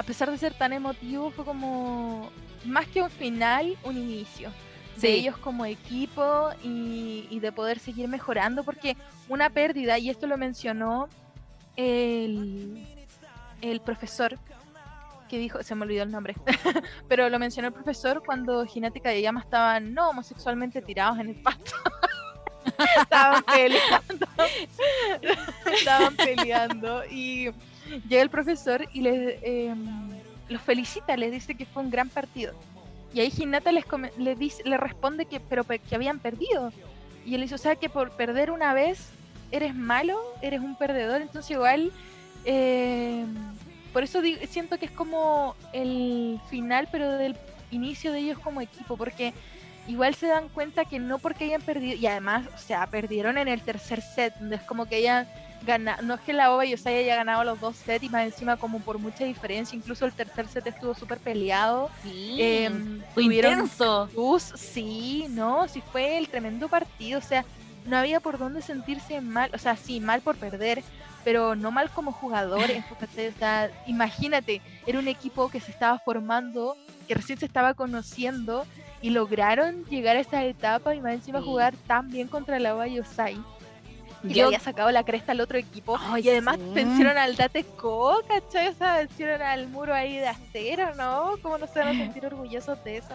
a 0.00 0.02
pesar 0.02 0.30
de 0.30 0.38
ser 0.38 0.54
tan 0.54 0.72
emotivo, 0.72 1.30
fue 1.30 1.44
como 1.44 2.30
más 2.64 2.86
que 2.86 3.02
un 3.02 3.10
final, 3.10 3.76
un 3.84 3.98
inicio 3.98 4.50
de 4.96 5.12
ellos 5.12 5.36
como 5.36 5.66
equipo 5.66 6.48
y, 6.64 7.26
y 7.28 7.38
de 7.40 7.52
poder 7.52 7.78
seguir 7.78 8.08
mejorando, 8.08 8.64
porque 8.64 8.96
una 9.28 9.50
pérdida, 9.50 9.98
y 9.98 10.08
esto 10.08 10.26
lo 10.26 10.38
mencionó 10.38 11.10
el, 11.76 12.82
el 13.60 13.80
profesor, 13.82 14.38
que 15.28 15.36
dijo, 15.36 15.62
se 15.62 15.74
me 15.74 15.84
olvidó 15.84 16.04
el 16.04 16.10
nombre, 16.10 16.34
pero 17.08 17.28
lo 17.28 17.38
mencionó 17.38 17.68
el 17.68 17.74
profesor 17.74 18.22
cuando 18.24 18.64
Ginática 18.64 19.14
y 19.14 19.20
Llama 19.20 19.40
estaban 19.40 19.92
no 19.92 20.08
homosexualmente 20.08 20.80
tirados 20.80 21.18
en 21.18 21.28
el 21.28 21.42
pasto. 21.42 21.72
estaban 23.02 23.42
peleando. 23.42 24.26
estaban 25.74 26.16
peleando 26.16 27.04
y 27.04 27.50
llega 28.08 28.22
el 28.22 28.30
profesor 28.30 28.86
y 28.92 29.02
les, 29.02 29.38
em, 29.42 30.10
los 30.48 30.60
felicita, 30.62 31.16
les 31.16 31.32
dice 31.32 31.54
que 31.54 31.64
fue 31.66 31.82
un 31.82 31.90
gran 31.90 32.08
partido. 32.08 32.52
Y 33.12 33.20
ahí 33.20 33.32
Hinata 33.36 33.72
les, 33.72 33.84
dice, 34.38 34.62
le 34.64 34.76
responde 34.76 35.26
que, 35.26 35.40
pero 35.40 35.64
pe- 35.64 35.80
que 35.80 35.94
habían 35.94 36.20
perdido. 36.20 36.72
Y 37.24 37.34
él 37.34 37.42
dice, 37.42 37.56
o 37.56 37.58
sea, 37.58 37.74
que 37.76 37.88
por 37.88 38.10
perder 38.12 38.50
una 38.50 38.72
vez 38.72 39.10
eres 39.50 39.74
malo, 39.74 40.16
eres 40.42 40.60
un 40.60 40.76
perdedor. 40.76 41.20
Entonces 41.20 41.50
igual, 41.50 41.92
eh, 42.44 43.26
por 43.92 44.04
eso 44.04 44.20
siento 44.48 44.78
que 44.78 44.86
es 44.86 44.92
como 44.92 45.56
el 45.72 46.40
final, 46.48 46.88
pero 46.92 47.10
del 47.18 47.36
inicio 47.72 48.12
de 48.12 48.20
ellos 48.20 48.38
como 48.38 48.60
equipo, 48.60 48.96
porque 48.96 49.32
igual 49.88 50.14
se 50.14 50.28
dan 50.28 50.48
cuenta 50.48 50.84
que 50.84 50.98
no 51.00 51.18
porque 51.18 51.44
hayan 51.44 51.62
perdido, 51.62 51.96
y 51.96 52.06
además, 52.06 52.46
o 52.54 52.58
sea, 52.58 52.86
perdieron 52.86 53.38
en 53.38 53.48
el 53.48 53.60
tercer 53.62 54.00
set, 54.02 54.34
donde 54.38 54.56
es 54.56 54.62
como 54.62 54.86
que 54.86 54.96
hayan 54.96 55.26
ganado, 55.62 56.02
no 56.02 56.14
es 56.14 56.20
que 56.22 56.32
la 56.32 56.52
OVA 56.54 56.64
Yosai 56.64 56.96
haya 56.98 57.16
ganado 57.16 57.44
los 57.44 57.60
dos 57.60 57.76
sets 57.76 58.04
y 58.04 58.08
más 58.08 58.24
encima 58.24 58.56
como 58.56 58.80
por 58.80 58.98
mucha 58.98 59.24
diferencia, 59.24 59.76
incluso 59.76 60.06
el 60.06 60.14
tercer 60.14 60.48
set 60.48 60.66
estuvo 60.66 60.94
súper 60.94 61.20
peleado. 61.20 61.90
Sí, 62.02 62.36
Em, 62.38 63.02
intenso. 63.18 64.08
sí, 64.54 65.26
no, 65.30 65.68
sí 65.68 65.80
fue 65.92 66.18
el 66.18 66.28
tremendo 66.28 66.68
partido, 66.68 67.18
o 67.18 67.22
sea, 67.22 67.44
no 67.86 67.96
había 67.96 68.20
por 68.20 68.38
dónde 68.38 68.62
sentirse 68.62 69.20
mal, 69.20 69.50
o 69.54 69.58
sea, 69.58 69.76
sí, 69.76 70.00
mal 70.00 70.20
por 70.22 70.36
perder, 70.36 70.82
pero 71.24 71.54
no 71.56 71.70
mal 71.70 71.90
como 71.90 72.12
jugadores, 72.12 72.84
o 72.90 73.38
sea, 73.38 73.70
imagínate, 73.86 74.62
era 74.86 74.98
un 74.98 75.08
equipo 75.08 75.48
que 75.50 75.60
se 75.60 75.70
estaba 75.70 75.98
formando, 75.98 76.76
que 77.06 77.14
recién 77.14 77.38
se 77.38 77.46
estaba 77.46 77.74
conociendo 77.74 78.66
y 79.02 79.10
lograron 79.10 79.84
llegar 79.86 80.16
a 80.16 80.20
esa 80.20 80.44
etapa 80.44 80.94
y 80.94 81.00
más 81.00 81.14
encima 81.14 81.40
Sí. 81.40 81.46
jugar 81.46 81.74
tan 81.86 82.08
bien 82.08 82.28
contra 82.28 82.58
la 82.58 82.74
Bayosai. 82.74 83.34
Y 83.34 83.59
le 84.22 84.34
Yo- 84.34 84.46
había 84.46 84.60
sacado 84.60 84.90
la 84.90 85.04
cresta 85.04 85.32
al 85.32 85.40
otro 85.40 85.58
equipo. 85.58 85.98
Ay, 85.98 86.26
y 86.26 86.30
además 86.30 86.56
sí. 86.56 86.70
vencieron 86.74 87.16
al 87.16 87.36
Date 87.36 87.64
Co, 87.64 88.20
¿cachai? 88.28 88.68
O 88.68 88.74
sea, 88.74 88.96
vencieron 88.96 89.40
al 89.42 89.68
muro 89.68 89.94
ahí 89.94 90.16
de 90.16 90.28
acero, 90.28 90.94
¿no? 90.94 91.34
¿Cómo 91.42 91.58
no 91.58 91.66
se 91.66 91.78
van 91.78 91.88
a 91.88 91.92
sentir 91.92 92.26
orgullosos 92.26 92.82
de 92.84 92.98
eso? 92.98 93.14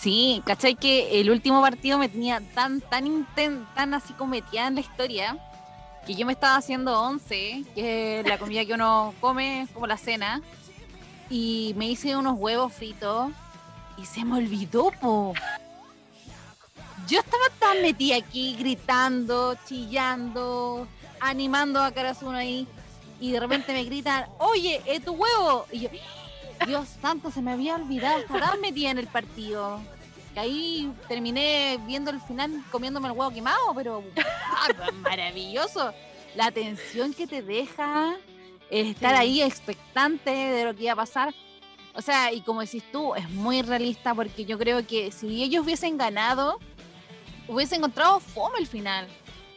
Sí, 0.00 0.42
¿cachai? 0.46 0.74
Que 0.76 1.20
el 1.20 1.30
último 1.30 1.60
partido 1.60 1.98
me 1.98 2.08
tenía 2.08 2.40
tan, 2.54 2.80
tan 2.80 3.06
inten 3.06 3.66
tan 3.74 3.94
así 3.94 4.12
como 4.12 4.30
metida 4.30 4.68
en 4.68 4.76
la 4.76 4.80
historia, 4.80 5.36
que 6.06 6.14
yo 6.14 6.24
me 6.26 6.32
estaba 6.32 6.56
haciendo 6.56 7.00
once, 7.00 7.64
que 7.74 8.20
es 8.20 8.26
la 8.26 8.38
comida 8.38 8.64
que 8.64 8.74
uno 8.74 9.12
come, 9.20 9.66
como 9.74 9.86
la 9.86 9.96
cena, 9.96 10.40
y 11.30 11.74
me 11.76 11.86
hice 11.88 12.16
unos 12.16 12.38
huevos 12.38 12.72
fritos, 12.72 13.30
y 13.96 14.06
se 14.06 14.24
me 14.24 14.36
olvidó, 14.38 14.90
po. 15.00 15.34
Yo 17.08 17.20
estaba 17.20 17.44
tan 17.58 17.82
metida 17.82 18.16
aquí, 18.16 18.56
gritando, 18.58 19.56
chillando, 19.66 20.86
animando 21.20 21.80
a 21.82 21.90
Karasuno 21.92 22.36
ahí, 22.38 22.66
y 23.20 23.32
de 23.32 23.40
repente 23.40 23.72
me 23.72 23.84
gritan, 23.84 24.26
oye, 24.38 24.80
es 24.86 25.04
tu 25.04 25.12
huevo, 25.12 25.66
y 25.72 25.80
yo... 25.80 25.88
Dios 26.66 26.88
santo, 27.00 27.32
se 27.32 27.42
me 27.42 27.50
había 27.50 27.74
olvidado, 27.74 28.20
estaba 28.20 28.52
tan 28.52 28.60
metida 28.60 28.90
en 28.90 28.98
el 28.98 29.08
partido. 29.08 29.80
Que 30.32 30.38
ahí 30.40 30.92
terminé 31.08 31.76
viendo 31.86 32.12
el 32.12 32.20
final 32.20 32.62
comiéndome 32.70 33.08
el 33.08 33.14
huevo 33.14 33.32
quemado, 33.32 33.74
pero 33.74 34.04
ah, 34.16 34.68
maravilloso. 35.00 35.92
La 36.36 36.52
tensión 36.52 37.14
que 37.14 37.26
te 37.26 37.42
deja 37.42 38.14
eh, 38.70 38.90
estar 38.90 39.16
Sí. 39.16 39.20
ahí 39.20 39.42
expectante 39.42 40.30
de 40.30 40.64
lo 40.64 40.76
que 40.76 40.84
iba 40.84 40.92
a 40.92 40.96
pasar. 40.96 41.34
O 41.94 42.00
sea, 42.00 42.32
y 42.32 42.42
como 42.42 42.60
decís 42.60 42.84
tú, 42.92 43.14
es 43.16 43.28
muy 43.28 43.62
realista 43.62 44.14
porque 44.14 44.44
yo 44.44 44.56
creo 44.56 44.86
que 44.86 45.10
si 45.10 45.42
ellos 45.42 45.64
hubiesen 45.64 45.98
ganado, 45.98 46.60
hubiesen 47.48 47.78
encontrado 47.78 48.20
fome 48.20 48.58
el 48.58 48.66
final. 48.66 49.06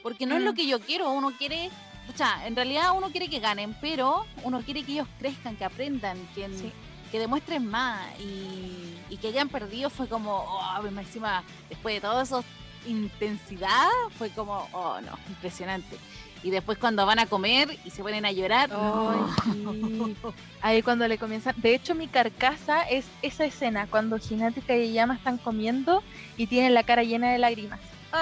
Porque 0.03 0.25
no 0.25 0.35
es 0.37 0.43
lo 0.43 0.51
Mm. 0.53 0.55
que 0.55 0.67
yo 0.67 0.79
quiero, 0.79 1.09
uno 1.11 1.31
quiere, 1.37 1.69
o 2.13 2.17
sea, 2.17 2.45
en 2.45 2.55
realidad 2.55 2.91
uno 2.95 3.09
quiere 3.09 3.27
que 3.27 3.39
ganen, 3.39 3.75
pero 3.81 4.25
uno 4.43 4.61
quiere 4.61 4.83
que 4.83 4.91
ellos 4.93 5.07
crezcan, 5.19 5.55
que 5.55 5.65
aprendan, 5.65 6.17
que, 6.35 6.47
Sí. 6.49 6.71
que 7.11 7.19
demuestren 7.19 7.65
más 7.65 8.01
y, 8.19 8.93
y 9.09 9.17
que 9.17 9.29
hayan 9.29 9.49
perdido 9.49 9.89
fue 9.89 10.07
como, 10.07 10.31
oh, 10.47 10.85
encima, 10.87 11.43
después 11.69 11.95
de 11.95 12.01
toda 12.01 12.21
esa 12.23 12.43
intensidad, 12.85 13.87
fue 14.17 14.29
como, 14.29 14.67
oh 14.73 14.99
no, 15.01 15.17
impresionante. 15.29 15.97
Y 16.45 16.51
después 16.51 16.77
cuando 16.77 17.07
van 17.07 17.17
a 17.17 17.25
comer 17.25 17.75
y 17.85 17.89
se 17.89 18.03
ponen 18.03 18.23
a 18.23 18.31
llorar, 18.31 18.69
sí. 18.69 20.15
Ahí 20.61 20.83
cuando 20.83 21.07
le 21.07 21.17
comienzan. 21.17 21.55
De 21.57 21.73
hecho, 21.73 21.95
mi 21.95 22.07
carcasa 22.07 22.83
es 22.83 23.07
esa 23.23 23.45
escena 23.45 23.87
cuando 23.89 24.17
Hinata 24.17 24.59
y 24.59 24.61
Kageyama 24.61 25.15
están 25.15 25.39
comiendo 25.39 26.03
y 26.37 26.45
tienen 26.45 26.75
la 26.75 26.83
cara 26.83 27.01
llena 27.01 27.31
de 27.31 27.39
lágrimas. 27.39 27.79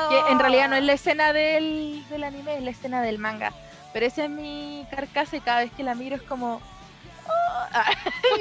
Que 0.09 0.31
en 0.31 0.39
realidad 0.39 0.69
no 0.69 0.77
es 0.77 0.85
la 0.85 0.93
escena 0.93 1.33
del, 1.33 2.01
del 2.09 2.23
anime, 2.23 2.59
es 2.59 2.63
la 2.63 2.71
escena 2.71 3.01
del 3.01 3.19
manga. 3.19 3.51
Pero 3.91 4.05
esa 4.05 4.23
es 4.23 4.29
mi 4.29 4.87
carcasa 4.89 5.35
y 5.35 5.41
cada 5.41 5.59
vez 5.59 5.73
que 5.73 5.83
la 5.83 5.93
miro 5.93 6.15
es 6.15 6.21
como. 6.21 6.61
"Oh". 7.27 7.65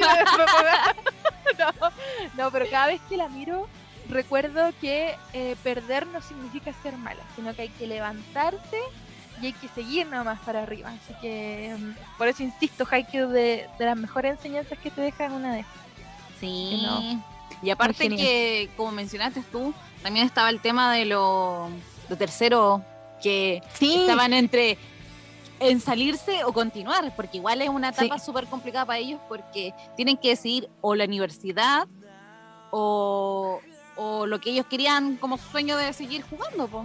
No, 2.39 2.53
pero 2.53 2.67
cada 2.71 2.87
vez 2.87 3.01
que 3.09 3.17
la 3.17 3.29
miro 3.29 3.67
recuerdo 4.09 4.71
que 4.81 5.17
eh, 5.33 5.57
perder 5.65 6.07
no 6.07 6.23
significa 6.23 6.73
ser 6.85 6.97
mala, 6.97 7.23
sino 7.35 7.53
que 7.55 7.63
hay 7.63 7.69
que 7.71 7.89
levantarse 7.89 8.79
y 9.43 9.47
hay 9.47 9.53
que 9.53 9.69
seguir 9.69 10.07
nomás 10.07 10.39
para 10.41 10.63
arriba. 10.63 10.91
Así 10.91 11.15
que 11.21 11.77
mm, 11.79 12.17
por 12.17 12.29
eso 12.29 12.43
insisto, 12.43 12.87
Haikyuu 12.91 13.29
de, 13.29 13.69
de 13.79 13.85
las 13.85 13.97
mejores 13.97 14.37
enseñanzas 14.37 14.79
que 14.79 14.91
te 14.91 15.01
dejan 15.01 15.33
una 15.33 15.55
de 15.57 15.65
Sí. 16.41 16.81
no. 16.83 17.23
Y 17.63 17.71
aparte 17.71 18.09
que, 18.09 18.71
como 18.77 18.91
mencionaste 18.93 19.43
tú, 19.53 19.73
también 20.03 20.27
estaba 20.27 20.49
el 20.51 20.61
tema 20.61 20.93
de 20.95 21.05
lo, 21.05 21.69
lo 22.09 22.17
tercero, 22.17 22.83
que 23.23 23.63
Sí, 23.75 23.95
estaban 24.01 24.33
entre 24.33 24.79
en 25.61 25.81
salirse 25.81 26.43
o 26.43 26.53
continuar, 26.53 27.15
porque 27.15 27.37
igual 27.37 27.63
es 27.63 27.69
una 27.69 27.93
Sí. 27.93 28.05
etapa 28.07 28.19
súper 28.19 28.47
complicada 28.49 28.85
para 28.85 28.99
ellos 28.99 29.21
porque 29.29 29.73
tienen 29.97 30.17
que 30.17 30.31
decidir 30.31 30.69
o 30.81 30.97
la 30.97 31.05
universidad 31.05 31.87
o, 32.73 33.61
o 33.97 34.27
lo 34.27 34.41
que 34.41 34.51
ellos 34.51 34.67
querían 34.67 35.17
como 35.17 35.39
sueño 35.39 35.77
de 35.77 35.93
seguir 35.93 36.23
jugando. 36.23 36.67
po. 36.67 36.85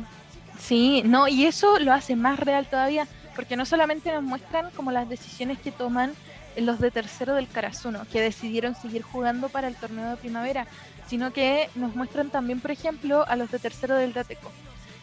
Sí, 0.60 1.02
no, 1.06 1.28
y 1.28 1.46
eso 1.46 1.80
lo 1.80 1.94
hace 1.94 2.16
más 2.16 2.40
real 2.40 2.68
todavía, 2.68 3.08
porque 3.36 3.56
no 3.56 3.66
solamente 3.66 4.12
nos 4.12 4.24
muestran 4.24 4.72
como 4.72 4.92
las 4.92 5.08
decisiones 5.08 5.60
que 5.60 5.72
toman 5.72 6.14
los 6.58 6.80
de 6.80 6.92
tercero 6.92 7.36
del 7.36 7.48
Karasuno, 7.48 8.06
que 8.12 8.22
decidieron 8.22 8.76
seguir 8.76 9.04
jugando 9.04 9.50
para 9.50 9.68
el 9.68 9.76
torneo 9.76 10.10
de 10.10 10.18
primavera, 10.18 10.66
sino 11.08 11.32
que 11.32 11.70
nos 11.76 11.96
muestran 11.96 12.30
también, 12.30 12.60
por 12.60 12.72
ejemplo, 12.72 13.28
a 13.28 13.36
los 13.36 13.52
de 13.52 13.60
tercero 13.60 13.96
del 13.96 14.14
Dateco, 14.14 14.52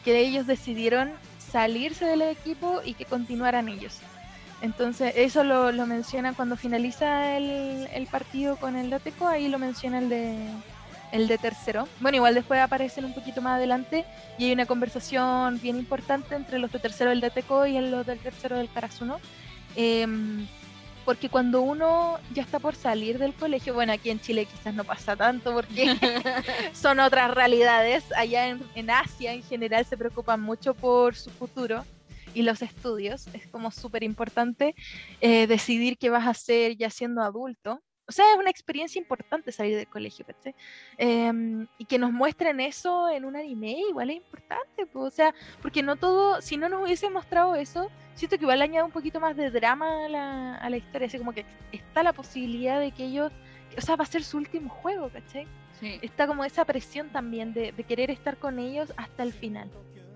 que 0.05 0.19
ellos 0.19 0.47
decidieron 0.47 1.13
salirse 1.39 2.05
del 2.05 2.23
equipo 2.23 2.81
y 2.85 2.95
que 2.95 3.05
continuaran 3.05 3.69
ellos. 3.69 3.99
Entonces, 4.61 5.13
eso 5.17 5.45
lo, 5.45 5.73
lo 5.73 5.87
menciona 5.87 6.33
cuando 6.33 6.57
finaliza 6.57 7.37
el, 7.37 7.89
el 7.93 8.07
partido 8.07 8.57
con 8.57 8.77
el 8.77 8.91
Dateco, 8.91 9.29
ahí 9.29 9.49
lo 9.49 9.59
menciona 9.59 9.99
el 9.99 10.09
de, 10.09 10.49
el 11.15 11.29
de 11.29 11.39
tercero. 11.39 11.87
Bueno, 12.01 12.17
igual 12.17 12.35
después 12.35 12.61
aparecen 12.61 13.05
un 13.05 13.15
poquito 13.15 13.41
más 13.41 13.55
adelante 13.55 14.05
y 14.37 14.47
hay 14.47 14.53
una 14.53 14.67
conversación 14.67 15.61
bien 15.61 15.79
importante 15.79 16.35
entre 16.35 16.59
los 16.59 16.73
de 16.73 16.81
tercero 16.81 17.11
del 17.11 17.21
Teco 17.33 17.67
y 17.67 17.79
los 17.79 18.05
del 18.05 18.19
tercero 18.19 18.59
del 18.59 18.69
Karasuno. 18.69 19.21
Em, 19.77 20.45
porque 21.05 21.29
cuando 21.29 21.61
uno 21.61 22.19
ya 22.33 22.43
está 22.43 22.59
por 22.59 22.75
salir 22.75 23.19
del 23.19 23.33
colegio, 23.33 23.75
bueno, 23.75 23.93
aquí 23.93 24.11
en 24.11 24.21
Chile 24.21 24.47
quizás 24.47 24.75
no 24.75 24.83
pasa 24.83 25.15
tanto 25.15 25.53
porque 25.53 25.95
son 26.73 26.99
otras 26.99 27.31
realidades, 27.33 28.05
allá 28.17 28.49
en, 28.49 28.91
Asia 28.91 29.35
en 29.35 29.45
general 29.45 29.85
se 29.85 29.97
preocupan 29.97 30.41
mucho 30.41 30.75
por 30.75 31.15
su 31.15 31.31
futuro 31.31 31.85
y 32.35 32.43
los 32.43 32.61
estudios, 32.61 33.29
es 33.35 33.47
como 33.47 33.71
súper 33.71 34.03
importante 34.03 34.75
eh, 35.21 35.47
decidir 35.47 35.97
qué 35.97 36.11
vas 36.11 36.27
a 36.27 36.31
hacer 36.31 36.77
ya 36.77 36.91
siendo 36.91 37.23
adulto. 37.23 37.84
O 38.07 38.13
sea, 38.13 38.33
es 38.33 38.39
una 38.39 38.51
experiencia 38.51 38.99
importante 38.99 39.51
salir 39.51 39.77
del 39.77 39.89
colegio, 39.89 40.27
eh, 40.99 41.33
y 41.79 41.85
que 41.87 41.99
nos 41.99 42.13
muestren 42.13 42.61
eso 42.61 43.09
en 43.09 43.25
un 43.25 43.35
anime 43.35 43.79
igual 43.89 44.11
es 44.11 44.17
importante, 44.17 44.87
pues, 44.87 45.07
o 45.07 45.11
sea, 45.11 45.35
porque 45.63 45.83
no 45.83 45.97
todo, 45.97 46.43
si 46.43 46.59
no 46.59 46.69
nos 46.69 46.85
hubiese 46.85 47.09
mostrado 47.09 47.55
eso, 47.55 47.91
siento 48.15 48.37
que 48.37 48.45
igual 48.45 48.61
añade 48.61 48.85
un 48.85 48.91
poquito 48.91 49.21
más 49.21 49.37
de 49.37 49.51
drama 49.51 50.05
a 50.05 50.09
la, 50.09 50.55
a 50.57 50.71
la 50.71 50.77
historia, 50.77 51.07
así 51.07 51.19
como 51.19 51.33
que 51.33 51.47
está 51.73 52.03
la 52.03 52.13
posibilidad 52.13 52.79
de 52.79 52.93
que 52.93 53.05
ellos, 53.07 53.33
o 53.77 53.81
sea, 53.81 53.97
va 53.97 54.05
a 54.05 54.07
ser 54.07 54.23
su 54.23 54.37
último 54.37 54.69
juego, 54.69 55.09
¿cachai? 55.09 55.47
Sí. 55.81 55.99
Está 56.03 56.27
como 56.27 56.45
esa 56.45 56.65
presión 56.65 57.09
también 57.09 57.55
de, 57.55 57.73
de 57.73 57.85
querer 57.85 58.11
estar 58.11 58.37
con 58.37 58.59
ellos 58.59 58.93
hasta 58.97 59.23
el 59.23 59.33
final 59.33 59.71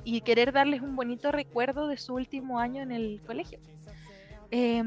y 0.05 0.21
querer 0.21 0.53
darles 0.53 0.83
un 0.83 0.95
bonito 0.95 1.33
recuerdo 1.33 1.89
de 1.89 1.97
su 1.97 2.15
último 2.15 2.61
año 2.61 2.83
en 2.83 2.93
el 2.93 3.21
colegio. 3.27 3.59
Eh, 4.51 4.83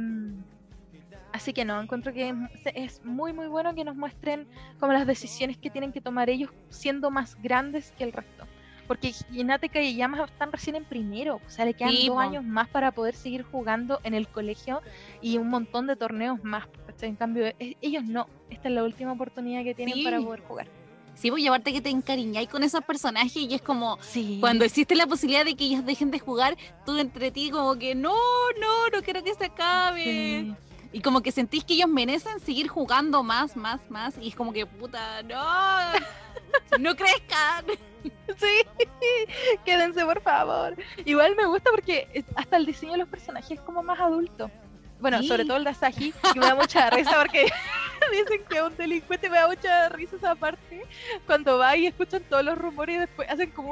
Así 1.33 1.53
que 1.53 1.65
no, 1.65 1.81
encuentro 1.81 2.13
que 2.13 2.33
es 2.75 3.03
muy 3.05 3.31
muy 3.33 3.47
bueno 3.47 3.73
que 3.73 3.83
nos 3.83 3.95
muestren 3.95 4.47
como 4.79 4.93
las 4.93 5.07
decisiones 5.07 5.57
que 5.57 5.69
tienen 5.69 5.91
que 5.91 6.01
tomar 6.01 6.29
ellos 6.29 6.51
siendo 6.69 7.09
más 7.09 7.41
grandes 7.41 7.93
que 7.97 8.03
el 8.03 8.13
resto. 8.13 8.45
Porque 8.87 9.13
Hinata 9.31 9.67
y 9.67 9.69
Kageyama 9.69 10.25
están 10.25 10.51
recién 10.51 10.75
en 10.75 10.83
primero, 10.83 11.39
o 11.45 11.49
sea, 11.49 11.63
le 11.63 11.73
quedan 11.73 11.93
dos 12.05 12.17
años 12.17 12.43
más 12.43 12.67
para 12.67 12.91
poder 12.91 13.15
seguir 13.15 13.43
jugando 13.43 14.01
en 14.03 14.13
el 14.13 14.27
colegio 14.27 14.81
y 15.21 15.37
un 15.37 15.47
montón 15.47 15.87
de 15.87 15.95
torneos 15.95 16.43
más. 16.43 16.67
En 17.01 17.15
cambio, 17.15 17.45
e, 17.45 17.77
ellos 17.81 18.03
no, 18.03 18.27
esta 18.49 18.67
es 18.67 18.75
la 18.75 18.83
última 18.83 19.13
oportunidad 19.13 19.63
que 19.63 19.73
tienen 19.73 20.03
para 20.03 20.19
poder 20.19 20.41
jugar. 20.41 20.67
Sí, 21.15 21.29
voy 21.29 21.41
a 21.41 21.43
llevarte 21.43 21.71
que 21.71 21.81
te 21.81 21.89
encariñáis 21.89 22.49
con 22.49 22.63
esos 22.63 22.83
personajes 22.83 23.37
y 23.37 23.53
es 23.53 23.61
como 23.61 23.97
cuando 24.39 24.65
existe 24.65 24.95
la 24.95 25.07
posibilidad 25.07 25.45
de 25.45 25.55
que 25.55 25.65
ellos 25.65 25.85
dejen 25.85 26.11
de 26.11 26.19
jugar, 26.19 26.57
tú 26.85 26.97
entre 26.97 27.31
ti 27.31 27.49
como 27.49 27.75
que 27.75 27.95
no, 27.95 28.15
no, 28.59 28.89
no 28.91 29.01
quiero 29.03 29.23
que 29.23 29.33
se 29.35 29.45
acabe. 29.45 30.53
Y 30.93 31.01
como 31.01 31.21
que 31.21 31.31
sentís 31.31 31.63
que 31.63 31.73
ellos 31.73 31.87
merecen 31.87 32.39
seguir 32.39 32.67
jugando 32.67 33.23
más, 33.23 33.55
más, 33.55 33.79
más. 33.89 34.15
Y 34.19 34.29
es 34.29 34.35
como 34.35 34.51
que, 34.51 34.65
puta, 34.65 35.23
no, 35.23 35.39
no 36.79 36.95
crezcan. 36.95 37.65
Sí, 38.37 38.85
quédense 39.65 40.03
por 40.05 40.21
favor. 40.21 40.75
Igual 41.05 41.35
me 41.35 41.45
gusta 41.45 41.69
porque 41.71 42.25
hasta 42.35 42.57
el 42.57 42.65
diseño 42.65 42.93
de 42.93 42.97
los 42.99 43.07
personajes 43.07 43.51
es 43.51 43.61
como 43.61 43.83
más 43.83 43.99
adulto. 43.99 44.51
Bueno, 44.99 45.23
sobre 45.23 45.45
todo 45.45 45.57
el 45.57 45.63
de 45.63 45.71
Asahi, 45.71 46.13
que 46.33 46.39
me 46.39 46.45
da 46.45 46.55
mucha 46.55 46.89
risa 46.91 47.17
porque 47.19 47.47
dicen 48.11 48.43
que 48.47 48.61
un 48.61 48.75
delincuente, 48.77 49.29
me 49.29 49.37
da 49.37 49.47
mucha 49.47 49.89
risa 49.89 50.15
esa 50.15 50.35
parte. 50.35 50.85
Cuando 51.25 51.57
va 51.57 51.75
y 51.75 51.87
escuchan 51.87 52.21
todos 52.29 52.45
los 52.45 52.57
rumores 52.57 52.97
y 52.97 52.99
después 52.99 53.27
hacen 53.29 53.49
como 53.49 53.71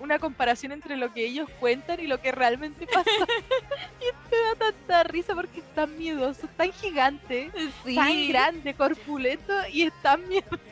una 0.00 0.18
comparación 0.18 0.72
entre 0.72 0.96
lo 0.96 1.12
que 1.12 1.26
ellos 1.26 1.48
cuentan 1.60 2.00
y 2.00 2.06
lo 2.06 2.20
que 2.20 2.32
realmente 2.32 2.86
pasa. 2.86 3.10
y 4.00 4.30
me 4.30 4.36
da 4.36 4.72
tanta 4.72 5.02
risa 5.04 5.34
porque 5.34 5.60
es 5.60 5.74
tan 5.74 5.96
miedoso, 5.96 6.48
tan 6.56 6.72
gigante, 6.72 7.50
tan 7.94 8.28
grande, 8.28 8.74
corpulento 8.74 9.52
y 9.70 9.82
es 9.82 9.92
tan 10.02 10.26
miedoso. 10.28 10.58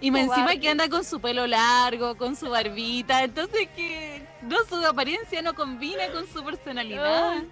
Y 0.00 0.10
me 0.10 0.22
encima 0.22 0.56
que 0.56 0.70
anda 0.70 0.88
con 0.88 1.04
su 1.04 1.20
pelo 1.20 1.46
largo, 1.46 2.16
con 2.16 2.36
su 2.36 2.48
barbita, 2.48 3.22
entonces 3.22 3.68
que 3.76 4.22
no 4.40 4.56
su 4.66 4.76
apariencia 4.86 5.42
no 5.42 5.52
combina 5.54 6.08
con 6.10 6.26
su 6.26 6.42
personalidad. 6.42 7.42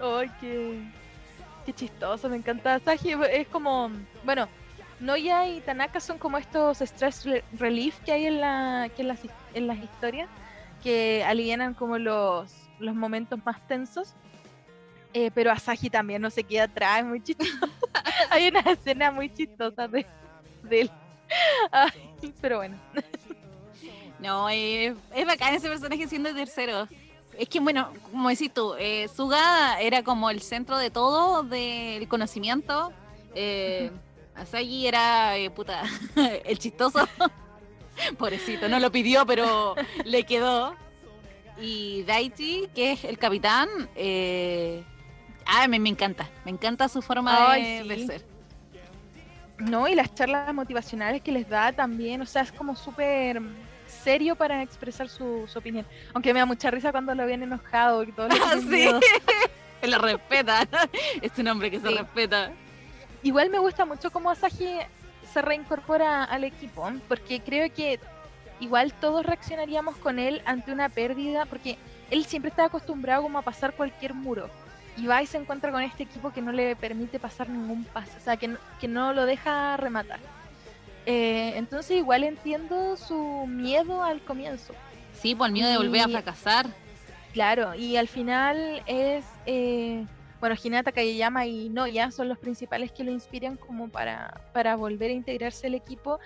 ¡Ay, 0.00 0.30
qué, 0.40 0.78
qué 1.66 1.72
chistoso! 1.72 2.28
Me 2.28 2.36
encanta. 2.36 2.78
Saji 2.78 3.12
es 3.30 3.48
como, 3.48 3.90
bueno, 4.24 4.46
Noya 5.00 5.46
y 5.48 5.60
Tanaka 5.60 6.00
son 6.00 6.18
como 6.18 6.38
estos 6.38 6.80
stress 6.80 7.26
relief 7.52 7.98
que 8.00 8.12
hay 8.12 8.26
en, 8.26 8.40
la, 8.40 8.90
que 8.94 9.02
en, 9.02 9.08
las, 9.08 9.20
en 9.54 9.66
las 9.66 9.78
historias, 9.78 10.28
que 10.82 11.24
alivianan 11.24 11.74
como 11.74 11.98
los, 11.98 12.52
los 12.78 12.94
momentos 12.94 13.38
más 13.44 13.66
tensos. 13.66 14.14
Eh, 15.14 15.30
pero 15.34 15.50
Asahi 15.50 15.90
también 15.90 16.22
no 16.22 16.30
se 16.30 16.42
queda 16.42 16.64
atrás, 16.64 17.00
es 17.00 17.04
muy 17.04 17.22
chistoso. 17.22 17.50
hay 18.30 18.48
una 18.48 18.60
escena 18.60 19.10
muy 19.10 19.28
chistosa 19.32 19.86
de, 19.88 20.06
él. 20.70 20.90
pero 22.40 22.58
bueno. 22.58 22.78
no, 24.20 24.48
es, 24.48 24.94
es 25.14 25.26
bacán 25.26 25.54
ese 25.54 25.68
personaje 25.68 26.08
siendo 26.08 26.34
tercero. 26.34 26.88
Es 27.38 27.48
que, 27.48 27.60
bueno, 27.60 27.90
como 28.10 28.28
decís 28.28 28.52
tú, 28.52 28.74
eh, 28.78 29.08
Suga 29.14 29.80
era 29.80 30.02
como 30.02 30.30
el 30.30 30.40
centro 30.42 30.78
de 30.78 30.90
todo, 30.90 31.42
del 31.42 32.06
conocimiento. 32.08 32.92
Eh, 33.34 33.90
Asagi 34.34 34.86
era, 34.86 35.36
eh, 35.36 35.50
puta, 35.50 35.82
el 36.44 36.58
chistoso. 36.58 37.08
Pobrecito, 38.18 38.68
no 38.68 38.78
lo 38.78 38.90
pidió, 38.90 39.26
pero 39.26 39.74
le 40.04 40.24
quedó. 40.24 40.74
Y 41.60 42.02
Daichi, 42.04 42.68
que 42.74 42.92
es 42.92 43.04
el 43.04 43.18
capitán, 43.18 43.68
eh, 43.94 44.82
ah, 45.46 45.68
me, 45.68 45.78
me, 45.78 45.90
encanta. 45.90 46.28
Me 46.44 46.50
encanta 46.50 46.88
su 46.88 47.02
forma 47.02 47.54
de, 47.56 48.06
ser. 48.06 48.24
No, 49.58 49.86
y 49.86 49.94
las 49.94 50.14
charlas 50.14 50.52
motivacionales 50.54 51.20
que 51.20 51.30
les 51.30 51.48
da 51.48 51.72
también, 51.72 52.22
o 52.22 52.26
sea, 52.26 52.42
es 52.42 52.52
como 52.52 52.74
súper 52.74 53.40
serio 53.86 54.34
para 54.34 54.62
expresar 54.62 55.08
su, 55.08 55.46
opinión. 55.54 55.86
Aunque 56.14 56.32
me 56.32 56.40
da 56.40 56.46
mucha 56.46 56.70
risa 56.70 56.90
cuando 56.90 57.14
lo 57.14 57.26
ven 57.26 57.42
enojado 57.42 58.02
y 58.02 58.12
todo 58.12 58.28
lo 58.28 58.34
ah, 58.34 58.56
sí. 58.58 58.88
lo 59.86 59.98
respeta. 59.98 60.66
es 61.20 61.38
un 61.38 61.48
hombre 61.48 61.70
que 61.70 61.78
se 61.78 61.90
respeta. 61.90 62.50
Igual 63.22 63.50
me 63.50 63.58
gusta 63.58 63.84
mucho 63.84 64.10
cómo 64.10 64.30
Asahi 64.30 64.78
se 65.32 65.42
reincorpora 65.42 66.24
al 66.24 66.44
equipo, 66.44 66.90
porque 67.08 67.40
creo 67.40 67.72
que 67.72 68.00
igual 68.60 68.92
todos 68.92 69.24
reaccionaríamos 69.24 69.96
con 69.96 70.18
él 70.18 70.42
ante 70.44 70.72
una 70.72 70.88
pérdida, 70.88 71.46
porque 71.46 71.78
él 72.10 72.24
siempre 72.24 72.50
está 72.50 72.64
acostumbrado 72.64 73.22
como 73.22 73.38
a 73.38 73.42
pasar 73.42 73.74
cualquier 73.74 74.14
muro. 74.14 74.50
Y 74.96 75.06
va 75.06 75.22
y 75.22 75.26
se 75.26 75.38
encuentra 75.38 75.72
con 75.72 75.82
este 75.82 76.02
equipo 76.02 76.32
que 76.32 76.42
no 76.42 76.52
le 76.52 76.76
permite 76.76 77.18
pasar 77.18 77.48
ningún 77.48 77.84
paso, 77.84 78.12
o 78.18 78.20
sea, 78.20 78.36
que 78.36 78.56
que 78.78 78.88
no 78.88 79.14
lo 79.14 79.24
deja 79.24 79.76
rematar. 79.78 80.20
Eh, 81.06 81.54
entonces 81.56 81.96
igual 81.96 82.24
entiendo 82.24 82.96
su 82.96 83.46
miedo 83.46 84.04
al 84.04 84.20
comienzo. 84.20 84.74
Sí, 85.20 85.34
por 85.34 85.48
el 85.48 85.52
miedo 85.52 85.70
de 85.70 85.78
volver 85.78 86.02
a 86.02 86.08
fracasar. 86.08 86.66
Claro, 87.32 87.74
y 87.74 87.96
al 87.96 88.08
final 88.08 88.82
es, 88.86 89.24
eh, 89.46 90.04
bueno, 90.42 90.56
Hinata 90.60 90.90
Kageyama 90.90 91.46
y 91.46 91.68
Noya 91.68 92.10
son 92.10 92.28
los 92.28 92.36
principales 92.36 92.90
que 92.90 93.04
lo 93.04 93.12
inspiran 93.12 93.56
como 93.56 93.88
para, 93.88 94.40
para 94.52 94.74
volver 94.74 95.12
a 95.12 95.14
integrarse 95.14 95.68
al 95.68 95.76
equipo 95.76 96.18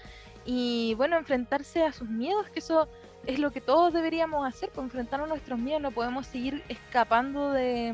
y 0.46 0.94
bueno, 0.94 1.18
enfrentarse 1.18 1.84
a 1.84 1.92
sus 1.92 2.08
miedos, 2.08 2.48
que 2.48 2.60
eso 2.60 2.88
es 3.26 3.38
lo 3.38 3.50
que 3.50 3.60
todos 3.60 3.92
deberíamos 3.92 4.48
hacer, 4.48 4.70
pues 4.70 4.86
enfrentarnos 4.86 5.26
a 5.26 5.34
nuestros 5.34 5.58
miedos, 5.58 5.82
no 5.82 5.90
podemos 5.90 6.26
seguir 6.26 6.64
escapando 6.70 7.52
de, 7.52 7.92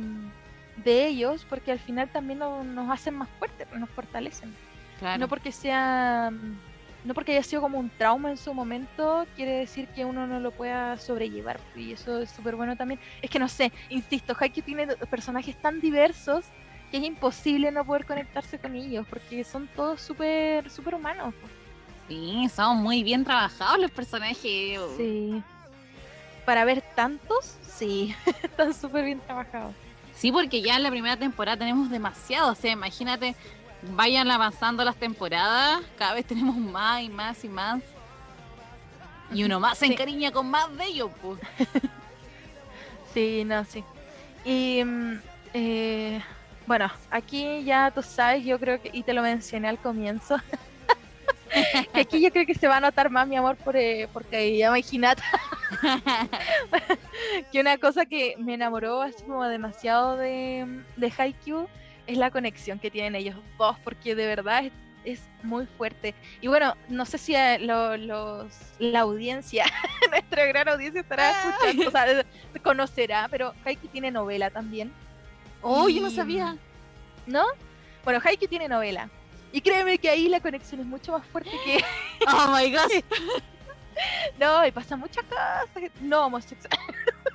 de 0.84 1.08
ellos 1.08 1.44
porque 1.50 1.72
al 1.72 1.80
final 1.80 2.08
también 2.12 2.38
nos 2.38 2.88
hacen 2.88 3.14
más 3.14 3.28
fuertes, 3.40 3.66
nos 3.76 3.90
fortalecen. 3.90 4.54
No 5.18 5.26
porque 5.26 5.50
sea 5.50 6.30
no 7.04 7.14
porque 7.14 7.32
haya 7.32 7.42
sido 7.42 7.62
como 7.62 7.78
un 7.78 7.90
trauma 7.90 8.30
en 8.30 8.36
su 8.36 8.54
momento, 8.54 9.26
quiere 9.34 9.52
decir 9.58 9.88
que 9.88 10.04
uno 10.04 10.26
no 10.26 10.40
lo 10.40 10.50
pueda 10.52 10.96
sobrellevar. 10.98 11.58
Y 11.76 11.92
eso 11.92 12.20
es 12.20 12.30
súper 12.30 12.56
bueno 12.56 12.76
también. 12.76 13.00
Es 13.20 13.30
que 13.30 13.38
no 13.38 13.48
sé, 13.48 13.72
insisto, 13.88 14.36
Haikyuu 14.38 14.64
tiene 14.64 14.86
personajes 15.10 15.56
tan 15.56 15.80
diversos 15.80 16.44
que 16.90 16.98
es 16.98 17.04
imposible 17.04 17.72
no 17.72 17.84
poder 17.84 18.04
conectarse 18.04 18.58
con 18.58 18.76
ellos, 18.76 19.06
porque 19.08 19.44
son 19.44 19.66
todos 19.74 20.00
súper 20.00 20.68
super 20.70 20.94
humanos. 20.94 21.34
Sí, 22.06 22.48
son 22.54 22.82
muy 22.82 23.02
bien 23.02 23.24
trabajados 23.24 23.78
los 23.78 23.90
personajes. 23.90 24.78
Sí. 24.96 25.42
Para 26.44 26.64
ver 26.64 26.82
tantos, 26.94 27.56
sí, 27.62 28.14
están 28.42 28.74
súper 28.74 29.06
bien 29.06 29.20
trabajados. 29.20 29.74
Sí, 30.14 30.30
porque 30.30 30.60
ya 30.60 30.76
en 30.76 30.82
la 30.82 30.90
primera 30.90 31.16
temporada 31.16 31.56
tenemos 31.56 31.90
demasiado. 31.90 32.52
O 32.52 32.54
sea, 32.54 32.72
imagínate 32.72 33.34
vayan 33.82 34.30
avanzando 34.30 34.84
las 34.84 34.96
temporadas, 34.96 35.82
cada 35.98 36.14
vez 36.14 36.26
tenemos 36.26 36.56
más 36.56 37.02
y 37.02 37.08
más 37.08 37.44
y 37.44 37.48
más. 37.48 37.82
Y 39.32 39.44
uno 39.44 39.60
más 39.60 39.78
se 39.78 39.86
encariña 39.86 40.30
con 40.30 40.50
más 40.50 40.74
de 40.76 40.86
ellos, 40.86 41.10
pues. 41.20 41.40
sí, 43.14 43.44
no, 43.44 43.64
sí. 43.64 43.82
Y 44.44 44.84
mm, 44.84 45.20
eh, 45.54 46.22
bueno, 46.66 46.90
aquí 47.10 47.64
ya 47.64 47.90
tú 47.90 48.02
sabes, 48.02 48.44
yo 48.44 48.58
creo 48.58 48.80
que, 48.80 48.90
y 48.92 49.02
te 49.02 49.14
lo 49.14 49.22
mencioné 49.22 49.68
al 49.68 49.78
comienzo, 49.78 50.36
que 51.92 52.00
aquí 52.00 52.20
yo 52.20 52.30
creo 52.30 52.46
que 52.46 52.54
se 52.54 52.68
va 52.68 52.76
a 52.76 52.80
notar 52.80 53.10
más 53.10 53.26
mi 53.26 53.36
amor 53.36 53.56
por, 53.56 53.76
eh, 53.76 54.08
porque 54.12 54.56
llama 54.56 54.78
Hinata. 54.78 55.24
que 57.50 57.60
una 57.60 57.78
cosa 57.78 58.04
que 58.04 58.34
me 58.38 58.54
enamoró 58.54 59.00
así 59.00 59.22
como 59.24 59.44
demasiado 59.44 60.16
de, 60.16 60.82
de 60.96 61.12
Haikyuu 61.16 61.68
es 62.06 62.16
la 62.18 62.30
conexión 62.30 62.78
que 62.78 62.90
tienen 62.90 63.14
ellos 63.14 63.36
dos, 63.58 63.76
porque 63.84 64.14
de 64.14 64.26
verdad 64.26 64.64
es 65.04 65.20
muy 65.42 65.66
fuerte. 65.66 66.14
Y 66.40 66.46
bueno, 66.48 66.76
no 66.88 67.04
sé 67.06 67.18
si 67.18 67.34
eh, 67.34 67.58
lo- 67.58 67.96
los, 67.96 68.46
la 68.78 69.00
audiencia, 69.00 69.64
nuestra 70.10 70.44
gran 70.46 70.68
audiencia 70.68 71.00
estará 71.00 71.30
escuchando, 71.30 71.88
o 71.88 71.90
sea, 71.90 72.24
conocerá, 72.62 73.28
pero 73.30 73.54
Haikyuu 73.64 73.90
tiene 73.90 74.10
novela 74.10 74.50
también, 74.50 74.92
Oh, 75.64 75.88
yo 75.88 76.02
no 76.02 76.10
sabía. 76.10 76.56
¿no? 77.26 77.44
Bueno, 78.04 78.20
Haikyuu 78.24 78.48
tiene 78.48 78.66
novela. 78.68 79.08
Y 79.52 79.60
créeme 79.60 79.98
que 79.98 80.08
ahí 80.10 80.28
la 80.28 80.40
conexión 80.40 80.80
es 80.80 80.86
mucho 80.86 81.12
más 81.12 81.24
fuerte 81.26 81.50
que... 81.64 81.84
Oh 82.26 82.48
my 82.56 82.70
god. 82.72 82.90
No, 84.40 84.66
y 84.66 84.70
pasa 84.72 84.96
muchas 84.96 85.22
cosas. 85.26 85.66
No 86.00 86.26
homosexual. 86.26 86.72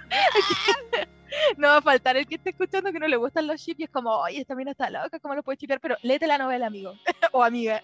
no 1.58 1.68
va 1.70 1.78
a 1.78 1.82
faltar 1.82 2.18
el 2.18 2.26
que 2.28 2.36
esté 2.36 2.52
escuchando 2.52 2.92
que 2.92 3.00
no 3.00 3.08
le 3.08 3.18
gustan 3.18 3.48
los 3.48 3.62
chips 3.62 3.80
y 3.80 3.84
es 3.84 3.90
como, 3.90 4.12
oye, 4.18 4.42
esta 4.42 4.56
mina 4.56 4.72
está 4.72 4.90
loca, 4.90 5.20
¿cómo 5.20 5.36
lo 5.36 5.44
puedes 5.44 5.60
chipear? 5.60 5.80
Pero 5.80 5.98
léete 6.02 6.28
la 6.28 6.38
novela, 6.38 6.68
amigo. 6.68 6.94
o 7.34 7.44
amiga. 7.44 7.82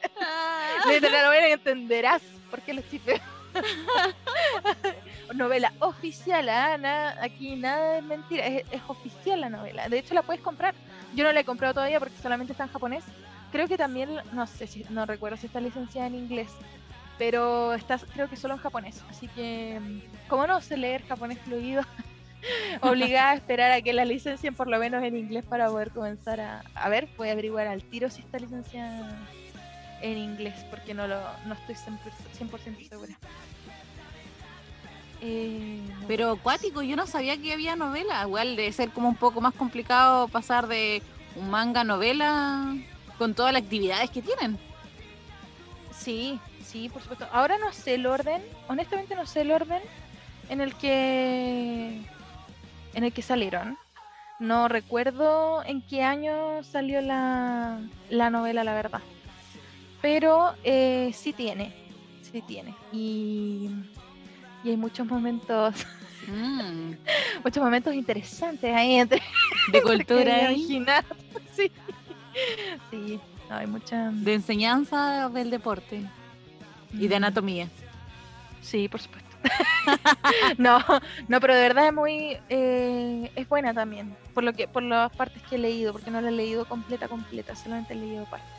Léete 0.88 1.09
la 1.09 1.23
novela 1.25 1.49
y 1.49 1.51
entenderás 1.53 2.21
por 2.49 2.61
qué 2.61 2.73
los 2.73 2.88
chipeo. 2.89 3.17
novela 5.35 5.71
oficial, 5.80 6.49
¿ah? 6.49 6.77
Nada- 6.77 7.15
aquí 7.21 7.55
nada 7.55 7.97
es 7.99 8.03
mentira, 8.03 8.45
es, 8.47 8.63
es 8.71 8.81
oficial 8.88 9.41
la 9.41 9.49
novela. 9.49 9.88
De 9.89 9.99
hecho, 9.99 10.13
la 10.13 10.23
puedes 10.23 10.41
comprar. 10.41 10.75
Yo 11.13 11.23
no 11.23 11.31
la 11.31 11.39
he 11.41 11.45
comprado 11.45 11.75
todavía 11.75 11.99
porque 11.99 12.21
solamente 12.21 12.53
está 12.53 12.63
en 12.63 12.69
japonés. 12.71 13.05
Creo 13.51 13.67
que 13.67 13.77
también, 13.77 14.09
no 14.31 14.47
sé 14.47 14.67
si, 14.67 14.84
no 14.89 15.05
recuerdo 15.05 15.38
si 15.38 15.45
está 15.47 15.59
licenciada 15.59 16.07
en 16.07 16.15
inglés, 16.15 16.51
pero 17.17 17.73
está, 17.73 17.99
creo 18.13 18.27
que 18.27 18.35
solo 18.35 18.55
en 18.55 18.59
japonés. 18.59 19.03
Así 19.09 19.27
que, 19.27 19.80
mm, 19.80 20.27
como 20.27 20.47
no 20.47 20.59
sé 20.61 20.77
leer 20.77 21.03
japonés 21.03 21.39
fluido, 21.41 21.84
obligada 22.82 23.32
a 23.32 23.36
esperar 23.36 23.72
a 23.72 23.82
que 23.82 23.94
la 23.94 24.06
licencien 24.06 24.56
por 24.56 24.68
lo 24.68 24.80
menos 24.80 25.03
en 25.03 25.15
inglés 25.15 25.45
para 25.45 25.68
poder 25.68 25.91
comenzar 25.91 26.40
a, 26.40 26.64
a 26.76 26.90
ver, 26.90 27.10
voy 27.18 27.30
a 27.30 27.34
averiguar 27.34 27.68
al 27.68 27.84
tiro 27.84 28.10
si 28.10 28.22
está 28.22 28.40
licenciada 28.40 29.18
en 30.02 30.18
inglés, 30.18 30.65
porque 30.70 30.94
no 30.94 31.07
lo 31.07 31.20
no 31.45 31.53
estoy 31.53 31.76
100%, 31.76 31.99
100% 32.38 32.90
segura. 32.90 33.18
Eh, 35.26 35.80
Pero 36.06 36.36
cuático, 36.36 36.82
yo 36.82 36.98
no 36.98 37.07
sabía 37.07 37.38
que 37.38 37.53
había 37.53 37.78
novela. 37.78 38.24
Igual 38.24 38.57
debe 38.57 38.72
ser 38.74 38.90
como 38.90 39.07
un 39.07 39.15
poco 39.15 39.40
más 39.40 39.53
complicado 39.53 40.28
pasar 40.28 40.68
de 40.68 41.02
un 41.38 41.49
manga 41.49 41.82
a 41.82 41.86
novela 41.86 42.76
con 43.18 43.34
todas 43.34 43.53
las 43.53 43.61
actividades 43.61 44.10
que 44.10 44.22
tienen. 44.22 44.60
Sí, 45.98 46.40
sí, 46.61 46.90
por 46.90 47.02
supuesto. 47.02 47.26
Ahora 47.32 47.57
no 47.57 47.72
sé 47.72 47.95
el 47.95 48.06
orden, 48.06 48.41
honestamente 48.68 49.15
no 49.15 49.26
sé 49.26 49.41
el 49.41 49.52
orden 49.52 49.82
en 50.49 50.60
el 50.60 50.76
que 50.76 52.02
en 52.94 53.03
el 53.03 53.14
que 53.14 53.22
salieron. 53.22 53.78
No 54.40 54.68
recuerdo 54.68 55.64
en 55.64 55.82
qué 55.82 56.03
año 56.03 56.64
salió 56.64 57.02
la, 57.02 57.80
la 58.10 58.30
novela, 58.30 58.64
la 58.64 58.74
verdad. 58.74 59.02
Pero 60.02 60.53
eh, 60.64 61.11
sí 61.14 61.34
tiene, 61.34 61.74
sí 62.22 62.41
tiene. 62.41 62.76
Y, 62.91 63.70
y 64.64 64.70
hay 64.70 64.78
muchos 64.78 65.07
momentos, 65.07 65.76
Mm, 66.28 66.94
muchos 67.44 67.61
momentos 67.61 67.94
interesantes 67.94 68.74
ahí 68.74 68.95
entre 68.95 69.22
de 69.72 69.82
cultura 69.82 70.52
imaginar. 70.53 71.03
Sí, 71.53 71.70
sí, 72.90 73.20
no, 73.49 73.57
hay 73.57 73.68
mucha... 73.68 74.10
de 74.11 74.34
enseñanza 74.34 75.30
del 75.30 75.52
deporte 75.52 76.02
y 76.94 77.07
de 77.07 77.15
anatomía. 77.15 77.68
Sí, 78.61 78.88
por 78.88 79.02
supuesto. 79.02 79.22
no, 80.57 80.84
no, 81.28 81.40
pero 81.40 81.56
de 81.56 81.61
verdad 81.61 81.88
es 81.88 81.94
muy 81.94 82.38
eh, 82.49 83.32
es 83.36 83.48
buena 83.49 83.74
también, 83.74 84.15
por 84.34 84.44
lo 84.44 84.53
que 84.53 84.68
por 84.68 84.84
las 84.84 85.11
partes 85.15 85.41
que 85.44 85.56
he 85.56 85.60
leído, 85.60 85.91
porque 85.94 86.11
no 86.11 86.22
la 86.22 86.30
he 86.30 86.32
leído 86.32 86.65
completa 86.65 87.07
completa, 87.07 87.56
solamente 87.56 87.94
he 87.94 87.98
leído 87.98 88.26
partes. 88.26 88.49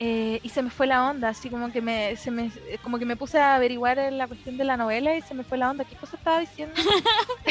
Eh, 0.00 0.38
y 0.44 0.48
se 0.50 0.62
me 0.62 0.70
fue 0.70 0.86
la 0.86 1.08
onda, 1.10 1.30
así 1.30 1.50
como 1.50 1.72
que 1.72 1.80
me 1.82 2.14
se 2.16 2.30
me 2.30 2.52
como 2.82 2.98
que 3.00 3.04
me 3.04 3.16
puse 3.16 3.40
a 3.40 3.56
averiguar 3.56 3.98
la 4.12 4.28
cuestión 4.28 4.56
de 4.56 4.64
la 4.64 4.76
novela 4.76 5.16
y 5.16 5.22
se 5.22 5.34
me 5.34 5.42
fue 5.42 5.58
la 5.58 5.70
onda. 5.70 5.84
¿Qué 5.84 5.96
cosa 5.96 6.16
estaba 6.16 6.38
diciendo? 6.38 6.74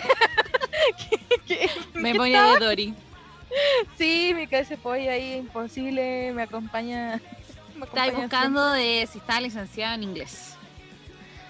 ¿Qué- 1.09 1.19
qué- 1.45 1.69
Memoria 1.93 2.43
de 2.43 2.59
Dory. 2.65 2.93
Sí, 3.97 4.33
mi 4.35 4.47
cabeza 4.47 4.75
pollo 4.77 5.11
ahí 5.11 5.33
imposible, 5.35 6.31
me 6.33 6.43
acompaña. 6.43 7.19
me 7.75 8.11
buscando 8.11 8.71
de 8.71 9.07
si 9.11 9.19
está 9.19 9.39
licenciada 9.41 9.95
en 9.95 10.03
inglés. 10.03 10.56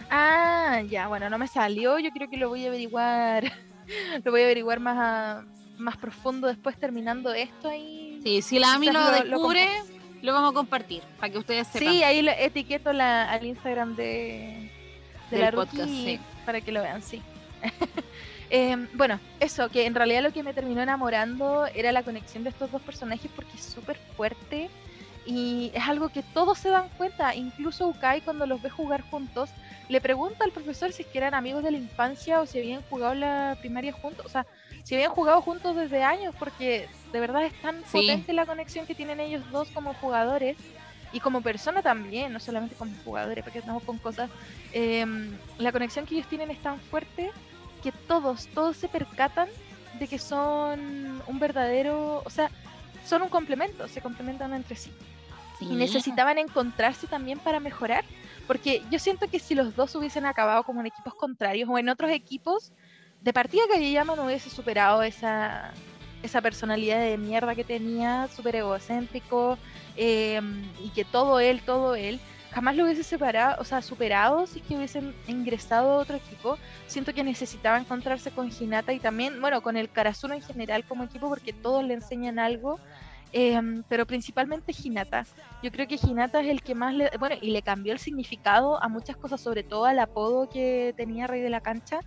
Ah, 0.10 0.82
ya, 0.90 1.08
bueno, 1.08 1.30
no 1.30 1.38
me 1.38 1.48
salió. 1.48 2.00
Yo 2.00 2.12
creo 2.12 2.30
que 2.30 2.38
lo 2.38 2.50
voy 2.50 2.66
a 2.66 2.70
averiguar. 2.70 3.52
lo 4.24 4.32
voy 4.32 4.42
a 4.42 4.46
averiguar 4.46 4.80
más 4.80 4.98
a- 4.98 5.46
más 5.78 5.96
profundo 5.98 6.48
después 6.48 6.76
terminando 6.78 7.32
esto 7.34 7.70
ahí. 7.70 8.20
Sí, 8.24 8.42
si 8.42 8.58
la 8.60 8.74
AMI 8.74 8.88
lo 8.92 9.12
descubre, 9.12 9.68
lo, 10.24 10.34
vamos 10.34 10.52
a 10.52 10.54
compartir 10.56 11.04
para 11.20 11.32
que 11.32 11.38
ustedes 11.38 11.68
sepan. 11.68 11.88
Sí, 11.94 12.04
ahí 12.04 12.22
lo 12.24 12.32
etiqueto 12.32 12.92
la, 12.94 13.30
al 13.32 13.46
Instagram 13.46 13.96
de, 13.96 14.72
de 15.30 15.38
Del 15.38 15.42
la 15.42 15.52
podcast, 15.52 15.88
sí. 15.88 16.20
para 16.46 16.62
que 16.62 16.72
lo 16.72 16.82
vean, 16.82 17.02
sí. 17.04 17.22
Em, 18.50 18.88
bueno, 18.94 19.20
eso, 19.42 19.68
que 19.68 19.86
en 19.86 19.94
realidad 19.94 20.24
lo 20.24 20.32
que 20.32 20.42
me 20.42 20.54
terminó 20.54 20.82
enamorando 20.82 21.66
era 21.76 21.92
la 21.92 22.02
conexión 22.04 22.46
de 22.46 22.50
estos 22.52 22.72
dos 22.72 22.82
personajes 22.82 23.30
porque 23.36 23.52
es 23.58 23.62
súper 23.64 23.98
fuerte 24.16 24.70
y 25.26 25.70
es 25.74 25.84
algo 25.86 26.08
que 26.08 26.24
todos 26.24 26.58
se 26.58 26.70
dan 26.70 26.88
cuenta, 26.98 27.36
incluso 27.36 27.88
Ukai 27.90 28.22
cuando 28.22 28.46
los 28.46 28.62
ve 28.62 28.70
jugar 28.70 29.02
juntos, 29.02 29.50
le 29.90 30.02
pregunta 30.02 30.44
al 30.44 30.52
profesor 30.52 30.92
si 30.92 31.04
es 31.04 31.08
que 31.08 31.18
eran 31.18 31.34
amigos 31.34 31.64
de 31.64 31.72
la 31.72 31.78
infancia 31.78 32.42
o 32.42 32.46
si 32.46 32.58
habían 32.58 32.82
jugado 32.84 33.14
la 33.14 33.56
primaria 33.60 33.94
juntos, 33.94 34.26
o 34.26 34.30
sea, 34.30 34.46
si 34.84 34.96
habían 34.96 35.12
jugado 35.12 35.42
juntos 35.42 35.76
desde 35.76 36.04
años, 36.04 36.36
porque 36.38 36.88
de 37.12 37.20
verdad 37.20 37.44
es 37.46 37.54
tan 37.62 37.76
Sí. 37.86 37.92
potente 37.94 38.34
la 38.34 38.46
conexión 38.46 38.86
que 38.86 38.96
tienen 38.96 39.20
ellos 39.20 39.50
dos 39.52 39.70
como 39.72 39.94
jugadores 39.96 40.58
y 41.14 41.22
como 41.22 41.42
persona 41.42 41.82
también, 41.82 42.34
no 42.34 42.40
solamente 42.40 42.76
como 42.76 42.92
jugadores, 43.06 43.44
porque 43.44 43.60
estamos 43.60 43.84
con 43.84 43.98
cosas. 43.98 44.30
em, 44.74 45.38
la 45.58 45.72
conexión 45.72 46.06
que 46.06 46.16
ellos 46.16 46.28
tienen 46.28 46.52
es 46.52 46.60
tan 46.62 46.80
fuerte 46.82 47.32
que 47.82 47.94
todos, 47.94 48.48
todos 48.54 48.76
se 48.76 48.90
percatan 48.90 49.48
de 49.98 50.08
que 50.10 50.20
son 50.20 51.22
un 51.26 51.40
verdadero, 51.40 52.22
o 52.26 52.30
sea, 52.30 52.50
son 53.06 53.22
un 53.22 53.30
complemento, 53.30 53.88
se 53.88 54.02
complementan 54.02 54.54
entre 54.54 54.76
sí. 54.76 54.92
Sí. 55.58 55.66
Y 55.72 55.76
necesitaban 55.76 56.38
encontrarse 56.38 57.08
también 57.08 57.40
para 57.40 57.60
mejorar, 57.62 58.04
porque 58.48 58.82
yo 58.90 58.98
siento 58.98 59.28
que 59.28 59.40
si 59.40 59.54
los 59.54 59.76
dos 59.76 59.94
hubiesen 59.96 60.26
acabado 60.26 60.64
como 60.64 60.80
en 60.80 60.88
equipos 60.88 61.14
contrarios 61.14 61.70
o 61.70 61.78
en 61.78 61.90
otros 61.90 62.10
equipos, 62.12 62.72
de 63.22 63.34
partida 63.34 63.64
Kageyama 63.70 64.16
no 64.16 64.26
hubiese 64.26 64.50
superado 64.50 65.04
esa, 65.04 65.74
esa 66.24 66.42
personalidad 66.42 67.00
de 67.00 67.18
mierda 67.18 67.56
que 67.56 67.64
tenía, 67.64 68.28
súper 68.36 68.58
egocéntrico, 68.58 69.58
eh, 69.96 70.42
y 70.84 70.90
que 70.90 71.04
todo 71.04 71.40
él, 71.40 71.62
todo 71.62 71.96
él, 71.96 72.20
jamás 72.52 72.76
lo 72.76 72.86
hubiese 72.86 73.04
separado, 73.04 73.62
o 73.62 73.64
sea, 73.64 73.82
superado 73.82 74.48
si 74.48 74.62
que 74.62 74.76
hubiesen 74.76 75.14
ingresado 75.28 75.92
a 75.92 75.98
otro 75.98 76.18
equipo. 76.18 76.58
Siento 76.88 77.14
que 77.14 77.24
necesitaba 77.24 77.78
encontrarse 77.78 78.32
con 78.32 78.50
Hinata 78.52 78.94
y 78.94 79.00
también, 79.00 79.40
bueno, 79.42 79.62
con 79.62 79.78
el 79.78 79.92
Karasuno 79.92 80.34
en 80.34 80.42
general 80.42 80.84
como 80.86 81.04
equipo, 81.04 81.30
porque 81.30 81.54
todos 81.54 81.84
le 81.84 81.94
enseñan 81.94 82.40
algo. 82.40 82.80
Em, 83.32 83.84
pero 83.88 84.06
principalmente 84.06 84.74
Hinata. 84.78 85.28
Yo 85.62 85.72
creo 85.72 85.88
que 85.88 86.00
Hinata 86.02 86.42
es 86.42 86.48
el 86.50 86.62
que 86.64 86.76
más 86.76 86.94
le. 86.94 87.10
Bueno, 87.20 87.36
y 87.42 87.52
le 87.52 87.64
cambió 87.64 87.94
el 87.94 88.00
significado 88.00 88.82
a 88.82 88.90
muchas 88.90 89.18
cosas, 89.18 89.42
sobre 89.42 89.64
todo 89.64 89.86
al 89.86 90.00
apodo 90.00 90.48
que 90.50 90.94
tenía 90.98 91.28
Rey 91.28 91.42
de 91.42 91.50
la 91.50 91.62
Cancha. 91.62 92.04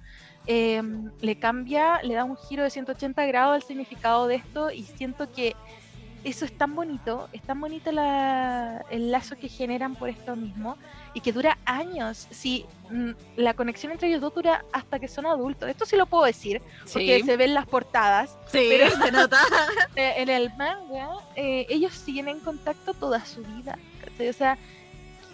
em, 0.46 1.12
le 1.20 1.38
cambia, 1.38 2.00
le 2.02 2.14
da 2.14 2.24
un 2.24 2.36
giro 2.36 2.64
de 2.64 2.70
180 2.70 3.26
grados 3.26 3.54
al 3.56 3.62
significado 3.62 4.26
de 4.26 4.36
esto 4.36 4.70
y 4.70 4.84
siento 4.84 5.30
que 5.30 5.58
eso 6.22 6.44
es 6.44 6.56
tan 6.56 6.74
bonito, 6.74 7.28
es 7.32 7.42
tan 7.42 7.60
bonito 7.60 7.90
la- 7.92 8.84
el 8.90 9.10
lazo 9.10 9.36
que 9.36 9.48
generan 9.48 9.94
por 9.96 10.08
esto 10.08 10.36
mismo 10.36 10.76
y 11.14 11.20
que 11.20 11.32
dura 11.32 11.56
años. 11.64 12.26
Si 12.30 12.66
mm, 12.90 13.10
la 13.36 13.54
conexión 13.54 13.92
entre 13.92 14.08
ellos 14.08 14.20
dos 14.20 14.34
dura 14.34 14.64
hasta 14.72 14.98
que 14.98 15.08
son 15.08 15.26
adultos, 15.26 15.68
esto 15.68 15.86
sí 15.86 15.96
lo 15.96 16.06
puedo 16.06 16.24
decir, 16.24 16.60
porque 16.92 17.22
se 17.24 17.36
ven 17.36 17.54
las 17.54 17.66
portadas. 17.66 18.36
sí, 18.46 18.66
pero- 18.68 18.90
se 18.90 19.10
nota. 19.12 19.38
Eh, 19.96 20.14
en 20.18 20.28
el 20.28 20.50
manga, 20.56 21.10
eh, 21.36 21.66
ellos 21.68 21.92
siguen 21.94 22.28
en 22.28 22.40
contacto 22.40 22.94
toda 22.94 23.24
su 23.24 23.42
vida. 23.42 23.78
O 24.28 24.32
sea, 24.32 24.56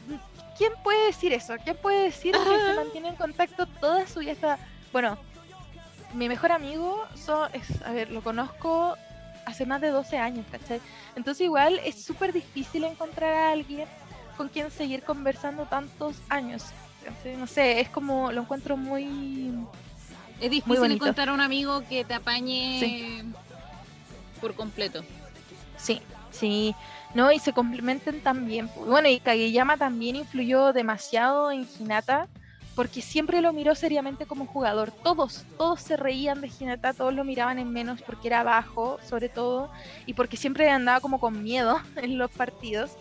¿qui- 0.09 0.21
¿quién 0.57 0.73
puede 0.83 1.07
decir 1.07 1.33
eso? 1.33 1.55
¿Quién 1.65 1.77
puede 1.77 2.05
decir 2.05 2.33
que 2.33 2.39
se 2.71 2.75
mantiene 2.77 3.09
en 3.09 3.17
contacto 3.17 3.67
toda 3.67 4.07
su 4.07 4.21
vida? 4.21 4.33
Hasta- 4.33 4.59
Bueno, 4.93 5.19
mi 6.15 6.29
mejor 6.29 6.53
amigo 6.53 7.05
so- 7.15 7.47
es, 7.53 7.83
a 7.83 7.93
ver, 7.93 8.11
lo 8.11 8.23
conozco 8.23 8.97
hace 9.47 9.65
más 9.65 9.81
de 9.81 9.89
12 9.91 10.19
años, 10.19 10.45
¿cachai? 10.51 10.81
Entonces 11.15 11.43
igual 11.45 11.81
es 11.85 12.05
súper 12.05 12.33
difícil 12.33 12.85
encontrar 12.85 13.33
a 13.33 13.51
alguien 13.53 13.89
con 14.37 14.49
quien 14.49 14.71
seguir 14.71 15.03
conversando 15.03 15.65
tantos 15.65 16.17
años. 16.29 16.65
¿cachai? 17.05 17.37
No 17.37 17.47
sé, 17.47 17.81
es 17.81 17.89
como, 17.89 18.31
lo 18.33 18.43
encuentro 18.43 18.77
muy... 18.77 19.55
Es 20.41 20.51
difícil 20.51 20.91
encontrar 20.93 21.31
un 21.31 21.41
amigo 21.41 21.83
que 21.89 22.05
te 22.05 22.13
apañe 22.13 22.79
Sí. 22.81 23.23
por 24.41 24.55
completo. 24.55 25.03
Sí, 25.79 26.03
sí. 26.31 26.75
No, 27.15 27.33
y 27.33 27.39
se 27.39 27.55
complementen 27.55 28.21
también. 28.21 28.69
Bueno, 28.85 29.09
y 29.09 29.21
Kageyama 29.21 29.79
también 29.79 30.17
influyó 30.17 30.75
demasiado 30.75 31.51
en 31.51 31.67
Hinata, 31.79 32.29
porque 32.77 33.01
siempre 33.01 33.41
lo 33.41 33.55
miró 33.55 33.75
seriamente 33.75 34.27
como 34.27 34.47
jugador. 34.47 34.93
Todos, 34.93 35.47
todos 35.57 35.81
se 35.81 35.97
reían 35.97 36.43
de 36.43 36.51
Hinata, 36.61 36.93
todos 36.93 37.15
lo 37.15 37.25
miraban 37.25 37.59
en 37.59 37.73
menos 37.73 38.03
porque 38.03 38.29
era 38.29 38.45
bajo, 38.45 38.99
sobre 39.03 39.31
todo, 39.31 39.71
y 40.05 40.13
porque 40.13 40.37
siempre 40.37 40.69
andaba 40.69 41.01
como 41.01 41.19
con 41.19 41.43
miedo 41.43 41.81
en 41.97 42.19
los 42.19 42.31
partidos. 42.31 42.93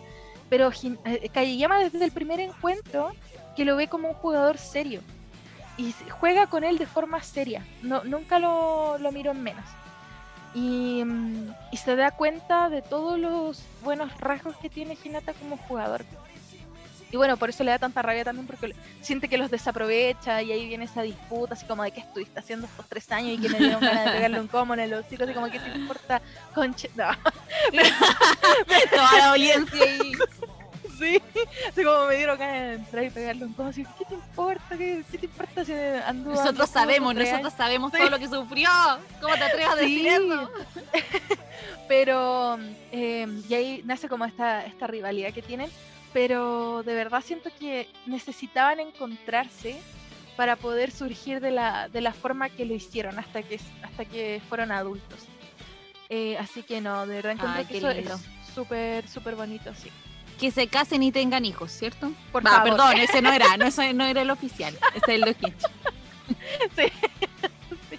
pero 0.48 0.70
eh, 1.04 1.28
Kageyama 1.28 1.78
desde 1.78 2.04
el 2.04 2.10
primer 2.10 2.40
encuentro 2.40 3.12
que 3.54 3.66
lo 3.66 3.76
ve 3.76 3.88
como 3.88 4.08
un 4.08 4.14
jugador 4.14 4.56
serio 4.56 5.02
y 5.76 5.94
juega 6.08 6.46
con 6.46 6.64
él 6.64 6.78
de 6.78 6.86
forma 6.86 7.22
seria, 7.22 7.62
no, 7.82 8.02
nunca 8.04 8.38
lo, 8.38 8.98
miro 9.12 9.32
en 9.32 9.42
menos. 9.42 9.64
Y, 10.54 11.04
mm, 11.04 11.54
y, 11.70 11.76
se 11.76 11.96
da 11.96 12.12
cuenta 12.12 12.70
de 12.70 12.80
todos 12.80 13.18
los 13.18 13.62
buenos 13.82 14.18
rasgos 14.18 14.56
que 14.56 14.70
tiene 14.70 14.96
Hinata 15.04 15.34
como 15.34 15.58
jugador. 15.58 16.02
Y 17.10 17.16
bueno, 17.16 17.36
por 17.36 17.48
eso 17.50 17.62
le 17.62 17.70
da 17.70 17.78
tanta 17.78 18.02
rabia 18.02 18.24
también, 18.24 18.46
porque 18.46 18.74
siente 19.00 19.28
que 19.28 19.38
los 19.38 19.50
desaprovecha 19.50 20.42
y 20.42 20.52
ahí 20.52 20.66
viene 20.66 20.86
esa 20.86 21.02
disputa, 21.02 21.54
así 21.54 21.64
como 21.64 21.84
de 21.84 21.92
qué 21.92 22.00
estuviste 22.00 22.40
haciendo 22.40 22.66
estos 22.66 22.86
tres 22.88 23.10
años 23.12 23.38
y 23.38 23.42
que 23.42 23.48
me 23.48 23.58
dieron 23.58 23.80
ganas 23.80 24.06
de 24.06 24.10
pegarle 24.10 24.40
un 24.40 24.48
combo 24.48 24.74
en 24.74 24.80
el 24.80 24.94
hocico, 24.94 25.24
así 25.24 25.32
como 25.32 25.48
que 25.48 25.60
te 25.60 25.68
importa, 25.78 26.20
conche. 26.54 26.90
No. 26.96 27.04
Toda 28.90 29.18
la 29.18 29.30
audiencia 29.30 29.82
ahí. 29.82 30.12
Sí, 30.98 31.22
así 31.68 31.84
como 31.84 32.06
me 32.06 32.16
dieron 32.16 32.38
ganas 32.38 32.54
de 32.54 32.74
entrar 32.74 33.04
y 33.04 33.10
pegarle 33.10 33.44
un 33.44 33.52
combo, 33.52 33.70
así, 33.70 33.84
¿qué 33.98 34.04
te 34.06 34.14
importa? 34.14 34.76
¿Qué, 34.76 35.04
qué 35.12 35.18
te 35.18 35.26
importa 35.26 35.64
si 35.64 35.72
anduvo? 35.72 36.34
Nosotros 36.34 36.70
sabemos, 36.70 37.14
nosotros 37.14 37.52
sabemos 37.52 37.92
todo 37.92 38.08
lo 38.08 38.18
que 38.18 38.28
sufrió. 38.28 38.70
¿Cómo 39.20 39.34
te 39.34 39.44
atreves 39.44 39.68
a 39.68 39.76
decir 39.76 40.06
eso? 40.06 40.50
Pero, 41.88 42.58
eh, 42.90 43.28
y 43.48 43.54
ahí 43.54 43.82
nace 43.84 44.08
como 44.08 44.24
esta, 44.24 44.64
esta 44.64 44.86
rivalidad 44.86 45.32
que 45.32 45.42
tienen 45.42 45.70
pero 46.16 46.82
de 46.82 46.94
verdad 46.94 47.22
siento 47.22 47.50
que 47.60 47.90
necesitaban 48.06 48.80
encontrarse 48.80 49.78
para 50.34 50.56
poder 50.56 50.90
surgir 50.90 51.40
de 51.40 51.50
la, 51.50 51.90
de 51.90 52.00
la 52.00 52.14
forma 52.14 52.48
que 52.48 52.64
lo 52.64 52.72
hicieron 52.72 53.18
hasta 53.18 53.42
que, 53.42 53.60
hasta 53.82 54.06
que 54.06 54.40
fueron 54.48 54.72
adultos. 54.72 55.26
Eh, 56.08 56.38
así 56.38 56.62
que 56.62 56.80
no, 56.80 57.06
de 57.06 57.16
verdad 57.16 57.32
encontré 57.32 57.66
que 57.66 57.76
eso 57.76 57.90
es 57.90 58.08
súper, 58.54 59.06
súper 59.06 59.34
bonito, 59.34 59.74
sí. 59.74 59.90
Que 60.40 60.50
se 60.50 60.68
casen 60.68 61.02
y 61.02 61.12
tengan 61.12 61.44
hijos, 61.44 61.70
¿cierto? 61.70 62.10
Por 62.32 62.42
favor. 62.42 62.62
Perdón, 62.62 62.96
ese 62.96 63.20
no 63.20 63.30
era, 63.30 63.58
no, 63.58 63.66
ese 63.66 63.92
no 63.92 64.06
era 64.06 64.22
el 64.22 64.30
oficial, 64.30 64.74
ese 64.94 64.98
es 64.98 65.08
el 65.08 65.20
de 65.20 65.34
sí. 65.36 66.92
sí. 67.90 67.98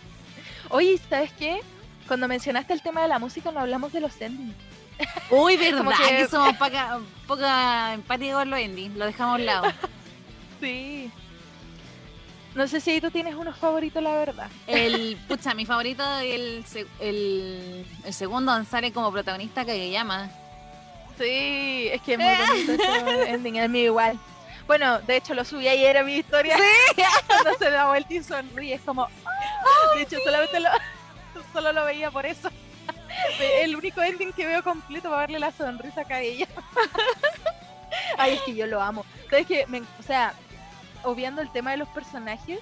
Oye, 0.69 0.99
¿sabes 1.07 1.31
qué? 1.33 1.59
Cuando 2.07 2.27
mencionaste 2.27 2.73
el 2.73 2.81
tema 2.81 3.03
de 3.03 3.09
la 3.09 3.19
música 3.19 3.51
no 3.51 3.59
hablamos 3.59 3.93
de 3.93 4.01
los 4.01 4.19
endings. 4.19 4.55
Uy, 5.29 5.57
verdad 5.57 5.83
que... 6.07 6.27
somos 6.27 6.55
poca, 6.57 6.99
poca 7.27 7.93
empáticos 7.93 8.39
con 8.39 8.49
los 8.49 8.59
endings, 8.59 8.95
lo 8.95 9.05
dejamos 9.05 9.33
a 9.33 9.35
un 9.35 9.45
lado. 9.45 9.73
sí. 10.59 11.11
No 12.55 12.67
sé 12.67 12.81
si 12.81 12.99
tú 12.99 13.11
tienes 13.11 13.35
unos 13.35 13.55
favoritos, 13.55 14.01
la 14.01 14.13
verdad. 14.13 14.49
El, 14.65 15.15
pucha, 15.27 15.53
mi 15.53 15.65
favorito 15.65 16.03
el, 16.19 16.65
el, 16.99 17.85
el 18.03 18.13
segundo 18.13 18.63
sale 18.65 18.91
como 18.91 19.11
protagonista 19.11 19.63
que 19.63 19.91
llama. 19.91 20.31
Sí, 21.19 21.89
es 21.91 22.01
que 22.01 22.13
es 22.13 22.19
muy 22.19 22.35
bonito 22.47 22.71
ese 22.71 23.29
ending, 23.29 23.55
el 23.57 23.69
mío 23.69 23.85
igual. 23.85 24.19
Bueno, 24.65 24.99
de 25.01 25.17
hecho 25.17 25.33
lo 25.33 25.45
subí 25.45 25.67
ayer 25.67 25.97
a 25.97 26.03
mi 26.03 26.15
historia. 26.15 26.57
Sí. 26.57 27.03
Cuando 27.27 27.57
se 27.57 27.69
da 27.69 27.87
vuelta 27.87 28.13
y 28.13 28.23
sonríe, 28.23 28.73
es 28.73 28.81
como. 28.81 29.07
de 29.95 30.01
hecho, 30.01 30.17
solamente 30.23 30.59
lo, 30.59 30.69
solo 31.53 31.71
lo 31.73 31.85
veía 31.85 32.11
por 32.11 32.25
eso. 32.25 32.49
el 33.61 33.75
único 33.75 34.01
ending 34.01 34.31
que 34.33 34.45
veo 34.45 34.63
completo 34.63 35.09
para 35.09 35.21
darle 35.21 35.39
la 35.39 35.51
sonrisa 35.51 36.03
a 36.09 36.21
ella. 36.21 36.47
Ay, 38.17 38.35
es 38.35 38.41
que 38.41 38.55
yo 38.55 38.67
lo 38.67 38.81
amo. 38.81 39.05
Entonces 39.23 39.47
que, 39.47 39.65
o 39.99 40.03
sea, 40.03 40.33
obviando 41.03 41.41
el 41.41 41.51
tema 41.51 41.71
de 41.71 41.77
los 41.77 41.87
personajes, 41.89 42.59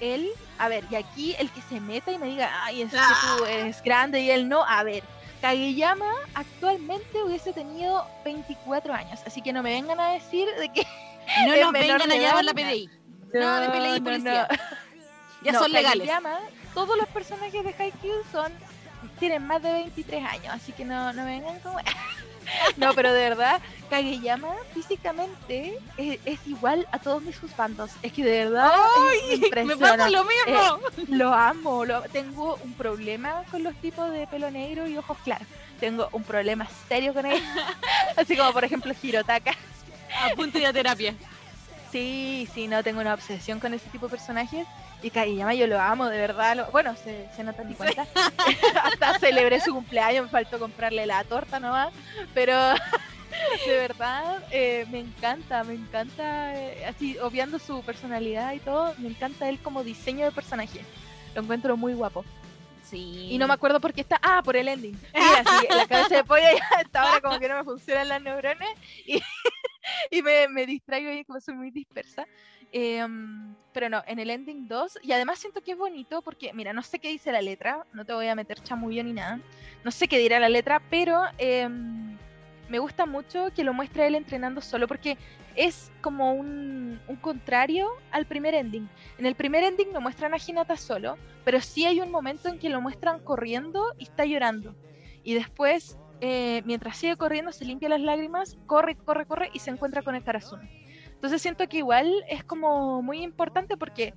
él, 0.00 0.28
a 0.58 0.68
ver, 0.68 0.84
y 0.90 0.96
aquí 0.96 1.36
el 1.38 1.50
que 1.50 1.62
se 1.62 1.80
meta 1.80 2.12
y 2.12 2.18
me 2.18 2.26
diga, 2.26 2.50
ay, 2.64 2.82
es 2.82 2.90
que 2.90 2.96
tú 2.96 3.44
ah. 3.44 3.50
eres 3.50 3.82
grande 3.82 4.20
y 4.20 4.30
él 4.30 4.48
no, 4.48 4.64
a 4.64 4.82
ver, 4.82 5.02
Kageyama 5.40 6.12
actualmente 6.34 7.22
hubiese 7.22 7.52
tenido 7.52 8.06
24 8.24 8.94
años, 8.94 9.20
así 9.26 9.42
que 9.42 9.52
no 9.52 9.62
me 9.62 9.70
vengan 9.70 10.00
a 10.00 10.10
decir 10.10 10.48
de 10.58 10.68
que 10.70 10.86
no 11.46 11.56
nos 11.56 11.72
vengan 11.72 12.10
a 12.10 12.16
llamar 12.16 12.44
la 12.44 12.54
PDI. 12.54 12.90
No, 13.34 13.60
de 13.60 13.68
PDI 13.68 14.00
policía. 14.00 14.48
Ya 15.42 15.54
son 15.54 15.72
legales. 15.72 16.06
Kageyama, 16.06 16.38
todos 16.74 16.96
los 16.96 17.08
personajes 17.08 17.64
de 17.64 17.74
Haikyuu 17.76 18.22
son 18.30 18.52
tienen 19.22 19.46
más 19.46 19.62
de 19.62 19.70
23 19.70 20.24
años, 20.24 20.48
así 20.48 20.72
que 20.72 20.84
no, 20.84 21.12
no 21.12 21.24
vengan 21.24 21.60
como... 21.60 21.78
no, 22.76 22.92
pero 22.92 23.12
de 23.12 23.20
verdad, 23.20 23.60
Kageyama 23.88 24.48
físicamente 24.74 25.78
es, 25.96 26.18
igual 26.44 26.88
a 26.90 26.98
todos 26.98 27.22
mis 27.22 27.38
bandos. 27.56 27.92
Es 28.02 28.12
que 28.12 28.24
de 28.24 28.46
verdad 28.46 28.72
¡Ay! 29.30 29.40
me 29.64 29.76
pasa 29.76 30.10
lo 30.10 30.24
mismo. 30.24 30.80
Eh, 30.98 31.04
lo 31.10 31.32
amo. 31.32 31.84
Lo, 31.84 32.02
tengo 32.02 32.58
un 32.64 32.74
problema 32.74 33.44
con 33.52 33.62
los 33.62 33.76
tipos 33.76 34.10
de 34.10 34.26
pelo 34.26 34.50
negro 34.50 34.88
y 34.88 34.96
ojos 34.96 35.16
claros. 35.22 35.46
Tengo 35.78 36.08
un 36.10 36.24
problema 36.24 36.66
serio 36.88 37.14
con 37.14 37.24
él. 37.24 37.40
Así 38.16 38.36
como 38.36 38.52
por 38.52 38.64
ejemplo 38.64 38.92
Hirotaka. 39.00 39.52
A 40.20 40.34
punto 40.34 40.58
de 40.58 40.72
terapia. 40.72 41.14
Sí, 41.92 42.48
sí, 42.52 42.66
no, 42.66 42.82
tengo 42.82 43.00
una 43.00 43.14
obsesión 43.14 43.60
con 43.60 43.72
ese 43.72 43.88
tipo 43.90 44.06
de 44.06 44.10
personajes. 44.10 44.66
Y 45.02 45.10
Kageyama 45.10 45.54
yo 45.54 45.66
lo 45.66 45.80
amo, 45.80 46.06
de 46.06 46.18
verdad. 46.18 46.68
bueno, 46.70 46.94
se, 46.96 47.28
se 47.34 47.42
nota 47.42 47.64
ni 47.64 47.74
cuenta. 47.74 48.06
Hasta 48.84 49.18
celebré 49.18 49.60
su 49.60 49.74
cumpleaños, 49.74 50.24
me 50.24 50.30
faltó 50.30 50.58
comprarle 50.58 51.06
la 51.06 51.24
torta 51.24 51.58
nomás. 51.58 51.92
Pero 52.34 52.56
de 53.66 53.76
verdad 53.76 54.42
eh, 54.50 54.86
me 54.90 55.00
encanta, 55.00 55.64
me 55.64 55.74
encanta, 55.74 56.54
eh, 56.54 56.86
así 56.86 57.18
obviando 57.18 57.58
su 57.58 57.82
personalidad 57.82 58.52
y 58.52 58.60
todo, 58.60 58.94
me 58.98 59.08
encanta 59.08 59.48
él 59.48 59.58
como 59.58 59.82
diseño 59.82 60.24
de 60.24 60.32
personaje. 60.32 60.80
Lo 61.34 61.42
encuentro 61.42 61.76
muy 61.76 61.94
guapo. 61.94 62.24
Sí. 62.84 63.28
Y 63.30 63.38
no 63.38 63.48
me 63.48 63.54
acuerdo 63.54 63.80
por 63.80 63.92
qué 63.92 64.02
está. 64.02 64.20
Ah, 64.22 64.42
por 64.44 64.54
el 64.54 64.68
ending. 64.68 64.98
Mira, 65.14 65.44
sí, 65.60 65.66
la 65.70 65.86
cabeza 65.86 66.16
de 66.16 66.24
pollo 66.24 66.42
ya 66.42 66.80
está 66.80 67.02
ahora 67.02 67.20
como 67.20 67.38
que 67.40 67.48
no 67.48 67.56
me 67.56 67.64
funcionan 67.64 68.08
las 68.08 68.22
neuronas. 68.22 68.68
Y 69.06 69.20
y 70.10 70.22
me, 70.22 70.48
me, 70.48 70.66
distraigo 70.66 71.10
ahí 71.10 71.24
como 71.24 71.40
soy 71.40 71.54
muy 71.54 71.70
dispersa. 71.70 72.26
Em, 72.72 73.54
pero 73.72 73.88
no, 73.88 74.02
en 74.06 74.18
el 74.18 74.30
ending 74.30 74.66
2, 74.68 74.98
y 75.02 75.12
además 75.12 75.38
siento 75.38 75.62
que 75.62 75.72
es 75.72 75.78
bonito 75.78 76.22
porque, 76.22 76.52
mira, 76.52 76.72
no 76.72 76.82
sé 76.82 76.98
qué 76.98 77.08
dice 77.08 77.32
la 77.32 77.40
letra, 77.40 77.86
no 77.92 78.04
te 78.04 78.12
voy 78.12 78.28
a 78.28 78.34
meter 78.34 78.62
chamullo 78.62 79.02
ni 79.04 79.12
nada, 79.12 79.40
no 79.84 79.90
sé 79.90 80.08
qué 80.08 80.18
dirá 80.18 80.40
la 80.40 80.48
letra, 80.48 80.80
pero 80.90 81.22
em, 81.38 82.16
me 82.68 82.78
gusta 82.78 83.06
mucho 83.06 83.48
que 83.54 83.64
lo 83.64 83.72
muestre 83.72 84.06
él 84.06 84.14
entrenando 84.14 84.60
solo 84.60 84.88
porque 84.88 85.16
es 85.54 85.92
como 86.00 86.32
un, 86.32 86.98
un, 87.08 87.16
contrario 87.16 87.88
al 88.10 88.26
primer 88.26 88.54
ending. 88.54 88.88
En 89.18 89.26
el 89.26 89.34
primer 89.34 89.64
ending 89.64 89.92
no 89.92 90.00
muestran 90.00 90.32
a 90.32 90.38
Hinata 90.38 90.76
solo, 90.76 91.18
pero 91.44 91.60
sí 91.60 91.84
hay 91.84 92.00
un 92.00 92.10
momento 92.10 92.48
en 92.48 92.58
que 92.58 92.70
lo 92.70 92.80
muestran 92.80 93.20
corriendo 93.20 93.84
y 93.98 94.04
está 94.04 94.24
llorando. 94.24 94.74
Y 95.24 95.34
después 95.34 95.98
eh, 96.24 96.62
mientras 96.66 96.98
sigue 96.98 97.16
corriendo, 97.16 97.50
se 97.50 97.64
limpia 97.64 97.88
las 97.88 98.00
lágrimas, 98.00 98.56
corre, 98.66 98.94
corre, 98.94 99.26
corre 99.26 99.50
y 99.52 99.58
se 99.58 99.70
encuentra 99.70 100.02
con 100.02 100.14
el 100.14 100.22
Karasuno. 100.22 100.62
Entonces 101.22 101.40
siento 101.40 101.68
que 101.68 101.76
igual 101.76 102.12
es 102.28 102.42
como 102.42 103.00
muy 103.00 103.22
importante 103.22 103.76
porque, 103.76 104.12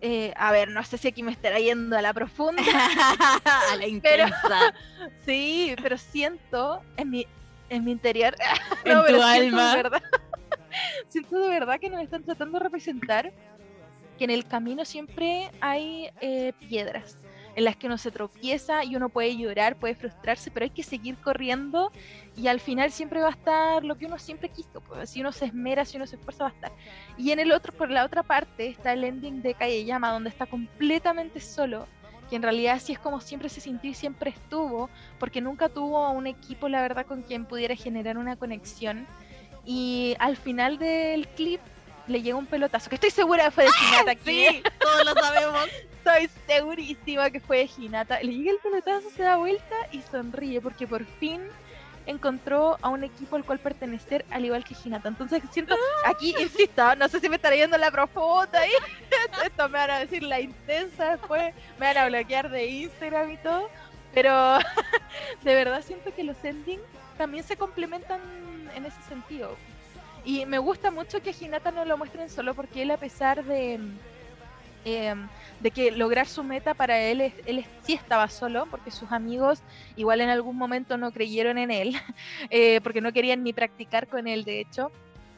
eh, 0.00 0.32
a 0.38 0.50
ver, 0.50 0.70
no 0.70 0.82
sé 0.84 0.96
si 0.96 1.08
aquí 1.08 1.22
me 1.22 1.32
estará 1.32 1.58
yendo 1.58 1.98
a 1.98 2.00
la 2.00 2.14
profunda. 2.14 2.62
a 3.44 3.76
la 3.76 3.86
intensa. 3.86 4.72
sí, 5.26 5.74
pero 5.82 5.98
siento 5.98 6.80
en 6.96 7.10
mi, 7.10 7.26
en 7.68 7.84
mi 7.84 7.92
interior, 7.92 8.34
en 8.86 9.04
tu 9.04 9.20
alma. 9.20 9.76
verdad, 9.76 10.02
siento 11.08 11.38
de 11.40 11.48
verdad 11.50 11.78
que 11.78 11.90
nos 11.90 12.00
están 12.00 12.22
tratando 12.22 12.58
de 12.58 12.64
representar 12.64 13.34
que 14.16 14.24
en 14.24 14.30
el 14.30 14.46
camino 14.46 14.86
siempre 14.86 15.50
hay 15.60 16.08
eh, 16.22 16.54
piedras 16.58 17.18
en 17.56 17.64
las 17.64 17.76
que 17.76 17.86
uno 17.86 17.98
se 17.98 18.10
tropieza 18.10 18.84
y 18.84 18.96
uno 18.96 19.08
puede 19.08 19.36
llorar, 19.36 19.76
puede 19.76 19.94
frustrarse, 19.94 20.50
pero 20.50 20.64
hay 20.64 20.70
que 20.70 20.82
seguir 20.82 21.16
corriendo 21.16 21.90
y 22.36 22.46
al 22.46 22.60
final 22.60 22.90
siempre 22.92 23.20
va 23.20 23.28
a 23.28 23.32
estar 23.32 23.84
lo 23.84 23.96
que 23.96 24.06
uno 24.06 24.18
siempre 24.18 24.48
quiso, 24.48 24.80
pues 24.80 25.10
si 25.10 25.20
uno 25.20 25.32
se 25.32 25.46
esmera, 25.46 25.84
si 25.84 25.96
uno 25.96 26.06
se 26.06 26.16
esfuerza 26.16 26.44
va 26.44 26.50
a 26.50 26.52
estar. 26.52 26.72
Y 27.18 27.32
en 27.32 27.40
el 27.40 27.52
otro, 27.52 27.72
por 27.72 27.90
la 27.90 28.04
otra 28.04 28.22
parte, 28.22 28.68
está 28.68 28.92
el 28.92 29.04
ending 29.04 29.42
de 29.42 29.54
Calle 29.54 29.84
Llama, 29.84 30.12
donde 30.12 30.30
está 30.30 30.46
completamente 30.46 31.40
solo, 31.40 31.86
que 32.28 32.36
en 32.36 32.42
realidad 32.42 32.80
sí 32.80 32.92
es 32.92 32.98
como 32.98 33.20
siempre 33.20 33.48
se 33.48 33.60
sintió 33.60 33.90
y 33.90 33.94
siempre 33.94 34.30
estuvo, 34.30 34.88
porque 35.18 35.40
nunca 35.40 35.68
tuvo 35.68 36.10
un 36.10 36.26
equipo, 36.26 36.68
la 36.68 36.80
verdad, 36.80 37.04
con 37.04 37.22
quien 37.22 37.44
pudiera 37.44 37.74
generar 37.74 38.16
una 38.16 38.36
conexión. 38.36 39.06
Y 39.64 40.14
al 40.18 40.36
final 40.36 40.78
del 40.78 41.28
clip 41.28 41.60
le 42.10 42.22
llega 42.22 42.36
un 42.36 42.46
pelotazo, 42.46 42.88
que 42.90 42.96
estoy 42.96 43.10
segura 43.10 43.44
que 43.44 43.50
fue 43.52 43.64
de 43.64 43.70
Hinata 43.70 44.10
aquí. 44.10 44.46
Sí, 44.46 44.62
todos 44.78 45.04
lo 45.04 45.14
sabemos. 45.14 45.68
Estoy 46.00 46.30
segurísima 46.46 47.30
que 47.30 47.40
fue 47.40 47.58
de 47.58 47.70
Hinata. 47.78 48.22
Le 48.22 48.32
llega 48.32 48.52
el 48.52 48.58
pelotazo, 48.58 49.10
se 49.10 49.22
da 49.22 49.36
vuelta 49.36 49.76
y 49.92 50.02
sonríe 50.02 50.60
porque 50.60 50.86
por 50.86 51.04
fin 51.04 51.42
encontró 52.06 52.78
a 52.80 52.88
un 52.88 53.04
equipo 53.04 53.36
al 53.36 53.44
cual 53.44 53.58
pertenecer 53.58 54.24
al 54.30 54.44
igual 54.44 54.64
que 54.64 54.74
Hinata. 54.82 55.08
Entonces 55.08 55.42
siento, 55.52 55.76
aquí 56.04 56.34
insisto, 56.40 56.96
no 56.96 57.08
sé 57.08 57.20
si 57.20 57.28
me 57.28 57.36
estará 57.36 57.54
yendo 57.54 57.78
la 57.78 57.90
profunda 57.90 58.66
y 58.66 58.70
esto 59.46 59.68
me 59.68 59.78
van 59.78 59.90
a 59.90 59.98
decir 60.00 60.22
la 60.22 60.40
intensa 60.40 61.16
después, 61.16 61.54
me 61.78 61.86
van 61.86 61.98
a 61.98 62.06
bloquear 62.06 62.50
de 62.50 62.66
Instagram 62.66 63.30
y 63.32 63.36
todo, 63.36 63.68
pero 64.12 64.58
de 65.42 65.54
verdad 65.54 65.82
siento 65.82 66.12
que 66.14 66.24
los 66.24 66.42
endings 66.42 66.82
también 67.16 67.44
se 67.44 67.56
complementan 67.56 68.20
en 68.74 68.86
ese 68.86 69.00
sentido. 69.02 69.56
Y 70.24 70.46
me 70.46 70.58
gusta 70.58 70.90
mucho 70.90 71.20
que 71.22 71.34
Hinata 71.38 71.70
no 71.70 71.84
lo 71.84 71.96
muestren 71.96 72.28
solo 72.28 72.54
porque 72.54 72.82
él 72.82 72.90
a 72.90 72.96
pesar 72.96 73.44
de 73.44 73.80
em, 74.84 75.28
de 75.60 75.70
que 75.70 75.90
lograr 75.90 76.26
su 76.26 76.42
meta 76.42 76.74
para 76.74 76.98
él, 76.98 77.32
él 77.44 77.66
sí 77.82 77.92
estaba 77.92 78.28
solo, 78.28 78.66
porque 78.70 78.90
sus 78.90 79.12
amigos 79.12 79.62
igual 79.96 80.20
en 80.20 80.30
algún 80.30 80.56
momento 80.56 80.96
no 80.96 81.12
creyeron 81.12 81.58
en 81.58 81.70
él, 81.70 81.94
eh, 82.50 82.80
porque 82.82 83.00
no 83.00 83.12
querían 83.12 83.42
ni 83.42 83.52
practicar 83.52 84.08
con 84.08 84.26
él, 84.26 84.44
de 84.44 84.60
hecho. 84.60 84.90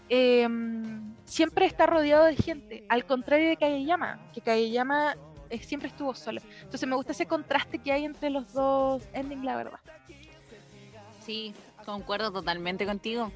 Em, 0.08 1.14
siempre 1.24 1.66
está 1.66 1.86
rodeado 1.86 2.24
de 2.24 2.36
gente, 2.36 2.84
al 2.88 3.04
contrario 3.06 3.48
de 3.48 3.56
Kageyama, 3.56 4.18
que 4.34 4.40
Kageyama 4.40 5.16
eh, 5.48 5.58
siempre 5.58 5.88
estuvo 5.88 6.14
solo. 6.14 6.40
Entonces 6.62 6.88
me 6.88 6.96
gusta 6.96 7.12
ese 7.12 7.26
contraste 7.26 7.78
que 7.78 7.92
hay 7.92 8.04
entre 8.04 8.30
los 8.30 8.52
dos 8.52 9.02
endings, 9.12 9.44
la 9.44 9.56
verdad. 9.56 9.80
Sí, 11.20 11.54
concuerdo 11.84 12.32
totalmente 12.32 12.84
contigo. 12.84 13.30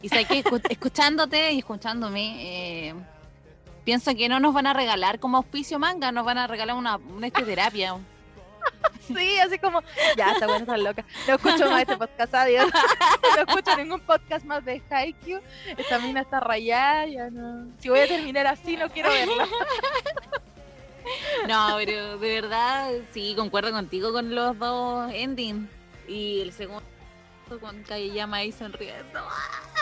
Y 0.00 0.08
sé 0.08 0.24
que 0.24 0.44
escuchándote 0.68 1.52
y 1.52 1.58
escuchándome, 1.58 2.88
eh, 2.88 2.94
pienso 3.84 4.14
que 4.14 4.28
no 4.28 4.40
nos 4.40 4.54
van 4.54 4.66
a 4.66 4.72
regalar 4.72 5.18
como 5.18 5.36
auspicio 5.36 5.78
manga, 5.78 6.12
nos 6.12 6.24
van 6.24 6.38
a 6.38 6.46
regalar 6.46 6.76
una, 6.76 6.96
una 6.96 7.30
terapia. 7.30 7.96
Sí, 9.06 9.38
así 9.40 9.58
como, 9.58 9.82
ya, 10.16 10.32
está 10.32 10.46
bueno, 10.46 10.60
está 10.60 10.76
loca. 10.76 11.04
No 11.26 11.34
escucho 11.34 11.68
más 11.68 11.80
este 11.82 11.96
podcast, 11.96 12.34
adiós. 12.34 12.70
No 13.36 13.42
escucho 13.42 13.76
ningún 13.76 14.00
podcast 14.00 14.44
más 14.44 14.64
de 14.64 14.80
Haikyuu. 14.88 15.40
Esta 15.76 15.98
mina 15.98 16.20
está 16.20 16.38
rayada, 16.38 17.06
ya 17.06 17.28
no. 17.28 17.66
Si 17.78 17.88
voy 17.88 17.98
a 17.98 18.06
terminar 18.06 18.46
así, 18.46 18.76
no 18.76 18.88
quiero 18.90 19.10
verla. 19.10 19.48
No, 21.48 21.74
pero 21.78 22.16
de 22.16 22.40
verdad, 22.40 22.92
sí, 23.12 23.34
concuerdo 23.36 23.72
contigo 23.72 24.12
con 24.12 24.36
los 24.36 24.56
dos 24.56 25.10
endings. 25.12 25.68
Y 26.06 26.42
el 26.42 26.52
segundo 26.52 26.84
con 27.60 27.82
Kageyama 27.82 28.38
ahí 28.38 28.52
sonriendo. 28.52 29.20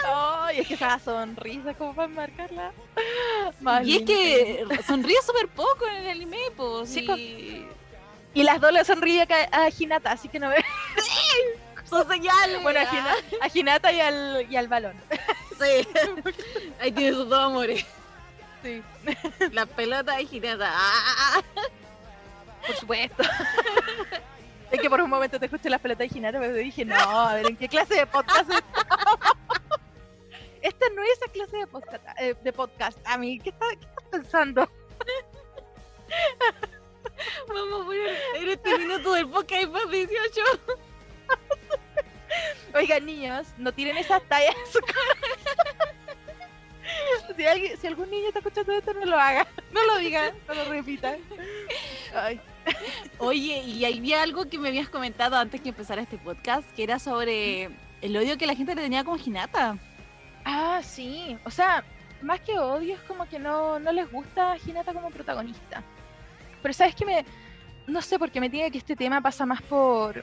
Ay, 0.05 0.61
es 0.61 0.69
que 0.69 0.75
esa 0.75 0.99
sonrisa 0.99 1.75
como 1.75 1.95
para 1.95 2.09
marcarla. 2.09 2.73
y 3.85 3.97
es 3.97 4.03
que 4.03 4.65
sonríe 4.87 5.21
súper 5.23 5.49
poco 5.49 5.87
en 5.87 5.97
el 5.97 6.09
anime, 6.09 6.39
pues. 6.57 6.97
Y 8.33 8.43
las 8.43 8.61
dos 8.61 8.73
le 8.73 8.85
sonríe 8.85 9.27
a, 9.53 9.71
Hinata, 9.77 10.13
así 10.13 10.29
que 10.29 10.39
no 10.39 10.49
ve. 10.49 10.65
Son 11.89 12.07
señales. 12.07 12.63
Bueno, 12.63 12.81
a, 12.81 13.49
Hinata, 13.53 13.93
y 13.93 14.01
al, 14.01 14.47
y 14.49 14.57
al 14.57 14.69
balón. 14.69 14.95
Sí. 15.59 15.89
Ahí 16.81 16.93
tiene 16.93 17.17
sus 17.17 17.29
dos 17.29 17.41
amores. 17.41 17.85
Sí. 18.63 18.83
La 19.53 19.67
pelota 19.67 20.17
de 20.17 20.29
Hinata. 20.31 20.71
Ah. 20.73 21.43
Por 22.67 22.77
supuesto. 22.77 23.23
Es 24.71 24.81
que 24.81 24.89
por 24.89 25.01
un 25.01 25.11
momento 25.11 25.39
te 25.39 25.47
escuché 25.47 25.69
las 25.69 25.81
pelotas 25.81 26.09
de 26.09 26.19
Hinata, 26.19 26.39
pero 26.39 26.55
dije, 26.55 26.85
no, 26.85 26.95
a 26.95 27.35
ver, 27.35 27.47
¿en 27.47 27.57
qué 27.57 27.69
clase 27.69 27.95
de 27.95 28.07
podcast 28.07 28.51
Esta 30.63 30.87
no 30.95 31.03
es 31.03 31.11
esa 31.13 31.33
clase 31.33 31.57
de 31.57 31.67
podcast, 31.67 32.05
eh, 32.19 32.37
de 32.43 32.53
podcast. 32.53 32.99
A 33.05 33.17
mí, 33.19 33.41
¿qué, 33.41 33.51
estás 33.51 33.77
pensando? 34.11 34.71
Vamos 37.49 37.83
a 37.83 37.85
poner 37.85 38.17
en 38.37 38.49
este 38.49 38.79
minuto 38.79 39.13
del 39.15 39.29
podcast 39.29 39.69
más 39.69 39.91
18. 39.91 40.41
Oigan, 42.75 43.07
niños, 43.07 43.49
no 43.59 43.73
tiren 43.73 43.97
esas 43.97 44.23
tallas 44.25 44.55
si, 47.37 47.47
alguien, 47.47 47.77
si 47.79 47.87
algún 47.87 48.11
niño 48.11 48.29
está 48.29 48.41
escuchando 48.41 48.73
esto, 48.73 48.93
no 48.95 49.05
lo 49.07 49.19
haga. 49.19 49.47
No 49.73 49.85
lo 49.87 49.99
diga, 49.99 50.33
no 50.49 50.55
lo 50.55 50.65
repita. 50.65 51.17
Ay. 52.15 52.41
Oye, 53.19 53.63
y 53.63 53.85
había 53.85 54.23
algo 54.23 54.49
que 54.49 54.59
me 54.59 54.69
habías 54.69 54.89
comentado 54.89 55.37
antes 55.37 55.61
que 55.61 55.71
empezara 55.71 56.03
este 56.03 56.19
podcast, 56.19 56.69
que 56.73 56.83
era 56.83 56.99
sobre 56.99 57.71
el 58.01 58.17
odio 58.17 58.39
que 58.39 58.47
la 58.47 58.55
gente 58.55 58.75
le 58.75 58.83
tenía 58.83 59.05
con 59.05 59.21
Hinata. 59.21 59.77
Ah, 60.45 60.81
sí. 60.83 61.39
O 61.45 61.51
sea, 61.51 61.85
más 62.23 62.41
que 62.41 62.59
odio, 62.59 62.95
es 62.95 63.01
como 63.03 63.27
que 63.27 63.39
no, 63.39 63.79
no 63.79 63.93
les 63.93 64.11
gusta 64.11 64.57
Hinata 64.65 64.93
como 64.93 65.11
protagonista. 65.11 65.83
Pero 66.63 66.75
sabes 66.75 66.95
que 66.95 67.05
me. 67.05 67.25
No 67.87 68.03
sé 68.03 68.19
por 68.19 68.31
qué 68.31 68.41
me 68.41 68.49
diga 68.49 68.71
que 68.71 68.79
este 68.79 68.97
tema 68.97 69.21
pasa 69.21 69.47
más 69.47 69.63
por. 69.63 70.23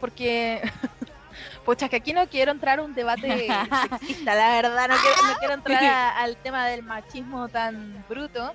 Porque. 0.00 0.62
Pucha, 1.64 1.88
que 1.88 1.96
aquí 1.96 2.12
no 2.12 2.26
quiero 2.28 2.50
entrar 2.50 2.80
a 2.80 2.82
un 2.82 2.94
debate 2.94 3.48
sexista, 3.90 4.34
la 4.34 4.50
verdad, 4.50 4.88
no 4.88 4.94
quiero, 5.38 5.54
entrar 5.54 5.84
al 6.16 6.36
tema 6.36 6.66
del 6.66 6.82
machismo 6.82 7.48
tan 7.48 8.04
bruto, 8.08 8.52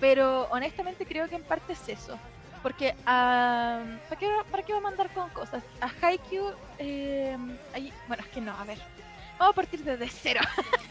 pero 0.00 0.48
honestamente 0.50 1.06
creo 1.06 1.28
que 1.28 1.36
en 1.36 1.44
parte 1.44 1.74
es 1.74 1.88
eso. 1.88 2.18
Porque, 2.66 2.96
¿para, 3.04 3.86
qué, 4.18 4.28
¿para 4.50 4.64
qué 4.64 4.72
va 4.72 4.80
a 4.80 4.82
mandar 4.82 5.08
con 5.14 5.30
cosas? 5.30 5.62
A 5.80 5.88
Haikyuu, 6.02 6.50
eh, 6.80 7.36
bueno, 8.08 8.24
es 8.24 8.28
que 8.30 8.40
no, 8.40 8.50
a 8.58 8.64
ver, 8.64 8.76
vamos 9.38 9.52
a 9.52 9.54
partir 9.54 9.84
desde 9.84 10.08
cero. 10.08 10.40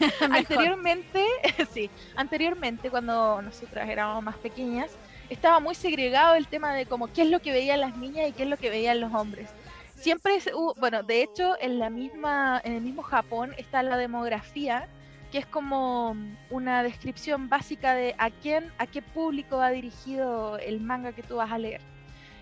anteriormente, 0.22 1.22
sí, 1.74 1.90
anteriormente 2.14 2.88
cuando 2.88 3.42
nosotras 3.42 3.90
éramos 3.90 4.24
más 4.24 4.36
pequeñas, 4.36 4.90
estaba 5.28 5.60
muy 5.60 5.74
segregado 5.74 6.34
el 6.34 6.46
tema 6.46 6.72
de 6.72 6.86
como 6.86 7.12
qué 7.12 7.20
es 7.20 7.28
lo 7.28 7.40
que 7.40 7.52
veían 7.52 7.82
las 7.82 7.94
niñas 7.98 8.30
y 8.30 8.32
qué 8.32 8.44
es 8.44 8.48
lo 8.48 8.56
que 8.56 8.70
veían 8.70 8.98
los 8.98 9.12
hombres. 9.12 9.50
Siempre, 9.96 10.38
bueno, 10.78 11.02
de 11.02 11.20
hecho, 11.20 11.56
en 11.60 11.78
la 11.78 11.90
misma, 11.90 12.58
en 12.64 12.72
el 12.72 12.80
mismo 12.80 13.02
Japón 13.02 13.52
está 13.58 13.82
la 13.82 13.98
demografía, 13.98 14.88
que 15.36 15.40
es 15.40 15.46
como 15.46 16.16
una 16.48 16.82
descripción 16.82 17.50
básica 17.50 17.92
de 17.92 18.14
a 18.16 18.30
quién, 18.30 18.72
a 18.78 18.86
qué 18.86 19.02
público 19.02 19.58
va 19.58 19.68
dirigido 19.68 20.56
el 20.56 20.80
manga 20.80 21.12
que 21.12 21.22
tú 21.22 21.36
vas 21.36 21.52
a 21.52 21.58
leer. 21.58 21.82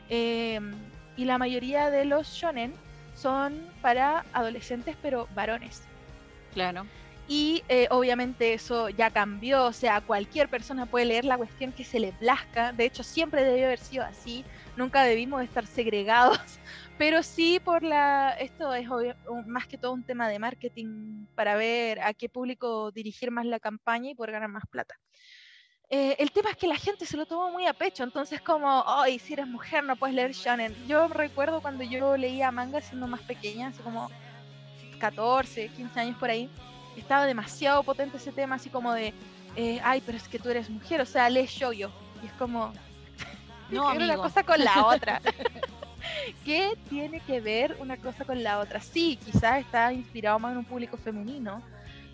Em, 0.08 0.72
y 1.16 1.24
la 1.24 1.36
mayoría 1.36 1.90
de 1.90 2.04
los 2.04 2.28
shonen 2.28 2.72
son 3.16 3.68
para 3.82 4.24
adolescentes, 4.32 4.96
pero 5.02 5.26
varones. 5.34 5.82
Claro. 6.52 6.86
Y 7.26 7.64
eh, 7.68 7.88
obviamente 7.90 8.54
eso 8.54 8.90
ya 8.90 9.10
cambió, 9.10 9.64
o 9.64 9.72
sea, 9.72 10.00
cualquier 10.00 10.48
persona 10.48 10.86
puede 10.86 11.06
leer 11.06 11.24
la 11.24 11.36
cuestión 11.36 11.72
que 11.72 11.82
se 11.82 11.98
le 11.98 12.12
plazca, 12.12 12.70
de 12.70 12.84
hecho 12.84 13.02
siempre 13.02 13.42
debió 13.42 13.64
haber 13.64 13.80
sido 13.80 14.04
así, 14.04 14.44
nunca 14.76 15.02
debimos 15.02 15.42
estar 15.42 15.66
segregados, 15.66 16.60
pero 16.96 17.22
sí 17.22 17.60
por 17.64 17.82
la, 17.82 18.30
esto 18.38 18.72
es 18.72 18.86
más 19.46 19.66
que 19.66 19.78
todo 19.78 19.92
un 19.92 20.04
tema 20.04 20.28
de 20.28 20.38
marketing 20.38 21.26
para 21.34 21.56
ver 21.56 22.00
a 22.00 22.14
qué 22.14 22.28
público 22.28 22.90
dirigir 22.92 23.30
más 23.30 23.46
la 23.46 23.58
campaña 23.58 24.10
y 24.10 24.14
poder 24.14 24.32
ganar 24.32 24.48
más 24.48 24.64
plata. 24.70 24.94
Eh, 25.90 26.16
el 26.18 26.30
tema 26.30 26.50
es 26.50 26.56
que 26.56 26.66
la 26.66 26.76
gente 26.76 27.04
se 27.04 27.16
lo 27.16 27.26
tomó 27.26 27.50
muy 27.50 27.66
a 27.66 27.72
pecho, 27.72 28.04
entonces 28.04 28.40
como, 28.40 28.84
ay, 28.86 29.18
si 29.18 29.34
eres 29.34 29.46
mujer 29.46 29.84
no 29.84 29.96
puedes 29.96 30.14
leer 30.14 30.32
shonen. 30.32 30.74
Yo 30.86 31.08
recuerdo 31.08 31.60
cuando 31.60 31.84
yo 31.84 32.16
leía 32.16 32.50
manga 32.50 32.80
siendo 32.80 33.06
más 33.06 33.20
pequeña, 33.22 33.68
hace 33.68 33.82
como 33.82 34.10
14, 34.98 35.68
15 35.68 36.00
años 36.00 36.16
por 36.18 36.30
ahí, 36.30 36.48
estaba 36.96 37.26
demasiado 37.26 37.82
potente 37.82 38.16
ese 38.16 38.32
tema, 38.32 38.56
así 38.56 38.70
como 38.70 38.92
de, 38.92 39.12
eh, 39.56 39.80
ay, 39.82 40.02
pero 40.06 40.16
es 40.16 40.28
que 40.28 40.38
tú 40.38 40.48
eres 40.48 40.70
mujer, 40.70 41.00
o 41.00 41.06
sea, 41.06 41.28
lees 41.28 41.54
yo 41.54 41.72
yo. 41.72 41.90
Y 42.22 42.26
es 42.26 42.32
como, 42.34 42.72
no, 43.70 43.92
una 43.92 44.16
cosa 44.16 44.42
con 44.42 44.62
la 44.62 44.86
otra. 44.86 45.20
¿Qué 46.44 46.76
tiene 46.88 47.20
que 47.20 47.40
ver 47.40 47.76
una 47.80 47.96
cosa 47.96 48.24
con 48.24 48.42
la 48.42 48.58
otra? 48.58 48.80
Sí, 48.80 49.18
quizás 49.24 49.60
está 49.60 49.92
inspirado 49.92 50.38
más 50.38 50.52
en 50.52 50.58
un 50.58 50.64
público 50.64 50.96
femenino, 50.96 51.62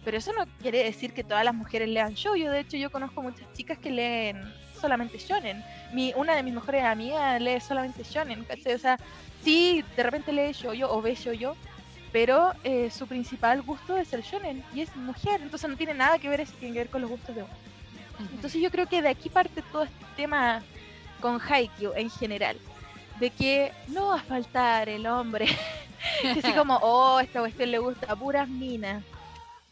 pero 0.04 0.16
eso 0.16 0.32
no 0.32 0.46
quiere 0.60 0.84
decir 0.84 1.12
que 1.12 1.24
todas 1.24 1.44
las 1.44 1.54
mujeres 1.54 1.88
lean 1.88 2.14
yo. 2.14 2.36
Yo, 2.36 2.50
de 2.50 2.60
hecho, 2.60 2.76
yo 2.76 2.90
conozco 2.90 3.22
muchas 3.22 3.52
chicas 3.52 3.78
que 3.78 3.90
leen 3.90 4.42
solamente 4.80 5.18
shonen. 5.18 5.62
Mi, 5.92 6.12
una 6.16 6.34
de 6.34 6.42
mis 6.42 6.54
mejores 6.54 6.84
amigas 6.84 7.40
lee 7.40 7.60
solamente 7.60 8.02
shonen, 8.02 8.46
O 8.50 8.78
sea, 8.78 8.98
sí, 9.42 9.84
de 9.96 10.02
repente 10.02 10.32
lee 10.32 10.52
yo 10.52 10.90
o 10.90 11.02
ve 11.02 11.14
yo 11.14 11.54
pero 12.12 12.52
eh, 12.64 12.90
su 12.90 13.06
principal 13.06 13.62
gusto 13.62 13.96
es 13.96 14.12
el 14.12 14.22
shonen 14.22 14.64
y 14.74 14.80
es 14.80 14.94
mujer, 14.96 15.40
entonces 15.42 15.70
no 15.70 15.76
tiene 15.76 15.94
nada 15.94 16.18
que 16.18 16.28
ver, 16.28 16.40
es, 16.40 16.50
tiene 16.54 16.74
que 16.74 16.80
ver 16.80 16.90
con 16.90 17.02
los 17.02 17.10
gustos 17.10 17.34
de 17.34 17.42
uno. 17.42 17.52
Entonces 18.32 18.60
yo 18.60 18.70
creo 18.70 18.86
que 18.86 19.00
de 19.00 19.08
aquí 19.08 19.28
parte 19.28 19.62
todo 19.72 19.84
este 19.84 20.04
tema 20.16 20.62
con 21.20 21.40
Haikyuu 21.40 21.92
en 21.94 22.10
general, 22.10 22.56
de 23.20 23.30
que 23.30 23.72
no 23.88 24.08
va 24.08 24.16
a 24.16 24.22
faltar 24.22 24.88
el 24.88 25.06
hombre, 25.06 25.46
que 26.20 26.28
así 26.44 26.52
como, 26.52 26.76
oh, 26.82 27.20
esta 27.20 27.40
cuestión 27.40 27.70
le 27.70 27.78
gusta 27.78 28.10
a 28.10 28.16
puras 28.16 28.48
minas, 28.48 29.04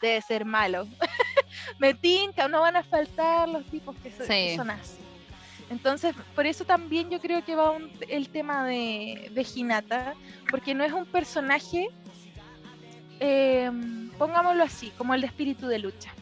debe 0.00 0.20
ser 0.22 0.44
malo. 0.44 0.86
Me 1.78 1.94
tinca, 1.94 2.46
no 2.46 2.60
van 2.60 2.76
a 2.76 2.84
faltar 2.84 3.48
los 3.48 3.64
tipos 3.66 3.96
que, 3.96 4.10
son 4.56 4.70
así. 4.70 4.98
Entonces, 5.70 6.14
por 6.34 6.46
eso 6.46 6.64
también 6.64 7.10
yo 7.10 7.20
creo 7.20 7.44
que 7.44 7.54
va 7.54 7.76
el 8.08 8.28
tema 8.28 8.64
de, 8.66 9.30
de 9.34 9.46
Hinata, 9.54 10.14
porque 10.50 10.74
no 10.74 10.84
es 10.84 10.92
un 10.92 11.04
personaje 11.04 11.88
eh, 13.20 13.70
pongámoslo 14.16 14.62
así, 14.62 14.92
como 14.96 15.14
el 15.14 15.20
de 15.20 15.26
espíritu 15.26 15.66
de 15.66 15.78
lucha 15.78 16.12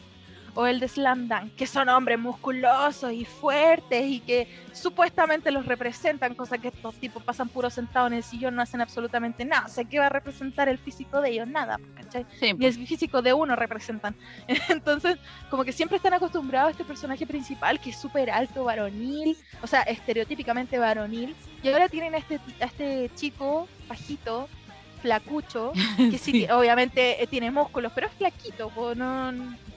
o 0.57 0.65
el 0.65 0.79
de 0.79 0.87
Slam 0.87 1.27
Dunk, 1.27 1.53
que 1.53 1.67
son 1.67 1.87
hombres 1.87 2.17
musculosos 2.17 3.13
y 3.13 3.25
fuertes 3.25 4.03
y 4.07 4.19
que 4.21 4.47
supuestamente 4.73 5.51
los 5.51 5.67
representan, 5.67 6.33
cosa 6.33 6.57
que 6.57 6.69
estos 6.69 6.95
tipos 6.95 7.21
pasan 7.21 7.47
puro 7.47 7.69
sentados 7.69 8.11
en 8.11 8.17
el 8.17 8.23
sillón, 8.23 8.55
no 8.55 8.63
hacen 8.63 8.81
absolutamente 8.81 9.45
nada. 9.45 9.67
O 9.67 9.69
sea, 9.69 9.83
¿qué 9.83 9.99
va 9.99 10.07
a 10.07 10.09
representar 10.09 10.67
el 10.67 10.79
físico 10.79 11.21
de 11.21 11.29
ellos? 11.29 11.47
Nada, 11.47 11.79
¿cachai? 11.93 12.25
Ni 12.57 12.65
el 12.65 12.73
físico 12.73 13.21
de 13.21 13.33
uno 13.33 13.55
representan. 13.55 14.15
Entonces, 14.69 15.19
como 15.51 15.63
que 15.63 15.71
siempre 15.71 15.97
están 15.97 16.15
acostumbrados 16.15 16.69
a 16.69 16.71
este 16.71 16.85
personaje 16.85 17.27
principal 17.27 17.79
que 17.79 17.91
es 17.91 17.97
súper 17.97 18.31
alto, 18.31 18.63
varonil, 18.63 19.37
o 19.61 19.67
sea, 19.67 19.83
estereotípicamente 19.83 20.79
varonil, 20.79 21.35
y 21.61 21.69
ahora 21.69 21.87
tienen 21.87 22.15
a 22.15 22.17
este, 22.17 22.39
a 22.61 22.65
este 22.65 23.11
chico 23.13 23.67
bajito, 23.87 24.49
flacucho, 24.97 25.71
que 25.97 26.17
sí, 26.17 26.47
obviamente 26.49 27.21
eh, 27.23 27.27
tiene 27.27 27.51
músculos, 27.51 27.91
pero 27.93 28.07
es 28.07 28.13
flaquito, 28.13 28.71
no, 28.95 29.31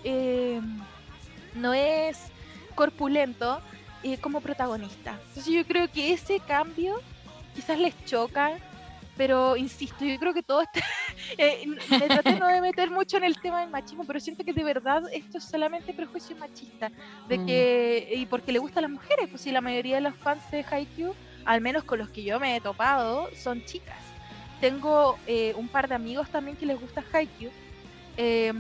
eh, 0.05 0.61
no 1.55 1.73
es 1.75 2.19
corpulento. 2.75 3.61
eh, 4.03 4.17
como 4.19 4.41
protagonista. 4.41 5.19
Entonces 5.29 5.53
yo 5.53 5.63
creo 5.67 5.87
que 5.93 6.13
ese 6.15 6.41
cambio 6.41 6.95
quizás 7.55 7.79
les 7.79 7.95
choca, 8.07 8.53
pero 9.15 9.57
insisto, 9.59 10.07
yo 10.07 10.19
creo 10.19 10.33
que 10.33 10.43
todo 10.43 10.63
este... 10.63 10.81
eh, 11.39 11.67
me 11.67 12.07
traté 12.09 12.39
no 12.39 12.47
de 12.49 12.63
meter 12.63 12.91
mucho 12.91 13.19
en 13.19 13.25
el 13.25 13.37
tema 13.39 13.61
del 13.61 13.69
machismo, 13.69 14.05
pero 14.07 14.19
siento 14.19 14.43
que 14.43 14.55
de 14.55 14.65
verdad 14.65 15.03
esto 15.13 15.37
es 15.37 15.45
solamente 15.45 15.93
prejuicio 15.93 16.35
machista, 16.39 16.91
de 17.29 17.37
Mm. 17.39 17.47
que... 17.47 18.09
y 18.17 18.25
porque 18.25 18.53
le 18.53 18.59
gustan 18.59 18.85
las 18.85 18.91
mujeres, 18.93 19.29
pues 19.31 19.43
si 19.43 19.53
la 19.53 19.61
mayoría 19.61 19.97
de 19.97 20.01
los 20.01 20.17
fans 20.17 20.51
de 20.51 20.65
Haikyuu, 20.71 21.15
al 21.45 21.61
menos 21.61 21.85
con 21.85 21.99
los 21.99 22.09
que 22.09 22.23
yo 22.23 22.41
me 22.41 22.57
he 22.57 22.61
topado, 22.63 23.29
son 23.37 23.63
chicas. 23.67 23.99
Tengo 24.61 25.19
eh, 25.27 25.55
un 25.57 25.69
par 25.69 25.89
de 25.89 25.95
amigos 25.95 26.29
también 26.29 26.57
que 26.57 26.67
les 26.67 26.79
gusta 26.81 27.03
Haikyuu, 27.13 27.51
eh, 28.17 28.53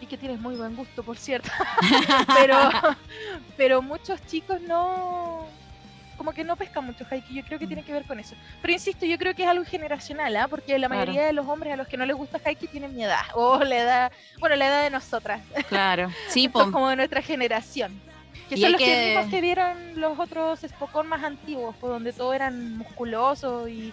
y 0.00 0.06
que 0.06 0.16
tienes 0.18 0.40
muy 0.40 0.56
buen 0.56 0.74
gusto, 0.74 1.02
por 1.02 1.16
cierto. 1.16 1.50
pero, 2.36 2.58
pero 3.56 3.82
muchos 3.82 4.24
chicos 4.26 4.60
no. 4.60 5.46
Como 6.16 6.32
que 6.32 6.44
no 6.44 6.54
pescan 6.56 6.84
mucho 6.86 7.04
Haikyuu. 7.10 7.36
Yo 7.36 7.44
creo 7.44 7.58
que 7.58 7.66
tiene 7.66 7.82
que 7.84 7.92
ver 7.92 8.04
con 8.04 8.20
eso. 8.20 8.36
Pero 8.62 8.72
insisto, 8.72 9.04
yo 9.04 9.18
creo 9.18 9.34
que 9.34 9.42
es 9.42 9.48
algo 9.48 9.64
generacional, 9.64 10.36
¿ah? 10.36 10.46
Porque 10.48 10.78
la 10.78 10.86
Claro. 10.86 11.00
mayoría 11.00 11.26
de 11.26 11.32
los 11.32 11.46
hombres 11.46 11.72
a 11.72 11.76
los 11.76 11.88
que 11.88 11.96
no 11.96 12.06
les 12.06 12.16
gusta 12.16 12.40
Haikyuu 12.44 12.70
tienen 12.70 12.94
mi 12.94 13.02
edad. 13.04 13.22
O 13.34 13.58
la 13.64 13.76
edad. 13.76 14.12
Bueno, 14.38 14.54
la 14.56 14.66
edad 14.68 14.82
de 14.84 14.90
nosotras. 14.90 15.40
Claro, 15.68 16.10
sí, 16.28 16.46
Estos 16.46 16.66
po. 16.66 16.72
como 16.72 16.88
de 16.88 16.96
nuestra 16.96 17.20
generación. 17.20 18.00
Que 18.48 18.54
Y 18.56 18.60
son 18.60 18.72
los 18.72 18.78
que... 18.80 19.26
que- 19.30 19.40
vieron 19.40 19.76
los 20.00 20.16
otros 20.18 20.60
Spokon 20.60 21.08
más 21.08 21.22
antiguos, 21.24 21.74
pues 21.80 21.90
donde 21.92 22.12
todos 22.12 22.34
eran 22.34 22.76
musculosos 22.78 23.68
y 23.68 23.92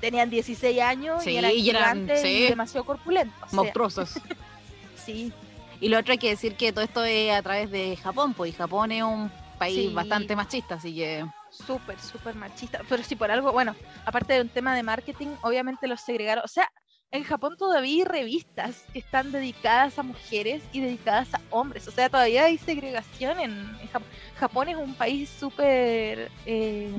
tenían 0.00 0.30
16 0.30 0.80
años 0.80 1.22
Sí, 1.24 1.30
y 1.30 1.36
eran, 1.38 1.50
y 1.52 1.70
eran- 1.70 1.82
gigantes 2.06 2.24
y 2.24 2.42
demasiado 2.48 2.84
corpulentos. 2.84 3.36
O 3.42 3.48
sea, 3.48 3.56
monstruosos. 3.56 4.14
sí, 5.04 5.32
Y 5.80 5.88
lo 5.88 5.98
otro 5.98 6.12
hay 6.12 6.18
que 6.18 6.28
decir 6.30 6.54
que 6.56 6.72
todo 6.72 6.84
esto 6.84 7.04
es 7.04 7.32
a 7.32 7.42
través 7.42 7.70
de 7.70 7.96
Japón, 7.96 8.34
pues 8.34 8.50
y 8.52 8.56
Japón 8.56 8.92
es 8.92 9.02
un 9.02 9.30
país 9.58 9.88
Sí. 9.88 9.94
bastante 9.94 10.36
machista, 10.36 10.74
así 10.76 10.94
que 10.94 11.24
súper, 11.50 11.98
súper 12.00 12.34
machista. 12.34 12.80
Pero 12.88 13.02
si 13.02 13.16
por 13.16 13.30
algo, 13.30 13.52
bueno, 13.52 13.74
aparte 14.04 14.34
de 14.34 14.40
un 14.42 14.48
tema 14.48 14.74
de 14.74 14.82
marketing, 14.82 15.28
obviamente 15.42 15.86
los 15.88 16.00
segregaron. 16.00 16.44
O 16.44 16.48
sea, 16.48 16.70
en 17.12 17.24
Japón 17.24 17.56
todavía 17.58 17.92
hay 17.92 18.04
revistas 18.04 18.84
que 18.92 19.00
están 19.00 19.32
dedicadas 19.32 19.98
a 19.98 20.02
mujeres 20.02 20.62
y 20.72 20.80
dedicadas 20.80 21.34
a 21.34 21.40
hombres. 21.50 21.88
O 21.88 21.90
sea, 21.90 22.08
todavía 22.08 22.44
hay 22.44 22.56
segregación 22.56 23.40
en, 23.40 23.50
en 23.80 23.88
Japón. 23.88 24.08
Japón 24.38 24.68
es 24.68 24.76
un 24.76 24.94
país 24.94 25.28
súper, 25.28 26.30
eh, 26.46 26.90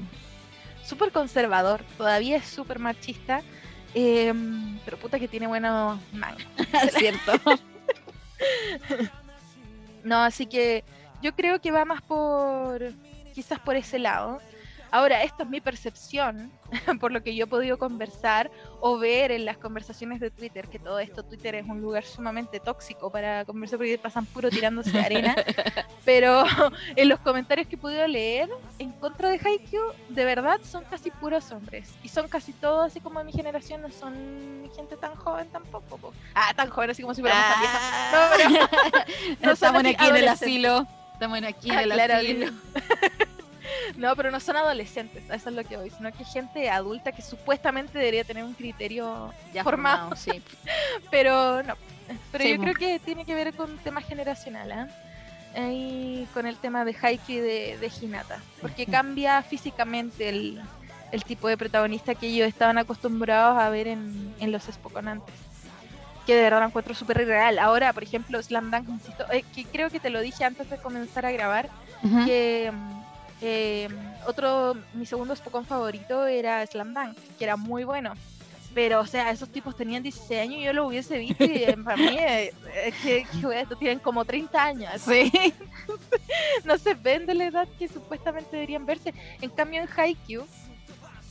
súper 0.84 1.12
conservador. 1.12 1.84
Todavía 1.98 2.38
es 2.38 2.46
súper 2.46 2.80
machista. 2.80 3.42
eh, 3.94 4.34
pero 4.86 4.98
puta 4.98 5.20
que 5.20 5.28
tiene 5.28 5.48
buenos 5.48 6.00
manga. 6.14 6.46
es 6.86 6.94
cierto. 6.94 7.34
No, 10.04 10.24
así 10.24 10.46
que 10.46 10.84
yo 11.22 11.36
creo 11.36 11.62
que 11.62 11.72
va 11.72 11.86
más 11.86 12.02
por, 12.02 12.82
quizás 13.34 13.60
por 13.60 13.76
ese 13.76 14.00
lado. 14.00 14.42
Ahora, 14.92 15.24
esto 15.24 15.44
es 15.44 15.50
mi 15.50 15.62
percepción, 15.62 16.52
por 17.00 17.12
lo 17.14 17.24
que 17.24 17.34
yo 17.34 17.46
he 17.46 17.48
podido 17.48 17.78
conversar 17.78 18.52
o 18.82 18.98
ver 18.98 19.32
en 19.32 19.46
las 19.46 19.58
conversaciones 19.58 20.20
de 20.20 20.32
Twitter, 20.32 20.68
que 20.68 20.80
todo 20.80 21.00
esto, 21.00 21.24
Twitter 21.24 21.56
es 21.56 21.66
un 21.66 21.80
lugar 21.82 22.04
sumamente 22.04 22.60
tóxico 22.60 23.10
para 23.10 23.46
conversar 23.46 23.78
porque 23.80 23.98
pasan 23.98 24.26
puro 24.26 24.50
tirándose 24.50 25.00
arena, 25.00 25.34
pero 26.06 26.44
en 26.96 27.08
los 27.08 27.20
comentarios 27.20 27.68
que 27.68 27.76
he 27.76 27.80
podido 27.80 28.06
leer 28.06 28.50
en 28.80 28.92
contra 28.92 29.30
de 29.30 29.40
Haikyuu, 29.40 29.94
de 30.10 30.26
verdad 30.26 30.60
son 30.64 30.84
casi 30.84 31.10
puros 31.10 31.50
hombres. 31.52 31.90
Y 32.04 32.10
son 32.10 32.28
casi 32.28 32.52
todos, 32.52 32.88
así 32.88 33.00
como 33.00 33.20
de 33.20 33.26
mi 33.26 33.32
generación, 33.32 33.82
no 33.82 33.90
son 33.92 34.70
gente 34.76 34.98
tan 34.98 35.16
joven 35.16 35.48
tampoco. 35.52 35.98
po. 35.98 36.14
Ah, 36.36 36.54
tan 36.54 36.70
joven, 36.70 36.90
así 36.90 37.02
como 37.02 37.14
si 37.14 37.22
fuéramos 37.22 37.46
tan 37.46 37.60
viejas. 37.62 37.82
No, 38.12 38.20
pero 38.36 39.38
no 39.42 39.52
estamos 39.52 39.86
aquí 39.86 40.06
en 40.08 40.16
el 40.18 40.28
asilo. 40.28 40.86
Estamos 41.14 41.38
aquí 41.44 41.70
en 41.70 41.78
Ah, 41.78 41.84
el 41.84 41.92
claro, 41.92 42.14
asilo. 42.16 42.52
No, 43.98 44.16
pero 44.16 44.32
no 44.32 44.40
son 44.40 44.58
adolescentes, 44.58 45.24
eso 45.30 45.50
es 45.50 45.56
lo 45.56 45.64
que 45.64 45.78
voy, 45.78 45.90
sino 45.90 46.12
que 46.12 46.24
gente 46.24 46.70
adulta 46.70 47.12
que 47.12 47.22
supuestamente 47.22 47.98
debería 47.98 48.24
tener 48.24 48.44
un 48.44 48.54
criterio 48.54 49.34
Ya 49.54 49.64
formado, 49.64 50.10
formado, 50.10 50.16
sí. 50.16 50.42
pero 51.12 51.64
no. 51.64 51.76
Pero 52.32 52.44
Sí, 52.44 52.50
yo 52.52 52.58
creo 52.60 52.74
que 52.74 53.00
tiene 53.00 53.26
que 53.26 53.34
ver 53.36 53.54
con 53.54 53.78
tema 53.80 54.02
generacional, 54.02 54.72
¿ah? 54.72 54.88
Ahí 55.56 56.28
con 56.34 56.46
el 56.46 56.56
tema 56.58 56.86
de 56.86 56.96
Haikyuu 57.00 57.38
y 57.38 57.40
de, 57.40 57.78
de 57.78 57.92
Hinata, 58.02 58.40
porque 58.62 58.86
cambia 58.86 59.42
físicamente 59.44 60.30
el, 60.30 60.62
el 61.12 61.24
tipo 61.24 61.48
de 61.50 61.58
protagonista 61.58 62.16
que 62.16 62.28
ellos 62.28 62.48
estaban 62.48 62.78
acostumbrados 62.78 63.58
a 63.60 63.70
ver 63.70 63.88
en, 63.88 64.34
en 64.40 64.52
los 64.52 64.64
Spokon 64.64 65.08
antes. 65.10 65.36
Que 66.26 66.36
de 66.36 66.44
verdad 66.44 66.62
lo 66.62 66.68
encuentro 66.68 66.94
súper 66.94 67.22
irreal. 67.22 67.60
Ahora, 67.60 67.92
por 67.94 68.04
ejemplo, 68.04 68.42
Slam 68.42 68.72
Dunk, 68.72 68.88
insisto, 68.90 69.26
eh, 69.32 69.44
que 69.54 69.66
creo 69.66 69.90
que 69.90 70.00
te 70.00 70.10
lo 70.10 70.22
dije 70.22 70.46
antes 70.46 70.70
de 70.70 70.78
comenzar 70.78 71.26
a 71.26 71.32
grabar, 71.32 71.68
Ujú. 72.04 72.26
que 72.26 72.72
mm, 72.72 73.01
eh, 73.42 73.90
otro, 74.28 74.76
mi 74.94 75.06
segundo 75.06 75.36
Spokon 75.36 75.66
favorito 75.66 76.26
era 76.26 76.66
Slam 76.66 76.94
Dunk, 76.94 77.18
que 77.38 77.44
era 77.44 77.56
muy 77.58 77.84
bueno. 77.84 78.14
Pero, 78.74 79.02
o 79.02 79.06
sea, 79.06 79.32
esos 79.32 79.50
tipos 79.50 79.76
tenían 79.76 80.02
16 80.02 80.42
años 80.42 80.62
y 80.62 80.64
yo 80.64 80.72
lo 80.72 80.88
hubiese 80.88 81.18
visto 81.18 81.44
y 81.44 81.64
eh, 81.64 81.76
para 81.84 81.98
mí, 81.98 82.18
eh, 82.18 82.54
eh, 82.74 82.94
que, 83.04 83.26
estos 83.60 83.78
tienen 83.78 84.00
como 84.00 84.24
30 84.24 84.64
años. 84.64 85.02
Sí. 85.02 85.32
No 86.64 86.78
se 86.78 86.94
ven 86.94 87.26
de 87.26 87.34
la 87.34 87.46
edad 87.46 87.68
que 87.78 87.88
supuestamente 87.88 88.52
deberían 88.54 88.86
verse. 88.86 89.14
En 89.42 89.50
cambio, 89.50 89.82
en 89.82 89.90
Haikyuu, 89.94 90.46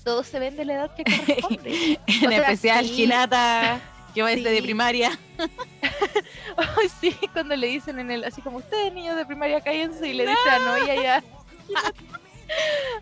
todos 0.05 0.27
se 0.27 0.39
ven 0.39 0.57
de 0.57 0.65
la 0.67 0.75
edad 0.75 0.95
que 0.95 1.05
corresponde. 1.05 1.99
En 2.07 2.27
O 2.27 2.29
sea, 2.29 2.39
especial 2.43 2.87
sí. 2.87 3.05
Hinata, 3.05 3.81
que 4.15 4.23
va 4.23 4.31
desde 4.31 4.51
de 4.51 4.57
Sí. 4.57 4.63
primaria. 4.63 5.19
Ay, 6.57 6.89
sí, 7.01 7.17
cuando 7.33 7.57
le 7.57 7.69
dicen 7.69 7.99
en 8.01 8.11
el, 8.11 8.25
así 8.25 8.43
como 8.43 8.59
ustedes 8.59 8.93
niños 8.93 9.17
de 9.17 9.25
primaria 9.25 9.61
cállense 9.63 10.09
y 10.09 10.13
le 10.13 10.27
dicen 10.27 10.53
a 10.53 10.59
Noia 10.59 11.03
ya. 11.03 11.25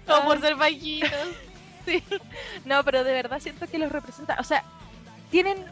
Como 0.06 0.24
por 0.28 0.40
ser 0.40 0.54
bajitos. 0.56 1.10
Sí. 1.86 2.02
No, 2.64 2.84
pero 2.84 3.02
de 3.04 3.12
verdad 3.12 3.40
siento 3.40 3.66
que 3.66 3.78
los 3.78 3.90
representa. 3.90 4.36
O 4.40 4.44
sea, 4.44 4.62
tienen 5.30 5.64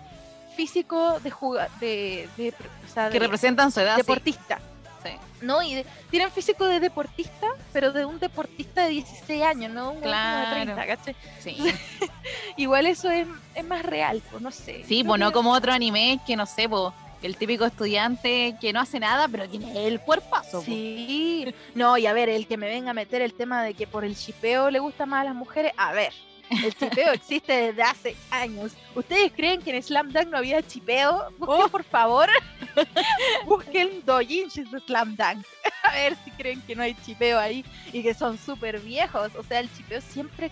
físico 0.57 1.21
de 1.21 1.31
jugar, 1.31 1.71
de, 1.81 2.29
de, 2.39 2.55
o 2.85 2.89
sea, 2.93 3.11
Que 3.11 3.19
representan 3.19 3.71
su 3.71 3.81
edad. 3.81 3.97
deportista. 3.99 4.59
Sí. 5.05 5.11
¿No? 5.43 5.63
Y 5.63 5.75
de- 5.75 5.87
tienen 6.11 6.31
físico 6.33 6.65
de 6.65 6.81
deportista, 6.81 7.47
pero 7.73 7.93
de 7.93 8.07
un 8.07 8.19
deportista 8.19 8.85
de 8.85 8.89
16 8.91 9.43
años, 9.45 9.71
no 9.73 9.91
un 9.93 10.01
Claro. 10.01 10.57
de 10.59 10.65
30, 10.75 10.87
¿cachai? 10.87 11.17
Sí, 11.41 11.57
Igual 12.57 12.87
eso 12.87 13.11
es, 13.11 13.27
es 13.55 13.65
más 13.65 13.83
real, 13.85 14.23
pues 14.31 14.43
no 14.43 14.51
sé. 14.51 14.83
sí 14.89 15.05
pues 15.05 15.21
no 15.21 15.31
como 15.33 15.53
otro 15.53 15.73
anime 15.73 16.19
que 16.27 16.35
no 16.37 16.47
sé, 16.47 16.67
po, 16.69 16.95
el 17.23 17.37
típico 17.37 17.65
estudiante 17.65 18.57
que 18.61 18.73
no 18.73 18.81
hace 18.81 19.01
nada, 19.01 19.27
pero 19.29 19.49
tiene 19.49 19.87
el 19.87 20.01
cuerpazo. 20.01 20.63
Sí, 20.63 21.53
no, 21.75 21.97
y 21.99 22.07
a 22.07 22.13
ver, 22.13 22.29
el 22.29 22.47
que 22.47 22.57
me 22.57 22.67
venga 22.69 22.91
a 22.91 22.95
meter 22.95 23.23
el 23.23 23.35
tema 23.35 23.63
de 23.63 23.75
que 23.75 23.87
por 23.87 24.05
el 24.05 24.17
chipeo 24.17 24.71
le 24.71 24.79
gusta 24.79 25.07
más 25.07 25.23
a 25.23 25.25
las 25.25 25.35
mujeres, 25.35 25.73
a 25.77 25.93
ver, 25.93 26.13
el 26.51 26.75
chipeo 26.75 27.13
existe 27.15 27.53
desde 27.53 27.83
hace 27.83 28.17
años. 28.31 28.73
¿Ustedes 28.95 29.33
creen 29.35 29.61
que 29.63 29.75
en 29.75 29.83
Slam 29.83 30.13
Dunk 30.13 30.29
no 30.29 30.37
había 30.39 30.63
chipeo? 30.63 31.25
Busquen, 31.39 31.61
Oh. 31.65 31.69
por 31.69 31.85
favor, 31.85 32.29
busquen 33.47 34.03
doujinshis 34.05 34.71
de 34.71 34.81
Slam 34.81 35.17
Dunk. 35.17 35.45
A 35.83 35.93
ver 35.93 36.17
si 36.25 36.31
creen 36.33 36.61
que 36.63 36.75
no 36.75 36.83
hay 36.83 36.95
chipeo 37.05 37.39
ahí 37.39 37.65
y 37.93 38.03
que 38.03 38.13
son 38.15 38.39
súper 38.39 38.81
viejos. 38.81 39.31
O 39.37 39.43
sea, 39.43 39.61
el 39.61 39.73
chipeo 39.75 40.01
siempre 40.01 40.47
ha 40.47 40.51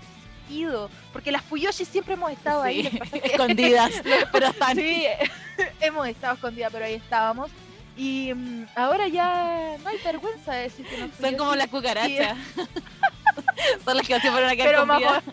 porque 1.12 1.32
las 1.32 1.42
Fuyoshi 1.42 1.84
siempre 1.84 2.14
hemos 2.14 2.30
estado 2.32 2.62
ahí. 2.62 2.84
Sí, 2.84 2.98
que 3.10 3.18
es 3.18 3.24
escondidas, 3.32 3.92
pero 4.32 4.46
están. 4.48 4.76
Sí, 4.76 5.04
hemos 5.80 6.06
estado 6.08 6.34
escondidas, 6.34 6.70
pero 6.72 6.84
ahí 6.84 6.94
estábamos. 6.94 7.50
Y 7.96 8.32
mm, 8.34 8.66
ahora 8.76 9.06
ya 9.08 9.76
no 9.82 9.88
hay 9.88 9.98
vergüenza 10.04 10.52
de 10.52 10.62
decir 10.64 10.86
que 10.86 10.98
no 10.98 11.08
Son 11.20 11.36
como 11.36 11.54
las 11.54 11.68
cucarachas. 11.68 12.36
Son 13.84 13.96
las 13.96 14.06
que 14.06 14.20
siempre 14.20 14.42
van 14.42 14.50
a 14.50 14.56
quedar 14.56 14.68
pero 14.68 14.86
más, 14.86 15.00
bo- 15.02 15.32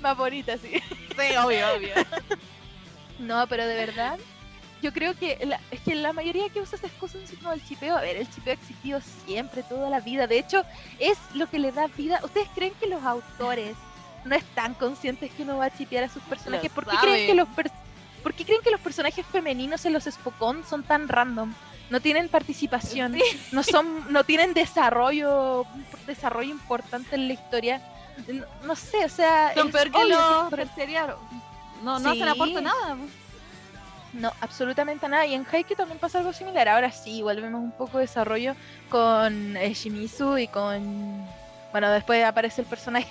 más 0.00 0.16
bonitas, 0.16 0.60
sí. 0.60 0.72
Sí, 0.80 1.36
obvio, 1.36 1.74
obvio. 1.74 1.94
No, 3.18 3.46
pero 3.48 3.66
de 3.66 3.74
verdad, 3.74 4.18
yo 4.82 4.92
creo 4.92 5.14
que 5.14 5.38
la- 5.44 5.60
es 5.70 5.80
que 5.80 5.94
la 5.94 6.12
mayoría 6.12 6.48
que 6.50 6.60
usa 6.60 6.78
esas 6.78 6.92
cosas 6.92 7.22
así 7.24 7.36
como 7.36 7.52
el 7.52 7.64
chipeo, 7.66 7.96
a 7.96 8.00
ver, 8.00 8.16
el 8.16 8.30
chipeo 8.30 8.52
ha 8.52 8.56
existido 8.56 9.00
siempre, 9.26 9.62
toda 9.62 9.90
la 9.90 10.00
vida. 10.00 10.26
De 10.26 10.38
hecho, 10.38 10.64
es 10.98 11.18
lo 11.34 11.48
que 11.50 11.58
le 11.58 11.72
da 11.72 11.86
vida. 11.88 12.20
¿Ustedes 12.22 12.48
creen 12.54 12.74
que 12.78 12.86
los 12.86 13.02
autores 13.04 13.76
no 14.26 14.34
están 14.34 14.74
conscientes 14.74 15.30
que 15.32 15.42
uno 15.42 15.58
va 15.58 15.66
a 15.66 15.76
chipear 15.76 16.04
a 16.04 16.08
sus 16.08 16.22
personajes? 16.24 16.70
¿Por 16.70 16.86
qué, 16.86 16.96
creen 17.00 17.26
que 17.26 17.34
los 17.34 17.48
per- 17.48 17.70
¿Por 18.22 18.34
qué 18.34 18.44
creen 18.44 18.60
que 18.62 18.70
los 18.70 18.80
personajes 18.80 19.24
femeninos 19.26 19.84
en 19.84 19.92
los 19.92 20.04
Spokon 20.04 20.64
son 20.68 20.82
tan 20.82 21.08
random? 21.08 21.52
No 21.90 22.00
tienen 22.00 22.28
participación, 22.28 23.16
no 23.52 23.62
son, 23.62 24.12
no 24.12 24.24
tienen 24.24 24.52
desarrollo, 24.54 25.64
desarrollo 26.06 26.50
importante 26.50 27.14
en 27.14 27.28
la 27.28 27.34
historia. 27.34 27.80
No, 28.26 28.44
no 28.64 28.74
sé, 28.74 29.04
o 29.04 29.08
sea, 29.08 29.52
Son 29.54 29.70
peor 29.70 29.92
que 29.92 30.04
los. 30.04 30.50
No, 31.84 31.98
no 32.00 32.12
Sí. 32.12 32.18
hacen 32.18 32.28
aporte 32.28 32.60
nada. 32.60 32.96
No, 34.14 34.32
absolutamente 34.40 35.06
nada. 35.08 35.26
Y 35.26 35.34
en 35.34 35.46
Haikyuu 35.50 35.76
también 35.76 35.98
pasa 35.98 36.18
algo 36.18 36.32
similar. 36.32 36.68
Ahora 36.68 36.90
sí, 36.90 37.18
igual 37.18 37.40
vemos 37.40 37.60
un 37.62 37.70
poco 37.72 37.98
de 37.98 38.04
desarrollo 38.04 38.56
con 38.88 39.56
eh, 39.56 39.72
Shimizu 39.74 40.38
y 40.38 40.48
con... 40.48 41.24
Bueno, 41.70 41.90
después 41.90 42.24
aparece 42.24 42.62
el 42.62 42.66
personaje, 42.66 43.06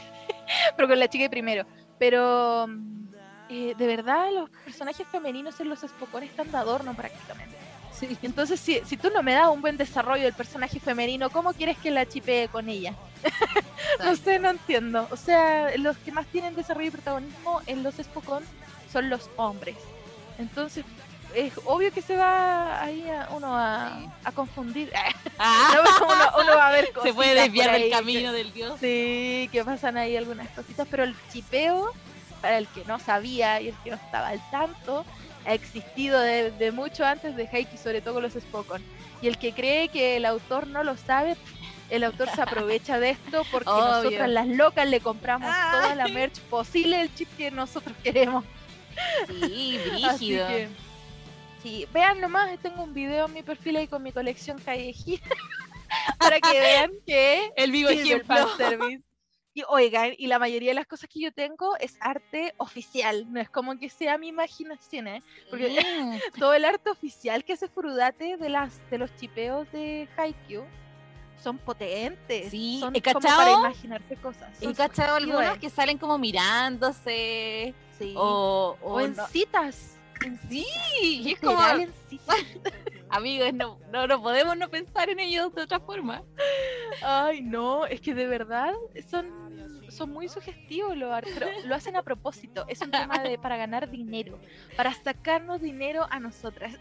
pero 0.75 0.87
con 0.87 0.99
la 0.99 1.07
chica 1.07 1.29
primero. 1.29 1.65
Pero 1.97 2.67
mm, 2.67 3.07
eh, 3.49 3.73
de 3.77 3.87
verdad 3.87 4.29
los 4.33 4.49
personajes 4.49 5.07
femeninos 5.07 5.59
en 5.59 5.69
los 5.69 5.79
Spokon 5.79 6.23
están 6.23 6.51
de 6.51 6.57
adorno 6.57 6.93
prácticamente. 6.93 7.55
Entonces, 8.21 8.59
si, 8.59 8.81
si 8.85 8.97
tú 8.97 9.09
no 9.13 9.23
me 9.23 9.33
das 9.33 9.49
un 9.49 9.61
buen 9.61 9.77
desarrollo 9.77 10.23
del 10.23 10.33
personaje 10.33 10.79
femenino, 10.79 11.29
¿cómo 11.29 11.53
quieres 11.53 11.77
que 11.77 11.91
la 11.91 12.05
chipee 12.05 12.49
con 12.49 12.69
ella? 12.69 12.93
no 14.03 14.15
sé, 14.15 14.39
no 14.39 14.49
entiendo. 14.49 15.07
O 15.11 15.17
sea, 15.17 15.75
los 15.77 15.97
que 15.97 16.11
más 16.11 16.25
tienen 16.27 16.55
desarrollo 16.55 16.87
y 16.87 16.91
protagonismo 16.91 17.61
en 17.67 17.83
los 17.83 17.95
Spokon 17.95 18.43
son 18.91 19.09
los 19.09 19.29
hombres. 19.37 19.77
Entonces, 20.37 20.83
es 21.35 21.53
obvio 21.65 21.91
que 21.91 22.01
se 22.01 22.15
va 22.15 22.81
ahí 22.81 23.07
a, 23.09 23.27
uno 23.31 23.55
a, 23.55 23.99
a 24.23 24.31
confundir. 24.31 24.91
Ah, 25.37 25.81
uno, 26.01 26.43
uno 26.43 26.55
va 26.55 26.69
a 26.69 26.71
ver 26.71 26.85
se 26.87 26.93
cositas 26.93 27.15
puede 27.15 27.35
desviar 27.35 27.73
del 27.73 27.89
camino 27.89 28.31
del 28.31 28.53
dios. 28.53 28.79
Sí, 28.79 29.49
que 29.51 29.65
pasan 29.65 29.97
ahí 29.97 30.15
algunas 30.15 30.47
cositas, 30.51 30.87
pero 30.89 31.03
el 31.03 31.13
chipeo, 31.29 31.91
para 32.41 32.57
el 32.57 32.67
que 32.69 32.85
no 32.85 32.99
sabía 32.99 33.59
y 33.59 33.67
el 33.67 33.75
que 33.83 33.89
no 33.89 33.97
estaba 33.97 34.29
al 34.29 34.41
tanto, 34.49 35.05
ha 35.45 35.53
existido 35.53 36.21
de, 36.21 36.51
de 36.51 36.71
mucho 36.71 37.05
antes 37.05 37.35
de 37.35 37.49
Heiki, 37.51 37.77
sobre 37.77 37.99
todo 37.99 38.13
con 38.13 38.23
los 38.23 38.31
Spokon. 38.33 38.81
Y 39.21 39.27
el 39.27 39.37
que 39.37 39.51
cree 39.51 39.89
que 39.89 40.15
el 40.15 40.25
autor 40.25 40.67
no 40.67 40.85
lo 40.85 40.95
sabe, 40.95 41.35
el 41.89 42.05
autor 42.05 42.29
se 42.33 42.41
aprovecha 42.41 42.97
de 42.97 43.09
esto 43.09 43.43
porque 43.51 43.69
Obvio. 43.71 43.85
nosotras 44.03 44.29
las 44.29 44.47
locas 44.47 44.87
le 44.87 45.01
compramos 45.01 45.51
Ay. 45.53 45.71
toda 45.81 45.95
la 45.95 46.07
merch 46.07 46.39
posible 46.43 46.97
del 46.99 47.13
chip 47.13 47.27
que 47.35 47.51
nosotros 47.51 47.93
queremos. 48.01 48.45
Sí, 49.27 49.77
Así 50.05 50.29
brígido. 50.29 50.47
que, 50.47 50.69
sí, 51.65 51.87
vean 51.93 52.21
nomás, 52.21 52.57
tengo 52.59 52.83
un 52.83 52.93
video 52.93 53.25
en 53.25 53.33
mi 53.33 53.43
perfil 53.43 53.77
ahí 53.77 53.87
con 53.87 54.03
mi 54.03 54.11
colección 54.11 54.57
callejera 54.59 55.23
para 56.19 56.39
que 56.39 56.59
vean 56.59 56.91
que 57.05 57.49
El 57.55 57.71
vivo 57.71 57.89
el 57.89 57.99
ejemplo. 57.99 58.35
fanservice. 58.47 59.03
Y 59.57 59.63
oigan, 59.69 60.11
y 60.17 60.27
la 60.27 60.37
mayoría 60.37 60.71
de 60.71 60.75
las 60.75 60.85
cosas 60.85 61.09
que 61.09 61.21
yo 61.21 61.31
tengo 61.31 61.77
es 61.77 61.95
arte 62.01 62.53
oficial, 62.57 63.25
no 63.31 63.39
es 63.39 63.49
como 63.49 63.77
que 63.79 63.89
sea 63.89 64.17
mi 64.17 64.27
imaginación, 64.27 65.07
¿eh? 65.07 65.23
Porque 65.49 65.69
todo 66.39 66.53
el 66.53 66.65
arte 66.65 66.89
oficial 66.89 67.45
que 67.45 67.53
hace 67.53 67.69
Furudate 67.69 68.35
de 68.35 68.49
las 68.49 68.73
de 68.91 68.97
los 68.97 69.15
chipeos 69.15 69.71
de 69.71 70.09
Haikyuu 70.17 70.65
son 71.41 71.57
potentes, 71.57 72.49
Sí, 72.51 72.79
son 72.81 72.95
¿he 72.97 73.01
como 73.01 73.21
cachado? 73.21 73.37
para 73.37 73.51
imaginarse 73.53 74.15
cosas. 74.17 74.61
He 74.61 74.65
son 74.65 74.73
cachado 74.73 75.15
algunos 75.15 75.57
que 75.57 75.69
salen 75.69 75.97
como 75.97 76.17
mirándose 76.17 77.73
sí. 77.97 78.13
o, 78.17 78.77
o, 78.81 78.93
o 78.95 78.99
en 78.99 79.15
no- 79.15 79.25
citas, 79.27 79.94
Sí, 80.49 80.65
y 81.01 81.33
es 81.33 81.39
como, 81.39 81.59
amigos, 83.09 83.53
no, 83.53 83.79
no, 83.91 84.07
no 84.07 84.21
podemos 84.21 84.57
no 84.57 84.69
pensar 84.69 85.09
en 85.09 85.19
ellos 85.19 85.53
de 85.53 85.63
otra 85.63 85.79
forma. 85.79 86.23
Ay, 87.01 87.41
no, 87.41 87.85
es 87.85 88.01
que 88.01 88.13
de 88.13 88.27
verdad 88.27 88.73
son, 89.09 89.81
son 89.89 90.11
muy 90.11 90.27
sugestivos 90.27 90.97
los 90.97 91.11
lo 91.65 91.75
hacen 91.75 91.95
a 91.95 92.03
propósito. 92.03 92.65
Es 92.67 92.81
un 92.81 92.91
tema 92.91 93.19
de 93.19 93.37
para 93.37 93.57
ganar 93.57 93.89
dinero, 93.89 94.39
para 94.75 94.93
sacarnos 94.93 95.61
dinero 95.61 96.07
a 96.09 96.19
nosotras. 96.19 96.73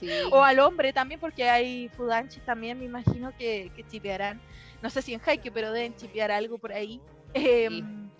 Sí. 0.00 0.08
o 0.32 0.42
al 0.42 0.60
hombre 0.60 0.94
también, 0.94 1.20
porque 1.20 1.48
hay 1.50 1.90
fudanchis 1.90 2.42
también, 2.46 2.78
me 2.78 2.86
imagino 2.86 3.36
que, 3.36 3.70
que 3.76 3.86
chipearán. 3.86 4.40
No 4.80 4.88
sé 4.88 5.02
si 5.02 5.12
en 5.12 5.20
Haikyuu, 5.24 5.52
pero 5.52 5.72
deben 5.72 5.94
chipear 5.94 6.30
algo 6.30 6.56
por 6.56 6.72
ahí. 6.72 7.02
Em, 7.34 8.10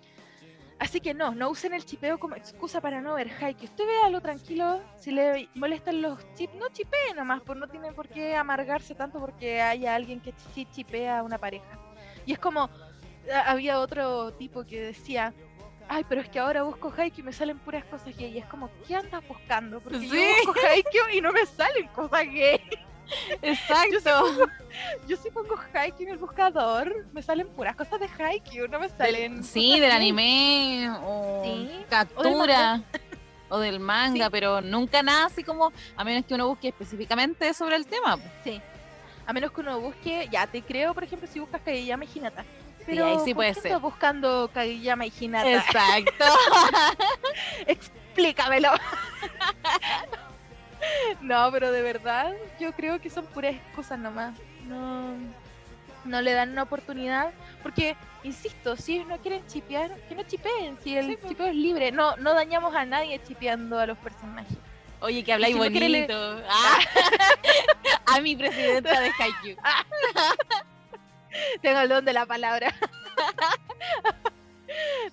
Así 0.77 0.99
que 0.99 1.13
no, 1.13 1.33
no 1.33 1.49
usen 1.49 1.73
el 1.73 1.85
chipeo 1.85 2.19
como 2.19 2.35
excusa 2.35 2.81
para 2.81 2.99
no 2.99 3.15
ver 3.15 3.29
Haikyuu. 3.31 3.69
Usted 3.69 3.85
véalo 3.85 4.19
tranquilo, 4.21 4.81
si 4.97 5.11
le 5.11 5.49
molestan 5.55 6.01
los 6.01 6.19
chips, 6.35 6.53
no 6.55 6.67
chipee 6.69 7.13
nomás, 7.15 7.41
pues 7.45 7.57
no 7.57 7.67
tiene 7.67 7.93
por 7.93 8.09
qué 8.09 8.35
amargarse 8.35 8.93
tanto 8.93 9.19
porque 9.19 9.61
haya 9.61 9.95
alguien 9.95 10.19
que 10.19 10.33
sí 10.53 10.65
chipea 10.65 11.19
a 11.19 11.23
una 11.23 11.37
pareja. 11.37 11.79
Y 12.25 12.33
es 12.33 12.39
como, 12.39 12.63
a- 13.33 13.49
había 13.51 13.79
otro 13.79 14.33
tipo 14.33 14.65
que 14.65 14.81
decía, 14.81 15.33
ay, 15.87 16.03
pero 16.09 16.19
es 16.21 16.27
que 16.29 16.39
ahora 16.39 16.63
busco 16.63 16.91
Haikyuu 16.95 17.21
y 17.23 17.25
me 17.27 17.33
salen 17.33 17.57
puras 17.59 17.85
cosas 17.85 18.15
gay. 18.17 18.33
Y 18.33 18.39
es 18.39 18.45
como, 18.47 18.69
¿qué 18.85 18.95
andas 18.97 19.25
buscando? 19.27 19.79
Porque 19.79 19.99
Sí. 19.99 20.09
yo 20.09 20.45
busco 20.51 20.59
Haikyuu 20.67 21.09
y 21.13 21.21
no 21.21 21.31
me 21.31 21.45
salen 21.45 21.87
cosas 21.87 22.25
gay. 22.25 22.59
Exacto. 23.41 24.49
Yo 25.07 25.17
si 25.17 25.29
pongo 25.31 25.55
Haikyuu 25.73 26.07
en 26.07 26.13
el 26.13 26.17
buscador, 26.17 27.05
me 27.13 27.21
salen 27.21 27.47
puras 27.47 27.75
cosas 27.75 27.99
de 27.99 28.07
Haikyuu, 28.07 28.67
no 28.67 28.79
me 28.79 28.89
salen 28.89 29.43
Sí, 29.43 29.79
del 29.79 29.91
anime 29.91 30.89
o 31.03 31.41
Sí, 31.43 31.85
captura 31.89 32.81
o 33.49 33.59
del 33.59 33.79
manga, 33.79 34.25
Sí. 34.25 34.31
pero 34.31 34.61
nunca 34.61 35.01
nada 35.03 35.25
así 35.27 35.43
como, 35.43 35.71
a 35.95 36.03
menos 36.03 36.25
que 36.25 36.33
uno 36.33 36.47
busque 36.47 36.69
específicamente 36.69 37.53
sobre 37.53 37.75
el 37.75 37.85
tema. 37.85 38.17
Sí. 38.43 38.61
A 39.27 39.33
menos 39.33 39.51
que 39.51 39.61
uno 39.61 39.79
busque, 39.79 40.27
ya 40.31 40.45
te 40.47 40.61
creo, 40.61 40.93
por 40.93 41.03
ejemplo, 41.03 41.27
si 41.31 41.39
buscas 41.39 41.61
Kageyama 41.61 42.05
y 42.05 42.09
Hinata. 42.15 42.43
Pero 42.85 43.05
ahí 43.07 43.15
sí 43.25 43.33
¿por 43.33 43.37
puede 43.37 43.49
qué 43.49 43.61
ser. 43.61 43.65
estás 43.67 43.81
buscando 43.81 44.49
Kageyama 44.53 45.05
y 45.07 45.13
Hinata? 45.19 45.51
Exacto. 45.51 46.25
Explícamelo. 47.67 48.69
no, 51.21 51.51
pero 51.51 51.71
de 51.71 51.81
verdad, 51.81 52.33
yo 52.59 52.71
creo 52.73 52.99
que 52.99 53.09
son 53.09 53.25
puras 53.27 53.55
excusas 53.55 53.97
nomás. 53.99 54.37
No, 54.67 55.13
no 56.05 56.21
le 56.21 56.33
dan 56.33 56.51
una 56.51 56.63
oportunidad. 56.63 57.31
Porque, 57.63 57.95
insisto, 58.23 58.75
si 58.75 58.95
ellos 58.95 59.07
no 59.07 59.17
quieren 59.17 59.45
chipear, 59.47 59.91
que 60.07 60.15
no 60.15 60.23
chipeen. 60.23 60.77
Si 60.83 60.95
el 60.97 61.07
Sí, 61.07 61.17
chipeo 61.27 61.47
es 61.47 61.55
libre, 61.55 61.91
no, 61.91 62.15
no 62.17 62.33
dañamos 62.33 62.75
a 62.75 62.85
nadie 62.85 63.19
chipeando 63.27 63.79
a 63.79 63.85
los 63.87 63.97
personajes. 63.97 64.57
Oye, 65.01 65.23
que 65.23 65.33
habláis 65.33 65.53
si 65.55 65.59
no 65.59 65.65
bonito. 65.65 66.41
Ah. 66.49 66.79
a 68.15 68.21
mi 68.21 68.35
presidenta 68.35 68.99
de 68.99 69.11
Haikyuu. 69.19 69.57
Tengo 71.61 71.79
el 71.81 71.89
don 71.89 72.05
de 72.05 72.13
la 72.13 72.25
palabra. 72.25 72.73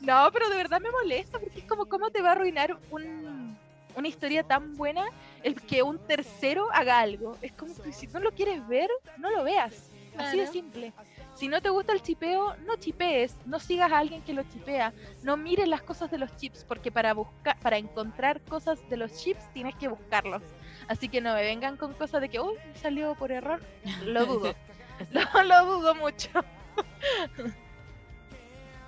no, 0.01 0.31
pero 0.33 0.49
de 0.49 0.57
verdad 0.57 0.81
me 0.81 0.91
molesta 0.91 1.39
porque 1.39 1.61
es 1.61 1.65
como, 1.65 1.87
¿cómo 1.87 2.11
te 2.11 2.23
va 2.23 2.31
a 2.31 2.33
arruinar 2.33 2.77
un- 2.91 3.57
una 3.95 4.09
historia 4.09 4.43
tan 4.43 4.77
buena 4.77 5.05
el 5.43 5.61
que 5.61 5.83
un 5.83 5.99
tercero 5.99 6.69
haga 6.73 7.01
algo? 7.01 7.37
Es 7.43 7.53
como 7.53 7.75
que 7.75 7.93
si 7.93 8.07
no 8.09 8.21
lo 8.21 8.33
quieres 8.33 8.67
ver, 8.69 8.91
no 9.19 9.31
lo 9.31 9.45
veas. 9.45 9.91
Así 10.17 10.39
de 10.39 10.47
simple. 10.47 10.93
Si 11.35 11.49
no 11.49 11.63
te 11.63 11.71
gusta 11.71 11.93
el 11.93 12.03
chipeo, 12.03 12.55
no 12.67 12.77
chipees, 12.77 13.37
no 13.47 13.59
sigas 13.59 13.91
a 13.91 13.99
alguien 13.99 14.23
que 14.23 14.35
lo 14.35 14.43
chipea, 14.43 14.93
no 15.23 15.37
mires 15.39 15.67
las 15.67 15.83
cosas 15.83 16.11
de 16.11 16.19
los 16.19 16.37
chips, 16.37 16.65
porque 16.65 16.93
para 16.93 17.15
buscar, 17.15 17.59
para 17.61 17.79
encontrar 17.79 18.43
cosas 18.43 18.79
de 18.91 18.99
los 18.99 19.13
chips 19.17 19.51
tienes 19.55 19.75
que 19.77 19.89
buscarlos. 19.89 20.43
Así 20.89 21.09
que 21.09 21.21
no 21.21 21.33
me 21.35 21.43
vengan 21.43 21.77
con 21.77 21.95
cosas 21.95 22.21
de 22.21 22.29
que, 22.29 22.41
uy, 22.41 22.57
salió 22.75 23.15
por 23.15 23.33
error. 23.33 23.61
Lo 24.05 24.27
dudo. 24.27 24.55
lo, 25.11 25.43
lo 25.43 25.65
dudo 25.65 25.95
mucho. 25.95 26.29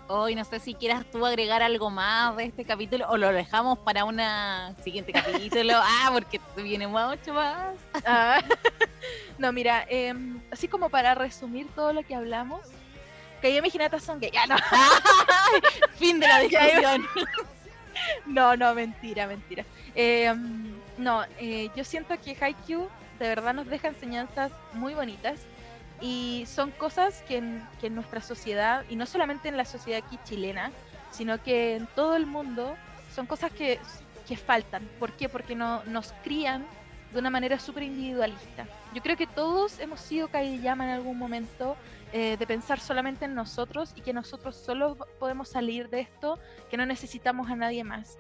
Hoy 0.07 0.35
no 0.35 0.45
sé 0.45 0.61
si 0.61 0.75
quieras 0.75 1.07
tú 1.11 1.25
agregar 1.25 1.63
algo 1.63 1.89
más 1.89 2.37
de 2.37 2.45
este 2.45 2.65
capítulo 2.67 3.07
o 3.09 3.17
lo 3.17 3.33
dejamos 3.33 3.79
para 3.79 4.05
un 4.05 4.21
siguiente 4.83 5.13
capítulo. 5.13 5.73
ah, 5.83 6.11
porque 6.13 6.41
viene 6.57 6.87
mucho 6.87 7.33
más. 7.33 7.75
Ah, 8.05 8.43
no, 9.39 9.51
mira, 9.51 9.87
em, 9.89 10.41
así 10.51 10.69
como 10.69 10.91
para 10.91 11.15
resumir 11.15 11.69
todo 11.75 11.95
lo 11.95 12.03
que 12.03 12.15
hablamos, 12.15 12.61
que 13.41 13.55
yo 13.55 13.63
Hinata 13.65 13.99
son 13.99 14.21
gay. 14.21 14.31
Ah, 14.37 14.47
no. 14.47 14.57
fin 15.99 16.21
de 16.21 16.29
la 16.29 16.45
Ya 16.45 16.65
discusión. 16.67 17.07
no, 18.27 18.57
no, 18.57 18.75
mentira, 18.75 19.27
mentira. 19.27 19.65
Em, 19.95 20.75
no, 20.99 21.25
eh, 21.39 21.71
yo 21.75 21.83
siento 21.83 22.15
que 22.21 22.37
Haikyuu 22.39 22.89
de 23.19 23.29
verdad 23.29 23.55
nos 23.55 23.67
deja 23.69 23.89
enseñanzas 23.89 24.53
muy 24.75 24.93
bonitas 24.93 25.41
y 26.01 26.45
son 26.47 26.71
cosas 26.71 27.23
que 27.27 27.39
en, 27.39 27.67
que 27.81 27.89
en 27.89 27.95
nuestra 27.95 28.21
sociedad, 28.21 28.85
y 28.89 28.97
no 28.97 29.07
solamente 29.07 29.49
en 29.49 29.57
la 29.57 29.65
sociedad 29.65 30.03
aquí 30.05 30.19
chilena, 30.25 30.71
sino 31.11 31.43
que 31.43 31.77
en 31.77 31.87
todo 31.95 32.17
el 32.17 32.27
mundo, 32.27 32.77
son 33.15 33.27
cosas 33.27 33.53
que, 33.53 33.79
que 34.27 34.37
faltan. 34.37 34.89
¿Por 34.99 35.13
qué? 35.13 35.29
Porque 35.29 35.55
no, 35.55 35.85
nos 35.85 36.13
crían 36.25 36.67
de 37.13 37.21
una 37.21 37.31
manera 37.31 37.59
súper 37.59 37.85
individualista. 37.85 38.67
Yo 38.93 39.01
creo 39.01 39.17
que 39.17 39.27
todos 39.27 39.79
hemos 39.79 40.01
sido 40.01 40.29
Kageyama 40.29 40.85
en 40.85 40.91
algún 40.91 41.17
momento 41.17 41.77
eh, 42.13 42.37
de 42.37 42.47
pensar 42.47 42.81
solamente 42.81 43.25
en 43.25 43.35
nosotros 43.35 43.93
y 43.95 44.01
que 44.01 44.13
nosotros 44.13 44.57
solo 44.57 44.97
podemos 45.19 45.49
salir 45.49 45.89
de 45.89 46.01
esto, 46.01 46.39
que 46.71 46.77
no 46.77 46.87
necesitamos 46.87 47.51
a 47.51 47.57
nadie 47.57 47.85
más. 47.85 48.19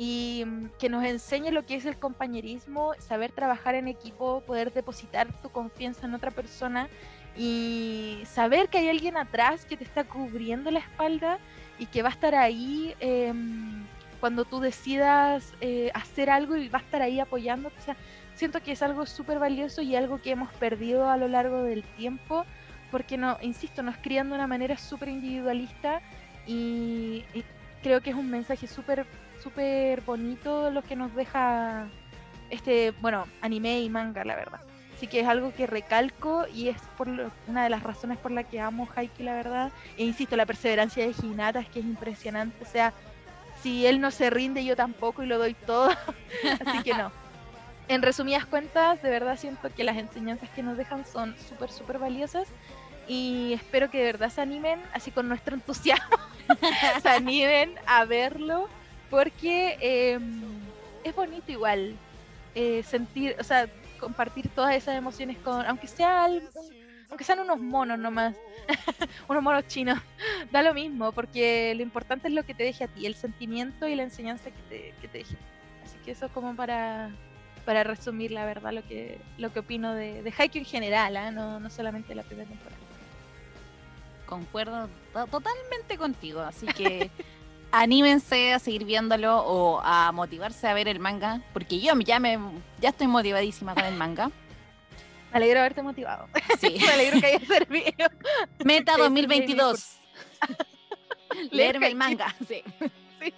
Y 0.00 0.44
mm, 0.46 0.70
que 0.78 0.88
nos 0.88 1.04
enseñe 1.04 1.50
lo 1.50 1.66
que 1.66 1.74
es 1.74 1.84
el 1.84 1.98
compañerismo, 1.98 2.94
saber 3.00 3.32
trabajar 3.32 3.74
en 3.74 3.86
equipo, 3.86 4.42
poder 4.46 4.72
depositar 4.72 5.28
tu 5.42 5.50
confianza 5.50 6.06
en 6.06 6.14
otra 6.14 6.30
persona 6.30 6.88
y 7.36 8.22
saber 8.24 8.70
que 8.70 8.78
hay 8.78 8.88
alguien 8.88 9.18
atrás 9.18 9.66
que 9.66 9.76
te 9.76 9.84
está 9.84 10.04
cubriendo 10.04 10.70
la 10.70 10.78
espalda 10.78 11.38
y 11.78 11.84
que 11.84 12.00
va 12.00 12.08
a 12.08 12.12
estar 12.12 12.34
ahí 12.34 12.94
em, 13.00 13.84
cuando 14.20 14.46
tú 14.46 14.60
decidas 14.60 15.52
eh, 15.60 15.90
hacer 15.92 16.30
algo 16.30 16.56
y 16.56 16.70
va 16.70 16.78
a 16.78 16.82
estar 16.82 17.02
ahí 17.02 17.20
apoyándote. 17.20 17.76
O 17.78 17.82
sea, 17.82 17.96
siento 18.34 18.62
que 18.62 18.72
es 18.72 18.80
algo 18.82 19.04
súper 19.04 19.38
valioso 19.38 19.82
y 19.82 19.96
algo 19.96 20.22
que 20.22 20.30
hemos 20.30 20.50
perdido 20.54 21.10
a 21.10 21.18
lo 21.18 21.28
largo 21.28 21.62
del 21.62 21.82
tiempo 21.82 22.46
porque, 22.90 23.18
no, 23.18 23.36
insisto, 23.42 23.82
nos 23.82 23.98
crían 23.98 24.30
de 24.30 24.36
una 24.36 24.46
manera 24.46 24.78
súper 24.78 25.10
individualista 25.10 26.00
y, 26.46 27.22
y 27.34 27.44
creo 27.82 28.00
que 28.00 28.10
es 28.10 28.16
un 28.16 28.30
mensaje 28.30 28.66
súper 28.66 29.04
súper 29.42 30.00
bonito 30.02 30.70
lo 30.70 30.82
que 30.82 30.96
nos 30.96 31.14
deja 31.14 31.88
este, 32.50 32.92
bueno, 33.00 33.26
anime 33.40 33.80
y 33.80 33.88
manga, 33.88 34.24
la 34.24 34.36
verdad. 34.36 34.60
Así 34.94 35.06
que 35.06 35.20
es 35.20 35.28
algo 35.28 35.54
que 35.54 35.66
recalco 35.66 36.46
y 36.52 36.68
es 36.68 36.76
por 36.98 37.08
una 37.08 37.64
de 37.64 37.70
las 37.70 37.82
razones 37.82 38.18
por 38.18 38.32
la 38.32 38.44
que 38.44 38.60
amo 38.60 38.86
Haikyuu, 38.94 39.24
la 39.24 39.34
verdad. 39.34 39.72
E 39.96 40.04
insisto, 40.04 40.36
la 40.36 40.44
perseverancia 40.44 41.06
de 41.06 41.14
Hinata 41.22 41.60
es 41.60 41.68
que 41.70 41.78
es 41.78 41.86
impresionante. 41.86 42.62
O 42.62 42.66
sea, 42.66 42.92
si 43.62 43.86
él 43.86 44.00
no 44.00 44.10
se 44.10 44.28
rinde, 44.28 44.64
yo 44.64 44.76
tampoco 44.76 45.22
y 45.22 45.26
lo 45.26 45.38
doy 45.38 45.54
todo. 45.54 45.88
Así 46.66 46.82
que 46.82 46.92
no. 46.92 47.10
En 47.88 48.02
resumidas 48.02 48.44
cuentas, 48.44 49.02
de 49.02 49.10
verdad 49.10 49.38
siento 49.38 49.72
que 49.74 49.84
las 49.84 49.96
enseñanzas 49.96 50.50
que 50.50 50.62
nos 50.62 50.76
dejan 50.76 51.06
son 51.06 51.34
súper, 51.48 51.70
súper 51.70 51.98
valiosas. 51.98 52.48
y 53.08 53.54
espero 53.54 53.90
que 53.90 53.98
de 53.98 54.04
verdad 54.04 54.28
se 54.30 54.40
animen, 54.40 54.80
así 54.92 55.10
con 55.10 55.28
nuestro 55.28 55.56
entusiasmo, 55.56 56.16
se 57.02 57.08
animen 57.08 57.74
a 57.86 58.04
verlo, 58.04 58.68
porque 59.10 59.76
em, 59.80 60.40
es 61.04 61.14
bonito 61.14 61.50
igual 61.50 61.96
eh, 62.54 62.82
sentir, 62.84 63.36
o 63.38 63.44
sea, 63.44 63.68
compartir 63.98 64.48
todas 64.48 64.74
esas 64.74 64.96
emociones 64.96 65.36
con, 65.38 65.66
aunque 65.66 65.86
sea 65.86 66.28
aunque 67.10 67.24
sean 67.24 67.40
unos 67.40 67.58
monos 67.58 67.98
nomás, 67.98 68.36
unos 69.28 69.42
monos 69.42 69.66
chinos, 69.66 69.98
da 70.52 70.62
lo 70.62 70.72
mismo, 70.72 71.10
porque 71.10 71.74
lo 71.74 71.82
importante 71.82 72.28
es 72.28 72.34
lo 72.34 72.44
que 72.44 72.54
te 72.54 72.62
deje 72.62 72.84
a 72.84 72.88
ti, 72.88 73.04
el 73.04 73.16
sentimiento 73.16 73.88
y 73.88 73.96
la 73.96 74.04
enseñanza 74.04 74.44
que 74.44 74.62
te, 74.68 74.94
que 75.00 75.08
te 75.08 75.18
deje. 75.18 75.36
Así 75.84 75.96
que 76.04 76.12
eso 76.12 76.28
como 76.28 76.54
para, 76.54 77.10
para 77.64 77.82
resumir 77.82 78.30
la 78.30 78.46
verdad 78.46 78.72
lo 78.72 78.86
que, 78.86 79.18
lo 79.38 79.52
que 79.52 79.58
opino 79.58 79.92
de, 79.92 80.22
de 80.22 80.32
Haikyuu 80.36 80.62
en 80.62 80.66
general, 80.66 81.16
¿ah? 81.16 81.32
no, 81.32 81.58
no 81.58 81.68
solamente 81.68 82.14
la 82.14 82.22
primera 82.22 82.48
temporada 82.48 82.90
concuerdo 84.30 84.88
totalmente 85.12 85.98
contigo, 85.98 86.40
así 86.40 86.66
que 86.66 87.10
anímense 87.72 88.52
a 88.52 88.58
seguir 88.58 88.84
viéndolo 88.84 89.38
o 89.38 89.80
a 89.82 90.12
motivarse 90.12 90.66
a 90.66 90.74
ver 90.74 90.88
el 90.88 90.98
manga, 90.98 91.42
porque 91.52 91.80
yo 91.80 91.98
ya 92.00 92.18
me 92.18 92.38
ya 92.80 92.90
estoy 92.90 93.06
motivadísima 93.06 93.74
con 93.74 93.84
el 93.84 93.94
manga. 93.94 94.30
Me 95.30 95.36
alegro 95.36 95.60
haberte 95.60 95.82
motivado. 95.82 96.28
Sí. 96.60 96.76
me 96.80 96.88
alegro 96.88 97.20
que 97.20 97.26
haya 97.26 97.46
servido. 97.46 98.10
Meta 98.64 98.96
2022. 98.98 99.98
Leerme 101.50 101.86
el 101.86 101.94
manga, 101.94 102.34
sí. 102.46 102.62
sí. 103.20 103.34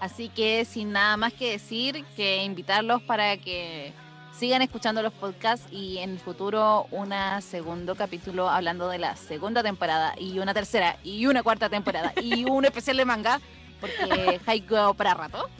Así 0.00 0.28
que 0.30 0.64
sin 0.64 0.92
nada 0.92 1.16
más 1.16 1.32
que 1.32 1.52
decir, 1.52 2.04
que 2.16 2.42
invitarlos 2.42 3.02
para 3.02 3.36
que 3.36 3.92
sigan 4.40 4.62
escuchando 4.62 5.02
los 5.02 5.12
podcasts 5.12 5.70
y 5.70 5.98
en 5.98 6.12
el 6.12 6.18
futuro 6.18 6.86
un 6.92 7.12
segundo 7.42 7.94
capítulo 7.94 8.48
hablando 8.48 8.88
de 8.88 8.96
la 8.96 9.14
segunda 9.14 9.62
temporada 9.62 10.14
y 10.16 10.38
una 10.38 10.54
tercera 10.54 10.96
y 11.04 11.26
una 11.26 11.42
cuarta 11.42 11.68
temporada 11.68 12.14
y 12.22 12.44
un 12.50 12.64
especial 12.64 12.96
de 12.96 13.04
manga 13.04 13.38
porque 13.82 14.40
Haiku 14.46 14.94
para 14.96 15.12
rato. 15.12 15.50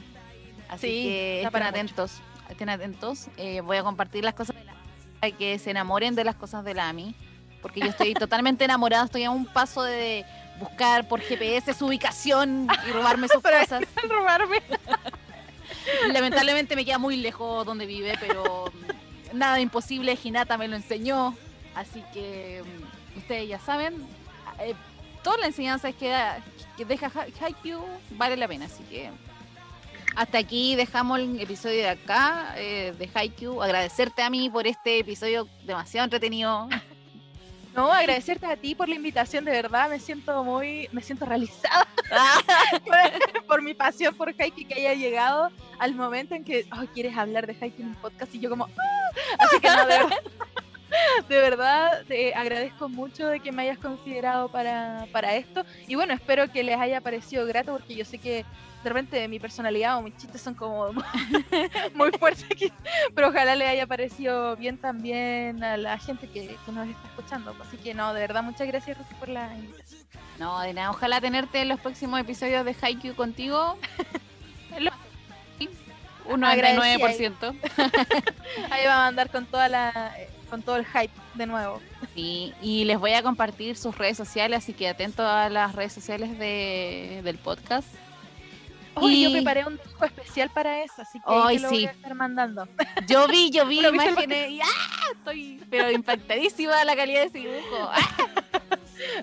Así 0.67 0.87
que 0.87 1.43
estén 1.43 1.61
atentos, 1.61 2.21
estén 2.49 2.69
atentos. 2.69 3.27
Eh, 3.37 3.61
voy 3.61 3.77
a 3.77 3.83
compartir 3.83 4.23
las 4.23 4.33
cosas 4.33 4.55
de 4.55 4.63
la 4.63 5.37
que 5.37 5.59
se 5.59 5.69
enamoren 5.69 6.15
de 6.15 6.23
las 6.23 6.35
cosas 6.35 6.65
de 6.65 6.73
la 6.73 6.89
AMI 6.89 7.13
porque 7.61 7.81
yo 7.81 7.85
estoy 7.85 8.15
totalmente 8.15 8.65
enamorada, 8.65 9.05
estoy 9.05 9.25
a 9.25 9.29
un 9.29 9.45
paso 9.45 9.83
de 9.83 10.25
buscar 10.59 11.07
por 11.07 11.21
GPS 11.21 11.75
su 11.75 11.85
ubicación 11.85 12.67
y 12.87 12.91
robarme 12.93 13.27
sus 13.31 13.43
cosas. 13.43 13.83
robarme. 14.09 14.57
Lamentablemente 16.11 16.75
me 16.75 16.85
queda 16.85 16.97
muy 16.97 17.17
lejos 17.17 17.65
donde 17.65 17.85
vive, 17.85 18.15
pero 18.19 18.71
nada 19.33 19.59
imposible, 19.59 20.17
Hinata 20.21 20.57
me 20.57 20.67
lo 20.67 20.75
enseñó, 20.75 21.35
así 21.75 22.03
que 22.13 22.63
mm, 22.63 23.17
ustedes 23.17 23.49
ya 23.49 23.59
saben, 23.59 23.95
eh, 24.59 24.73
toda 25.23 25.37
la 25.37 25.47
enseñanza 25.47 25.91
que, 25.91 26.15
que 26.77 26.85
deja 26.85 27.11
Haikyuu 27.41 27.83
vale 28.11 28.37
la 28.37 28.47
pena, 28.47 28.65
así 28.65 28.83
que 28.83 29.09
hasta 30.15 30.39
aquí 30.39 30.75
dejamos 30.75 31.19
el 31.19 31.39
episodio 31.39 31.77
de 31.77 31.89
acá 31.89 32.53
eh, 32.57 32.93
de 32.97 33.09
Haikyuu, 33.13 33.61
agradecerte 33.61 34.21
a 34.21 34.29
mí 34.29 34.49
por 34.49 34.67
este 34.67 34.99
episodio 34.99 35.47
demasiado 35.65 36.05
entretenido. 36.05 36.67
No, 37.75 37.91
agradecerte 37.91 38.45
a 38.45 38.57
ti 38.57 38.75
por 38.75 38.89
la 38.89 38.95
invitación, 38.95 39.45
de 39.45 39.51
verdad, 39.51 39.89
me 39.89 39.99
siento 39.99 40.43
muy, 40.43 40.89
me 40.91 41.01
siento 41.01 41.25
realizada 41.25 41.87
por, 43.47 43.61
mi 43.61 43.73
pasión 43.73 44.13
por 44.15 44.29
Haikyuu 44.37 44.67
que 44.67 44.73
haya 44.73 44.93
llegado 44.93 45.49
al 45.79 45.95
momento 45.95 46.35
en 46.35 46.43
que 46.43 46.65
oh, 46.73 46.85
quieres 46.93 47.15
hablar 47.15 47.47
de 47.47 47.55
Haikyuu 47.59 47.83
en 47.83 47.89
un 47.89 47.95
podcast 47.95 48.35
y 48.35 48.39
yo 48.39 48.49
como, 48.49 48.65
¡Ah! 48.65 49.11
así 49.39 49.59
que 49.61 49.69
no, 49.69 49.85
de 49.85 49.97
verdad, 49.97 50.19
de 51.29 51.37
verdad 51.37 52.03
te 52.07 52.33
agradezco 52.33 52.89
mucho 52.89 53.27
de 53.27 53.39
que 53.39 53.53
me 53.53 53.61
hayas 53.63 53.77
considerado 53.77 54.49
para, 54.49 55.07
para 55.13 55.35
esto 55.35 55.63
y 55.87 55.95
bueno, 55.95 56.13
espero 56.13 56.51
que 56.51 56.63
les 56.63 56.77
haya 56.77 56.99
parecido 56.99 57.45
grato 57.45 57.71
porque 57.71 57.95
yo 57.95 58.03
sé 58.03 58.17
que 58.17 58.45
de 58.83 58.89
repente 58.89 59.27
mi 59.27 59.39
personalidad 59.39 59.97
o 59.97 60.01
mis 60.01 60.15
chistes 60.17 60.41
son 60.41 60.55
como 60.55 60.91
muy 61.93 62.11
fuertes, 62.11 62.71
pero 63.13 63.29
ojalá 63.29 63.55
le 63.55 63.67
haya 63.67 63.85
parecido 63.85 64.55
bien 64.55 64.77
también 64.77 65.63
a 65.63 65.77
la 65.77 65.97
gente 65.97 66.27
que, 66.27 66.55
nos 66.71 66.87
está 66.87 67.07
escuchando. 67.07 67.55
Así 67.61 67.77
que 67.77 67.93
no, 67.93 68.13
de 68.13 68.21
verdad, 68.21 68.43
muchas 68.43 68.67
gracias 68.67 68.97
por 69.19 69.29
la 69.29 69.53
invitación. 69.55 70.01
No, 70.39 70.59
de 70.61 70.73
nada, 70.73 70.89
ojalá 70.89 71.21
tenerte 71.21 71.61
en 71.61 71.69
los 71.69 71.79
próximos 71.79 72.19
episodios 72.19 72.65
de 72.65 72.75
Haikyuu 72.81 73.15
contigo. 73.15 73.77
Un 76.25 76.41
99%. 76.41 77.55
Ahí 78.69 78.85
vamos 78.85 78.87
a 78.87 79.07
andar 79.07 79.29
con 79.29 79.45
toda 79.45 79.67
la 79.67 80.15
con 80.49 80.61
todo 80.61 80.75
el 80.75 80.85
hype 80.85 81.13
de 81.35 81.45
nuevo. 81.45 81.81
Sí, 82.13 82.53
y 82.61 82.83
les 82.83 82.99
voy 82.99 83.13
a 83.13 83.23
compartir 83.23 83.77
sus 83.77 83.97
redes 83.97 84.17
sociales, 84.17 84.63
así 84.63 84.73
que 84.73 84.89
atento 84.89 85.25
a 85.25 85.49
las 85.49 85.75
redes 85.75 85.93
sociales 85.93 86.37
de, 86.37 87.21
del 87.23 87.37
podcast 87.37 87.87
y... 89.01 89.23
yo 89.23 89.31
preparé 89.31 89.65
un 89.65 89.77
dibujo 89.77 90.05
especial 90.05 90.49
para 90.53 90.83
eso, 90.83 91.01
así 91.01 91.19
que 91.19 91.25
Hoy 91.25 91.59
lo 91.59 91.69
voy 91.69 91.85
a 91.85 91.91
estar 91.91 92.15
mandando. 92.15 92.67
Yo 93.07 93.27
vi, 93.27 93.49
yo 93.51 93.65
vi 93.65 93.79
imágenes 93.87 94.49
y 94.49 94.61
¡ah! 94.61 95.11
estoy 95.11 95.63
pero 95.69 95.91
impactadísima 95.91 96.83
la 96.83 96.95
calidad 96.95 97.21
de 97.21 97.25
ese 97.27 97.37
dibujo. 97.39 97.89
¡Ah! 97.91 98.27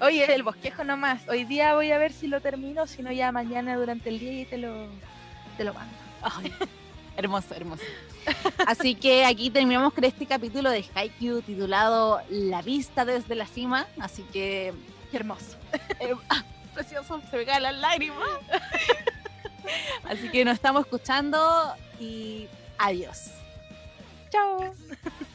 Oye, 0.02 0.32
el 0.34 0.42
bosquejo 0.42 0.84
nomás. 0.84 1.28
Hoy 1.28 1.44
día 1.44 1.74
voy 1.74 1.92
a 1.92 1.98
ver 1.98 2.12
si 2.12 2.26
lo 2.26 2.40
termino, 2.40 2.86
si 2.86 3.02
no 3.02 3.12
ya 3.12 3.30
mañana 3.32 3.76
durante 3.76 4.08
el 4.08 4.18
día 4.18 4.40
y 4.40 4.44
te 4.44 4.58
lo, 4.58 4.88
te 5.56 5.64
lo 5.64 5.74
mando. 5.74 5.94
hermoso, 7.16 7.54
hermoso. 7.54 7.84
Así 8.66 8.94
que 8.94 9.24
aquí 9.24 9.50
terminamos 9.50 9.92
con 9.92 10.04
este 10.04 10.26
capítulo 10.26 10.70
de 10.70 10.84
Haikyuu 10.94 11.42
titulado 11.42 12.20
La 12.28 12.62
vista 12.62 13.04
desde 13.04 13.34
la 13.34 13.46
cima. 13.46 13.86
Así 14.00 14.22
que... 14.32 14.72
Qué 15.10 15.16
hermoso. 15.16 15.56
Eh, 16.00 16.14
ah, 16.28 16.44
precioso, 16.74 17.20
se 17.30 17.36
me 17.36 17.44
caen 17.44 17.62
las 17.62 17.76
lágrimas. 17.76 18.18
Así 20.04 20.30
que 20.30 20.44
nos 20.44 20.54
estamos 20.54 20.82
escuchando 20.82 21.38
y 22.00 22.48
adiós. 22.78 23.30
Chao. 24.30 24.74